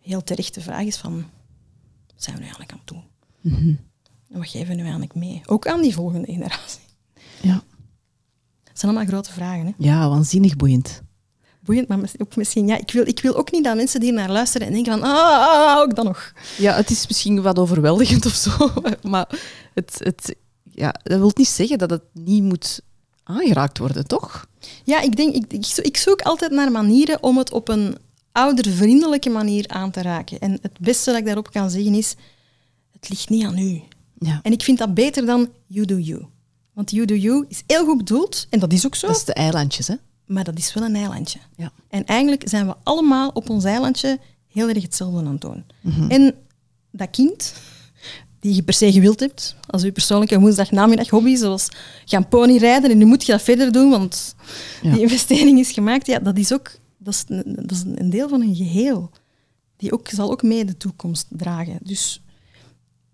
heel 0.00 0.22
terecht 0.22 0.54
de 0.54 0.60
vraag 0.60 0.84
is 0.84 0.96
van, 0.96 1.24
zijn 2.16 2.36
we 2.36 2.42
nu 2.42 2.48
eigenlijk 2.48 2.72
aan 2.72 2.80
het 2.84 2.88
doen? 2.88 3.02
Mhm. 3.40 3.74
En 4.30 4.38
wat 4.38 4.48
geven 4.48 4.68
we 4.68 4.74
nu 4.74 4.82
eigenlijk 4.82 5.14
mee? 5.14 5.42
Ook 5.46 5.66
aan 5.66 5.82
die 5.82 5.94
volgende 5.94 6.32
generatie. 6.32 6.80
Ja. 7.40 7.62
Dat 8.64 8.78
zijn 8.78 8.92
allemaal 8.92 9.08
grote 9.08 9.32
vragen. 9.32 9.66
Hè? 9.66 9.72
ja, 9.76 10.08
waanzinnig 10.08 10.56
boeiend. 10.56 11.02
Boeiend, 11.60 11.88
maar 11.88 11.98
ook 12.18 12.36
misschien... 12.36 12.66
Ja, 12.66 12.78
ik, 12.78 12.90
wil, 12.90 13.06
ik 13.06 13.20
wil 13.20 13.36
ook 13.36 13.52
niet 13.52 13.64
dat 13.64 13.76
mensen 13.76 14.00
die 14.00 14.12
naar 14.12 14.30
luisteren 14.30 14.66
en 14.66 14.72
denken 14.72 14.92
van, 14.92 15.02
ah, 15.02 15.48
ah, 15.48 15.78
ook 15.78 15.94
dan 15.94 16.04
nog. 16.04 16.32
Ja, 16.58 16.74
het 16.74 16.90
is 16.90 17.06
misschien 17.06 17.42
wat 17.42 17.58
overweldigend 17.58 18.26
of 18.26 18.34
zo, 18.34 18.72
maar 19.10 19.28
het, 19.74 20.00
het, 20.04 20.36
ja, 20.62 20.94
dat 21.02 21.18
wil 21.18 21.30
niet 21.34 21.48
zeggen 21.48 21.78
dat 21.78 21.90
het 21.90 22.02
niet 22.12 22.42
moet 22.42 22.80
aangeraakt 23.22 23.78
worden, 23.78 24.06
toch? 24.06 24.46
Ja, 24.84 25.00
ik 25.00 25.16
denk, 25.16 25.34
ik, 25.34 25.66
ik 25.76 25.96
zoek 25.96 26.22
altijd 26.22 26.50
naar 26.50 26.70
manieren 26.70 27.22
om 27.22 27.38
het 27.38 27.52
op 27.52 27.68
een 27.68 27.96
oudervriendelijke 28.32 29.30
manier 29.30 29.68
aan 29.68 29.90
te 29.90 30.02
raken. 30.02 30.40
En 30.40 30.58
het 30.62 30.78
beste 30.80 31.10
dat 31.10 31.18
ik 31.18 31.24
daarop 31.24 31.50
kan 31.50 31.70
zeggen 31.70 31.94
is, 31.94 32.14
het 32.92 33.08
ligt 33.08 33.28
niet 33.28 33.44
aan 33.44 33.58
u. 33.58 33.82
Ja. 34.22 34.40
En 34.42 34.52
ik 34.52 34.62
vind 34.62 34.78
dat 34.78 34.94
beter 34.94 35.26
dan 35.26 35.48
you 35.66 35.86
do 35.86 35.96
you. 35.98 36.24
Want 36.72 36.90
you 36.90 37.04
do 37.06 37.14
you 37.14 37.44
is 37.48 37.62
heel 37.66 37.84
goed 37.84 37.96
bedoeld, 37.96 38.46
en 38.50 38.58
dat 38.58 38.72
is 38.72 38.86
ook 38.86 38.94
zo, 38.94 39.06
Dat 39.06 39.16
is 39.16 39.24
de 39.24 39.32
eilandjes, 39.32 39.86
hè? 39.88 39.94
maar 40.26 40.44
dat 40.44 40.58
is 40.58 40.74
wel 40.74 40.84
een 40.84 40.94
eilandje. 40.94 41.38
Ja. 41.56 41.72
En 41.88 42.04
eigenlijk 42.06 42.48
zijn 42.48 42.66
we 42.66 42.74
allemaal 42.82 43.30
op 43.34 43.50
ons 43.50 43.64
eilandje 43.64 44.18
heel 44.48 44.68
erg 44.68 44.82
hetzelfde 44.82 45.18
aan 45.18 45.26
het 45.26 45.40
doen. 45.40 45.64
Mhm. 45.80 46.10
En 46.10 46.34
dat 46.90 47.10
kind, 47.10 47.54
die 48.40 48.54
je 48.54 48.62
per 48.62 48.74
se 48.74 48.92
gewild 48.92 49.20
hebt, 49.20 49.56
als 49.66 49.82
je 49.82 49.92
persoonlijke 49.92 50.40
woensdagnamiddag 50.40 51.08
hobby, 51.08 51.36
zoals 51.36 51.68
gaan 52.04 52.28
ponyrijden, 52.28 52.90
en 52.90 52.98
nu 52.98 53.04
moet 53.04 53.26
je 53.26 53.32
dat 53.32 53.42
verder 53.42 53.72
doen, 53.72 53.90
want 53.90 54.34
Ja. 54.82 54.92
die 54.92 55.00
investering 55.00 55.58
is 55.58 55.70
gemaakt, 55.72 56.06
ja, 56.06 56.18
dat 56.18 56.38
is 56.38 56.52
ook 56.52 56.78
dat 56.98 57.14
is 57.14 57.24
een, 57.26 57.54
dat 57.56 57.70
is 57.70 57.82
een 57.94 58.10
deel 58.10 58.28
van 58.28 58.42
een 58.42 58.54
geheel. 58.56 59.10
Die 59.76 59.92
ook, 59.92 60.08
zal 60.08 60.30
ook 60.30 60.42
mee 60.42 60.64
de 60.64 60.76
toekomst 60.76 61.26
dragen. 61.30 61.78
Dus 61.82 62.22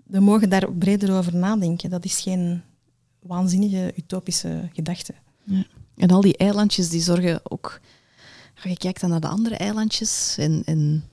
we 0.07 0.21
mogen 0.21 0.49
daar 0.49 0.73
breder 0.73 1.17
over 1.17 1.37
nadenken. 1.37 1.91
Dat 1.91 2.05
is 2.05 2.21
geen 2.21 2.63
waanzinnige, 3.21 3.93
utopische 3.97 4.69
gedachte. 4.73 5.15
En 5.97 6.11
al 6.11 6.21
die 6.21 6.37
eilandjes 6.37 6.89
die 6.89 7.01
zorgen 7.03 7.41
ook... 7.43 7.81
Ja, 8.63 8.71
je 8.71 8.77
kijkt 8.77 9.01
dan 9.01 9.11
naar 9.11 9.21
de 9.21 9.29
andere 9.29 9.57
eilandjes 9.57 10.35
en... 10.39 10.63
en 10.65 11.05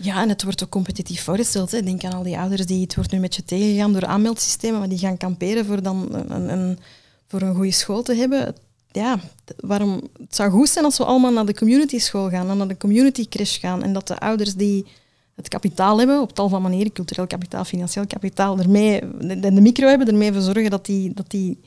Ja, 0.00 0.22
en 0.22 0.28
het 0.28 0.42
wordt 0.42 0.62
ook 0.64 0.70
competitief 0.70 1.22
voorgesteld. 1.22 1.70
Hè. 1.70 1.82
Denk 1.82 2.04
aan 2.04 2.12
al 2.12 2.22
die 2.22 2.38
ouders 2.38 2.66
die 2.66 2.80
het 2.82 2.94
wordt 2.94 3.10
nu 3.10 3.18
met 3.18 3.34
je 3.34 3.44
tegengegaan 3.44 3.92
door 3.92 4.06
aanmeldsystemen, 4.06 4.78
maar 4.78 4.88
die 4.88 4.98
gaan 4.98 5.16
kamperen 5.16 5.66
voor 5.66 5.82
dan 5.82 6.08
een, 6.14 6.34
een, 6.34 6.48
een- 6.58 6.78
voor 7.26 7.42
een 7.42 7.54
goede 7.54 7.70
school 7.70 8.02
te 8.02 8.14
hebben. 8.14 8.54
Ja, 8.90 9.20
waarom, 9.56 10.00
het 10.18 10.34
zou 10.34 10.50
goed 10.50 10.68
zijn 10.68 10.84
als 10.84 10.98
we 10.98 11.04
allemaal 11.04 11.32
naar 11.32 11.46
de 11.46 11.54
community 11.54 11.98
school 11.98 12.28
gaan 12.30 12.50
en 12.50 12.56
naar 12.56 12.68
de 12.68 12.76
community 12.76 13.28
crash 13.28 13.60
gaan 13.60 13.82
en 13.82 13.92
dat 13.92 14.06
de 14.08 14.18
ouders 14.18 14.54
die 14.54 14.86
het 15.34 15.48
kapitaal 15.48 15.98
hebben, 15.98 16.20
op 16.20 16.32
tal 16.32 16.48
van 16.48 16.62
manieren, 16.62 16.92
cultureel 16.92 17.26
kapitaal, 17.26 17.64
financieel 17.64 18.06
kapitaal, 18.06 18.58
ermee, 18.58 19.00
de, 19.18 19.40
de 19.40 19.60
micro 19.60 19.88
hebben, 19.88 20.06
ermee 20.06 20.32
voor 20.32 20.42
zorgen 20.42 20.70
dat 20.70 20.86
die, 20.86 21.14
dat, 21.14 21.30
die, 21.30 21.60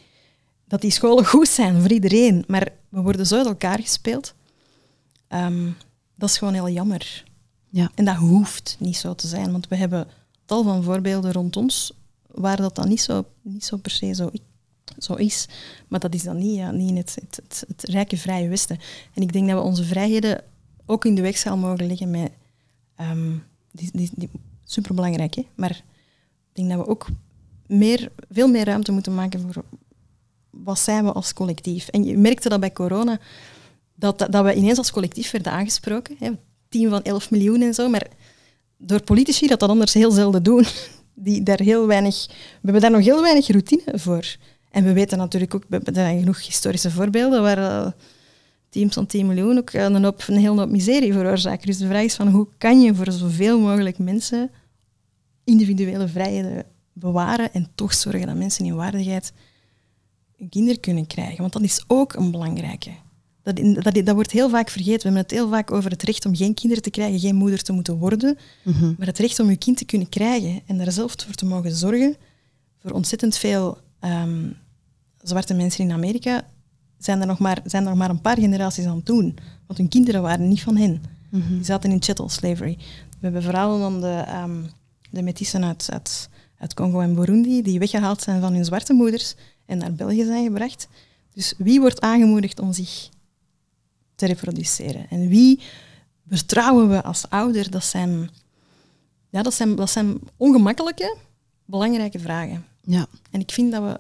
dat 0.68 0.82
die 0.82 0.92
scholen 0.92 1.26
goed 1.26 1.48
zijn 1.48 1.82
voor 1.82 1.92
iedereen. 1.92 2.44
Maar 2.48 2.68
we 2.90 3.02
worden 3.02 3.26
zo 3.26 3.38
uit 3.38 3.46
elkaar 3.46 3.80
gespeeld. 3.80 4.34
Ehm, 5.28 5.70
dat 6.16 6.30
is 6.30 6.38
gewoon 6.38 6.54
heel 6.54 6.70
jammer. 6.70 7.24
ja. 7.70 7.92
En 7.96 8.06
dat 8.06 8.16
hoeft 8.16 8.76
niet 8.80 8.98
zo 8.98 9.16
te 9.16 9.28
zijn, 9.28 9.52
want 9.52 9.68
we 9.68 9.76
hebben 9.76 10.08
tal 10.46 10.64
van 10.64 10.84
voorbeelden 10.84 11.32
rond 11.32 11.56
ons 11.56 11.92
waar 12.28 12.58
dat 12.58 12.76
dan 12.76 12.88
niet 12.88 13.02
zo, 13.02 13.26
niet 13.42 13.66
zo 13.66 13.78
per 13.78 13.92
se 13.92 14.14
zo, 14.14 14.30
zo 14.98 15.14
is. 15.14 15.48
Maar 15.88 16.00
dat 16.00 16.14
is 16.14 16.24
dan 16.24 16.38
niet, 16.38 16.56
ja, 16.56 16.72
niet 16.72 16.90
in 16.90 16.98
het, 16.98 17.18
het, 17.22 17.40
het, 17.48 17.64
het 17.68 17.84
rijke 17.84 18.18
vrije 18.18 18.50
Westen. 18.50 18.80
En 19.14 19.22
ik 19.22 19.34
denk 19.34 19.48
dat 19.48 19.58
we 19.58 19.64
onze 19.64 19.84
vrijheden 19.84 20.44
ook 20.86 21.06
in 21.06 21.16
de 21.16 21.22
weegschaal 21.22 21.58
mogen 21.58 21.88
leggen 21.88 22.12
met... 22.12 22.32
ehm, 22.96 23.36
die, 23.72 24.10
die, 24.16 24.30
superbelangrijk, 24.64 25.36
hè? 25.36 25.46
maar 25.56 25.84
ik 26.50 26.54
denk 26.54 26.70
dat 26.70 26.78
we 26.78 26.88
ook 26.88 27.08
meer, 27.68 28.12
veel 28.32 28.48
meer 28.48 28.66
ruimte 28.66 28.92
moeten 28.92 29.16
maken 29.16 29.40
voor 29.42 29.64
wat 30.50 30.80
zijn 30.80 31.06
we 31.06 31.12
als 31.12 31.34
collectief. 31.34 31.88
En 31.88 32.04
je 32.04 32.18
merkte 32.18 32.50
dat 32.50 32.60
bij 32.60 32.72
corona, 32.72 33.20
dat, 33.96 34.20
dat, 34.30 34.44
we 34.44 34.54
ineens 34.54 34.78
als 34.78 34.92
collectief 34.92 35.32
werden 35.32 35.52
aangesproken. 35.52 36.16
Hè? 36.20 36.32
Team 36.70 36.90
van 36.90 37.04
11 37.04 37.32
miljoen 37.32 37.62
en 37.62 37.74
zo, 37.74 37.90
maar 37.90 38.08
door 38.78 39.02
politici 39.02 39.48
dat 39.48 39.60
dat 39.60 39.70
anders 39.70 39.94
heel 39.94 40.12
zelden 40.12 40.44
doen. 40.44 40.66
Die 41.20 41.44
daar 41.44 41.60
heel 41.60 41.88
weinig, 41.88 42.26
we 42.28 42.34
hebben 42.62 42.82
daar 42.82 42.92
nog 42.92 43.04
heel 43.04 43.22
weinig 43.22 43.48
routine 43.48 43.84
voor. 43.94 44.36
En 44.70 44.84
we 44.84 44.94
weten 44.94 45.18
natuurlijk 45.18 45.56
ook, 45.56 45.64
we 45.68 45.80
hebben 45.84 46.20
genoeg 46.20 46.46
historische 46.46 46.92
voorbeelden 46.92 47.42
waar 47.42 47.58
eh, 47.58 47.92
teams 48.70 48.94
van 48.94 49.06
10 49.06 49.28
miljoen 49.28 49.58
ook 49.58 49.74
een, 49.74 50.04
hoop, 50.04 50.24
een 50.28 50.38
hele 50.38 50.60
hoop 50.60 50.70
miserie 50.70 51.14
veroorzaken. 51.14 51.68
Dus 51.68 51.78
de 51.78 51.88
vraag 51.88 52.04
is 52.04 52.16
van 52.16 52.28
hoe 52.28 52.48
kan 52.58 52.82
je 52.82 52.96
voor 52.96 53.12
zoveel 53.12 53.60
mogelijk 53.60 53.98
mensen 53.98 54.52
individuele 55.44 56.08
vrijheden 56.08 56.66
bewaren 56.94 57.54
en 57.54 57.68
toch 57.76 57.94
zorgen 57.94 58.28
dat 58.28 58.36
mensen 58.36 58.66
in 58.66 58.76
waardigheid 58.76 59.34
een 60.38 60.50
kinder 60.50 60.80
kunnen 60.80 61.08
krijgen. 61.08 61.38
Want 61.38 61.54
dat 61.54 61.62
is 61.62 61.84
ook 61.88 62.14
een 62.14 62.32
belangrijke. 62.32 62.92
Dat, 63.44 63.84
dat, 63.84 64.06
dat 64.06 64.16
wordt 64.16 64.32
heel 64.32 64.50
vaak 64.50 64.70
vergeten. 64.70 64.98
We 64.98 65.04
hebben 65.04 65.22
het 65.22 65.32
heel 65.32 65.50
vaak 65.50 65.72
over 65.72 65.92
het 65.92 66.04
recht 66.04 66.26
om 66.26 66.36
geen 66.36 66.54
kinderen 66.54 66.84
te 66.84 66.90
krijgen, 66.90 67.20
geen 67.20 67.36
moeder 67.36 67.64
te 67.64 67.72
moeten 67.72 67.98
worden. 67.98 68.38
Mhm. 68.64 68.94
Maar 68.98 69.08
het 69.08 69.18
recht 69.18 69.40
om 69.40 69.50
je 69.50 69.58
kind 69.58 69.78
te 69.78 69.86
kunnen 69.86 70.10
krijgen 70.10 70.62
en 70.66 70.78
daar 70.78 70.92
zelf 70.92 71.14
voor 71.18 71.34
te 71.34 71.46
mogen 71.46 71.76
zorgen. 71.76 72.16
Voor 72.82 72.92
ontzettend 72.92 73.38
veel 73.38 73.78
ehm, 74.00 74.50
zwarte 75.22 75.54
mensen 75.54 75.84
in 75.84 75.92
Amerika 75.92 76.48
zijn 76.98 77.22
er, 77.22 77.28
nog 77.28 77.40
maar, 77.40 77.62
zijn 77.66 77.84
er 77.84 77.90
nog 77.90 77.98
maar 77.98 78.10
een 78.10 78.22
paar 78.22 78.40
generaties 78.40 78.86
aan 78.86 78.96
het 78.96 79.06
doen. 79.06 79.38
Want 79.66 79.80
hun 79.80 79.88
kinderen 79.88 80.22
waren 80.22 80.48
niet 80.48 80.62
van 80.62 80.78
hen. 80.78 81.04
Mhm. 81.30 81.54
Die 81.54 81.64
zaten 81.64 81.92
in 81.92 82.02
chattel 82.02 82.30
slavery. 82.30 82.78
We 83.10 83.18
hebben 83.20 83.42
verhalen 83.42 83.80
van 83.80 84.02
de, 84.02 84.24
ehm 84.28 84.64
de 85.10 85.22
metissen 85.22 85.66
uit, 85.66 85.88
uit, 85.92 86.30
uit 86.58 86.74
Congo 86.74 87.00
en 87.00 87.16
Burundi 87.16 87.62
die 87.62 87.80
weggehaald 87.80 88.22
zijn 88.22 88.42
van 88.42 88.54
hun 88.54 88.66
zwarte 88.66 88.94
moeders 88.94 89.36
en 89.66 89.78
naar 89.78 89.94
België 89.94 90.24
zijn 90.24 90.44
gebracht. 90.44 90.88
Dus 91.34 91.54
wie 91.58 91.80
wordt 91.80 92.02
aangemoedigd 92.02 92.60
om 92.60 92.74
zich 92.74 93.10
te 94.16 94.26
reproduceren? 94.26 95.10
En 95.10 95.28
wie 95.28 95.62
vertrouwen 96.28 96.90
we 96.90 97.04
als 97.04 97.30
ouder? 97.30 97.72
Dat 97.72 97.84
zijn, 97.84 98.30
ja, 99.30 99.42
dat 99.42 99.54
zijn, 99.54 99.76
dat 99.76 99.90
zijn 99.90 100.20
ongemakkelijke, 100.38 101.18
belangrijke 101.66 102.20
vragen. 102.20 102.66
Ja, 102.82 103.08
En 103.32 103.40
ik 103.40 103.52
vind 103.52 103.72
dat 103.72 103.84
we... 103.84 104.00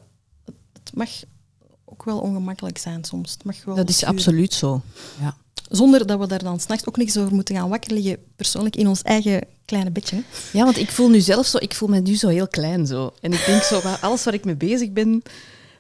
Het 0.73 0.95
mag 0.95 1.09
ook 1.97 2.05
wel 2.05 2.19
ongemakkelijk 2.19 2.77
zijn 2.77 3.03
soms. 3.03 3.31
Het 3.31 3.43
mag 3.43 3.55
wel 3.65 3.75
dat 3.75 3.89
is 3.89 4.03
absoluut 4.03 4.53
zo. 4.53 4.81
Ja. 5.19 5.37
Zonder 5.69 6.05
dat 6.07 6.19
we 6.19 6.27
daar 6.27 6.43
dan 6.43 6.59
s'nachts 6.59 6.87
ook 6.87 6.97
niks 6.97 7.17
over 7.17 7.33
moeten 7.33 7.55
gaan 7.55 7.69
wakker 7.69 7.93
liggen, 7.93 8.17
persoonlijk 8.35 8.75
in 8.75 8.87
ons 8.87 9.01
eigen 9.01 9.41
kleine 9.65 9.91
bedje. 9.91 10.23
ja, 10.53 10.63
want 10.63 10.77
ik 10.77 10.91
voel 10.91 11.09
nu 11.09 11.19
zelf 11.21 11.45
zo, 11.45 11.57
ik 11.57 11.73
voel 11.75 11.89
me 11.89 11.99
nu 11.99 12.15
zo 12.15 12.27
heel 12.27 12.47
klein 12.47 12.87
zo. 12.87 13.13
En 13.21 13.33
ik 13.33 13.45
denk 13.45 13.61
zo, 13.61 13.79
alles 14.01 14.23
waar 14.23 14.33
ik 14.33 14.45
mee 14.45 14.55
bezig 14.55 14.91
ben, 14.91 15.21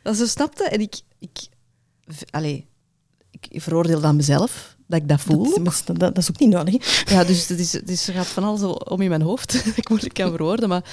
dat 0.03 0.13
is 0.13 0.19
zo 0.19 0.25
snapte. 0.25 0.63
En 0.63 0.79
ik, 0.81 0.95
ik, 1.19 1.37
v- 2.07 2.21
allee, 2.31 2.65
ik 3.49 3.61
veroordeel 3.61 4.01
dan 4.01 4.15
mezelf 4.15 4.75
dat 4.87 5.01
ik 5.01 5.07
dat 5.09 5.21
voel. 5.21 5.63
Dat, 5.63 5.81
dat, 5.85 5.99
dat 5.99 6.17
is 6.17 6.29
ook 6.29 6.39
niet 6.39 6.49
nodig. 6.49 7.03
hè. 7.05 7.15
Ja, 7.15 7.23
dus 7.23 7.47
het, 7.47 7.59
is, 7.59 7.73
het 7.73 7.89
is, 7.89 8.07
er 8.07 8.13
gaat 8.13 8.27
van 8.27 8.43
alles 8.43 8.61
om 8.83 9.01
in 9.01 9.09
mijn 9.09 9.21
hoofd. 9.21 9.53
ik 9.75 9.89
moeilijk 9.89 10.13
kan 10.13 10.29
verwoorden. 10.29 10.69
Maar 10.69 10.83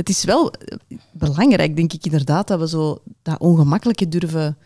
het 0.00 0.08
is 0.08 0.24
wel 0.24 0.52
eh, 0.52 0.76
belangrijk, 1.12 1.76
denk 1.76 1.92
ik 1.92 2.04
inderdaad, 2.04 2.46
dat 2.48 2.58
we 2.60 2.68
zo 2.68 2.98
dat 3.22 3.38
ongemakkelijke 3.38 4.08
durven 4.08 4.56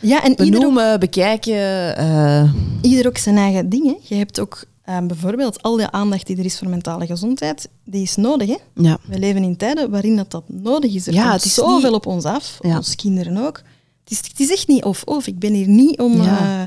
Ja, 0.00 0.22
en 0.24 0.30
ieder 0.30 0.46
ook, 0.46 0.52
benoemen, 0.52 1.00
bekijken. 1.00 1.96
eh, 1.96 2.52
ieder 2.82 3.06
ook 3.06 3.18
zijn 3.18 3.36
eigen 3.36 3.68
dingen. 3.68 3.96
Je 4.02 4.14
hebt 4.14 4.40
ook 4.40 4.64
eh, 4.82 4.98
bijvoorbeeld 5.06 5.62
al 5.62 5.76
die 5.76 5.86
aandacht 5.86 6.26
die 6.26 6.36
er 6.38 6.44
is 6.44 6.58
voor 6.58 6.68
mentale 6.68 7.06
gezondheid, 7.06 7.68
die 7.84 8.02
is 8.02 8.16
nodig. 8.16 8.48
Hè? 8.48 8.56
ja. 8.74 8.98
We 9.06 9.18
leven 9.18 9.42
in 9.42 9.56
tijden 9.56 9.90
waarin 9.90 10.16
dat, 10.16 10.30
dat 10.30 10.44
nodig 10.46 10.94
is. 10.94 11.06
Er 11.06 11.12
Ja, 11.12 11.20
komt 11.22 11.34
het 11.34 11.44
is 11.44 11.54
zoveel 11.54 11.80
niet- 11.90 11.98
op 11.98 12.06
ons 12.06 12.24
af, 12.24 12.58
Ja. 12.60 12.76
onze 12.76 12.96
kinderen 12.96 13.36
ook. 13.46 13.56
Het 14.04 14.10
is, 14.10 14.28
het 14.28 14.40
is 14.40 14.50
echt 14.50 14.68
niet 14.68 14.84
of-of. 14.84 15.26
Ik 15.26 15.38
ben 15.38 15.52
hier 15.52 15.68
niet 15.68 15.98
om... 16.00 16.22
Ja. 16.22 16.66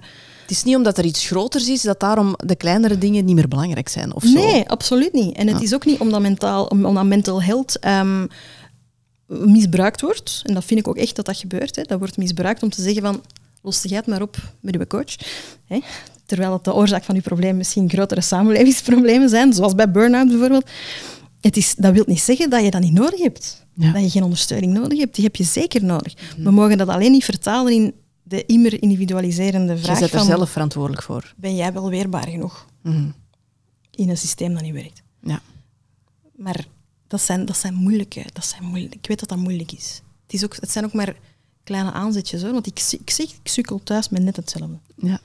Het 0.51 0.59
is 0.59 0.65
niet 0.65 0.75
omdat 0.75 0.97
er 0.97 1.05
iets 1.05 1.27
groters 1.27 1.67
is, 1.69 1.81
dat 1.81 1.99
daarom 1.99 2.35
de 2.45 2.55
kleinere 2.55 2.97
dingen 2.97 3.25
niet 3.25 3.35
meer 3.35 3.47
belangrijk 3.47 3.89
zijn. 3.89 4.15
Of 4.15 4.23
zo. 4.23 4.33
Nee, 4.33 4.69
absoluut 4.69 5.13
niet. 5.13 5.35
En 5.35 5.47
het 5.47 5.57
Ja. 5.57 5.63
is 5.63 5.73
ook 5.73 5.85
niet 5.85 5.99
omdat, 5.99 6.21
mentaal, 6.21 6.65
om- 6.65 6.85
omdat 6.85 7.05
mental 7.05 7.43
health 7.43 7.79
ehm, 7.79 8.25
misbruikt 9.27 10.01
wordt. 10.01 10.41
En 10.45 10.53
dat 10.53 10.65
vind 10.65 10.79
ik 10.79 10.87
ook 10.87 10.97
echt 10.97 11.15
dat 11.15 11.25
dat 11.25 11.37
gebeurt. 11.37 11.75
Hè. 11.75 11.83
Dat 11.83 11.99
wordt 11.99 12.17
misbruikt 12.17 12.63
om 12.63 12.69
te 12.69 12.81
zeggen 12.81 13.01
van, 13.01 13.21
los 13.61 13.81
jij 13.83 13.97
het 13.97 14.07
maar 14.07 14.21
op 14.21 14.37
met 14.59 14.75
uw 14.75 14.85
coach. 14.87 15.15
Hè. 15.65 15.79
Terwijl 16.25 16.53
het 16.53 16.63
de 16.63 16.73
oorzaak 16.73 17.03
van 17.03 17.15
uw 17.15 17.21
probleem 17.21 17.57
misschien 17.57 17.89
grotere 17.89 18.21
samenlevingsproblemen 18.21 19.29
zijn, 19.29 19.53
zoals 19.53 19.75
bij 19.75 19.91
burn-out 19.91 20.27
bijvoorbeeld. 20.27 20.69
Het 21.41 21.57
is, 21.57 21.75
dat 21.75 21.93
wil 21.93 22.03
niet 22.07 22.21
zeggen 22.21 22.49
dat 22.49 22.63
je 22.63 22.71
dat 22.71 22.81
niet 22.81 22.93
nodig 22.93 23.19
hebt. 23.21 23.65
Ja. 23.75 23.91
Dat 23.91 24.01
je 24.01 24.09
geen 24.09 24.23
ondersteuning 24.23 24.73
nodig 24.73 24.99
hebt. 24.99 25.15
Die 25.15 25.23
heb 25.23 25.35
je 25.35 25.43
zeker 25.43 25.83
nodig. 25.83 26.13
We 26.37 26.51
mogen 26.51 26.77
dat 26.77 26.87
alleen 26.87 27.11
niet 27.11 27.23
vertalen 27.25 27.73
in 27.73 27.93
de 28.31 28.45
immer 28.45 28.81
individualiserende 28.81 29.73
Je 29.73 29.79
vraag 29.79 29.99
bent 29.99 30.11
er 30.11 30.17
van, 30.17 30.27
zelf 30.27 30.49
verantwoordelijk 30.49 31.03
voor. 31.03 31.33
ben 31.37 31.55
jij 31.55 31.73
wel 31.73 31.89
weerbaar 31.89 32.27
genoeg 32.27 32.65
Mhm. 32.81 33.09
in 33.91 34.09
een 34.09 34.17
systeem 34.17 34.53
dat 34.53 34.61
niet 34.61 34.73
werkt? 34.73 35.01
Ja. 35.23 35.41
Maar 36.35 36.65
dat 37.07 37.21
zijn, 37.21 37.45
dat 37.45 37.57
zijn 37.57 37.73
moeilijke. 37.73 38.25
Dat 38.33 38.45
zijn 38.45 38.63
moeilijk, 38.63 38.95
ik 38.95 39.07
weet 39.07 39.19
dat 39.19 39.29
dat 39.29 39.37
moeilijk 39.37 39.71
is. 39.71 40.01
Het, 40.23 40.33
is 40.33 40.43
ook, 40.43 40.55
het 40.55 40.71
zijn 40.71 40.85
ook 40.85 40.93
maar 40.93 41.15
kleine 41.63 41.91
aanzetjes 41.91 42.41
hoor. 42.41 42.51
Want 42.51 42.67
ik, 42.67 42.79
ik 42.99 43.09
zeg, 43.09 43.25
ik 43.29 43.39
sukkel 43.47 43.79
thuis 43.83 44.09
met 44.09 44.23
net 44.23 44.35
hetzelfde. 44.35 44.77
Ja. 44.95 45.19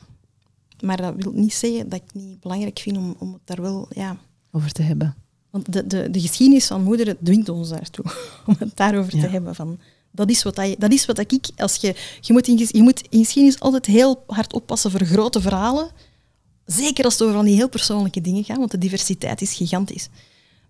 Maar 0.81 0.97
dat 0.97 1.15
wil 1.17 1.33
niet 1.33 1.55
zeggen 1.55 1.89
dat 1.89 1.99
ik 2.01 2.05
het 2.13 2.23
niet 2.23 2.41
belangrijk 2.41 2.79
vind 2.79 2.97
om, 2.97 3.15
om 3.19 3.33
het 3.33 3.43
daar 3.45 3.63
wel. 3.63 3.89
Ja. 3.91 4.17
Over 4.51 4.73
te 4.73 4.83
hebben. 4.83 5.15
Want 5.51 5.73
de, 5.73 5.87
de, 5.87 6.11
de 6.11 6.21
geschiedenis 6.21 6.67
van 6.67 6.83
moeder 6.83 7.17
dwingt 7.25 7.49
ons 7.49 7.69
daartoe 7.69 8.05
om 8.47 8.55
het 8.59 8.77
daarover 8.77 9.17
Ja. 9.17 9.23
te 9.23 9.29
hebben. 9.29 9.55
Van, 9.55 9.79
dat 10.17 10.31
is 10.31 10.43
wat, 10.43 10.55
dat, 10.79 10.93
is 10.93 11.07
wat 11.07 11.19
ik. 11.19 11.49
Als 11.57 11.77
je, 11.77 11.95
je, 12.21 12.33
moet 12.33 12.49
in, 12.49 12.57
je 12.71 12.83
moet 12.83 13.03
in 13.09 13.25
geschiedenis 13.25 13.61
altijd 13.61 13.87
heel 13.87 14.25
hard 14.27 14.53
oppassen 14.53 14.91
voor 14.91 15.05
grote 15.05 15.41
verhalen. 15.41 15.91
Zeker 16.65 17.05
als 17.05 17.13
het 17.13 17.23
over 17.23 17.35
van 17.35 17.45
die 17.45 17.55
heel 17.55 17.69
persoonlijke 17.69 18.21
dingen 18.21 18.45
gaat, 18.45 18.57
want 18.57 18.71
de 18.71 18.79
diversiteit 18.79 19.41
is 19.41 19.55
gigantisch. 19.55 20.09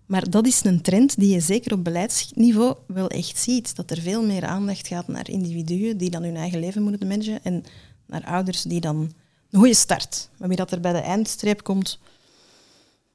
Maar 0.05 0.29
dat 0.29 0.47
is 0.47 0.63
een 0.63 0.81
trend 0.81 1.19
die 1.19 1.33
je 1.33 1.39
zeker 1.39 1.73
op 1.73 1.83
beleidsniveau 1.83 2.75
wel 2.87 3.07
echt 3.07 3.37
ziet. 3.37 3.75
Dat 3.75 3.91
er 3.91 4.01
veel 4.01 4.25
meer 4.25 4.45
aandacht 4.45 4.87
gaat 4.87 5.07
naar 5.07 5.29
individuen 5.29 5.97
die 5.97 6.09
dan 6.09 6.23
hun 6.23 6.35
eigen 6.35 6.59
leven 6.59 6.83
moeten 6.83 7.07
managen 7.07 7.43
en 7.43 7.63
naar 8.05 8.25
ouders 8.25 8.61
die 8.61 8.79
dan 8.79 9.11
een 9.51 9.59
goede 9.59 9.73
start. 9.73 10.29
Maar 10.37 10.47
wie 10.47 10.57
dat 10.57 10.71
er 10.71 10.79
bij 10.79 10.93
de 10.93 10.99
eindstreep 10.99 11.63
komt, 11.63 11.99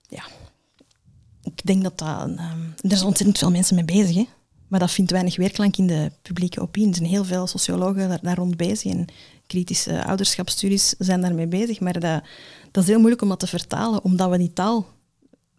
ja, 0.09 0.25
ik 1.43 1.67
denk 1.67 1.83
dat 1.83 1.99
dat... 1.99 2.21
een, 2.21 2.39
ehm, 2.39 2.63
er 2.81 2.97
zijn 2.97 3.05
ontzettend 3.05 3.39
veel 3.39 3.51
mensen 3.51 3.75
mee 3.75 3.85
bezig, 3.85 4.15
hè. 4.15 4.27
Maar 4.73 4.81
dat 4.81 4.91
vindt 4.91 5.11
weinig 5.11 5.37
weerklank 5.37 5.77
in 5.77 5.87
de 5.87 6.11
publieke 6.23 6.61
opinie. 6.61 6.89
Er 6.91 6.97
zijn 6.97 7.09
heel 7.09 7.25
veel 7.25 7.47
sociologen 7.47 8.09
daar, 8.09 8.19
daar 8.23 8.37
rond 8.37 8.57
bezig 8.57 8.93
en 8.93 9.05
kritische 9.47 10.05
ouderschapsstudies 10.05 10.95
zijn 10.99 11.21
daarmee 11.21 11.47
bezig. 11.47 11.81
Maar 11.81 11.93
dat, 12.01 12.23
dat 12.71 12.83
is 12.83 12.89
heel 12.89 12.99
moeilijk 12.99 13.23
om 13.23 13.29
dat 13.29 13.39
te 13.39 13.47
vertalen, 13.47 14.05
omdat 14.05 14.31
we 14.31 14.39
die 14.39 14.53
taal 14.53 14.87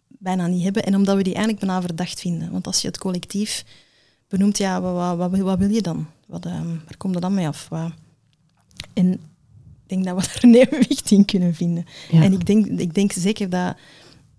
bijna 0.08 0.46
niet 0.46 0.62
hebben 0.62 0.82
en 0.84 0.94
omdat 0.96 1.16
we 1.16 1.22
die 1.22 1.34
eigenlijk 1.34 1.64
bijna 1.66 1.80
verdacht 1.80 2.20
vinden. 2.20 2.50
Want 2.50 2.66
als 2.66 2.80
je 2.80 2.86
het 2.88 2.98
collectief 2.98 3.64
benoemt, 4.28 4.58
ja, 4.58 4.80
wat, 4.80 5.16
wat, 5.16 5.38
wat, 5.38 5.58
wil- 5.58 5.70
je 5.70 5.82
dan? 5.82 6.06
Wat, 6.26 6.46
ehm, 6.46 6.66
waar 6.68 6.96
komt 6.96 7.14
er 7.14 7.20
dan 7.20 7.34
mee 7.34 7.46
af? 7.46 7.68
Wat- 7.68 7.92
En 8.92 9.12
ik 9.12 9.20
denk 9.86 10.04
dat 10.04 10.16
we 10.16 10.22
daar 10.32 10.44
een 10.44 10.54
evenwicht 10.54 11.10
in 11.10 11.24
kunnen 11.24 11.54
vinden. 11.54 11.84
Ja. 12.10 12.22
En 12.22 12.32
ik 12.32 12.46
denk, 12.46 12.66
ik 12.66 12.94
denk 12.94 13.12
zeker 13.12 13.50
dat, 13.50 13.76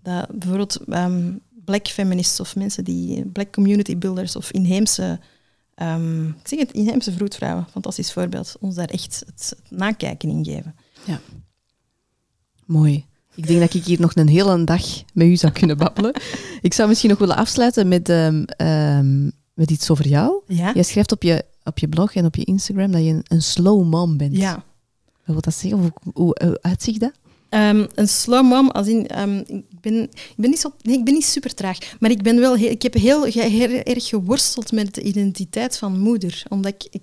dat 0.02 0.28
bijvoorbeeld 0.38 0.76
ehm, 0.88 1.32
black 1.66 1.86
feminists 1.88 2.40
of 2.40 2.56
mensen 2.56 2.84
die 2.84 3.24
black 3.24 3.52
community 3.52 3.98
builders 3.98 4.36
of 4.36 4.50
inheemse, 4.50 5.20
ehm, 5.74 6.28
ik 6.28 6.48
zeg 6.48 6.58
het, 6.58 6.72
inheemse 6.72 7.12
vroedvrouwen, 7.12 7.66
fantastisch 7.70 8.12
voorbeeld, 8.12 8.56
ons 8.60 8.74
daar 8.74 8.88
echt 8.88 9.22
het, 9.26 9.54
het 9.58 9.70
nakijken 9.70 10.28
in 10.28 10.44
geven. 10.44 10.74
Ja. 11.04 11.20
Mooi. 12.64 13.04
Ik 13.34 13.46
denk 13.46 13.60
dat 13.60 13.74
ik 13.74 13.84
hier 13.84 14.00
nog 14.00 14.14
een 14.14 14.28
hele 14.28 14.64
dag 14.64 14.82
met 15.12 15.26
u 15.26 15.36
zou 15.36 15.52
kunnen 15.52 15.76
babbelen. 15.76 16.12
Ik 16.60 16.74
zou 16.74 16.88
misschien 16.88 17.10
nog 17.10 17.18
willen 17.18 17.36
afsluiten 17.36 17.88
met, 17.88 18.08
ehm, 18.08 18.42
ehm, 18.44 19.24
met 19.54 19.70
iets 19.70 19.90
over 19.90 20.08
jou. 20.08 20.42
Ja? 20.46 20.72
Jij 20.74 20.82
schrijft 20.82 21.12
op 21.12 21.22
je, 21.22 21.44
op 21.64 21.78
je 21.78 21.88
blog 21.88 22.14
en 22.14 22.24
op 22.24 22.34
je 22.34 22.44
Instagram 22.44 22.90
dat 22.90 23.04
je 23.04 23.10
een, 23.10 23.24
een 23.28 23.42
slow 23.42 23.84
mom 23.84 24.16
bent. 24.16 24.36
Ja. 24.36 24.54
Wat 25.24 25.34
wil 25.34 25.40
dat 25.40 25.54
zeggen? 25.54 25.78
Hoe, 25.78 25.92
hoe, 26.14 26.36
hoe 26.44 26.58
uitziet 26.60 27.00
dat? 27.00 27.12
Een 27.94 28.08
slow 28.08 28.46
mom, 28.46 28.70
als 28.70 28.86
in, 28.86 29.06
ik, 29.06 29.64
ben, 29.90 30.02
ik, 30.02 30.34
ben 30.36 30.50
niet 30.50 30.58
zo, 30.58 30.72
ik 30.82 31.04
ben 31.04 31.14
niet 31.14 31.24
super 31.24 31.54
traag, 31.54 31.78
maar 32.00 32.10
ik, 32.10 32.22
ben 32.22 32.40
wel 32.40 32.54
heel, 32.54 32.70
ik 32.70 32.82
heb 32.82 32.94
heel, 32.94 33.26
erg 33.26 34.08
geworsteld 34.08 34.72
met 34.72 34.94
de 34.94 35.02
identiteit 35.02 35.78
van 35.78 35.98
moeder. 35.98 36.42
Omdat 36.48 36.72
ik, 36.72 36.86
ik, 36.90 37.02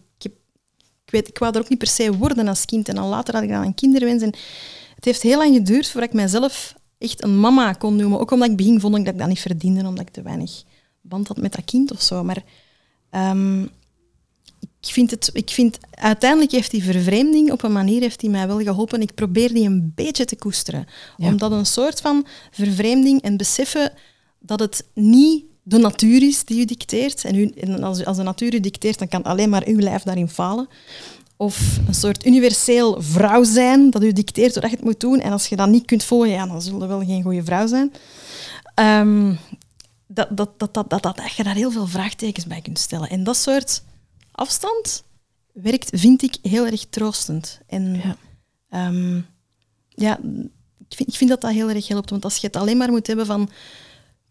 ik, 1.06 1.12
weet, 1.12 1.28
ik 1.28 1.38
wou 1.38 1.54
er 1.54 1.60
ook 1.60 1.70
niet 1.70 1.80
per 1.80 1.88
se 1.88 2.18
worden 2.18 2.48
als 2.48 2.66
kind. 2.66 2.90
En 2.90 2.98
al 2.98 3.10
later 3.10 3.34
had 3.34 3.44
ik 3.44 3.50
dan 3.50 3.64
een 3.64 3.76
kinderwens. 3.76 4.24
En 4.24 4.34
het 4.96 5.06
heeft 5.06 5.22
heel 5.22 5.38
lang 5.38 5.56
geduurd 5.56 5.90
voordat 5.90 6.10
ik 6.10 6.16
mijzelf 6.16 6.76
echt 6.98 7.24
een 7.24 7.40
mama 7.40 7.74
kon 7.74 7.96
noemen. 7.96 8.20
Ook 8.20 8.32
omdat 8.32 8.50
ik 8.50 8.56
begin 8.58 8.80
vond 8.80 8.98
ik 8.98 9.06
dat 9.06 9.14
ik 9.14 9.20
dat 9.20 9.30
niet 9.30 9.40
verdiende, 9.40 9.88
omdat 9.88 10.08
ik 10.08 10.14
te 10.14 10.22
weinig 10.22 10.64
band 11.02 11.28
had 11.28 11.38
met 11.38 11.54
dat 11.54 11.66
kind 11.66 11.92
of 11.92 12.02
zo. 12.02 12.24
Maar 12.24 12.44
ehm, 13.10 13.66
ik 14.88 14.94
vind 14.94 15.12
het, 15.12 15.30
ik 15.34 15.50
vind, 15.50 15.78
uiteindelijk 15.92 16.52
heeft 16.52 16.72
die 16.72 16.84
vervreemding 16.84 17.52
op 17.52 17.64
een 17.64 17.72
manier 17.72 18.02
heeft 18.02 18.20
die 18.20 18.30
mij 18.30 18.48
wel 18.48 18.60
geholpen. 18.60 19.02
Ik 19.02 19.14
probeer 19.14 19.54
die 19.54 19.66
een 19.66 19.92
beetje 19.96 20.26
te 20.26 20.36
koesteren. 20.36 20.88
Ja. 21.18 21.28
Omdat 21.28 21.52
een 21.52 21.66
soort 21.66 22.02
van 22.02 22.26
vervreemding 22.52 23.22
en 23.22 23.38
beseffen 23.38 23.92
dat 24.40 24.60
het 24.60 24.86
niet 24.94 25.44
de 25.64 25.78
natuur 25.78 26.24
is 26.24 26.44
die 26.44 26.62
u 26.62 26.66
dicteert. 26.66 27.24
En, 27.24 27.36
u, 27.36 27.48
en 27.48 27.84
als, 27.84 28.06
als 28.06 28.18
de 28.18 28.24
natuur 28.24 28.54
u 28.54 28.60
dicteert, 28.60 29.00
dan 29.00 29.08
kan 29.08 29.24
alleen 29.24 29.50
maar 29.50 29.64
uw 29.66 29.80
lijf 29.80 30.04
daarin 30.04 30.30
falen. 30.30 30.68
Of 31.38 31.80
een 31.88 31.96
soort 31.96 32.26
universeel 32.26 33.02
vrouw 33.02 33.44
zijn, 33.44 33.90
dat 33.90 34.04
u 34.04 34.12
dicteert 34.12 34.54
dat 34.54 34.64
je 34.64 34.70
het 34.70 34.84
moet 34.84 35.00
doen. 35.00 35.20
En 35.20 35.32
als 35.32 35.48
je 35.48 35.56
dat 35.56 35.70
niet 35.70 35.86
kunt 35.86 36.04
volgen, 36.04 36.30
ja, 36.30 36.48
dan 36.48 36.62
zul 36.62 36.82
je 36.82 36.88
wel 36.88 37.06
geen 37.06 37.24
goede 37.24 37.44
vrouw 37.44 37.68
zijn. 37.68 37.94
Ehm, 38.76 39.34
dat, 40.08 40.28
dat, 40.30 40.60
dat, 40.60 40.74
dat, 40.74 40.90
dat, 40.90 41.04
dat, 41.04 41.18
dat 41.18 41.34
je 41.34 41.44
daar 41.44 41.56
heel 41.56 41.72
veel 41.72 41.88
vraagtekens 41.88 42.48
bij 42.48 42.62
kunt 42.62 42.80
stellen. 42.80 43.10
En 43.10 43.24
dat 43.24 43.38
soort 43.38 43.82
afstand 44.36 45.04
werkt, 45.54 45.90
vind 45.94 46.22
ik, 46.22 46.36
heel 46.42 46.66
erg 46.66 46.86
troostend. 46.90 47.60
En 47.68 47.96
Ja. 48.04 48.18
ehm, 48.70 49.22
ja, 49.90 50.18
ik 50.90 50.96
vind, 50.96 51.10
ik 51.10 51.16
vind 51.16 51.30
dat 51.30 51.42
dat 51.42 51.52
heel 51.52 51.70
erg 51.70 51.88
helpt. 51.88 52.10
Want 52.10 52.24
als 52.24 52.38
je 52.38 52.48
het 52.48 52.56
alleen 52.56 52.78
maar 52.78 52.92
moet 52.92 53.08
hebben 53.08 53.26
van... 53.26 53.50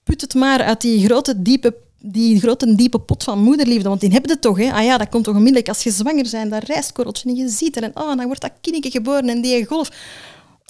Put 0.03 0.21
het 0.21 0.35
maar 0.35 0.63
uit 0.63 0.81
die 0.81 1.05
grote, 1.05 1.43
diepe, 1.43 1.75
die 2.01 2.41
grote, 2.41 2.75
diepe 2.75 2.99
pot 2.99 3.23
van 3.25 3.39
moederliefde. 3.43 3.89
Want 3.89 4.01
die 4.01 4.11
hebben 4.11 4.31
het 4.31 4.41
toch, 4.41 4.59
hè? 4.59 4.73
Ah 4.73 4.85
ja, 4.85 4.99
dat 4.99 5.09
komt 5.09 5.25
toch 5.25 5.35
onmiddellijk 5.35 5.69
als 5.69 5.83
je 5.83 5.91
zwanger 5.91 6.29
bent. 6.31 6.51
Dat 6.51 6.63
rijstkorreltje 6.65 7.29
en 7.29 7.35
je 7.37 7.49
ziet 7.49 7.75
het. 7.75 7.85
En 7.85 7.97
oh, 7.97 8.17
dan 8.17 8.27
wordt 8.27 8.41
dat 8.41 8.53
kindje 8.61 8.91
geboren 8.91 9.29
en 9.29 9.41
die 9.41 9.67
golf. 9.67 9.91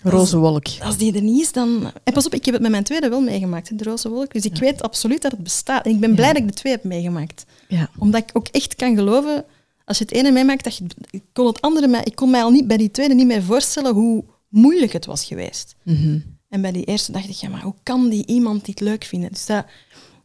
Roze 0.03 0.37
wolk. 0.37 0.67
Als 0.81 0.97
die 0.97 1.15
er 1.15 1.23
niet 1.23 1.41
is, 1.41 1.53
dan... 1.53 1.93
En 2.05 2.13
pas 2.13 2.27
op, 2.27 2.35
ik 2.35 2.45
heb 2.45 2.55
het 2.55 2.63
met 2.63 2.71
mijn 2.71 2.85
tweede 2.85 3.09
wel 3.09 3.21
meegemaakt, 3.21 3.79
de 3.79 3.85
roze 3.85 4.09
wolk. 4.09 4.33
Dus 4.33 4.45
ik 4.45 4.57
weet 4.57 4.83
absoluut 4.83 5.23
dat 5.23 5.31
het 5.33 5.43
bestaat. 5.43 5.85
En 5.85 5.91
ik 5.91 6.01
ben 6.01 6.15
blij 6.15 6.27
Ja. 6.27 6.33
dat 6.33 6.43
ik 6.43 6.49
de 6.49 6.55
twee 6.55 6.73
heb 6.73 6.85
meegemaakt. 6.85 7.45
Ja. 7.69 7.91
Omdat 7.99 8.21
ik 8.23 8.31
ook 8.33 8.47
echt 8.49 8.75
kan 8.75 8.95
geloven, 8.97 9.45
als 9.85 9.99
je 9.99 10.05
het 10.05 10.13
ene 10.13 10.31
meemaakt, 10.31 10.65
dat 10.65 10.77
je, 10.77 10.85
ik 11.11 11.23
kon 11.33 11.47
het 11.47 11.61
andere 11.61 11.87
mij, 11.89 12.01
ik 12.05 12.15
kon 12.15 12.31
mij 12.31 12.43
al 12.43 12.51
niet 12.51 12.67
bij 12.67 12.77
die 12.77 12.91
tweede 12.91 13.15
niet 13.15 13.27
meer 13.27 13.43
voorstellen 13.43 13.95
hoe 13.95 14.25
moeilijk 14.49 14.93
het 14.93 15.07
was 15.07 15.25
geweest. 15.25 15.75
Mhm. 15.85 16.19
En 16.49 16.61
bij 16.61 16.73
die 16.73 16.85
eerste 16.85 17.13
dacht 17.13 17.29
ik, 17.29 17.35
ja, 17.35 17.49
maar 17.49 17.63
hoe 17.63 17.75
kan 17.83 18.09
die 18.09 18.27
iemand 18.27 18.65
dit 18.65 18.81
leuk 18.81 19.05
vinden? 19.05 19.33
Dus 19.33 19.47
dat, 19.47 19.65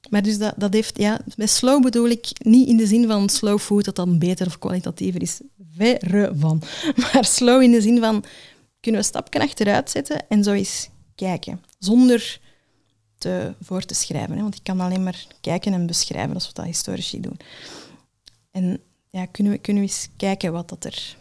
maar 0.09 0.21
dus 0.21 0.37
dat, 0.37 0.53
dat 0.57 0.73
heeft, 0.73 0.97
ja, 0.97 1.19
bij 1.35 1.47
slow 1.47 1.81
bedoel 1.83 2.07
ik 2.07 2.27
niet 2.39 2.67
in 2.67 2.77
de 2.77 2.87
zin 2.87 3.07
van 3.07 3.29
slow 3.29 3.59
food, 3.59 3.85
dat 3.85 3.95
dan 3.95 4.19
beter 4.19 4.47
of 4.47 4.59
kwalitatiever 4.59 5.21
is. 5.21 5.39
Verre 5.75 6.31
van. 6.37 6.61
Maar 7.13 7.25
slow 7.25 7.61
in 7.61 7.71
de 7.71 7.81
zin 7.81 7.99
van, 7.99 8.23
kunnen 8.87 9.05
we 9.05 9.11
stapje 9.11 9.39
achteruit 9.39 9.89
zetten 9.89 10.27
en 10.29 10.43
zo 10.43 10.51
eens 10.51 10.89
kijken. 11.15 11.61
Zonder 11.79 12.39
te, 13.17 13.53
voor 13.61 13.81
te 13.81 13.93
schrijven. 13.93 14.35
Hè? 14.35 14.41
Want 14.41 14.55
ik 14.55 14.63
kan 14.63 14.79
alleen 14.79 15.03
maar 15.03 15.25
kijken 15.41 15.73
en 15.73 15.87
beschrijven, 15.87 16.33
als 16.33 16.47
we 16.47 16.53
dat 16.53 16.65
historici 16.65 17.21
doen. 17.21 17.39
En 18.51 18.79
ja, 19.09 19.25
kunnen 19.25 19.53
we, 19.53 19.59
kunnen 19.59 19.83
we 19.83 19.89
eens 19.89 20.09
kijken 20.17 20.51
wat 20.51 20.69
dat 20.69 20.85
er 20.85 21.17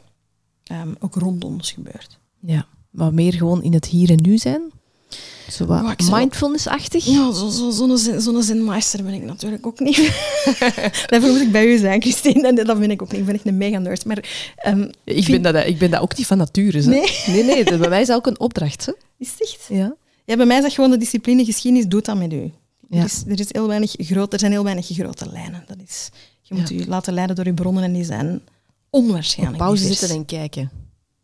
ehm, 0.62 0.94
ook 0.98 1.14
rond 1.14 1.44
ons 1.44 1.72
gebeurt. 1.72 2.18
ja. 2.40 2.66
Maar 2.90 3.14
meer 3.14 3.32
gewoon 3.32 3.62
in 3.62 3.72
het 3.72 3.86
hier 3.86 4.10
en 4.10 4.22
nu 4.22 4.38
zijn. 4.38 4.70
Zo 5.50 5.66
wat 5.66 5.82
Oh, 5.82 6.12
mindfulness-achtig. 6.12 7.04
Ja, 7.04 7.32
zo'n 7.32 7.52
zo, 7.52 7.70
zo'n 7.70 7.98
zin- 7.98 8.20
zo'n 8.20 8.42
zinmeister 8.42 9.04
ben 9.04 9.12
ik 9.12 9.22
natuurlijk 9.22 9.66
ook 9.66 9.80
niet. 9.80 9.96
Daarvoor 11.10 11.30
moet 11.30 11.40
ik 11.40 11.52
bij 11.52 11.66
u 11.66 11.78
zijn, 11.78 12.00
Christine. 12.02 12.46
En 12.48 12.54
dat 12.54 12.78
ben 12.78 12.90
ik 12.90 13.02
ook 13.02 13.10
niet. 13.10 13.20
Ik 13.20 13.26
ben 13.26 13.34
echt 13.34 13.46
een 13.46 13.56
mega 13.56 13.78
nerd. 13.78 14.04
Maar 14.04 14.52
ehm, 14.56 14.88
Ik, 15.04 15.24
vind- 15.24 15.42
ben 15.42 15.52
dat, 15.52 15.66
ik 15.66 15.78
ben 15.78 15.90
dat 15.90 16.00
ook 16.00 16.16
niet 16.16 16.26
van 16.26 16.38
nature. 16.38 16.82
Hè. 16.82 16.88
Nee? 16.88 17.10
nee, 17.26 17.44
nee 17.44 17.64
dat 17.64 17.78
bij 17.78 17.88
mij 17.88 18.00
is 18.00 18.06
dat 18.06 18.16
ook 18.16 18.26
een 18.26 18.40
opdracht. 18.40 18.86
Hè. 18.86 18.92
is 19.18 19.30
het 19.30 19.42
echt? 19.42 19.64
Ja. 19.68 19.94
Ja, 20.24 20.36
bij 20.36 20.46
mij 20.46 20.56
is 20.56 20.62
dat 20.62 20.72
gewoon 20.72 20.90
de 20.90 20.96
discipline 20.98 21.44
geschiedenis 21.44 21.86
doet 21.88 22.04
dat 22.04 22.16
met 22.16 22.32
u. 22.32 22.52
Ja. 22.90 22.98
Er, 22.98 23.04
is, 23.04 23.22
er, 23.28 23.40
is 23.40 23.46
heel 23.48 23.66
weinig 23.66 23.94
groot, 23.98 24.32
er 24.32 24.38
zijn 24.38 24.52
heel 24.52 24.64
weinig 24.64 24.86
grote 24.86 25.30
lijnen. 25.32 25.64
Dat 25.66 25.76
is, 25.86 26.08
je 26.42 26.54
moet 26.54 26.68
Ja. 26.68 26.76
u 26.76 26.84
laten 26.86 27.12
leiden 27.14 27.36
door 27.36 27.46
uw 27.46 27.54
bronnen 27.54 27.82
en 27.82 27.92
die 27.92 28.04
zijn 28.04 28.34
Op 28.34 28.40
onwaarschijnlijk 28.90 29.58
pauze 29.58 29.84
zitten 29.94 30.08
en 30.16 30.24
kijken. 30.24 30.70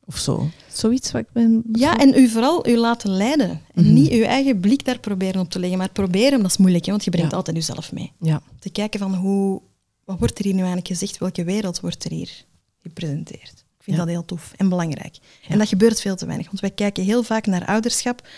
Of 0.04 0.18
zo. 0.18 0.48
Zoiets 0.72 1.10
wat 1.10 1.20
ik 1.22 1.32
ben... 1.32 1.62
Ja, 1.72 1.98
en 1.98 2.14
u 2.14 2.28
vooral 2.28 2.68
u 2.68 2.76
laten 2.76 3.10
leiden. 3.10 3.50
En 3.74 3.84
Mhm. 3.84 3.92
niet 3.92 4.10
uw 4.10 4.22
eigen 4.22 4.60
blik 4.60 4.84
daar 4.84 4.98
proberen 4.98 5.40
op 5.40 5.50
te 5.50 5.58
leggen. 5.58 5.78
Maar 5.78 5.90
proberen, 5.90 6.42
dat 6.42 6.50
is 6.50 6.56
moeilijk, 6.56 6.84
hè, 6.84 6.90
want 6.90 7.04
je 7.04 7.10
brengt 7.10 7.30
Ja. 7.30 7.36
altijd 7.36 7.56
uzelf 7.56 7.92
mee. 7.92 8.12
Ja. 8.20 8.42
Te 8.58 8.70
kijken 8.70 9.00
van 9.00 9.14
hoe, 9.14 9.60
wat 10.04 10.18
wordt 10.18 10.38
er 10.38 10.44
hier 10.44 10.52
nu 10.54 10.58
eigenlijk 10.58 10.88
gezegd? 10.88 11.18
Welke 11.18 11.44
wereld 11.44 11.80
wordt 11.80 12.04
er 12.04 12.10
hier 12.10 12.44
gepresenteerd? 12.82 13.64
Ik 13.78 13.84
vind 13.88 13.96
Ja. 13.96 14.02
dat 14.04 14.12
heel 14.12 14.24
tof 14.24 14.52
en 14.56 14.68
belangrijk. 14.68 15.16
En 15.48 15.58
dat 15.58 15.68
gebeurt 15.68 16.00
veel 16.00 16.16
te 16.16 16.26
weinig. 16.26 16.46
Want 16.46 16.60
wij 16.60 16.70
kijken 16.70 17.04
heel 17.04 17.22
vaak 17.22 17.46
naar 17.46 17.66
ouderschap, 17.66 18.28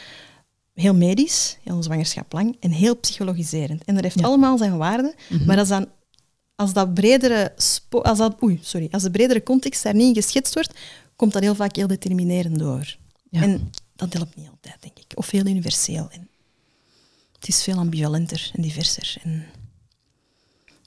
heel 0.75 0.95
medisch, 0.95 1.59
heel 1.63 1.83
zwangerschap 1.83 2.33
lang, 2.33 2.57
en 2.61 2.71
heel 2.71 2.97
psychologiserend. 2.97 3.85
En 3.85 3.95
dat 3.95 4.03
heeft 4.05 4.23
allemaal 4.23 4.59
zijn 4.59 4.77
waarde. 4.77 5.15
Mhm. 5.29 5.45
Maar 5.45 5.59
als, 5.59 5.69
dan, 5.69 5.87
als, 6.55 6.73
dat 6.73 6.95
bredere 6.95 7.53
als, 8.03 8.19
dat, 8.19 8.43
oei, 8.43 8.59
sorry, 8.63 8.89
als 8.91 9.03
de 9.03 9.11
bredere 9.11 9.43
context 9.43 9.83
daar 9.83 9.95
niet 9.95 10.17
in 10.17 10.23
geschetst 10.23 10.55
wordt, 10.55 10.75
komt 11.17 11.33
dat 11.33 11.43
heel 11.43 11.55
vaak 11.55 11.77
heel 11.77 11.87
determinerend 11.87 12.59
door. 12.59 12.97
Ja. 13.31 13.43
En 13.43 13.71
dat 13.97 14.13
helpt 14.13 14.37
niet 14.37 14.49
altijd, 14.49 14.77
denk 14.81 14.99
ik. 14.99 15.13
Of 15.15 15.31
heel 15.31 15.47
universeel. 15.47 16.09
En 16.11 16.29
het 17.33 17.49
is 17.49 17.63
veel 17.63 17.77
ambivalenter 17.77 18.51
en 18.55 18.63
diverser. 18.63 19.17
En 19.23 19.45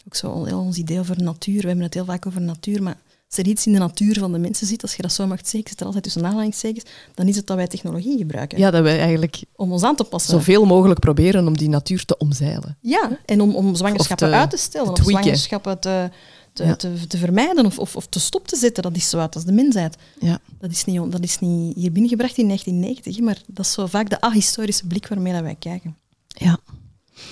ook 0.06 0.16
zo 0.16 0.46
heel 0.46 0.60
ons 0.60 0.78
idee 0.78 1.00
over 1.00 1.24
natuur. 1.24 1.62
We 1.62 1.68
hebben 1.68 1.86
het 1.86 1.94
heel 1.94 2.06
vaak 2.06 2.26
over 2.26 2.42
natuur, 2.42 2.84
maar 2.84 2.98
als 3.30 3.38
er 3.38 3.48
iets 3.48 3.66
in 3.66 3.74
de 3.74 3.80
natuur 3.80 4.20
van 4.20 4.32
de 4.32 4.38
mensen 4.38 4.68
zit, 4.68 4.82
als 4.82 4.96
je 4.96 5.02
dat 5.02 5.12
zo 5.12 5.28
mag 5.28 5.40
zeggen, 5.44 5.70
zit 5.70 5.80
er 5.80 5.86
altijd 5.86 6.04
tussen 6.04 6.26
aanhalingstekens, 6.26 6.86
dan 7.14 7.28
is 7.28 7.36
het 7.36 7.48
dat 7.48 7.56
wij 7.56 7.68
technologie 7.68 8.18
gebruiken 8.18 8.58
Ja, 8.58 8.72
dat 8.72 8.84
wij 8.84 9.00
eigenlijk 9.00 9.42
om 9.56 9.72
ons 9.72 9.84
aan 9.84 9.96
te 9.96 10.04
passen. 10.04 10.32
zoveel 10.32 10.66
mogelijk 10.66 11.00
proberen 11.00 11.48
om 11.48 11.58
die 11.58 11.70
natuur 11.70 12.06
te 12.06 12.18
omzeilen. 12.18 12.78
Ja, 12.82 13.20
en 13.26 13.42
om, 13.42 13.56
om 13.56 13.76
zwangerschappen 13.76 14.30
te- 14.30 14.36
uit 14.36 14.50
te 14.50 14.58
stellen, 14.58 14.94
te 14.94 15.02
of 15.02 15.08
zwangerschappen 15.08 15.80
te, 15.80 16.10
te, 16.58 16.66
Ja. 16.66 16.76
te, 16.76 17.08
te 17.08 17.18
vermijden 17.18 17.66
of, 17.66 17.80
of, 17.80 17.96
of 17.96 18.08
te 18.08 18.20
stop 18.20 18.48
te 18.48 18.56
zetten. 18.56 18.84
Dat 18.84 18.96
is 18.96 19.10
zo 19.10 19.18
uit 19.18 19.36
als 19.36 19.44
de 19.44 19.52
mensheid. 19.52 19.96
Ja. 20.20 20.40
Dat 20.60 20.72
is, 20.72 20.86
niet, 20.86 21.12
dat 21.12 21.24
is 21.24 21.40
niet 21.40 21.76
hier 21.76 21.92
binnengebracht 21.92 22.38
in 22.38 22.46
1990, 22.46 23.16
hè, 23.16 23.22
maar 23.22 23.42
dat 23.48 23.66
is 23.66 23.72
zo 23.72 23.86
vaak 23.86 24.10
de 24.10 24.22
ahistorische 24.22 24.88
blik 24.88 25.08
waarmee 25.08 25.34
dat 25.34 25.42
wij 25.42 25.56
kijken. 25.60 25.98
Ja. 26.28 26.60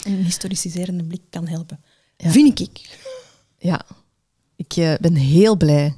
En 0.03 0.11
een 0.11 0.23
historiciserende 0.23 1.03
blik 1.03 1.21
kan 1.29 1.47
helpen. 1.47 1.83
Ja. 2.17 2.29
Vind 2.29 2.59
ik. 2.59 2.97
Ja, 3.57 3.85
ik 4.55 4.73
eh, 4.75 4.93
ben 5.01 5.15
heel 5.15 5.55
blij 5.57 5.95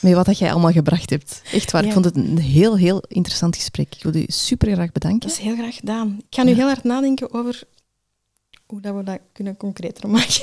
met 0.00 0.12
wat 0.12 0.26
dat 0.26 0.38
jij 0.38 0.50
allemaal 0.52 0.72
gebracht 0.72 1.10
hebt. 1.10 1.42
Echt 1.52 1.70
waar, 1.70 1.84
ik 1.84 1.92
vond 1.92 2.04
het 2.04 2.16
een 2.16 2.38
heel, 2.38 2.76
heel 2.76 3.02
interessant 3.08 3.56
gesprek. 3.56 3.94
Ik 3.94 4.02
wil 4.02 4.14
u 4.14 4.24
super 4.26 4.72
graag 4.72 4.92
bedanken. 4.92 5.28
Dat 5.28 5.38
is 5.38 5.44
heel 5.44 5.56
graag 5.56 5.74
gedaan. 5.74 6.16
Ik 6.18 6.34
ga 6.34 6.42
nu 6.42 6.52
heel 6.52 6.66
hard 6.66 6.84
nadenken 6.84 7.32
over 7.32 7.62
hoe 8.66 8.80
dat 8.80 8.94
we 8.94 9.02
dat 9.02 9.18
kunnen 9.32 9.56
concreter 9.56 10.08
maken. 10.08 10.42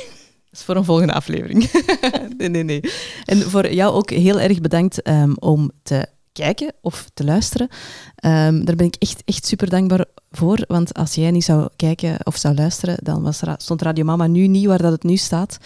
Dat 0.53 0.61
is 0.61 0.67
voor 0.67 0.75
een 0.75 0.85
volgende 0.85 1.13
aflevering. 1.13 1.71
nee, 2.37 2.49
nee, 2.49 2.63
nee. 2.63 2.81
En 3.25 3.41
voor 3.41 3.73
jou 3.73 3.93
ook 3.93 4.09
heel 4.09 4.39
erg 4.39 4.61
bedankt 4.61 5.01
ehm, 5.01 5.33
om 5.39 5.71
te 5.83 6.05
kijken 6.33 6.73
of 6.81 7.09
te 7.13 7.23
luisteren. 7.23 7.67
Ehm, 8.15 8.63
daar 8.63 8.75
ben 8.75 8.85
ik 8.85 8.95
echt, 8.99 9.21
echt 9.25 9.45
super 9.45 9.69
dankbaar 9.69 10.05
voor. 10.31 10.63
Want 10.67 10.93
als 10.93 11.15
jij 11.15 11.31
niet 11.31 11.43
zou 11.43 11.67
kijken 11.75 12.17
of 12.23 12.35
zou 12.37 12.55
luisteren, 12.55 12.97
dan 13.03 13.21
was 13.21 13.39
Ra- 13.41 13.55
stond 13.57 13.81
Radio 13.81 14.03
Mama 14.03 14.27
nu 14.27 14.47
niet 14.47 14.65
waar 14.65 14.81
dat 14.81 14.91
het 14.91 15.03
nu 15.03 15.15
staat. 15.17 15.57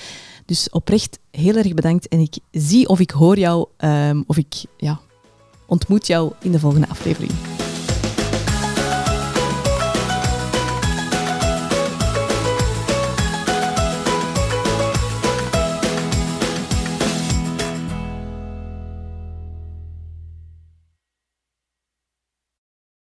Dus 0.45 0.69
oprecht 0.69 1.19
heel 1.31 1.55
erg 1.55 1.73
bedankt. 1.73 2.07
En 2.07 2.19
ik 2.19 2.37
zie 2.51 2.87
of 2.87 2.99
ik 2.99 3.11
hoor 3.11 3.37
jou, 3.39 3.67
ehm, 3.77 4.21
of 4.27 4.37
ik 4.37 4.53
ja, 4.77 4.99
ontmoet 5.65 6.07
jou 6.07 6.31
in 6.41 6.51
de 6.51 6.59
volgende 6.59 6.87
aflevering. 6.89 7.31